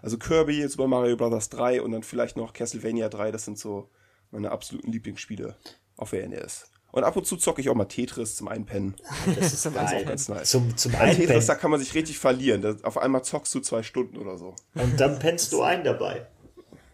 also 0.00 0.18
Kirby, 0.18 0.66
Super 0.68 0.86
Mario 0.86 1.16
Bros. 1.16 1.48
3 1.48 1.82
und 1.82 1.92
dann 1.92 2.02
vielleicht 2.02 2.36
noch 2.36 2.52
Castlevania 2.52 3.08
3, 3.08 3.32
das 3.32 3.44
sind 3.44 3.58
so 3.58 3.90
meine 4.30 4.50
absoluten 4.50 4.90
Lieblingsspiele 4.90 5.56
auf 5.96 6.10
der 6.10 6.28
NES. 6.28 6.70
Und 6.92 7.04
ab 7.04 7.16
und 7.16 7.26
zu 7.26 7.38
zocke 7.38 7.62
ich 7.62 7.70
auch 7.70 7.74
mal 7.74 7.86
Tetris 7.86 8.36
zum 8.36 8.48
Einpennen. 8.48 8.94
Das 9.34 9.54
ist 9.54 9.74
geil. 9.74 10.02
auch 10.02 10.06
ganz 10.06 10.28
nice. 10.28 10.50
Zum, 10.50 10.76
zum 10.76 10.94
Einpennen. 10.94 11.28
Tetris, 11.28 11.46
da 11.46 11.54
kann 11.54 11.70
man 11.70 11.80
sich 11.80 11.94
richtig 11.94 12.18
verlieren. 12.18 12.82
auf 12.82 12.98
einmal 12.98 13.24
zockst 13.24 13.54
du 13.54 13.60
zwei 13.60 13.82
Stunden 13.82 14.18
oder 14.18 14.36
so. 14.36 14.54
Und 14.74 15.00
dann 15.00 15.18
pennst 15.18 15.52
du 15.52 15.62
ein 15.62 15.84
dabei. 15.84 16.26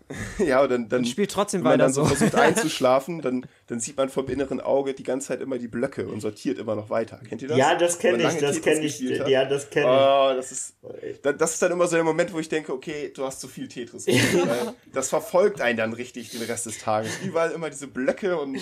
ja, 0.39 0.63
und 0.63 0.71
dann, 0.71 0.89
dann 0.89 1.05
spielt 1.05 1.31
trotzdem 1.31 1.61
wenn 1.61 1.71
man 1.71 1.79
dann 1.79 1.93
so 1.93 2.05
versucht 2.05 2.35
einzuschlafen, 2.35 3.21
dann, 3.21 3.47
dann 3.67 3.79
sieht 3.81 3.97
man 3.97 4.09
vom 4.09 4.29
inneren 4.29 4.61
Auge 4.61 4.95
die 4.95 5.03
ganze 5.03 5.29
Zeit 5.29 5.41
immer 5.41 5.59
die 5.59 5.69
Blöcke 5.69 6.07
und 6.07 6.21
sortiert 6.21 6.59
immer 6.59 6.75
noch 6.75 6.89
weiter. 6.89 7.21
Kennt 7.29 7.43
ihr 7.43 7.49
das? 7.49 7.59
Ja, 7.59 7.75
das 7.75 7.99
kenne 7.99 8.23
ich, 8.23 8.39
das 8.39 8.63
kenne 8.63 8.81
ich. 8.81 9.01
Ja, 9.01 9.45
das 9.45 9.69
kenne 9.69 9.87
ich. 9.87 9.93
Oh, 9.93 10.33
das 10.35 10.53
ist, 10.53 10.75
das 11.23 11.53
ist 11.55 11.63
dann 11.63 11.73
immer 11.73 11.87
so 11.87 11.97
der 11.97 12.05
Moment, 12.05 12.33
wo 12.33 12.39
ich 12.39 12.49
denke, 12.49 12.73
okay, 12.73 13.13
du 13.15 13.25
hast 13.25 13.41
zu 13.41 13.49
viel 13.49 13.69
Tetris. 13.69 14.07
Ja. 14.39 14.75
Das 14.93 15.09
verfolgt 15.09 15.61
einen 15.61 15.79
dann 15.79 15.93
richtig 15.93 16.31
den 16.31 16.43
Rest 16.43 16.67
des 16.67 16.79
Tages. 16.79 17.11
Überall 17.25 17.51
immer 17.51 17.71
diese 17.71 17.87
Blöcke 17.87 18.39
und 18.39 18.59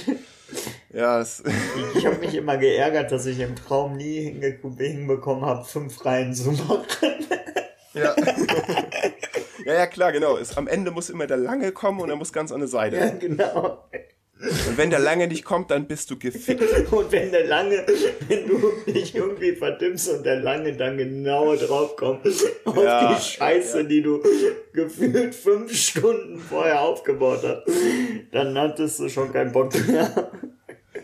ja. 0.92 1.18
Das 1.18 1.42
ich 1.94 2.06
habe 2.06 2.16
mich 2.18 2.34
immer 2.34 2.56
geärgert, 2.56 3.12
dass 3.12 3.26
ich 3.26 3.40
im 3.40 3.56
Traum 3.56 3.96
nie 3.96 4.34
hinbekommen 4.78 5.44
habe, 5.44 5.64
fünf 5.64 6.04
Reihen 6.04 6.34
zu 6.34 6.52
machen. 6.52 6.86
Ja. 7.94 8.14
Ja, 9.66 9.74
ja, 9.74 9.86
klar, 9.88 10.12
genau. 10.12 10.36
Es, 10.36 10.56
am 10.56 10.68
Ende 10.68 10.92
muss 10.92 11.10
immer 11.10 11.26
der 11.26 11.38
Lange 11.38 11.72
kommen 11.72 12.00
und 12.00 12.08
er 12.08 12.14
muss 12.14 12.32
ganz 12.32 12.52
an 12.52 12.60
der 12.60 12.68
Seite. 12.68 12.96
Ja, 12.98 13.10
genau. 13.10 13.84
Und 14.38 14.76
wenn 14.76 14.90
der 14.90 15.00
Lange 15.00 15.26
nicht 15.26 15.44
kommt, 15.44 15.72
dann 15.72 15.88
bist 15.88 16.08
du 16.10 16.18
gefickt. 16.18 16.62
Und 16.92 17.10
wenn 17.10 17.32
der 17.32 17.46
Lange, 17.46 17.84
wenn 18.28 18.46
du 18.46 18.70
dich 18.86 19.14
irgendwie 19.14 19.52
verdimmst 19.52 20.10
und 20.10 20.26
der 20.26 20.40
Lange 20.40 20.74
dann 20.74 20.98
genau 20.98 21.56
drauf 21.56 21.96
kommt 21.96 22.26
auf 22.66 22.76
ja, 22.76 23.14
die 23.14 23.22
Scheiße, 23.22 23.78
ja. 23.78 23.82
die 23.84 24.02
du 24.02 24.22
gefühlt 24.74 25.34
fünf 25.34 25.74
Stunden 25.74 26.38
vorher 26.38 26.82
aufgebaut 26.82 27.40
hast, 27.42 27.62
dann 28.30 28.58
hattest 28.58 29.00
du 29.00 29.08
schon 29.08 29.32
keinen 29.32 29.52
Bock 29.52 29.72
mehr. 29.88 30.30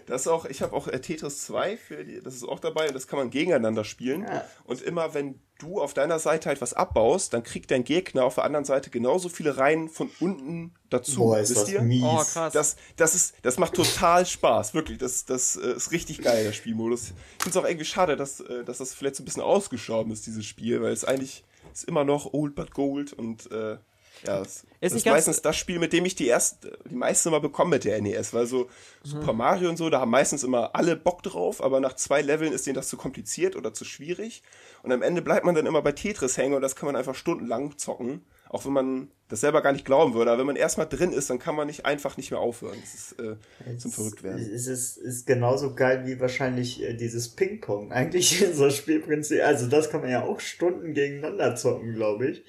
Das 0.06 0.22
ist 0.22 0.28
auch, 0.28 0.44
ich 0.44 0.62
habe 0.62 0.74
auch 0.74 0.88
äh, 0.88 1.00
Tetris 1.00 1.42
2 1.42 1.76
für 1.76 2.04
die, 2.04 2.20
das 2.20 2.34
ist 2.34 2.44
auch 2.44 2.60
dabei 2.60 2.88
und 2.88 2.94
das 2.94 3.06
kann 3.06 3.18
man 3.18 3.30
gegeneinander 3.30 3.84
spielen. 3.84 4.22
Ja. 4.22 4.44
Und 4.64 4.82
immer 4.82 5.14
wenn 5.14 5.40
du 5.58 5.80
auf 5.80 5.94
deiner 5.94 6.18
Seite 6.18 6.48
halt 6.48 6.60
was 6.60 6.74
abbaust, 6.74 7.32
dann 7.32 7.42
kriegt 7.42 7.70
dein 7.70 7.84
Gegner 7.84 8.24
auf 8.24 8.34
der 8.34 8.44
anderen 8.44 8.64
Seite 8.64 8.90
genauso 8.90 9.28
viele 9.28 9.56
Reihen 9.56 9.88
von 9.88 10.10
unten 10.20 10.74
dazu. 10.90 11.20
Boah, 11.20 11.38
ist 11.38 11.50
Wisst 11.50 11.62
das 11.62 11.70
ihr? 11.70 11.82
mies. 11.82 12.02
Oh, 12.04 12.16
krass. 12.18 12.52
Das, 12.52 12.76
das, 12.96 13.14
ist, 13.14 13.34
das 13.42 13.58
macht 13.58 13.74
total 13.74 14.26
Spaß, 14.26 14.74
wirklich. 14.74 14.98
Das, 14.98 15.24
das 15.24 15.56
äh, 15.56 15.72
ist 15.72 15.92
richtig 15.92 16.22
geil, 16.22 16.44
der 16.44 16.52
Spielmodus. 16.52 17.12
Ich 17.38 17.44
finde 17.44 17.50
es 17.50 17.56
auch 17.56 17.68
irgendwie 17.68 17.84
schade, 17.84 18.16
dass, 18.16 18.40
äh, 18.40 18.64
dass 18.64 18.78
das 18.78 18.94
vielleicht 18.94 19.16
so 19.16 19.22
ein 19.22 19.26
bisschen 19.26 19.42
ausgestorben 19.42 20.12
ist, 20.12 20.26
dieses 20.26 20.44
Spiel, 20.44 20.82
weil 20.82 20.92
es 20.92 21.04
eigentlich 21.04 21.44
ist 21.72 21.84
immer 21.84 22.04
noch 22.04 22.32
old 22.32 22.54
but 22.54 22.72
gold 22.72 23.12
und 23.12 23.50
äh, 23.50 23.78
ja, 24.26 24.38
das 24.38 24.64
ist, 24.80 24.96
ist 24.96 25.06
meistens 25.06 25.42
das 25.42 25.56
Spiel, 25.56 25.78
mit 25.78 25.92
dem 25.92 26.04
ich 26.04 26.14
die 26.14 26.26
erste, 26.26 26.78
die 26.88 26.94
meisten 26.94 27.28
immer 27.28 27.40
bekomme 27.40 27.70
mit 27.70 27.84
der 27.84 28.00
NES, 28.00 28.34
weil 28.34 28.46
so 28.46 28.64
mhm. 28.64 28.68
Super 29.04 29.32
Mario 29.32 29.68
und 29.68 29.76
so, 29.76 29.90
da 29.90 30.00
haben 30.00 30.10
meistens 30.10 30.44
immer 30.44 30.74
alle 30.74 30.96
Bock 30.96 31.22
drauf, 31.22 31.62
aber 31.62 31.80
nach 31.80 31.94
zwei 31.94 32.22
Leveln 32.22 32.52
ist 32.52 32.66
denen 32.66 32.74
das 32.74 32.88
zu 32.88 32.96
kompliziert 32.96 33.56
oder 33.56 33.72
zu 33.74 33.84
schwierig. 33.84 34.42
Und 34.82 34.92
am 34.92 35.02
Ende 35.02 35.22
bleibt 35.22 35.44
man 35.44 35.54
dann 35.54 35.66
immer 35.66 35.82
bei 35.82 35.92
Tetris 35.92 36.36
hängen 36.36 36.54
und 36.54 36.62
das 36.62 36.76
kann 36.76 36.86
man 36.86 36.96
einfach 36.96 37.14
stundenlang 37.14 37.78
zocken. 37.78 38.22
Auch 38.48 38.66
wenn 38.66 38.72
man 38.72 39.08
das 39.28 39.40
selber 39.40 39.62
gar 39.62 39.72
nicht 39.72 39.86
glauben 39.86 40.12
würde. 40.12 40.30
Aber 40.30 40.40
wenn 40.40 40.46
man 40.46 40.56
erstmal 40.56 40.86
drin 40.86 41.12
ist, 41.12 41.30
dann 41.30 41.38
kann 41.38 41.54
man 41.54 41.66
nicht 41.66 41.86
einfach 41.86 42.18
nicht 42.18 42.30
mehr 42.30 42.40
aufhören. 42.40 42.76
Das 42.82 42.94
ist 42.94 43.18
äh, 43.18 43.78
zum 43.78 43.90
Verrücktwerden. 43.90 44.38
Es 44.38 44.66
ist, 44.66 44.98
ist 44.98 45.26
genauso 45.26 45.74
geil 45.74 46.02
wie 46.04 46.20
wahrscheinlich 46.20 46.82
äh, 46.82 46.92
dieses 46.92 47.30
Ping-Pong. 47.30 47.92
Eigentlich 47.92 48.44
so 48.52 48.68
Spielprinzip. 48.68 49.42
Also 49.42 49.68
das 49.68 49.88
kann 49.88 50.02
man 50.02 50.10
ja 50.10 50.24
auch 50.24 50.38
Stunden 50.38 50.92
gegeneinander 50.92 51.56
zocken, 51.56 51.94
glaube 51.94 52.28
ich. 52.28 52.44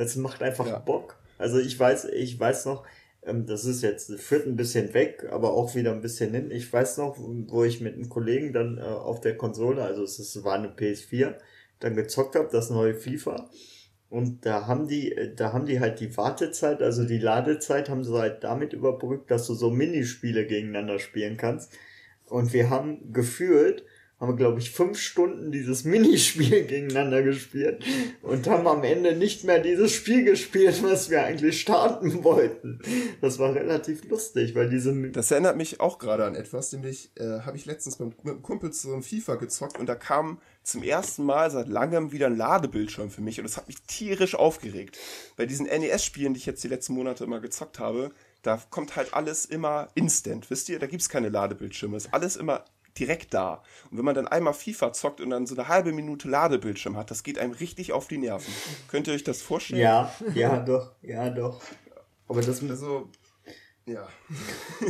Es 0.00 0.16
macht 0.16 0.42
einfach 0.42 0.66
ja. 0.66 0.78
Bock. 0.78 1.16
Also 1.36 1.58
ich 1.58 1.78
weiß, 1.78 2.06
ich 2.06 2.38
weiß 2.38 2.66
noch, 2.66 2.84
ähm, 3.22 3.46
das 3.46 3.64
ist 3.64 3.82
jetzt, 3.82 4.12
führt 4.18 4.46
ein 4.46 4.56
bisschen 4.56 4.94
weg, 4.94 5.26
aber 5.30 5.52
auch 5.52 5.74
wieder 5.74 5.92
ein 5.92 6.00
bisschen 6.00 6.32
hin. 6.32 6.50
Ich 6.50 6.72
weiß 6.72 6.98
noch, 6.98 7.16
wo 7.18 7.64
ich 7.64 7.80
mit 7.80 7.94
einem 7.94 8.08
Kollegen 8.08 8.52
dann 8.52 8.78
äh, 8.78 8.82
auf 8.82 9.20
der 9.20 9.36
Konsole, 9.36 9.82
also 9.82 10.02
es 10.02 10.18
ist, 10.18 10.42
war 10.42 10.54
eine 10.54 10.68
PS4, 10.68 11.34
dann 11.80 11.94
gezockt 11.94 12.34
habe, 12.34 12.48
das 12.50 12.70
neue 12.70 12.94
FIFA. 12.94 13.50
Und 14.08 14.44
da 14.44 14.66
haben 14.66 14.88
die, 14.88 15.12
äh, 15.12 15.34
da 15.34 15.52
haben 15.52 15.66
die 15.66 15.80
halt 15.80 16.00
die 16.00 16.16
Wartezeit, 16.16 16.82
also 16.82 17.04
die 17.04 17.18
Ladezeit 17.18 17.88
haben 17.90 18.04
sie 18.04 18.18
halt 18.18 18.42
damit 18.42 18.72
überbrückt, 18.72 19.30
dass 19.30 19.46
du 19.46 19.54
so 19.54 19.70
Minispiele 19.70 20.46
gegeneinander 20.46 20.98
spielen 20.98 21.36
kannst. 21.36 21.72
Und 22.26 22.52
wir 22.52 22.70
haben 22.70 23.12
gefühlt 23.12 23.84
haben 24.20 24.36
glaube 24.36 24.58
ich, 24.58 24.70
fünf 24.70 24.98
Stunden 24.98 25.50
dieses 25.50 25.84
Minispiel 25.84 26.62
gegeneinander 26.66 27.22
gespielt 27.22 27.82
und 28.20 28.46
haben 28.46 28.66
am 28.66 28.84
Ende 28.84 29.16
nicht 29.16 29.44
mehr 29.44 29.58
dieses 29.58 29.92
Spiel 29.92 30.24
gespielt, 30.24 30.82
was 30.82 31.08
wir 31.08 31.24
eigentlich 31.24 31.60
starten 31.60 32.22
wollten. 32.22 32.80
Das 33.22 33.38
war 33.38 33.54
relativ 33.54 34.04
lustig, 34.08 34.54
weil 34.54 34.68
diese... 34.68 35.10
Das 35.10 35.30
erinnert 35.30 35.56
mich 35.56 35.80
auch 35.80 35.98
gerade 35.98 36.26
an 36.26 36.34
etwas, 36.34 36.72
nämlich 36.72 37.12
äh, 37.16 37.40
habe 37.40 37.56
ich 37.56 37.64
letztens 37.64 37.98
mit, 37.98 38.22
mit 38.24 38.34
einem 38.34 38.42
Kumpel 38.42 38.72
zu 38.72 38.92
einem 38.92 39.02
FIFA 39.02 39.36
gezockt 39.36 39.78
und 39.78 39.86
da 39.86 39.94
kam 39.94 40.38
zum 40.62 40.82
ersten 40.82 41.24
Mal 41.24 41.50
seit 41.50 41.68
langem 41.68 42.12
wieder 42.12 42.26
ein 42.26 42.36
Ladebildschirm 42.36 43.10
für 43.10 43.22
mich 43.22 43.38
und 43.38 43.44
das 43.44 43.56
hat 43.56 43.68
mich 43.68 43.80
tierisch 43.82 44.34
aufgeregt. 44.34 44.98
Bei 45.36 45.46
diesen 45.46 45.66
NES-Spielen, 45.66 46.34
die 46.34 46.38
ich 46.38 46.46
jetzt 46.46 46.62
die 46.62 46.68
letzten 46.68 46.92
Monate 46.92 47.24
immer 47.24 47.40
gezockt 47.40 47.78
habe, 47.78 48.10
da 48.42 48.62
kommt 48.70 48.96
halt 48.96 49.14
alles 49.14 49.44
immer 49.46 49.88
instant, 49.94 50.50
wisst 50.50 50.68
ihr? 50.68 50.78
Da 50.78 50.86
gibt's 50.86 51.08
keine 51.08 51.28
Ladebildschirme. 51.28 51.96
Ist 51.96 52.12
alles 52.12 52.36
immer 52.36 52.64
direkt 52.98 53.34
da. 53.34 53.62
Und 53.90 53.98
wenn 53.98 54.04
man 54.04 54.14
dann 54.14 54.28
einmal 54.28 54.54
FIFA 54.54 54.92
zockt 54.92 55.20
und 55.20 55.30
dann 55.30 55.46
so 55.46 55.54
eine 55.54 55.68
halbe 55.68 55.92
Minute 55.92 56.28
Ladebildschirm 56.28 56.96
hat, 56.96 57.10
das 57.10 57.22
geht 57.22 57.38
einem 57.38 57.52
richtig 57.52 57.92
auf 57.92 58.08
die 58.08 58.18
Nerven. 58.18 58.52
Könnt 58.88 59.06
ihr 59.08 59.14
euch 59.14 59.24
das 59.24 59.42
vorstellen? 59.42 59.80
Ja, 59.80 60.12
ja, 60.34 60.58
doch, 60.60 60.92
ja, 61.02 61.30
doch. 61.30 61.60
Aber 62.28 62.42
das 62.42 62.62
mit 62.62 62.76
so, 62.76 63.10
ja. 63.86 64.08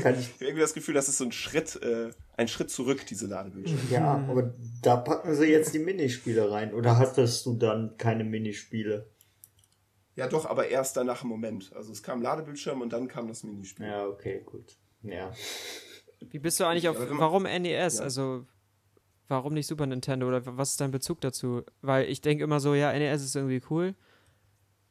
Kann 0.03 0.19
ich 0.19 0.29
habe 0.29 0.45
irgendwie 0.45 0.61
das 0.61 0.75
Gefühl, 0.75 0.95
das 0.95 1.09
ist 1.09 1.19
so 1.19 1.25
ein 1.25 1.33
Schritt, 1.33 1.81
äh, 1.83 2.11
ein 2.37 2.49
Schritt 2.49 2.71
zurück, 2.71 3.07
diese 3.07 3.27
Ladebildschirme. 3.27 3.83
Ja, 3.91 4.25
aber 4.29 4.55
da 4.83 4.97
packen 4.97 5.35
sie 5.35 5.47
jetzt 5.47 5.73
die 5.75 5.79
Minispiele 5.79 6.51
rein. 6.51 6.75
Oder 6.75 6.99
hattest 6.99 7.47
du 7.47 7.55
dann 7.55 7.97
keine 7.97 8.25
Minispiele? 8.25 9.09
Ja, 10.17 10.27
doch, 10.29 10.45
aber 10.45 10.69
erst 10.69 10.97
danach 10.97 11.23
im 11.23 11.31
Moment. 11.31 11.73
Also 11.75 11.93
es 11.93 12.03
kam 12.03 12.21
Ladebildschirm 12.21 12.83
und 12.83 12.93
dann 12.93 13.09
kam 13.09 13.29
das 13.29 13.43
Minispiel. 13.43 13.87
Ja, 13.87 14.07
okay, 14.07 14.43
gut. 14.45 14.77
Ja. 15.03 15.33
Wie 16.21 16.39
bist 16.39 16.61
du 16.61 16.65
eigentlich 16.65 16.89
auf, 16.89 16.97
warum 16.99 17.45
NES? 17.45 17.99
Ja. 17.99 18.05
Also, 18.05 18.47
warum 19.29 19.55
nicht 19.55 19.67
Super 19.67 19.87
Nintendo 19.87 20.29
oder 20.29 20.43
was 20.57 20.71
ist 20.71 20.81
dein 20.81 20.91
Bezug 20.91 21.21
dazu? 21.21 21.63
Weil 21.81 22.09
ich 22.09 22.21
denke 22.21 22.45
immer 22.45 22.61
so, 22.61 22.75
ja, 22.75 22.93
NES 22.93 23.23
ist 23.23 23.37
irgendwie 23.37 23.63
cool. 23.71 23.95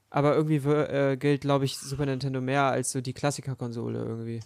Aber 0.09 0.35
irgendwie 0.35 0.55
äh, 0.55 1.17
gilt, 1.17 1.41
glaube 1.41 1.65
ich, 1.65 1.77
Super 1.77 2.05
Nintendo 2.05 2.41
mehr 2.41 2.63
als 2.63 2.91
so 2.91 3.01
die 3.01 3.13
Klassiker-Konsole 3.13 3.99
irgendwie. 3.99 4.39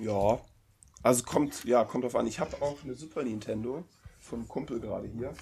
Ja. 0.00 0.40
Also 1.02 1.24
kommt, 1.24 1.64
ja, 1.64 1.84
kommt 1.84 2.04
drauf 2.04 2.16
an. 2.16 2.26
Ich 2.26 2.38
habe 2.38 2.60
auch 2.62 2.82
eine 2.84 2.94
Super 2.94 3.22
Nintendo 3.22 3.84
vom 4.20 4.46
Kumpel 4.46 4.80
gerade 4.80 5.08
hier. 5.08 5.34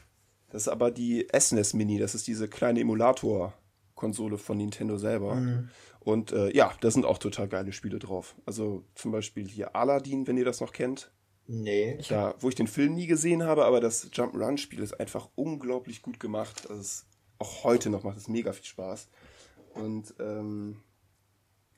Das 0.51 0.63
ist 0.63 0.69
aber 0.69 0.91
die 0.91 1.27
SNES 1.37 1.75
Mini. 1.75 1.99
Das 1.99 2.15
ist 2.15 2.27
diese 2.27 2.49
kleine 2.49 2.81
Emulator-Konsole 2.81 4.39
von 4.39 4.57
Nintendo 4.57 4.97
selber. 4.99 5.35
Mhm. 5.35 5.69
Und 6.05 6.33
äh, 6.33 6.55
ja, 6.55 6.73
da 6.81 6.91
sind 6.91 7.07
auch 7.07 7.19
total 7.19 7.49
geile 7.49 7.73
Spiele 7.73 7.99
drauf. 7.99 8.37
Also 8.45 8.85
zum 8.95 9.11
Beispiel 9.11 9.49
hier 9.49 9.75
Aladdin, 9.75 10.27
wenn 10.27 10.37
ihr 10.37 10.45
das 10.45 10.61
noch 10.61 10.73
kennt. 10.73 11.11
Nee. 11.47 11.99
Da, 12.09 12.35
wo 12.41 12.49
ich 12.49 12.55
den 12.55 12.67
Film 12.67 12.95
nie 12.95 13.07
gesehen 13.07 13.43
habe, 13.43 13.65
aber 13.65 13.81
das 13.81 14.11
Jump'n'Run-Spiel 14.13 14.83
ist 14.83 14.99
einfach 15.01 15.29
unglaublich 15.35 16.03
gut 16.03 16.21
gemacht. 16.21 16.69
Also 16.69 16.81
es, 16.81 17.07
auch 17.39 17.65
heute 17.65 17.91
noch 17.91 18.03
macht 18.03 18.19
es 18.19 18.29
mega 18.29 18.53
viel 18.53 18.65
Spaß. 18.65 19.09
Und 19.75 20.15
ähm, 20.21 20.83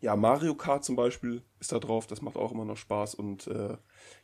ja, 0.01 0.15
Mario 0.15 0.55
Kart 0.55 0.85
zum 0.85 0.97
Beispiel 0.97 1.43
ist 1.59 1.73
da 1.73 1.79
drauf, 1.79 2.07
das 2.07 2.21
macht 2.21 2.37
auch 2.37 2.53
immer 2.53 2.65
noch 2.65 2.77
Spaß. 2.77 3.15
Und 3.15 3.47
äh, 3.47 3.77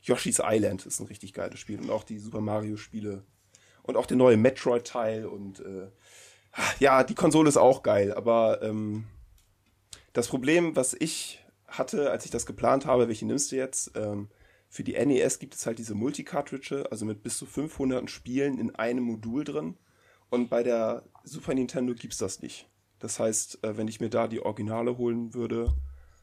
Yoshi's 0.02 0.40
Island 0.44 0.84
ist 0.84 1.00
ein 1.00 1.06
richtig 1.06 1.32
geiles 1.32 1.58
Spiel. 1.58 1.80
Und 1.80 1.90
auch 1.90 2.04
die 2.04 2.18
Super 2.18 2.40
Mario-Spiele. 2.40 3.24
Und 3.82 3.96
auch 3.96 4.06
der 4.06 4.16
neue 4.16 4.36
Metroid-Teil. 4.36 5.26
Und 5.26 5.60
äh, 5.60 5.88
ja, 6.78 7.02
die 7.04 7.14
Konsole 7.14 7.48
ist 7.48 7.56
auch 7.56 7.82
geil. 7.82 8.12
Aber 8.14 8.62
ähm, 8.62 9.06
das 10.12 10.28
Problem, 10.28 10.76
was 10.76 10.94
ich 10.98 11.44
hatte, 11.66 12.10
als 12.10 12.24
ich 12.24 12.30
das 12.30 12.46
geplant 12.46 12.86
habe, 12.86 13.08
welche 13.08 13.26
nimmst 13.26 13.52
du 13.52 13.56
jetzt? 13.56 13.92
Ähm, 13.94 14.28
für 14.68 14.84
die 14.84 14.92
NES 14.92 15.38
gibt 15.38 15.54
es 15.54 15.66
halt 15.66 15.78
diese 15.78 15.94
Multi-Cartridge, 15.94 16.86
also 16.90 17.04
mit 17.04 17.22
bis 17.22 17.36
zu 17.38 17.46
500 17.46 18.10
Spielen 18.10 18.58
in 18.58 18.74
einem 18.74 19.04
Modul 19.04 19.44
drin. 19.44 19.76
Und 20.30 20.48
bei 20.48 20.62
der 20.62 21.04
Super 21.24 21.54
Nintendo 21.54 21.94
gibt 21.94 22.14
es 22.14 22.18
das 22.18 22.40
nicht. 22.40 22.68
Das 22.98 23.18
heißt, 23.18 23.64
äh, 23.64 23.76
wenn 23.76 23.88
ich 23.88 24.00
mir 24.00 24.08
da 24.08 24.28
die 24.28 24.40
Originale 24.40 24.96
holen 24.96 25.34
würde, 25.34 25.74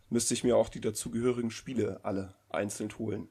müsste 0.10 0.34
ich 0.34 0.44
mir 0.44 0.58
auch 0.58 0.70
die 0.70 0.82
dazugehörigen 0.82 1.52
Spiele 1.52 2.00
alle 2.04 2.34
einzeln 2.50 2.90
holen. 2.98 3.30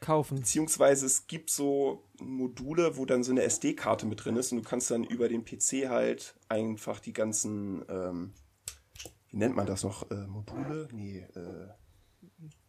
Kaufen. 0.00 0.38
Beziehungsweise 0.38 1.06
es 1.06 1.26
gibt 1.26 1.50
so 1.50 2.04
Module, 2.20 2.96
wo 2.96 3.06
dann 3.06 3.24
so 3.24 3.32
eine 3.32 3.42
SD-Karte 3.42 4.06
mit 4.06 4.24
drin 4.24 4.36
ist 4.36 4.52
und 4.52 4.58
du 4.58 4.68
kannst 4.68 4.90
dann 4.90 5.04
über 5.04 5.28
den 5.28 5.44
PC 5.44 5.88
halt 5.88 6.34
einfach 6.48 7.00
die 7.00 7.12
ganzen, 7.12 7.84
ähm, 7.88 8.32
wie 9.36 9.40
nennt 9.40 9.54
man 9.54 9.66
das 9.66 9.84
noch, 9.84 10.10
äh, 10.10 10.26
Module? 10.26 10.88
Nee, 10.92 11.18
äh, 11.34 11.68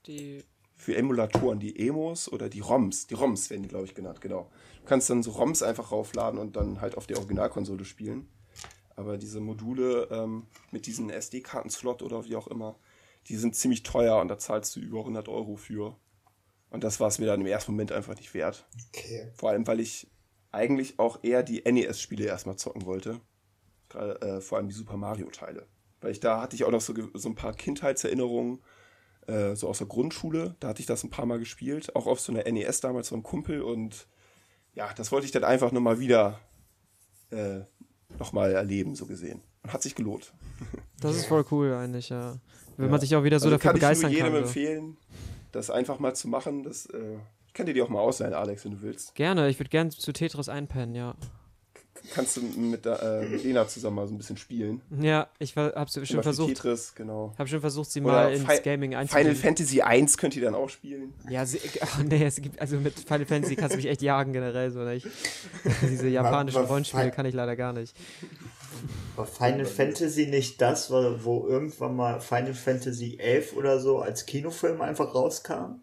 die 0.05 0.43
für 0.75 0.97
Emulatoren, 0.97 1.61
die 1.61 1.87
Emos 1.87 2.29
oder 2.29 2.49
die 2.49 2.59
ROMs. 2.59 3.07
Die 3.07 3.13
ROMs 3.13 3.49
werden 3.49 3.63
die, 3.63 3.69
glaube 3.69 3.85
ich, 3.85 3.95
genannt, 3.95 4.19
genau. 4.19 4.51
Du 4.81 4.85
kannst 4.85 5.09
dann 5.09 5.23
so 5.23 5.31
ROMs 5.31 5.63
einfach 5.63 5.93
raufladen 5.93 6.37
und 6.37 6.57
dann 6.57 6.81
halt 6.81 6.97
auf 6.97 7.07
der 7.07 7.19
Originalkonsole 7.19 7.85
spielen. 7.85 8.27
Aber 8.97 9.17
diese 9.17 9.39
Module 9.39 10.09
ähm, 10.11 10.45
mit 10.71 10.87
diesen 10.87 11.09
SD-Karten-Slot 11.09 12.03
oder 12.03 12.25
wie 12.25 12.35
auch 12.35 12.47
immer, 12.47 12.75
die 13.27 13.37
sind 13.37 13.55
ziemlich 13.55 13.83
teuer 13.83 14.19
und 14.19 14.27
da 14.27 14.37
zahlst 14.37 14.75
du 14.75 14.81
über 14.81 14.99
100 14.99 15.29
Euro 15.29 15.55
für. 15.55 15.95
Und 16.69 16.83
das 16.83 16.99
war 16.99 17.07
es 17.07 17.17
mir 17.17 17.27
dann 17.27 17.39
im 17.39 17.47
ersten 17.47 17.71
Moment 17.71 17.93
einfach 17.93 18.17
nicht 18.17 18.33
wert. 18.33 18.67
Okay. 18.89 19.31
Vor 19.35 19.51
allem, 19.51 19.65
weil 19.67 19.79
ich 19.79 20.11
eigentlich 20.51 20.99
auch 20.99 21.23
eher 21.23 21.43
die 21.43 21.63
NES-Spiele 21.63 22.25
erstmal 22.25 22.57
zocken 22.57 22.85
wollte. 22.85 23.21
Gerade, 23.87 24.21
äh, 24.21 24.41
vor 24.41 24.57
allem 24.57 24.67
die 24.67 24.75
Super 24.75 24.97
Mario-Teile. 24.97 25.65
Weil 26.01 26.11
ich 26.11 26.19
da 26.19 26.41
hatte 26.41 26.55
ich 26.55 26.63
auch 26.63 26.71
noch 26.71 26.81
so, 26.81 26.93
so 27.13 27.29
ein 27.29 27.35
paar 27.35 27.53
Kindheitserinnerungen, 27.53 28.59
äh, 29.27 29.55
so 29.55 29.67
aus 29.67 29.79
der 29.79 29.87
Grundschule. 29.87 30.55
Da 30.59 30.69
hatte 30.69 30.79
ich 30.79 30.85
das 30.85 31.03
ein 31.03 31.09
paar 31.09 31.25
Mal 31.25 31.39
gespielt. 31.39 31.95
Auch 31.95 32.07
auf 32.07 32.19
so 32.19 32.31
einer 32.31 32.49
NES 32.49 32.81
damals 32.81 33.09
von 33.09 33.17
einem 33.17 33.23
Kumpel. 33.23 33.61
Und 33.61 34.07
ja, 34.73 34.93
das 34.93 35.11
wollte 35.11 35.25
ich 35.25 35.31
dann 35.31 35.43
einfach 35.43 35.71
nochmal 35.71 35.99
wieder 35.99 36.39
äh, 37.31 37.61
nochmal 38.19 38.53
erleben, 38.53 38.95
so 38.95 39.05
gesehen. 39.05 39.41
Und 39.63 39.73
hat 39.73 39.81
sich 39.81 39.95
gelohnt. 39.95 40.33
Das 40.99 41.15
ist 41.15 41.27
voll 41.27 41.45
cool 41.51 41.75
eigentlich, 41.75 42.09
ja. 42.09 42.39
Wenn 42.75 42.87
ja. 42.87 42.91
man 42.91 42.99
sich 42.99 43.15
auch 43.15 43.23
wieder 43.23 43.39
so 43.39 43.45
also 43.45 43.57
dafür 43.57 43.73
begeistern 43.73 44.09
kann. 44.09 44.13
Ich 44.13 44.17
kann 44.17 44.33
jedem 44.33 44.43
empfehlen, 44.43 44.97
das 45.51 45.69
einfach 45.69 45.99
mal 45.99 46.15
zu 46.15 46.27
machen. 46.27 46.63
Das, 46.63 46.87
äh, 46.87 47.17
ich 47.45 47.53
kann 47.53 47.67
dir 47.67 47.75
die 47.75 47.83
auch 47.83 47.89
mal 47.89 47.99
ausleihen, 47.99 48.33
Alex, 48.33 48.65
wenn 48.65 48.71
du 48.71 48.81
willst. 48.81 49.13
Gerne, 49.13 49.47
ich 49.47 49.59
würde 49.59 49.69
gerne 49.69 49.91
zu 49.91 50.11
Tetris 50.11 50.49
einpennen, 50.49 50.95
ja. 50.95 51.13
Kannst 52.13 52.37
du 52.37 52.41
mit, 52.41 52.85
äh, 52.85 53.25
mit 53.29 53.43
Lena 53.43 53.67
zusammen 53.67 53.97
mal 53.97 54.07
so 54.07 54.13
ein 54.13 54.17
bisschen 54.17 54.37
spielen? 54.37 54.81
Ja, 54.99 55.27
ich 55.39 55.55
habe 55.55 55.87
schon 56.03 56.23
versucht. 56.23 56.55
Tetris, 56.55 56.93
genau. 56.95 57.33
Habe 57.37 57.49
schon 57.49 57.61
versucht, 57.61 57.91
sie 57.91 58.01
Oder 58.01 58.11
mal 58.11 58.33
ins 58.33 58.45
Fi 58.45 58.61
Gaming 58.63 58.95
einzubauen. 58.95 59.25
Final 59.25 59.35
Fantasy 59.35 59.81
1 59.81 60.17
könnt 60.17 60.35
ihr 60.35 60.43
dann 60.43 60.55
auch 60.55 60.69
spielen. 60.69 61.13
Ja, 61.29 61.45
sie, 61.45 61.59
oh, 61.81 62.03
nee, 62.03 62.23
es 62.25 62.41
gibt, 62.41 62.59
also 62.59 62.77
mit 62.77 62.99
Final 62.99 63.25
Fantasy 63.25 63.55
kannst 63.55 63.73
du 63.73 63.77
mich 63.77 63.87
echt 63.87 64.01
jagen 64.01 64.33
generell 64.33 64.71
so 64.71 64.79
nicht. 64.79 65.07
Diese 65.81 66.07
japanischen 66.07 66.65
Rollenspiele 66.65 67.11
kann 67.11 67.25
ich 67.25 67.33
leider 67.33 67.55
gar 67.55 67.73
nicht. 67.73 67.95
War 69.15 69.25
Final 69.25 69.65
Fantasy 69.65 70.27
nicht 70.27 70.61
das, 70.61 70.91
wo 70.91 71.47
irgendwann 71.47 71.95
mal 71.95 72.19
Final 72.19 72.53
Fantasy 72.53 73.17
11 73.19 73.55
oder 73.55 73.79
so 73.79 73.99
als 73.99 74.25
Kinofilm 74.25 74.81
einfach 74.81 75.13
rauskam? 75.15 75.81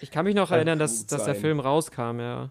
Ich 0.00 0.10
kann 0.10 0.24
mich 0.24 0.34
noch 0.34 0.48
kann 0.48 0.58
erinnern, 0.58 0.78
dass, 0.78 1.06
dass 1.06 1.24
der 1.24 1.34
Film 1.34 1.60
rauskam, 1.60 2.18
ja. 2.20 2.50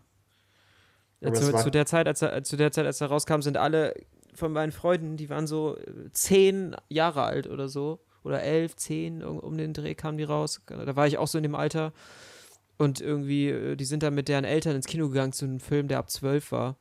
Zu, 1.34 1.54
zu, 1.54 1.72
der 1.72 1.86
Zeit, 1.86 2.08
als 2.08 2.22
er, 2.22 2.44
zu 2.44 2.58
der 2.58 2.72
Zeit, 2.72 2.86
als 2.86 3.02
er 3.02 3.08
rauskam, 3.08 3.42
sind 3.42 3.58
alle 3.58 3.94
von 4.34 4.52
meinen 4.52 4.72
Freunden, 4.72 5.18
die 5.18 5.30
waren 5.30 5.48
so 5.48 5.78
äh, 5.78 6.12
zehn 6.12 6.76
Jahre 6.90 7.24
alt 7.24 7.48
oder 7.48 7.70
so. 7.70 8.00
Oder 8.24 8.42
elf, 8.42 8.76
zehn, 8.76 9.24
um, 9.24 9.40
um 9.40 9.56
den 9.56 9.74
Dreh 9.74 9.94
kamen 9.94 10.18
die 10.18 10.24
raus. 10.24 10.60
Da 10.66 10.96
war 10.96 11.06
ich 11.06 11.20
auch 11.20 11.28
so 11.28 11.38
in 11.38 11.44
dem 11.44 11.54
Alter. 11.54 11.94
Und 12.78 13.00
irgendwie, 13.00 13.50
äh, 13.50 13.76
die 13.76 13.86
sind 13.86 14.04
dann 14.04 14.16
mit 14.16 14.28
deren 14.28 14.46
Eltern 14.46 14.76
ins 14.76 14.88
Kino 14.88 15.10
gegangen 15.10 15.32
zu 15.32 15.46
einem 15.46 15.60
Film, 15.60 15.88
der 15.88 16.00
ab 16.00 16.10
zwölf 16.10 16.52
war. 16.52 16.76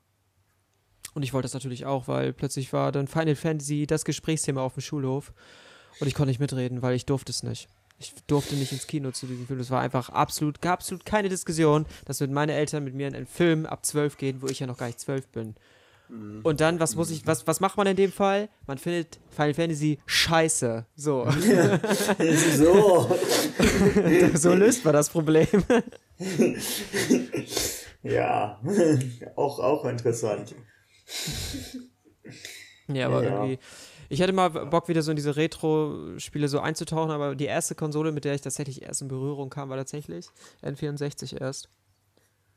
Und 1.15 1.23
ich 1.23 1.33
wollte 1.33 1.45
das 1.45 1.55
natürlich 1.55 1.87
auch, 1.87 2.09
weil 2.09 2.33
plötzlich 2.33 2.73
war 2.73 2.91
dann 2.93 3.07
Final 3.07 3.37
Fantasy 3.37 3.87
das 3.87 4.05
Gesprächsthema 4.05 4.63
auf 4.63 4.75
dem 4.75 4.81
Schulhof. 4.81 5.33
Und 6.01 6.09
ich 6.09 6.15
konnte 6.15 6.31
nicht 6.31 6.41
mitreden, 6.41 6.83
weil 6.83 6.97
ich 6.97 7.07
durfte 7.07 7.31
es 7.31 7.43
nicht. 7.43 7.69
Ich 8.05 8.15
durfte 8.27 8.55
nicht 8.55 8.73
ins 8.73 8.87
Kino 8.87 9.11
zu 9.13 9.27
diesem 9.27 9.47
Film. 9.47 9.61
Es 9.61 9.71
war 9.71 9.81
einfach 9.81 10.11
absolut, 10.11 10.61
gab 10.61 10.81
absolut 10.81 11.07
keine 11.07 11.31
Diskussion, 11.31 11.87
dass 12.05 12.21
mit 12.21 12.31
meine 12.31 12.53
Eltern 12.53 12.85
mit 12.85 12.95
mir 12.95 13.09
in 13.09 13.15
einen 13.15 13.27
Film 13.27 13.65
ab 13.65 13.87
zwölf 13.87 14.19
gehen, 14.19 14.43
wo 14.43 14.47
ich 14.47 14.61
ja 14.61 14.67
noch 14.67 14.77
gar 14.77 14.87
nicht 14.87 15.01
zwölf 15.01 15.27
bin. 15.29 15.55
Mhm. 16.09 16.41
Und 16.43 16.61
dann, 16.61 16.81
was 16.81 16.97
muss 16.97 17.11
ich, 17.11 17.27
was, 17.27 17.47
was 17.47 17.61
macht 17.61 17.79
man 17.79 17.87
in 17.87 17.97
dem 17.97 18.13
Fall? 18.13 18.51
Man 18.67 18.77
findet 18.77 19.19
Final 19.31 19.55
Fantasy 19.55 19.99
scheiße. 20.05 20.85
So. 20.97 21.27
so. 22.57 23.17
so 24.35 24.55
löst 24.55 24.85
man 24.85 24.93
das 24.93 25.09
Problem. 25.09 25.65
ja, 28.03 28.61
auch, 29.37 29.59
auch 29.59 29.85
interessant. 29.87 30.55
ja, 32.89 33.07
aber 33.07 33.25
ja. 33.25 33.31
irgendwie. 33.31 33.59
Ich 34.15 34.21
hätte 34.21 34.33
mal 34.33 34.49
Bock, 34.49 34.87
wieder 34.87 35.03
so 35.03 35.11
in 35.11 35.17
diese 35.17 35.35
Retro-Spiele 35.35 36.47
so 36.47 36.61
einzutauchen, 36.61 37.11
aber 37.11 37.35
die 37.35 37.47
erste 37.47 37.75
Konsole, 37.75 38.13
mit 38.13 38.25
der 38.25 38.35
ich 38.35 38.43
tatsächlich 38.43 38.83
erst 38.83 39.03
in 39.03 39.09
Berührung 39.09 39.51
kam, 39.51 39.71
war 39.71 39.77
tatsächlich 39.77 40.29
N64 40.63 41.41
erst. 41.41 41.69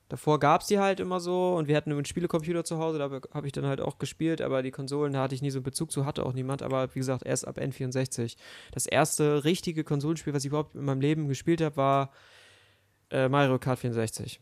Davor 0.07 0.39
gab 0.39 0.61
es 0.61 0.67
die 0.67 0.77
halt 0.77 0.99
immer 0.99 1.19
so 1.19 1.55
und 1.55 1.67
wir 1.67 1.75
hatten 1.75 1.91
einen 1.91 2.05
Spielecomputer 2.05 2.63
zu 2.63 2.77
Hause, 2.77 2.99
da 2.99 3.09
habe 3.33 3.47
ich 3.47 3.53
dann 3.53 3.65
halt 3.65 3.81
auch 3.81 3.97
gespielt, 3.97 4.39
aber 4.39 4.61
die 4.61 4.69
Konsolen, 4.69 5.13
da 5.13 5.23
hatte 5.23 5.33
ich 5.33 5.41
nie 5.41 5.49
so 5.49 5.57
einen 5.57 5.63
Bezug 5.63 5.91
zu, 5.91 6.05
hatte 6.05 6.27
auch 6.27 6.33
niemand, 6.33 6.61
aber 6.61 6.93
wie 6.93 6.99
gesagt, 6.99 7.25
erst 7.25 7.47
ab 7.47 7.57
N64. 7.57 8.37
Das 8.71 8.85
erste 8.85 9.43
richtige 9.43 9.83
Konsolenspiel, 9.83 10.35
was 10.35 10.43
ich 10.43 10.49
überhaupt 10.49 10.75
in 10.75 10.85
meinem 10.85 11.01
Leben 11.01 11.27
gespielt 11.27 11.61
habe, 11.61 11.75
war 11.75 12.11
äh, 13.09 13.29
Mario 13.29 13.57
Kart 13.57 13.79
64. 13.79 14.39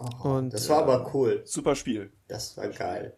Oh, 0.00 0.28
und, 0.28 0.52
das 0.52 0.68
war 0.68 0.82
aber 0.82 1.14
cool. 1.14 1.40
Super 1.44 1.76
Spiel. 1.76 2.10
Das 2.26 2.56
war 2.56 2.66
geil. 2.66 3.14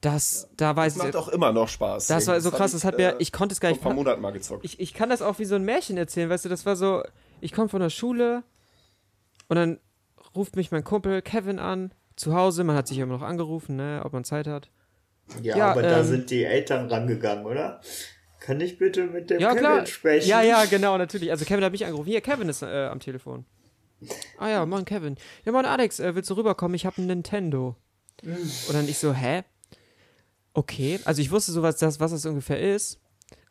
Das, 0.00 0.48
da 0.56 0.74
weiß 0.74 0.94
das 0.94 1.04
macht 1.04 1.16
auch 1.16 1.28
immer 1.28 1.52
noch 1.52 1.68
Spaß. 1.68 2.06
Das 2.06 2.26
war 2.26 2.40
so 2.40 2.50
krass, 2.50 2.72
das 2.72 2.84
hat 2.84 2.96
mir, 2.96 3.10
äh, 3.10 3.16
ich 3.18 3.32
konnte 3.32 3.52
es 3.52 3.60
gar 3.60 3.68
nicht. 3.68 3.82
Vor 3.82 3.90
ein 3.90 3.96
paar 3.96 4.04
Monaten 4.04 4.22
mal 4.22 4.32
gezockt. 4.32 4.64
Ich, 4.64 4.80
ich 4.80 4.94
kann 4.94 5.10
das 5.10 5.20
auch 5.20 5.38
wie 5.38 5.44
so 5.44 5.56
ein 5.56 5.64
Märchen 5.64 5.98
erzählen, 5.98 6.30
weißt 6.30 6.46
du, 6.46 6.48
das 6.48 6.64
war 6.64 6.74
so, 6.74 7.02
ich 7.42 7.52
komme 7.52 7.68
von 7.68 7.80
der 7.80 7.90
Schule 7.90 8.42
und 9.48 9.56
dann 9.56 9.78
ruft 10.34 10.56
mich 10.56 10.70
mein 10.70 10.84
Kumpel 10.84 11.20
Kevin 11.20 11.58
an, 11.58 11.92
zu 12.16 12.34
Hause, 12.34 12.64
man 12.64 12.76
hat 12.76 12.88
sich 12.88 12.98
immer 12.98 13.12
noch 13.12 13.22
angerufen, 13.22 13.76
ne, 13.76 14.00
ob 14.04 14.12
man 14.12 14.24
Zeit 14.24 14.46
hat. 14.46 14.70
Ja, 15.42 15.56
ja 15.56 15.70
aber 15.72 15.84
ähm, 15.84 15.90
da 15.90 16.04
sind 16.04 16.30
die 16.30 16.44
Eltern 16.44 16.88
rangegangen, 16.88 17.44
oder? 17.44 17.80
Kann 18.40 18.60
ich 18.60 18.78
bitte 18.78 19.04
mit 19.04 19.28
dem 19.28 19.38
ja, 19.38 19.50
Kevin 19.50 19.60
klar. 19.60 19.86
sprechen? 19.86 20.28
Ja, 20.28 20.40
ja, 20.40 20.64
genau, 20.64 20.96
natürlich. 20.96 21.30
Also 21.30 21.44
Kevin 21.44 21.62
hat 21.62 21.72
mich 21.72 21.84
angerufen. 21.84 22.08
Hier, 22.08 22.22
Kevin 22.22 22.48
ist 22.48 22.62
äh, 22.62 22.86
am 22.86 23.00
Telefon. 23.00 23.44
Ah 24.38 24.48
ja, 24.48 24.64
Mann, 24.64 24.86
Kevin. 24.86 25.16
Ja, 25.44 25.52
Mann, 25.52 25.66
Alex, 25.66 26.00
äh, 26.00 26.14
willst 26.14 26.30
du 26.30 26.34
rüberkommen? 26.34 26.74
Ich 26.74 26.86
habe 26.86 27.02
ein 27.02 27.06
Nintendo. 27.06 27.76
Und 28.22 28.72
dann 28.72 28.88
ich 28.88 28.98
so, 28.98 29.12
hä? 29.12 29.44
Okay, 30.52 30.98
also 31.04 31.22
ich 31.22 31.30
wusste 31.30 31.52
so, 31.52 31.62
was 31.62 31.76
das, 31.76 32.00
was 32.00 32.10
das 32.10 32.26
ungefähr 32.26 32.60
ist. 32.60 32.98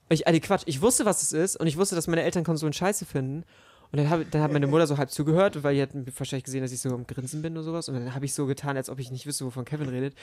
Ich, 0.09 0.27
also 0.27 0.39
Quatsch, 0.39 0.63
ich 0.65 0.81
wusste, 0.81 1.05
was 1.05 1.21
es 1.21 1.33
ist 1.33 1.55
und 1.55 1.67
ich 1.67 1.77
wusste, 1.77 1.95
dass 1.95 2.07
meine 2.07 2.23
Eltern 2.23 2.43
Konsolen 2.43 2.73
scheiße 2.73 3.05
finden. 3.05 3.43
Und 3.91 3.97
dann, 3.97 4.09
hab, 4.09 4.29
dann 4.31 4.41
hat 4.41 4.51
meine 4.51 4.67
Mutter 4.67 4.85
so 4.85 4.97
halb 4.97 5.09
zugehört, 5.09 5.63
weil 5.63 5.75
die 5.75 5.81
hat 5.81 5.89
wahrscheinlich 6.17 6.43
gesehen, 6.43 6.61
dass 6.61 6.71
ich 6.71 6.79
so 6.81 6.89
am 6.89 7.07
Grinsen 7.07 7.41
bin 7.41 7.53
oder 7.53 7.63
sowas. 7.63 7.89
Und 7.89 7.95
dann 7.95 8.13
habe 8.13 8.25
ich 8.25 8.33
so 8.33 8.45
getan, 8.45 8.75
als 8.77 8.89
ob 8.89 8.99
ich 8.99 9.11
nicht 9.11 9.25
wüsste, 9.25 9.45
wovon 9.45 9.65
Kevin 9.65 9.89
redet. 9.89 10.13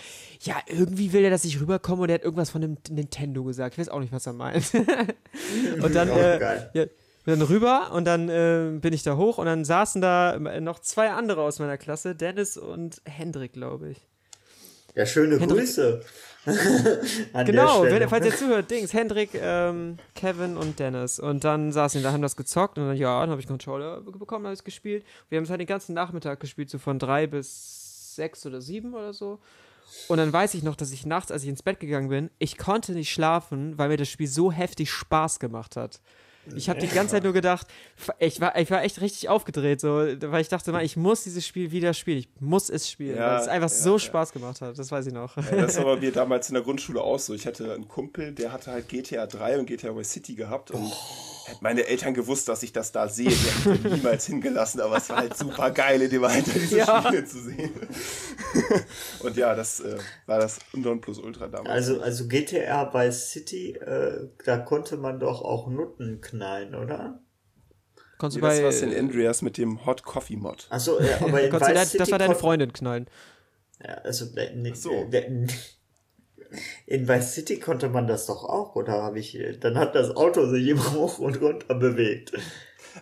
Ja, 0.42 0.56
irgendwie 0.66 1.12
will 1.12 1.24
er, 1.24 1.30
dass 1.30 1.44
ich 1.44 1.60
rüberkomme 1.60 2.02
und 2.02 2.08
er 2.08 2.16
hat 2.16 2.22
irgendwas 2.24 2.50
von 2.50 2.60
dem 2.60 2.76
Nintendo 2.90 3.42
gesagt. 3.44 3.74
Ich 3.74 3.78
weiß 3.78 3.88
auch 3.88 4.00
nicht, 4.00 4.12
was 4.12 4.26
er 4.26 4.34
meint. 4.34 4.72
und 5.82 5.94
dann, 5.94 6.08
äh, 6.08 6.68
ja, 6.74 6.84
dann 7.24 7.42
rüber 7.42 7.90
und 7.92 8.04
dann 8.04 8.28
äh, 8.28 8.78
bin 8.80 8.92
ich 8.92 9.02
da 9.02 9.16
hoch 9.16 9.38
und 9.38 9.46
dann 9.46 9.64
saßen 9.64 10.00
da 10.00 10.38
noch 10.60 10.78
zwei 10.78 11.10
andere 11.10 11.42
aus 11.42 11.58
meiner 11.58 11.76
Klasse, 11.76 12.14
Dennis 12.14 12.56
und 12.56 13.02
Hendrik, 13.04 13.52
glaube 13.52 13.90
ich. 13.90 14.06
Ja, 14.94 15.06
schöne 15.06 15.38
Hendrik- 15.40 15.60
Grüße. 15.60 16.02
Genau, 17.44 17.82
wenn, 17.92 18.08
falls 18.08 18.26
ihr 18.26 18.36
zuhört, 18.36 18.70
Dings, 18.70 18.92
Hendrik, 18.92 19.30
ähm, 19.34 19.98
Kevin 20.14 20.56
und 20.56 20.78
Dennis. 20.78 21.18
Und 21.18 21.44
dann 21.44 21.72
saßen 21.72 21.98
die 22.00 22.04
da, 22.04 22.12
haben 22.12 22.22
das 22.22 22.36
gezockt 22.36 22.78
und 22.78 22.86
dann, 22.88 22.96
ja, 22.96 23.20
dann 23.20 23.30
habe 23.30 23.40
ich 23.40 23.46
Controller 23.46 24.00
be- 24.00 24.12
bekommen, 24.12 24.44
habe 24.46 24.54
ich 24.54 24.64
gespielt. 24.64 25.04
Wir 25.28 25.36
haben 25.38 25.44
es 25.44 25.50
halt 25.50 25.60
den 25.60 25.66
ganzen 25.66 25.94
Nachmittag 25.94 26.40
gespielt, 26.40 26.70
so 26.70 26.78
von 26.78 26.98
drei 26.98 27.26
bis 27.26 28.14
sechs 28.16 28.46
oder 28.46 28.60
sieben 28.60 28.94
oder 28.94 29.12
so. 29.12 29.38
Und 30.08 30.18
dann 30.18 30.32
weiß 30.32 30.54
ich 30.54 30.62
noch, 30.62 30.74
dass 30.76 30.90
ich 30.92 31.06
nachts, 31.06 31.30
als 31.30 31.42
ich 31.44 31.48
ins 31.48 31.62
Bett 31.62 31.78
gegangen 31.80 32.08
bin, 32.08 32.30
ich 32.38 32.58
konnte 32.58 32.92
nicht 32.92 33.12
schlafen, 33.12 33.78
weil 33.78 33.88
mir 33.88 33.96
das 33.96 34.08
Spiel 34.08 34.26
so 34.26 34.50
heftig 34.50 34.90
Spaß 34.90 35.38
gemacht 35.38 35.76
hat. 35.76 36.00
Ich 36.54 36.68
habe 36.68 36.80
die 36.80 36.88
ganze 36.88 37.12
Zeit 37.12 37.24
nur 37.24 37.32
gedacht, 37.32 37.66
ich 38.18 38.40
war, 38.40 38.56
ich 38.58 38.70
war 38.70 38.82
echt 38.84 39.00
richtig 39.00 39.28
aufgedreht, 39.28 39.80
so, 39.80 39.88
weil 39.88 40.40
ich 40.40 40.48
dachte 40.48 40.72
mal, 40.72 40.84
ich 40.84 40.96
muss 40.96 41.24
dieses 41.24 41.46
Spiel 41.46 41.72
wieder 41.72 41.94
spielen. 41.94 42.18
Ich 42.18 42.28
muss 42.40 42.70
es 42.70 42.90
spielen, 42.90 43.16
Ja, 43.16 43.32
weil 43.32 43.40
es 43.40 43.48
einfach 43.48 43.70
ja, 43.70 43.74
so 43.76 43.92
ja. 43.94 43.98
Spaß 43.98 44.32
gemacht 44.32 44.60
hat. 44.60 44.78
Das 44.78 44.90
weiß 44.90 45.06
ich 45.06 45.12
noch. 45.12 45.36
Das 45.50 45.76
war 45.78 45.84
bei 45.84 45.96
mir 45.96 46.12
damals 46.12 46.48
in 46.48 46.54
der 46.54 46.62
Grundschule 46.62 47.00
auch 47.00 47.18
so. 47.18 47.34
Ich 47.34 47.46
hatte 47.46 47.72
einen 47.72 47.88
Kumpel, 47.88 48.32
der 48.32 48.52
hatte 48.52 48.70
halt 48.70 48.88
GTA 48.88 49.26
3 49.26 49.58
und 49.58 49.66
GTA 49.66 49.96
Vice 49.96 50.12
City 50.12 50.34
gehabt 50.34 50.70
und 50.70 50.92
hätten 51.46 51.62
meine 51.62 51.86
Eltern 51.86 52.14
gewusst, 52.14 52.48
dass 52.48 52.62
ich 52.62 52.72
das 52.72 52.92
da 52.92 53.08
sehe, 53.08 53.28
die 53.28 53.34
hätten 53.34 53.82
mich 53.82 53.92
niemals 53.92 54.26
hingelassen, 54.26 54.80
aber 54.80 54.96
es 54.98 55.08
war 55.08 55.18
halt 55.18 55.36
super 55.36 55.70
geil, 55.70 56.02
in 56.02 56.10
dem 56.10 56.24
Alter 56.24 56.50
diese 56.52 56.78
Ja. 56.78 57.02
Spiele 57.02 57.24
zu 57.24 57.40
sehen. 57.42 57.70
und 59.20 59.36
ja, 59.36 59.54
das 59.54 59.80
äh, 59.80 59.98
war 60.26 60.38
das 60.38 60.58
Nonplusultra 60.72 61.48
damals. 61.48 61.70
Also, 61.70 62.00
also 62.00 62.28
GTA 62.28 62.84
bei 62.84 63.10
City, 63.10 63.72
äh, 63.72 64.28
da 64.44 64.58
konnte 64.58 64.96
man 64.96 65.20
doch 65.20 65.42
auch 65.42 65.68
Nutten 65.68 66.20
knallen, 66.20 66.74
oder? 66.74 67.20
Konntest 68.18 68.36
Nee, 68.36 68.40
du 68.42 68.46
das 68.48 68.58
bei, 68.58 68.64
war 68.64 68.72
St. 68.72 68.98
Andreas 68.98 69.42
mit 69.42 69.58
dem 69.58 69.84
Hot 69.84 70.02
Coffee 70.02 70.36
Mod. 70.36 70.66
Achso, 70.70 71.00
ja, 71.00 71.16
aber 71.20 71.42
in 71.42 71.52
Vice 71.52 71.88
City 71.90 71.98
das 71.98 72.10
war 72.10 72.18
deine 72.18 72.34
Freundin 72.34 72.72
knallen. 72.72 73.06
Ja, 73.84 73.94
also 73.96 74.24
äh, 74.36 74.54
nee, 74.54 74.72
Ach 74.72 74.76
so. 74.76 74.90
in 76.86 77.08
Vice 77.08 77.34
City 77.34 77.58
konnte 77.60 77.88
man 77.88 78.06
das 78.06 78.26
doch 78.26 78.44
auch, 78.44 78.74
oder 78.76 78.92
habe 79.02 79.18
ich, 79.18 79.38
dann 79.60 79.76
hat 79.78 79.94
das 79.94 80.14
Auto 80.16 80.46
sich 80.46 80.66
immer 80.68 80.92
hoch 80.94 81.18
und 81.18 81.40
runter 81.40 81.74
bewegt. 81.74 82.32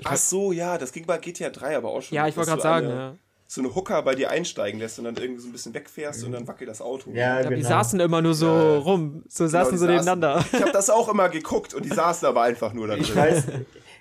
Ach 0.04 0.16
so, 0.16 0.52
ja, 0.52 0.76
das 0.78 0.92
ging 0.92 1.06
bei 1.06 1.18
GTA 1.18 1.50
3 1.50 1.76
aber 1.76 1.90
auch 1.90 2.02
schon. 2.02 2.16
Ja, 2.16 2.26
ich 2.26 2.36
wollte 2.36 2.50
gerade 2.50 2.62
sagen, 2.62 2.86
eine- 2.86 2.96
ja. 2.96 3.16
So 3.46 3.60
eine 3.60 3.72
Hooker 3.74 4.02
bei 4.02 4.14
dir 4.16 4.30
einsteigen 4.30 4.80
lässt 4.80 4.98
und 4.98 5.04
dann 5.04 5.14
irgendwie 5.16 5.40
so 5.40 5.48
ein 5.48 5.52
bisschen 5.52 5.74
wegfährst 5.74 6.24
und 6.24 6.32
dann 6.32 6.48
wackelt 6.48 6.68
das 6.68 6.80
Auto. 6.80 7.10
Ja, 7.10 7.40
Ja, 7.40 7.48
die 7.48 7.56
genau. 7.56 7.68
saßen 7.68 8.00
immer 8.00 8.20
nur 8.22 8.34
so 8.34 8.46
Ja. 8.46 8.78
rum, 8.78 9.22
so 9.28 9.44
Genau, 9.44 9.50
saßen 9.50 9.72
die 9.72 9.78
so 9.78 9.86
nebeneinander. 9.86 10.44
Ich 10.52 10.60
habe 10.60 10.72
das 10.72 10.88
auch 10.90 11.08
immer 11.08 11.28
geguckt 11.28 11.72
und 11.74 11.84
die 11.84 11.90
saßen 11.90 12.26
aber 12.26 12.42
einfach 12.42 12.72
nur 12.72 12.88
da 12.88 12.94
drin. 12.94 13.02
Ich 13.04 13.14
weiß, 13.14 13.44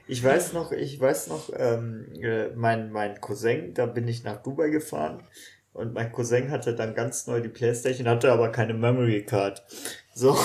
ich 0.08 0.24
weiß 0.24 0.54
noch, 0.54 0.72
ich 0.72 1.00
weiß 1.00 1.28
noch, 1.28 1.52
ähm, 1.56 2.08
äh, 2.20 2.48
mein, 2.56 2.92
mein 2.92 3.20
Cousin, 3.22 3.74
da 3.76 3.86
bin 3.86 4.08
ich 4.08 4.24
nach 4.24 4.42
Dubai 4.42 4.70
gefahren 4.70 5.22
und 5.74 5.94
mein 5.94 6.12
Cousin 6.12 6.52
hatte 6.52 6.76
dann 6.76 6.94
ganz 6.94 7.28
neu 7.28 7.42
die 7.42 7.50
Playstation, 7.50 8.08
hatte 8.08 8.32
aber 8.32 8.52
keine 8.52 8.74
Memory 8.74 9.24
Card. 9.26 9.64
So. 10.14 10.38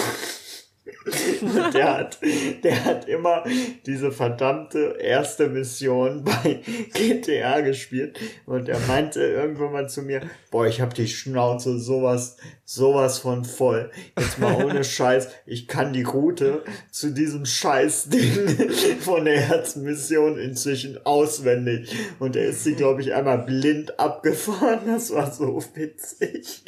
Der 1.74 1.98
hat, 1.98 2.18
der 2.62 2.84
hat 2.84 3.08
immer 3.08 3.44
diese 3.86 4.12
verdammte 4.12 4.96
erste 5.00 5.48
Mission 5.48 6.24
bei 6.24 6.60
GTA 6.94 7.60
gespielt 7.60 8.18
und 8.46 8.68
er 8.68 8.78
meinte 8.80 9.20
irgendwann 9.20 9.72
mal 9.72 9.88
zu 9.88 10.02
mir, 10.02 10.22
boah, 10.50 10.66
ich 10.66 10.80
hab 10.80 10.94
die 10.94 11.08
Schnauze 11.08 11.78
sowas, 11.78 12.36
sowas 12.64 13.18
von 13.18 13.44
voll. 13.44 13.90
Jetzt 14.18 14.38
mal 14.38 14.64
ohne 14.64 14.84
Scheiß, 14.98 15.28
ich 15.46 15.68
kann 15.68 15.92
die 15.92 16.02
Route 16.02 16.62
zu 16.90 17.12
diesem 17.12 17.46
Scheißding 17.46 19.00
von 19.00 19.24
der 19.24 19.36
ersten 19.36 19.82
Mission 19.82 20.38
inzwischen 20.38 20.98
auswendig. 21.04 21.94
Und 22.18 22.36
er 22.36 22.46
ist 22.46 22.64
sie, 22.64 22.74
glaube 22.74 23.02
ich, 23.02 23.14
einmal 23.14 23.38
blind 23.38 23.98
abgefahren. 23.98 24.80
Das 24.86 25.12
war 25.12 25.30
so 25.32 25.62
witzig. 25.74 26.64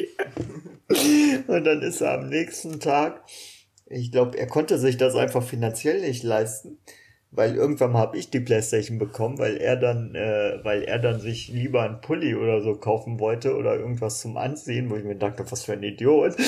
Und 1.46 1.64
dann 1.64 1.82
ist 1.82 2.00
er 2.00 2.14
am 2.14 2.28
nächsten 2.28 2.80
Tag, 2.80 3.22
ich 3.90 4.12
glaube, 4.12 4.38
er 4.38 4.46
konnte 4.46 4.78
sich 4.78 4.96
das 4.96 5.14
einfach 5.16 5.42
finanziell 5.42 6.00
nicht 6.00 6.22
leisten, 6.22 6.78
weil 7.32 7.56
irgendwann 7.56 7.94
habe 7.94 8.16
ich 8.16 8.30
die 8.30 8.40
Playstation 8.40 8.98
bekommen, 8.98 9.38
weil 9.38 9.56
er 9.56 9.76
dann, 9.76 10.14
äh, 10.14 10.60
weil 10.62 10.82
er 10.82 10.98
dann 10.98 11.20
sich 11.20 11.48
lieber 11.48 11.82
einen 11.82 12.00
Pulli 12.00 12.34
oder 12.34 12.62
so 12.62 12.76
kaufen 12.76 13.20
wollte 13.20 13.56
oder 13.56 13.76
irgendwas 13.76 14.20
zum 14.20 14.36
Anziehen, 14.36 14.90
wo 14.90 14.96
ich 14.96 15.04
mir 15.04 15.16
dachte, 15.16 15.44
was 15.50 15.64
für 15.64 15.74
ein 15.74 15.82
Idiot. 15.82 16.36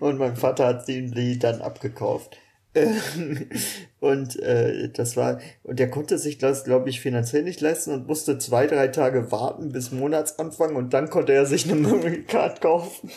Und 0.00 0.18
mein 0.18 0.36
Vater 0.36 0.66
hat 0.66 0.88
ihm 0.88 1.14
die 1.14 1.38
dann 1.38 1.60
abgekauft. 1.60 2.36
und 4.00 4.38
äh, 4.38 4.90
das 4.90 5.16
war, 5.16 5.40
und 5.64 5.80
er 5.80 5.90
konnte 5.90 6.18
sich 6.18 6.38
das, 6.38 6.62
glaube 6.62 6.88
ich, 6.88 7.00
finanziell 7.00 7.42
nicht 7.42 7.60
leisten 7.60 7.92
und 7.92 8.06
musste 8.06 8.38
zwei, 8.38 8.68
drei 8.68 8.86
Tage 8.88 9.32
warten 9.32 9.72
bis 9.72 9.90
Monatsanfang 9.90 10.76
und 10.76 10.94
dann 10.94 11.10
konnte 11.10 11.32
er 11.32 11.46
sich 11.46 11.64
eine 11.64 11.80
Memory 11.80 12.22
Card 12.22 12.60
kaufen. 12.60 13.10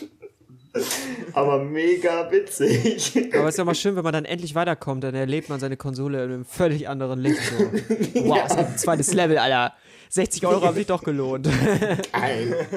Aber 1.34 1.64
mega 1.64 2.32
witzig. 2.32 3.16
Aber 3.34 3.48
es 3.48 3.56
ist 3.56 3.58
ja 3.58 3.66
mal 3.66 3.76
schön, 3.76 3.96
wenn 3.96 4.04
man 4.04 4.14
dann 4.14 4.26
endlich 4.26 4.56
weiterkommt, 4.56 5.04
dann 5.04 5.16
erlebt 5.16 5.50
man 5.50 5.60
seine 5.60 5.78
Konsole 5.78 6.24
in 6.24 6.32
einem 6.32 6.46
völlig 6.46 6.88
anderen 6.88 7.20
Licht. 7.20 7.42
So. 7.42 7.66
Wow, 8.26 8.40
es 8.48 8.56
gibt 8.56 8.70
ein 8.70 8.78
zweites 8.78 9.14
Level, 9.14 9.38
Alter. 9.38 9.74
60 10.10 10.46
Euro 10.46 10.62
haben 10.62 10.76
sich 10.76 10.86
doch 10.86 11.04
gelohnt. 11.04 11.50
Geil. 12.12 12.68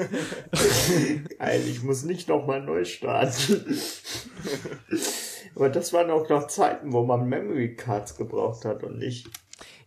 Geil, 1.37 1.61
ich 1.69 1.83
muss 1.83 2.03
nicht 2.03 2.27
nochmal 2.27 2.63
neu 2.63 2.83
starten. 2.83 3.79
Aber 5.55 5.69
das 5.69 5.93
waren 5.93 6.09
auch 6.09 6.27
noch 6.29 6.47
Zeiten, 6.47 6.91
wo 6.93 7.03
man 7.03 7.29
Memory 7.29 7.75
Cards 7.75 8.17
gebraucht 8.17 8.65
hat 8.65 8.83
und 8.83 8.97
nicht. 8.97 9.29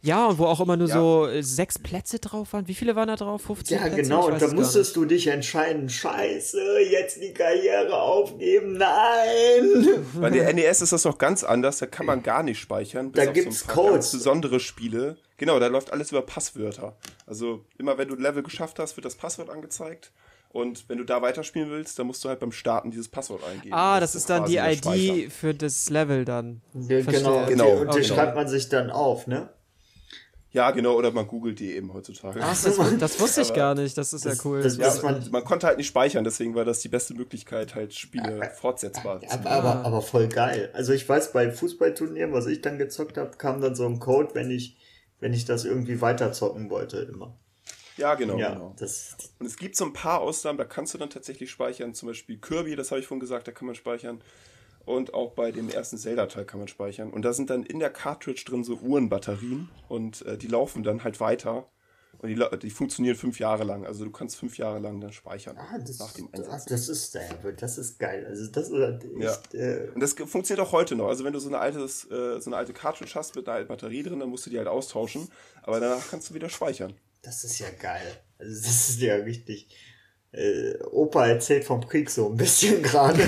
Ja, 0.03 0.27
und 0.29 0.39
wo 0.39 0.47
auch 0.47 0.61
immer 0.61 0.77
nur 0.77 0.89
Ja. 0.89 0.95
so 0.95 1.27
äh, 1.27 1.43
sechs 1.43 1.79
Plätze 1.79 2.19
drauf 2.19 2.53
waren. 2.55 2.67
Wie 2.69 2.75
viele 2.75 2.97
waren 2.97 3.09
da 3.09 3.17
drauf? 3.17 3.43
15 3.43 3.77
Ja, 3.77 3.83
Plätze? 3.85 4.03
genau, 4.03 4.29
und 4.29 4.41
da 4.41 4.49
musstest 4.49 4.97
du 4.97 5.05
dich 5.05 5.27
entscheiden, 5.27 5.89
scheiße, 5.89 6.81
jetzt 6.91 7.21
die 7.23 7.33
Karriere 7.35 8.01
aufgeben, 8.01 8.79
nein! 8.79 10.05
Bei 10.21 10.31
der 10.31 10.53
NES 10.55 10.81
ist 10.83 10.93
das 10.93 11.05
noch 11.05 11.19
ganz 11.19 11.45
anders, 11.45 11.79
da 11.79 11.87
kann 11.87 12.07
man 12.07 12.23
gar 12.23 12.43
nicht 12.43 12.59
speichern. 12.59 13.13
bis 13.13 13.25
Da 13.25 13.31
gibt's 13.31 13.61
so 13.61 13.67
Codes. 13.73 14.13
Besondere 14.13 14.61
Spiele. 14.61 15.17
Genau, 15.37 15.59
da 15.59 15.67
läuft 15.69 15.93
alles 15.93 16.11
über 16.11 16.23
Passwörter. 16.23 16.97
Also 17.27 17.65
immer 17.79 17.97
wenn 17.99 18.09
du 18.09 18.15
ein 18.15 18.21
Level 18.21 18.43
geschafft 18.43 18.79
hast, 18.79 18.97
wird 18.97 19.05
das 19.05 19.15
Passwort 19.17 19.51
angezeigt. 19.51 20.13
Und 20.53 20.89
wenn 20.89 20.99
du 20.99 21.05
da 21.05 21.23
weiterspielen 21.23 21.71
willst, 21.71 21.97
dann 21.99 22.09
musst 22.09 22.25
du 22.25 22.29
halt 22.29 22.41
beim 22.41 22.51
Starten 22.53 22.91
dieses 22.91 23.09
Passwort 23.09 23.43
eingeben. 23.45 23.73
Ah, 23.73 24.01
das 24.01 24.15
ist 24.17 24.29
dann 24.29 24.47
die. 24.47 24.57
ID 24.57 25.31
für 25.33 25.55
das 25.55 25.89
Level 25.91 26.25
dann. 26.25 26.61
Ja, 26.75 27.01
genau, 27.03 27.39
und 27.43 27.47
Genau, 27.49 27.65
die, 27.67 27.73
und 27.83 27.95
die 27.95 27.99
okay. 28.01 28.05
schreibt 28.05 28.35
man 28.35 28.49
sich 28.49 28.69
dann 28.69 28.91
auf, 28.91 29.27
ne? 29.29 29.49
Ja, 30.53 30.73
genau, 30.73 30.95
oder 30.97 31.13
man 31.13 31.29
googelt 31.29 31.61
die 31.61 31.73
eben 31.77 31.93
heutzutage. 31.95 32.41
Ach, 32.43 32.61
das, 32.61 32.77
das 32.99 33.21
wusste 33.21 33.43
ich 33.43 33.55
gar 33.55 33.75
nicht. 33.77 33.97
Das 33.97 34.13
ist 34.13 34.25
ja 34.25 34.33
Das- 34.33 34.45
cool. 34.45 34.61
das- 34.63 34.77
ja, 34.79 34.93
man- 35.03 35.31
man, 35.31 35.45
konnte 35.45 35.67
halt 35.69 35.79
nicht 35.79 35.87
speichern, 35.87 36.25
deswegen 36.25 36.55
war 36.57 36.65
das 36.65 36.81
die 36.81 36.89
beste 36.89 37.15
Möglichkeit, 37.15 37.75
halt 37.77 37.95
Spiele 37.95 38.51
fortsetzbar 38.61 39.21
zu 39.21 39.31
Aber, 39.31 39.43
machen. 39.45 39.53
aber, 39.69 39.85
aber 39.87 40.03
voll 40.03 40.27
geil. 40.29 40.71
Also 40.73 40.93
ich 40.93 41.09
weiß, 41.09 41.33
bei 41.33 41.53
Fußballturnieren, 41.53 42.33
was 42.33 42.47
ich 42.47 42.61
dann 42.63 42.79
gezockt 42.79 43.17
habe, 43.17 43.37
kam 43.37 43.61
dann 43.61 43.77
so 43.77 43.87
ein 43.87 44.01
Code, 44.01 44.31
wenn 44.35 44.51
ich, 44.51 44.77
wenn 45.21 45.33
ich 45.33 45.45
das 45.45 45.65
irgendwie 45.65 46.01
weiterzocken 46.01 46.69
wollte, 46.69 46.99
immer. 46.99 47.37
Ja, 47.97 48.15
genau, 48.15 48.39
ja, 48.39 48.55
genau. 48.55 48.75
das, 48.79 49.17
Und 49.39 49.47
es 49.47 49.57
gibt 49.57 49.77
so 49.77 49.85
ein 49.85 49.93
paar 49.93 50.21
Ausnahmen, 50.21 50.57
da 50.59 50.65
kannst 50.65 50.95
du 50.95 50.99
dann 50.99 51.11
tatsächlich 51.11 51.51
speichern. 51.51 51.93
Zum 51.95 52.09
Beispiel 52.09 52.39
Kirby, 52.39 52.75
das 52.75 52.91
habe 52.91 53.01
ich 53.01 53.07
vorhin 53.07 53.21
gesagt, 53.21 53.47
da 53.47 53.53
kann 53.53 53.67
man 53.67 53.75
speichern. 53.75 54.21
Und 54.91 55.15
auch 55.15 55.33
bei 55.35 55.53
dem 55.53 55.69
ersten 55.69 55.99
Zelda-Teil 55.99 56.45
kann 56.45 56.59
man 56.59 56.67
speichern. 56.67 57.11
Und 57.11 57.23
da 57.23 57.33
sind 57.33 57.49
dann 57.49 57.63
in 57.63 57.79
der 57.79 57.91
Cartridge 57.91 58.43
drin 58.45 58.65
so 58.65 58.75
Uhrenbatterien 58.75 59.69
und 59.89 60.23
äh, 60.27 60.37
die 60.37 60.49
laufen 60.49 60.83
dann 60.83 61.05
halt 61.05 61.21
weiter. 61.21 61.69
Und 62.19 62.29
die, 62.29 62.59
die 62.59 62.71
funktionieren 62.71 63.15
fünf 63.15 63.39
Jahre 63.39 63.63
lang. 63.63 63.87
Also 63.87 64.05
du 64.05 64.11
kannst 64.11 64.37
fünf 64.37 64.59
Jahre 64.59 64.81
lang 64.81 65.01
dann 65.01 65.13
speichern. 65.13 65.57
ah, 65.57 65.79
das, 65.79 66.01
nach 66.01 66.13
dem 66.13 66.29
Einsatz. 66.33 66.65
das 66.65 66.89
ist, 66.89 67.17
das 67.57 67.79
ist 67.79 67.99
geil. 68.01 68.27
Also 68.29 68.51
das 68.51 68.69
ist 68.69 68.79
echt, 68.81 69.55
äh, 69.55 69.89
Und 69.95 70.01
das 70.01 70.13
funktioniert 70.15 70.67
auch 70.67 70.73
heute 70.73 70.97
noch. 70.97 71.07
Also 71.07 71.25
wenn 71.25 71.33
du 71.33 71.39
so 71.39 71.49
eine, 71.49 71.61
altes, 71.61 72.05
äh, 72.11 72.41
so 72.41 72.51
eine 72.51 72.57
alte 72.57 72.73
Cartridge 72.73 73.13
hast 73.15 73.37
mit 73.37 73.49
einer 73.49 73.59
alten 73.59 73.69
Batterie 73.69 74.03
drin, 74.03 74.19
dann 74.19 74.29
musst 74.29 74.45
du 74.45 74.51
die 74.51 74.59
halt 74.59 74.69
austauschen. 74.69 75.29
Aber 75.63 75.79
danach 75.79 76.11
kannst 76.11 76.29
du 76.31 76.35
wieder 76.35 76.49
speichern. 76.51 76.95
das 77.23 77.45
ist 77.45 77.61
ja 77.61 77.71
geil. 77.81 78.21
Also 78.39 78.55
das 78.55 78.89
ist 78.91 79.01
ja 79.01 79.15
richtig. 79.15 79.69
Äh, 80.33 80.75
Opa 80.93 81.27
erzählt 81.27 81.65
vom 81.65 81.87
Krieg 81.89 82.09
so 82.11 82.29
ein 82.31 82.37
bisschen 82.37 82.83
gerade. 82.85 83.19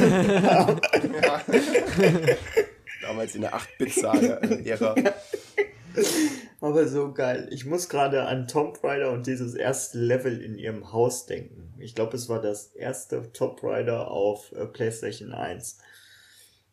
Damals 3.02 3.34
in 3.34 3.40
der 3.42 3.54
8-Bit-Ära. 3.54 4.94
Aber 6.60 6.86
so 6.86 7.12
geil. 7.12 7.48
Ich 7.50 7.66
muss 7.66 7.88
gerade 7.88 8.22
an 8.26 8.46
Tomb 8.46 8.78
Raider 8.84 9.10
und 9.10 9.26
dieses 9.26 9.54
erste 9.54 9.98
Level 9.98 10.40
in 10.42 10.56
ihrem 10.56 10.92
Haus 10.92 11.26
denken. 11.26 11.74
Ich 11.78 11.94
glaube, 11.96 12.16
es 12.16 12.28
war 12.28 12.40
das 12.40 12.66
erste 12.68 13.32
Tomb 13.32 13.62
Raider 13.62 14.08
auf 14.10 14.52
äh, 14.52 14.64
PlayStation 14.66 15.32
1. 15.32 15.78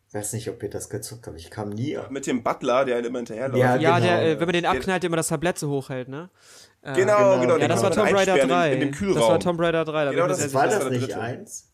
Ich 0.08 0.14
weiß 0.14 0.32
nicht, 0.32 0.48
ob 0.48 0.62
ihr 0.62 0.70
das 0.70 0.88
gezockt 0.90 1.26
habt. 1.26 1.38
Ich 1.38 1.50
kam 1.50 1.70
nie. 1.70 1.98
Mit 2.10 2.26
dem 2.26 2.42
Butler, 2.42 2.84
der 2.84 2.96
halt 2.96 3.06
immer 3.06 3.18
hinterherläuft. 3.18 3.58
Ja, 3.60 3.76
ja, 3.76 3.98
genau. 3.98 4.06
der, 4.10 4.22
äh, 4.22 4.40
wenn 4.40 4.46
man 4.46 4.52
den 4.54 4.62
Der- 4.62 4.70
abknallt, 4.72 5.04
immer 5.04 5.16
das 5.16 5.28
Tablett 5.28 5.58
so 5.58 5.68
hochhält, 5.70 6.08
ne? 6.08 6.30
Äh, 6.82 6.94
Genau, 6.94 7.40
genau. 7.40 7.40
genau. 7.40 7.56
Ja, 7.58 7.68
das 7.68 7.82
war 7.82 7.90
Tomb 7.90 8.06
Raider 8.06 8.32
einsperren 8.34 8.48
3. 8.48 8.68
In, 8.68 8.74
in 8.74 8.80
dem 8.80 8.90
Kühlraum. 8.92 9.14
das 9.20 9.28
war 9.28 9.40
Tomb 9.40 9.60
Raider 9.60 9.84
3. 9.84 10.04
Da 10.06 10.10
Genau, 10.12 10.26
das 10.28 10.38
sehr 10.38 10.54
war 10.54 10.66
das 10.66 10.78
das 10.80 10.90
nicht 10.90 11.02
dritte. 11.02 11.20
eins? 11.20 11.66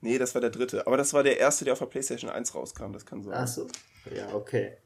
Nee, 0.00 0.18
das 0.18 0.34
war 0.34 0.40
der 0.40 0.50
dritte. 0.50 0.86
Aber 0.86 0.96
das 0.96 1.12
war 1.14 1.22
der 1.22 1.38
erste, 1.38 1.64
der 1.64 1.72
auf 1.72 1.78
der 1.78 1.86
PlayStation 1.86 2.30
1 2.30 2.54
rauskam, 2.54 2.92
das 2.92 3.06
kann 3.06 3.22
sein. 3.22 3.34
Ach 3.36 3.46
so. 3.48 3.66
Ja, 4.14 4.34
okay. 4.34 4.76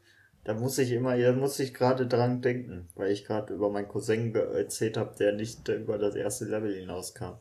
Da 0.44 0.54
muss 0.54 0.78
ich 0.78 0.92
immer, 0.92 1.18
da 1.18 1.32
muss 1.32 1.58
ich 1.58 1.74
gerade 1.74 2.06
dran 2.06 2.40
denken, 2.40 2.88
weil 2.94 3.10
ich 3.10 3.24
gerade 3.26 3.52
über 3.52 3.68
meinen 3.68 3.88
Cousin 3.88 4.34
erzählt 4.34 4.96
habe, 4.96 5.14
der 5.18 5.32
nicht 5.32 5.68
über 5.68 5.98
das 5.98 6.14
erste 6.14 6.46
Level 6.46 6.72
hinauskam. 6.74 7.32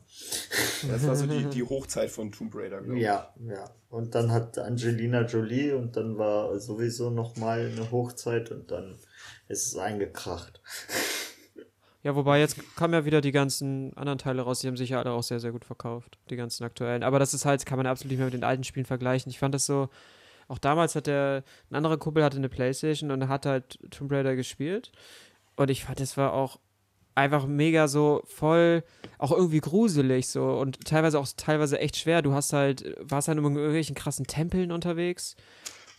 Das 0.90 1.06
war 1.06 1.16
so 1.16 1.26
die, 1.26 1.44
die 1.50 1.62
Hochzeit 1.62 2.10
von 2.10 2.32
Tomb 2.32 2.54
Raider, 2.54 2.82
glaube 2.82 2.98
ich. 2.98 3.04
Ja, 3.04 3.32
ja. 3.48 3.64
Und 3.88 4.14
dann 4.14 4.32
hat 4.32 4.58
Angelina 4.58 5.22
Jolie 5.24 5.74
und 5.74 5.96
dann 5.96 6.18
war 6.18 6.58
sowieso 6.58 7.08
nochmal 7.10 7.70
eine 7.72 7.90
Hochzeit 7.90 8.50
und 8.50 8.70
dann 8.70 8.98
ist 9.46 9.66
es 9.68 9.76
eingekracht. 9.76 10.60
Ja, 12.02 12.14
wobei 12.14 12.38
jetzt 12.38 12.76
kamen 12.76 12.94
ja 12.94 13.04
wieder 13.04 13.20
die 13.20 13.32
ganzen 13.32 13.92
anderen 13.96 14.18
Teile 14.18 14.42
raus, 14.42 14.60
die 14.60 14.68
haben 14.68 14.76
sich 14.76 14.90
ja 14.90 15.00
alle 15.00 15.10
auch 15.10 15.22
sehr, 15.22 15.40
sehr 15.40 15.50
gut 15.50 15.64
verkauft, 15.64 16.18
die 16.30 16.36
ganzen 16.36 16.64
aktuellen. 16.64 17.02
Aber 17.02 17.18
das 17.18 17.34
ist 17.34 17.44
halt, 17.44 17.66
kann 17.66 17.76
man 17.76 17.86
absolut 17.86 18.10
nicht 18.10 18.18
mehr 18.18 18.26
mit 18.26 18.34
den 18.34 18.44
alten 18.44 18.64
Spielen 18.64 18.86
vergleichen. 18.86 19.30
Ich 19.30 19.38
fand 19.38 19.54
das 19.54 19.66
so, 19.66 19.88
auch 20.46 20.58
damals 20.58 20.94
hat 20.94 21.08
der, 21.08 21.42
ein 21.70 21.74
anderer 21.74 21.98
Kumpel 21.98 22.22
hatte 22.22 22.36
eine 22.36 22.48
Playstation 22.48 23.10
und 23.10 23.28
hat 23.28 23.46
halt 23.46 23.78
Tomb 23.90 24.12
Raider 24.12 24.36
gespielt. 24.36 24.92
Und 25.56 25.70
ich 25.70 25.84
fand, 25.84 25.98
das 25.98 26.16
war 26.16 26.32
auch 26.32 26.60
einfach 27.16 27.46
mega 27.46 27.88
so 27.88 28.22
voll, 28.26 28.84
auch 29.18 29.32
irgendwie 29.32 29.60
gruselig 29.60 30.28
so 30.28 30.52
und 30.52 30.84
teilweise 30.86 31.18
auch 31.18 31.26
teilweise 31.36 31.80
echt 31.80 31.96
schwer. 31.96 32.22
Du 32.22 32.32
hast 32.32 32.52
halt, 32.52 32.94
warst 33.00 33.26
halt 33.26 33.38
in 33.38 33.44
irgendwelchen 33.44 33.96
krassen 33.96 34.26
Tempeln 34.26 34.70
unterwegs 34.70 35.34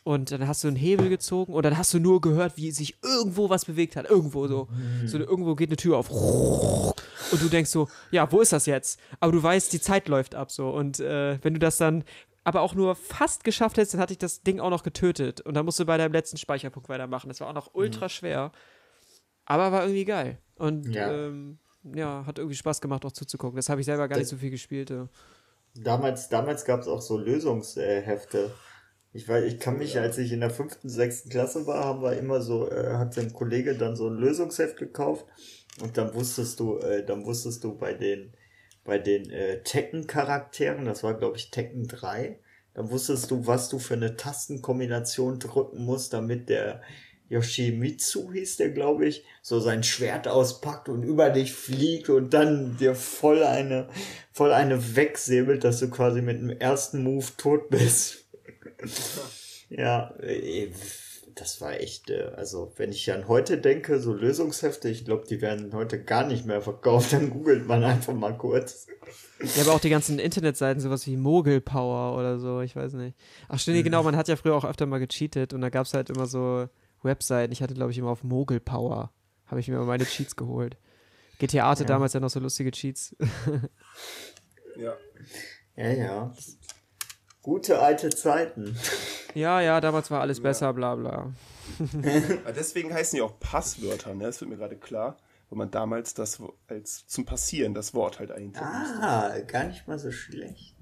und 0.03 0.31
dann 0.31 0.47
hast 0.47 0.63
du 0.63 0.67
einen 0.67 0.77
Hebel 0.77 1.09
gezogen 1.09 1.53
und 1.53 1.63
dann 1.63 1.77
hast 1.77 1.93
du 1.93 1.99
nur 1.99 2.21
gehört, 2.21 2.57
wie 2.57 2.71
sich 2.71 2.97
irgendwo 3.03 3.49
was 3.49 3.65
bewegt 3.65 3.95
hat. 3.95 4.09
Irgendwo 4.09 4.47
so. 4.47 4.67
Mhm. 4.71 5.07
so 5.07 5.17
irgendwo 5.17 5.55
geht 5.55 5.69
eine 5.69 5.77
Tür 5.77 5.97
auf. 5.97 6.09
Und 6.09 7.41
du 7.41 7.49
denkst 7.49 7.69
so, 7.69 7.87
ja, 8.11 8.31
wo 8.31 8.41
ist 8.41 8.53
das 8.53 8.65
jetzt? 8.65 8.99
Aber 9.19 9.31
du 9.31 9.41
weißt, 9.41 9.71
die 9.73 9.81
Zeit 9.81 10.07
läuft 10.07 10.35
ab 10.35 10.51
so. 10.51 10.69
Und 10.69 10.99
äh, 10.99 11.37
wenn 11.43 11.53
du 11.53 11.59
das 11.59 11.77
dann 11.77 12.03
aber 12.43 12.61
auch 12.61 12.73
nur 12.73 12.95
fast 12.95 13.43
geschafft 13.43 13.77
hättest, 13.77 13.93
dann 13.93 14.01
hatte 14.01 14.13
ich 14.13 14.17
das 14.17 14.41
Ding 14.41 14.59
auch 14.59 14.69
noch 14.69 14.83
getötet. 14.83 15.41
Und 15.41 15.53
dann 15.53 15.65
musst 15.65 15.79
du 15.79 15.85
bei 15.85 15.97
deinem 15.97 16.13
letzten 16.13 16.37
Speicherpunkt 16.37 16.89
weitermachen. 16.89 17.27
Das 17.27 17.41
war 17.41 17.47
auch 17.49 17.53
noch 17.53 17.73
ultra 17.73 18.05
mhm. 18.05 18.09
schwer. 18.09 18.51
Aber 19.45 19.71
war 19.71 19.83
irgendwie 19.83 20.05
geil. 20.05 20.37
Und 20.55 20.93
ja, 20.93 21.11
ähm, 21.11 21.59
ja 21.83 22.23
hat 22.25 22.39
irgendwie 22.39 22.55
Spaß 22.55 22.81
gemacht, 22.81 23.05
auch 23.05 23.11
zuzugucken. 23.11 23.57
Das 23.57 23.69
habe 23.69 23.81
ich 23.81 23.85
selber 23.85 24.07
gar 24.07 24.17
nicht 24.17 24.29
so 24.29 24.37
viel 24.37 24.51
gespielt. 24.51 24.89
Ja. 24.89 25.07
Damals, 25.75 26.29
damals 26.29 26.65
gab 26.65 26.79
es 26.79 26.87
auch 26.87 27.01
so 27.01 27.17
Lösungshefte. 27.17 28.51
Ich 29.11 29.27
weiß, 29.27 29.43
ich 29.45 29.59
kann 29.59 29.79
mich, 29.79 29.97
als 29.97 30.19
ich 30.19 30.31
in 30.31 30.41
der 30.41 30.51
fünften, 30.51 30.87
sechsten 30.87 31.29
Klasse 31.29 31.65
war, 31.65 31.83
haben 31.83 32.03
wir 32.03 32.17
immer 32.17 32.41
so, 32.41 32.69
äh, 32.69 32.93
hat 32.93 33.17
ein 33.17 33.33
Kollege 33.33 33.75
dann 33.75 33.95
so 33.95 34.07
ein 34.07 34.17
Lösungsheft 34.17 34.77
gekauft 34.77 35.25
und 35.81 35.97
dann 35.97 36.13
wusstest 36.13 36.59
du, 36.59 36.77
äh, 36.77 37.03
dann 37.03 37.25
wusstest 37.25 37.63
du 37.63 37.75
bei 37.75 37.93
den, 37.93 38.33
bei 38.83 38.99
den 38.99 39.31
äh, 39.31 39.63
Tekken-Charakteren, 39.63 40.85
das 40.85 41.03
war 41.03 41.15
glaube 41.15 41.37
ich 41.37 41.49
Tekken 41.49 41.87
3, 41.87 42.39
dann 42.75 42.91
wusstest 42.91 43.31
du, 43.31 43.47
was 43.47 43.69
du 43.69 43.79
für 43.79 43.95
eine 43.95 44.15
Tastenkombination 44.15 45.39
drücken 45.39 45.83
musst, 45.85 46.13
damit 46.13 46.47
der 46.47 46.83
Yoshimitsu 47.29 48.31
hieß 48.31 48.57
der, 48.57 48.69
glaube 48.69 49.07
ich, 49.07 49.23
so 49.41 49.59
sein 49.59 49.83
Schwert 49.83 50.27
auspackt 50.27 50.87
und 50.87 51.03
über 51.03 51.31
dich 51.31 51.53
fliegt 51.53 52.09
und 52.09 52.33
dann 52.33 52.77
dir 52.77 52.93
voll 52.93 53.43
eine, 53.43 53.89
voll 54.31 54.53
eine 54.53 54.95
wegsäbelt, 54.95 55.63
dass 55.63 55.79
du 55.79 55.89
quasi 55.89 56.21
mit 56.21 56.39
dem 56.39 56.49
ersten 56.49 57.03
Move 57.03 57.25
tot 57.37 57.69
bist 57.69 58.28
ja, 59.69 60.13
äh, 60.21 60.71
das 61.35 61.61
war 61.61 61.79
echt, 61.79 62.09
äh, 62.09 62.31
also 62.35 62.73
wenn 62.77 62.91
ich 62.91 63.11
an 63.11 63.27
heute 63.27 63.57
denke, 63.57 63.99
so 63.99 64.13
Lösungshefte, 64.13 64.89
ich 64.89 65.05
glaube, 65.05 65.25
die 65.27 65.41
werden 65.41 65.73
heute 65.73 66.03
gar 66.03 66.25
nicht 66.25 66.45
mehr 66.45 66.61
verkauft, 66.61 67.13
dann 67.13 67.29
googelt 67.29 67.67
man 67.67 67.83
einfach 67.83 68.13
mal 68.13 68.37
kurz. 68.37 68.87
Ja, 69.55 69.63
aber 69.63 69.73
auch 69.73 69.79
die 69.79 69.89
ganzen 69.89 70.19
Internetseiten, 70.19 70.81
sowas 70.81 71.07
wie 71.07 71.17
Mogel 71.17 71.61
Power 71.61 72.17
oder 72.17 72.39
so, 72.39 72.61
ich 72.61 72.75
weiß 72.75 72.93
nicht. 72.93 73.17
Ach 73.47 73.59
stimmt, 73.59 73.83
genau, 73.83 74.03
man 74.03 74.15
hat 74.15 74.27
ja 74.27 74.35
früher 74.35 74.55
auch 74.55 74.65
öfter 74.65 74.85
mal 74.85 74.99
gecheatet 74.99 75.53
und 75.53 75.61
da 75.61 75.69
gab 75.69 75.85
es 75.85 75.93
halt 75.93 76.09
immer 76.09 76.25
so 76.25 76.67
Webseiten. 77.03 77.53
Ich 77.53 77.61
hatte, 77.61 77.73
glaube 77.73 77.91
ich, 77.91 77.97
immer 77.97 78.09
auf 78.09 78.23
Mogel 78.23 78.59
Power, 78.59 79.11
habe 79.45 79.59
ich 79.59 79.67
mir 79.67 79.75
immer 79.75 79.85
meine 79.85 80.05
Cheats 80.05 80.35
geholt. 80.35 80.77
GTA 81.39 81.69
hatte 81.69 81.83
ja. 81.83 81.87
damals 81.87 82.13
ja 82.13 82.19
noch 82.19 82.29
so 82.29 82.39
lustige 82.39 82.71
Cheats. 82.71 83.15
ja. 84.77 84.93
Ja, 85.77 85.91
ja. 85.91 86.33
Gute 87.41 87.79
alte 87.79 88.09
Zeiten. 88.09 88.77
Ja, 89.33 89.61
ja, 89.61 89.79
damals 89.79 90.11
war 90.11 90.21
alles 90.21 90.37
ja. 90.39 90.43
besser, 90.43 90.73
bla 90.73 90.95
bla. 90.95 91.33
Deswegen 92.55 92.93
heißen 92.93 93.15
die 93.15 93.21
auch 93.21 93.39
Passwörter, 93.39 94.15
ne? 94.15 94.25
Das 94.25 94.41
wird 94.41 94.49
mir 94.49 94.57
gerade 94.57 94.75
klar, 94.75 95.17
wo 95.49 95.55
man 95.55 95.71
damals 95.71 96.13
das 96.13 96.41
als 96.67 97.07
zum 97.07 97.25
Passieren 97.25 97.73
das 97.73 97.93
Wort 97.93 98.19
halt 98.19 98.31
eigentlich. 98.31 98.61
Ah, 98.61 99.29
musste. 99.29 99.45
gar 99.45 99.63
nicht 99.65 99.87
mal 99.87 99.99
so 99.99 100.11
schlecht. 100.11 100.75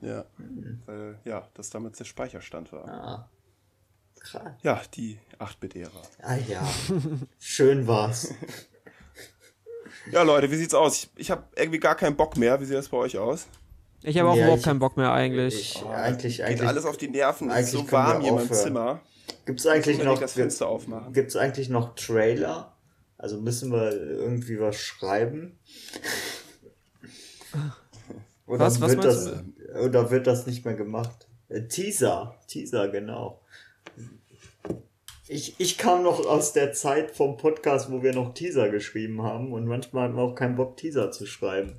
Ja, 0.00 0.24
hm. 0.36 0.82
weil 0.86 1.18
ja, 1.24 1.48
das 1.54 1.70
damals 1.70 1.98
der 1.98 2.04
Speicherstand 2.04 2.72
war. 2.72 2.88
Ah. 2.88 3.30
Krass. 4.20 4.52
Ja, 4.62 4.82
die 4.94 5.18
8-Bit-Ära. 5.38 6.02
Ah 6.22 6.36
ja, 6.36 6.66
schön 7.38 7.86
war's. 7.86 8.34
ja, 10.10 10.22
Leute, 10.22 10.50
wie 10.50 10.56
sieht's 10.56 10.74
aus? 10.74 10.96
Ich, 10.96 11.10
ich 11.16 11.30
habe 11.30 11.44
irgendwie 11.54 11.78
gar 11.78 11.94
keinen 11.94 12.16
Bock 12.16 12.36
mehr. 12.36 12.60
Wie 12.60 12.64
sieht 12.64 12.76
das 12.76 12.88
bei 12.88 12.96
euch 12.96 13.18
aus? 13.18 13.46
Ich 14.06 14.16
habe 14.18 14.28
auch 14.30 14.36
ja, 14.36 14.44
überhaupt 14.44 14.62
keinen 14.62 14.78
Bock 14.78 14.96
mehr 14.96 15.12
eigentlich. 15.12 15.54
Ich, 15.54 15.84
eigentlich, 15.84 16.44
eigentlich. 16.44 16.60
Geht 16.60 16.68
alles 16.68 16.84
auf 16.84 16.96
die 16.96 17.08
Nerven. 17.08 17.50
Es 17.50 17.66
ist 17.66 17.72
so 17.72 17.90
warm 17.90 18.22
hier 18.22 18.40
im 18.40 18.52
Zimmer. 18.52 19.00
Gibt 19.44 19.58
es 19.58 19.66
eigentlich 19.66 20.02
noch 20.02 20.20
das 20.20 20.34
Fenster 20.34 20.68
aufmachen? 20.68 21.12
Gibt 21.12 21.30
es 21.30 21.36
eigentlich 21.36 21.68
noch 21.68 21.96
Trailer? 21.96 22.76
Also 23.18 23.40
müssen 23.40 23.72
wir 23.72 23.92
irgendwie 23.92 24.60
was 24.60 24.76
schreiben? 24.76 25.58
oder 28.46 28.60
was, 28.60 28.80
was 28.80 28.92
wird 28.92 29.04
das, 29.04 29.32
oder 29.82 30.10
wird 30.12 30.28
das 30.28 30.46
nicht 30.46 30.64
mehr 30.64 30.74
gemacht? 30.74 31.26
Äh, 31.48 31.62
Teaser, 31.62 32.36
Teaser, 32.46 32.88
genau. 32.88 33.40
Ich, 35.28 35.56
ich 35.58 35.76
kam 35.76 36.04
noch 36.04 36.24
aus 36.24 36.52
der 36.52 36.72
Zeit 36.72 37.10
vom 37.10 37.36
Podcast, 37.36 37.90
wo 37.90 38.00
wir 38.00 38.14
noch 38.14 38.32
Teaser 38.32 38.68
geschrieben 38.68 39.22
haben 39.22 39.52
und 39.52 39.66
manchmal 39.66 40.04
hatten 40.04 40.16
wir 40.16 40.22
auch 40.22 40.36
keinen 40.36 40.54
Bock, 40.54 40.76
Teaser 40.76 41.10
zu 41.10 41.26
schreiben. 41.26 41.72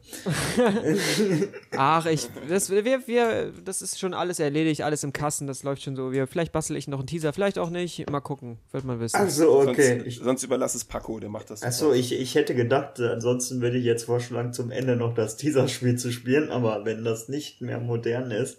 Ach, 1.77 2.05
ich, 2.07 2.27
das, 2.49 2.69
wir, 2.69 3.07
wir, 3.07 3.53
das 3.63 3.81
ist 3.81 3.99
schon 3.99 4.13
alles 4.13 4.39
erledigt, 4.39 4.81
alles 4.81 5.05
im 5.05 5.13
Kassen, 5.13 5.47
das 5.47 5.63
läuft 5.63 5.83
schon 5.83 5.95
so. 5.95 6.11
Wir, 6.11 6.27
vielleicht 6.27 6.51
bastel 6.51 6.75
ich 6.75 6.89
noch 6.89 6.99
einen 6.99 7.07
Teaser, 7.07 7.31
vielleicht 7.31 7.57
auch 7.57 7.69
nicht. 7.69 8.09
Mal 8.09 8.19
gucken, 8.19 8.57
wird 8.73 8.83
man 8.83 8.99
wissen. 8.99 9.17
Ach 9.17 9.29
so, 9.29 9.61
okay. 9.61 10.01
Sonst, 10.01 10.23
sonst 10.23 10.43
überlass 10.43 10.75
es 10.75 10.83
Paco, 10.83 11.17
der 11.17 11.29
macht 11.29 11.49
das. 11.49 11.63
Ach 11.63 11.71
so, 11.71 11.93
ich, 11.93 12.11
ich 12.19 12.35
hätte 12.35 12.53
gedacht, 12.53 12.99
ansonsten 12.99 13.61
würde 13.61 13.77
ich 13.77 13.85
jetzt 13.85 14.03
vorschlagen, 14.03 14.51
zum 14.51 14.71
Ende 14.71 14.97
noch 14.97 15.15
das 15.15 15.37
Teaser-Spiel 15.37 15.97
zu 15.97 16.11
spielen, 16.11 16.49
aber 16.49 16.83
wenn 16.83 17.05
das 17.05 17.29
nicht 17.29 17.61
mehr 17.61 17.79
modern 17.79 18.29
ist, 18.31 18.57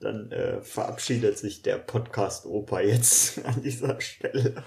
dann 0.00 0.30
äh, 0.32 0.60
verabschiedet 0.60 1.38
sich 1.38 1.62
der 1.62 1.76
Podcast 1.78 2.46
Opa 2.46 2.80
jetzt 2.80 3.44
an 3.44 3.62
dieser 3.62 4.00
Stelle. 4.00 4.62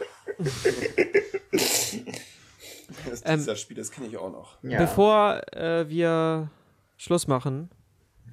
das 3.09 3.21
ähm, 3.25 3.55
Spiel, 3.55 3.77
das 3.77 3.91
kenne 3.91 4.07
ich 4.07 4.17
auch 4.17 4.31
noch. 4.31 4.57
Ja. 4.63 4.79
Bevor 4.79 5.41
äh, 5.53 5.87
wir 5.89 6.49
Schluss 6.97 7.27
machen, 7.27 7.69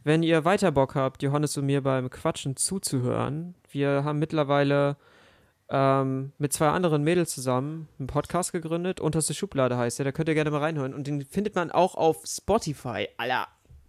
wenn 0.04 0.22
ihr 0.22 0.44
weiter 0.44 0.72
Bock 0.72 0.94
habt, 0.94 1.22
Johannes 1.22 1.56
und 1.56 1.66
mir 1.66 1.82
beim 1.82 2.10
Quatschen 2.10 2.56
zuzuhören, 2.56 3.54
wir 3.70 4.04
haben 4.04 4.18
mittlerweile 4.18 4.96
ähm, 5.70 6.32
mit 6.38 6.52
zwei 6.52 6.68
anderen 6.68 7.02
Mädels 7.02 7.34
zusammen 7.34 7.88
einen 7.98 8.06
Podcast 8.06 8.52
gegründet. 8.52 9.00
Unterste 9.00 9.34
Schublade 9.34 9.76
heißt 9.76 9.98
der, 9.98 10.04
da 10.04 10.12
könnt 10.12 10.28
ihr 10.28 10.34
gerne 10.34 10.50
mal 10.50 10.60
reinhören. 10.60 10.94
Und 10.94 11.06
den 11.06 11.22
findet 11.22 11.54
man 11.54 11.70
auch 11.70 11.94
auf 11.94 12.22
Spotify. 12.26 13.08
Alter, 13.18 13.48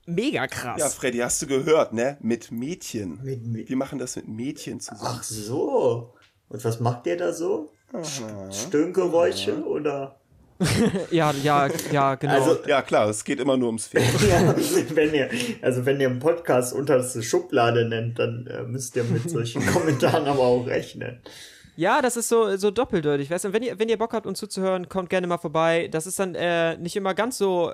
mega 0.09 0.47
krass. 0.47 0.79
Ja, 0.79 0.89
Freddy, 0.89 1.19
hast 1.19 1.41
du 1.41 1.47
gehört, 1.47 1.93
ne? 1.93 2.17
Mit 2.21 2.51
Mädchen. 2.51 3.19
Mit, 3.23 3.45
mit 3.45 3.69
Wir 3.69 3.77
machen 3.77 3.99
das 3.99 4.15
mit 4.15 4.27
Mädchen 4.27 4.79
zusammen. 4.79 5.01
Ach 5.03 5.23
so. 5.23 6.13
Und 6.49 6.63
was 6.65 6.79
macht 6.79 7.07
ihr 7.07 7.17
da 7.17 7.31
so? 7.31 7.71
Aha. 7.93 8.51
Stöhngeräusche 8.51 9.53
Aha. 9.53 9.61
oder? 9.61 10.19
ja, 11.11 11.31
ja, 11.41 11.69
ja, 11.91 12.15
genau. 12.15 12.33
Also, 12.33 12.57
ja, 12.67 12.81
klar, 12.81 13.09
es 13.09 13.23
geht 13.23 13.39
immer 13.39 13.55
nur 13.55 13.67
ums 13.67 13.87
Film. 13.87 14.03
ja, 14.29 14.53
wenn 14.93 15.13
ihr, 15.13 15.29
also 15.61 15.85
wenn 15.85 16.01
ihr 16.01 16.09
einen 16.09 16.19
Podcast 16.19 16.73
unterste 16.73 17.23
Schublade 17.23 17.87
nennt, 17.87 18.19
dann 18.19 18.45
äh, 18.47 18.63
müsst 18.63 18.95
ihr 18.97 19.05
mit 19.05 19.29
solchen 19.29 19.65
Kommentaren 19.73 20.27
aber 20.27 20.41
auch 20.41 20.67
rechnen. 20.67 21.21
Ja, 21.77 22.01
das 22.01 22.17
ist 22.17 22.27
so, 22.27 22.57
so 22.57 22.71
doppeldeutig. 22.71 23.31
Weißt 23.31 23.45
du, 23.45 23.53
wenn 23.53 23.63
ihr, 23.63 23.79
wenn 23.79 23.87
ihr 23.87 23.97
Bock 23.97 24.11
habt, 24.11 24.27
uns 24.27 24.37
zuzuhören, 24.39 24.89
kommt 24.89 25.09
gerne 25.09 25.27
mal 25.27 25.37
vorbei. 25.37 25.87
Das 25.89 26.05
ist 26.05 26.19
dann 26.19 26.35
äh, 26.35 26.77
nicht 26.77 26.97
immer 26.97 27.13
ganz 27.13 27.37
so 27.37 27.71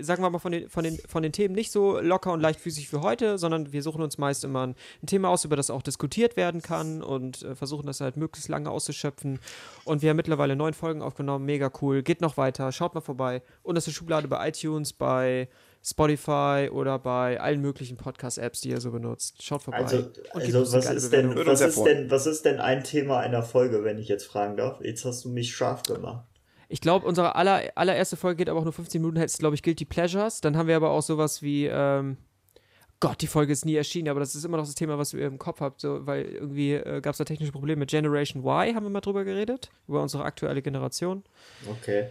sagen 0.00 0.22
wir 0.22 0.30
mal, 0.30 0.38
von 0.38 0.52
den, 0.52 0.68
von, 0.68 0.84
den, 0.84 0.98
von 0.98 1.22
den 1.22 1.32
Themen 1.32 1.54
nicht 1.54 1.70
so 1.70 2.00
locker 2.00 2.32
und 2.32 2.40
leichtfüßig 2.40 2.92
wie 2.92 2.96
heute, 2.98 3.38
sondern 3.38 3.72
wir 3.72 3.82
suchen 3.82 4.02
uns 4.02 4.18
meist 4.18 4.44
immer 4.44 4.66
ein, 4.66 4.74
ein 5.02 5.06
Thema 5.06 5.28
aus, 5.28 5.44
über 5.44 5.56
das 5.56 5.70
auch 5.70 5.82
diskutiert 5.82 6.36
werden 6.36 6.62
kann 6.62 7.02
und 7.02 7.42
äh, 7.42 7.54
versuchen 7.54 7.86
das 7.86 8.00
halt 8.00 8.16
möglichst 8.16 8.48
lange 8.48 8.70
auszuschöpfen. 8.70 9.38
Und 9.84 10.02
wir 10.02 10.10
haben 10.10 10.16
mittlerweile 10.16 10.56
neun 10.56 10.74
Folgen 10.74 11.02
aufgenommen, 11.02 11.44
mega 11.44 11.70
cool. 11.80 12.02
Geht 12.02 12.20
noch 12.20 12.36
weiter, 12.36 12.72
schaut 12.72 12.94
mal 12.94 13.00
vorbei. 13.00 13.42
Und 13.62 13.74
das 13.74 13.86
ist 13.86 13.94
Schublade 13.94 14.28
bei 14.28 14.48
iTunes, 14.48 14.92
bei 14.92 15.48
Spotify 15.82 16.68
oder 16.70 16.98
bei 16.98 17.40
allen 17.40 17.60
möglichen 17.60 17.96
Podcast-Apps, 17.96 18.60
die 18.60 18.70
ihr 18.70 18.80
so 18.80 18.90
benutzt. 18.90 19.42
Schaut 19.42 19.62
vorbei. 19.62 19.78
Also, 19.78 20.08
also 20.32 20.76
was, 20.76 20.90
ist 20.90 21.12
denn, 21.12 21.34
was, 21.46 21.60
ist 21.60 21.82
denn, 21.82 22.10
was 22.10 22.26
ist 22.26 22.44
denn 22.44 22.60
ein 22.60 22.84
Thema 22.84 23.20
einer 23.20 23.42
Folge, 23.42 23.84
wenn 23.84 23.98
ich 23.98 24.08
jetzt 24.08 24.26
fragen 24.26 24.56
darf? 24.56 24.80
Jetzt 24.82 25.04
hast 25.04 25.24
du 25.24 25.28
mich 25.30 25.54
scharf 25.54 25.82
gemacht. 25.84 26.26
Ich 26.68 26.80
glaube, 26.80 27.06
unsere 27.06 27.34
aller, 27.34 27.62
allererste 27.76 28.16
Folge 28.16 28.36
geht 28.36 28.48
aber 28.50 28.60
auch 28.60 28.64
nur 28.64 28.72
15 28.72 29.00
Minuten, 29.00 29.18
heißt, 29.18 29.38
glaube 29.38 29.54
ich, 29.54 29.62
Guilty 29.62 29.86
Pleasures. 29.86 30.40
Dann 30.42 30.56
haben 30.56 30.68
wir 30.68 30.76
aber 30.76 30.90
auch 30.90 31.00
sowas 31.02 31.40
wie, 31.42 31.66
ähm, 31.66 32.18
Gott, 33.00 33.22
die 33.22 33.26
Folge 33.26 33.52
ist 33.52 33.64
nie 33.64 33.76
erschienen, 33.76 34.08
aber 34.08 34.20
das 34.20 34.34
ist 34.34 34.44
immer 34.44 34.56
noch 34.56 34.66
das 34.66 34.74
Thema, 34.74 34.98
was 34.98 35.14
ihr 35.14 35.26
im 35.26 35.38
Kopf 35.38 35.60
habt, 35.60 35.80
so, 35.80 36.06
weil 36.06 36.24
irgendwie 36.26 36.74
äh, 36.74 37.00
gab 37.00 37.12
es 37.12 37.18
da 37.18 37.24
technische 37.24 37.52
Probleme. 37.52 37.86
Generation 37.86 38.42
Y 38.44 38.74
haben 38.74 38.84
wir 38.84 38.90
mal 38.90 39.00
drüber 39.00 39.24
geredet, 39.24 39.70
über 39.86 40.02
unsere 40.02 40.24
aktuelle 40.24 40.60
Generation. 40.60 41.22
Okay. 41.70 42.08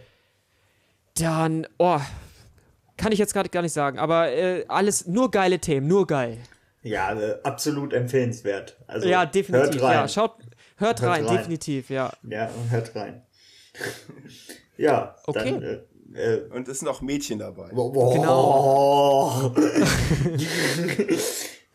Dann, 1.14 1.66
oh, 1.78 2.00
kann 2.96 3.12
ich 3.12 3.18
jetzt 3.18 3.34
gerade 3.34 3.48
gar 3.50 3.62
nicht 3.62 3.72
sagen, 3.72 3.98
aber 3.98 4.32
äh, 4.32 4.64
alles 4.66 5.06
nur 5.06 5.30
geile 5.30 5.58
Themen, 5.60 5.86
nur 5.86 6.06
geil. 6.06 6.38
Ja, 6.82 7.12
äh, 7.12 7.38
absolut 7.42 7.92
empfehlenswert. 7.92 8.76
Also, 8.86 9.08
ja, 9.08 9.26
definitiv. 9.26 9.80
Hört 9.80 9.82
rein. 9.82 9.92
Ja, 9.92 10.08
schaut, 10.08 10.36
hört, 10.78 11.00
Hört 11.00 11.02
rein, 11.02 11.26
rein. 11.26 11.36
definitiv, 11.36 11.90
ja. 11.90 12.12
Ja, 12.22 12.50
hört 12.70 12.94
rein. 12.96 13.22
Ja, 14.76 15.16
Okay. 15.26 15.52
dann. 15.52 15.62
Äh, 15.62 15.80
äh, 16.14 16.48
Und 16.50 16.66
es 16.68 16.78
sind 16.80 16.88
auch 16.88 17.00
Mädchen 17.02 17.38
dabei. 17.38 17.68
Genau. 17.70 19.54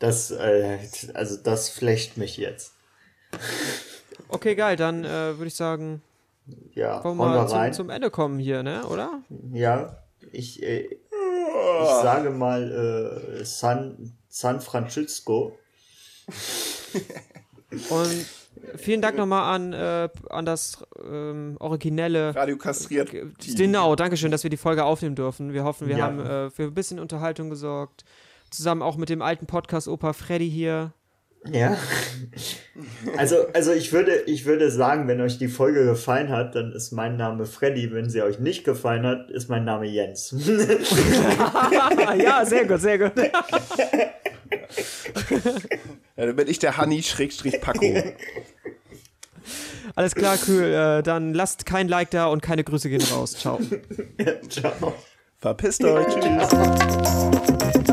Das, 0.00 0.30
äh, 0.32 0.78
also 1.14 1.36
das 1.42 1.70
flecht 1.70 2.18
mich 2.18 2.36
jetzt. 2.36 2.72
Okay, 4.28 4.54
geil, 4.54 4.76
dann 4.76 5.04
äh, 5.04 5.38
würde 5.38 5.46
ich 5.46 5.54
sagen, 5.54 6.02
Ja, 6.72 7.02
wollen 7.04 7.16
wir 7.16 7.32
wir 7.42 7.46
zum, 7.46 7.56
rein. 7.58 7.72
zum 7.72 7.90
Ende 7.90 8.10
kommen 8.10 8.38
hier, 8.38 8.62
ne, 8.62 8.84
oder? 8.86 9.22
Ja, 9.52 10.02
ich, 10.32 10.62
äh, 10.62 10.80
ich 10.82 11.88
sage 12.02 12.30
mal 12.30 13.38
äh, 13.40 13.44
San, 13.44 14.12
San 14.28 14.60
Francisco. 14.60 15.56
Und 17.88 18.26
vielen 18.76 19.00
Dank 19.02 19.16
nochmal 19.16 19.54
an, 19.54 19.72
äh, 19.72 20.08
an 20.30 20.44
das 20.44 20.84
ähm, 21.04 21.56
originelle. 21.60 22.34
Radio 22.34 22.56
kastriert. 22.56 23.10
Genau, 23.56 23.94
Dankeschön, 23.96 24.30
dass 24.30 24.42
wir 24.42 24.50
die 24.50 24.56
Folge 24.56 24.84
aufnehmen 24.84 25.14
dürfen. 25.16 25.52
Wir 25.52 25.64
hoffen, 25.64 25.88
wir 25.88 25.98
Ja. 25.98 26.04
haben 26.06 26.20
äh, 26.20 26.50
für 26.50 26.64
ein 26.64 26.74
bisschen 26.74 26.98
Unterhaltung 26.98 27.50
gesorgt. 27.50 28.04
Zusammen 28.50 28.82
auch 28.82 28.96
mit 28.96 29.08
dem 29.08 29.22
alten 29.22 29.46
Podcast 29.46 29.88
Opa 29.88 30.12
Freddy 30.12 30.50
hier. 30.50 30.92
Ja. 31.50 31.76
Also, 33.16 33.48
also 33.52 33.72
ich 33.72 33.92
würde, 33.92 34.22
ich 34.26 34.46
würde 34.46 34.70
sagen, 34.70 35.06
wenn 35.08 35.20
euch 35.20 35.38
die 35.38 35.48
Folge 35.48 35.84
gefallen 35.84 36.30
hat, 36.30 36.54
dann 36.54 36.72
ist 36.72 36.92
mein 36.92 37.16
Name 37.16 37.46
Freddy. 37.46 37.92
Wenn 37.92 38.08
sie 38.08 38.22
euch 38.22 38.38
nicht 38.38 38.64
gefallen 38.64 39.04
hat, 39.04 39.30
ist 39.30 39.48
mein 39.48 39.64
Name 39.64 39.86
Jens. 39.86 40.34
ja, 42.18 42.44
sehr 42.44 42.64
gut, 42.64 42.80
sehr 42.80 42.98
gut. 42.98 43.12
Ja, 46.16 46.26
dann 46.26 46.36
bin 46.36 46.48
ich 46.48 46.58
der 46.58 46.76
Hanni 46.76 47.02
Schrägstrich 47.02 47.60
Paco. 47.60 48.02
Alles 49.96 50.14
klar, 50.14 50.38
cool. 50.48 50.62
Äh, 50.62 51.02
dann 51.02 51.34
lasst 51.34 51.66
kein 51.66 51.88
Like 51.88 52.10
da 52.10 52.26
und 52.26 52.40
keine 52.42 52.64
Grüße 52.64 52.88
gehen 52.88 53.02
raus. 53.12 53.36
Ciao. 53.36 53.60
Ciao. 54.48 54.94
Verpisst 55.38 55.84
euch. 55.84 56.06
Tschüss. 56.14 57.83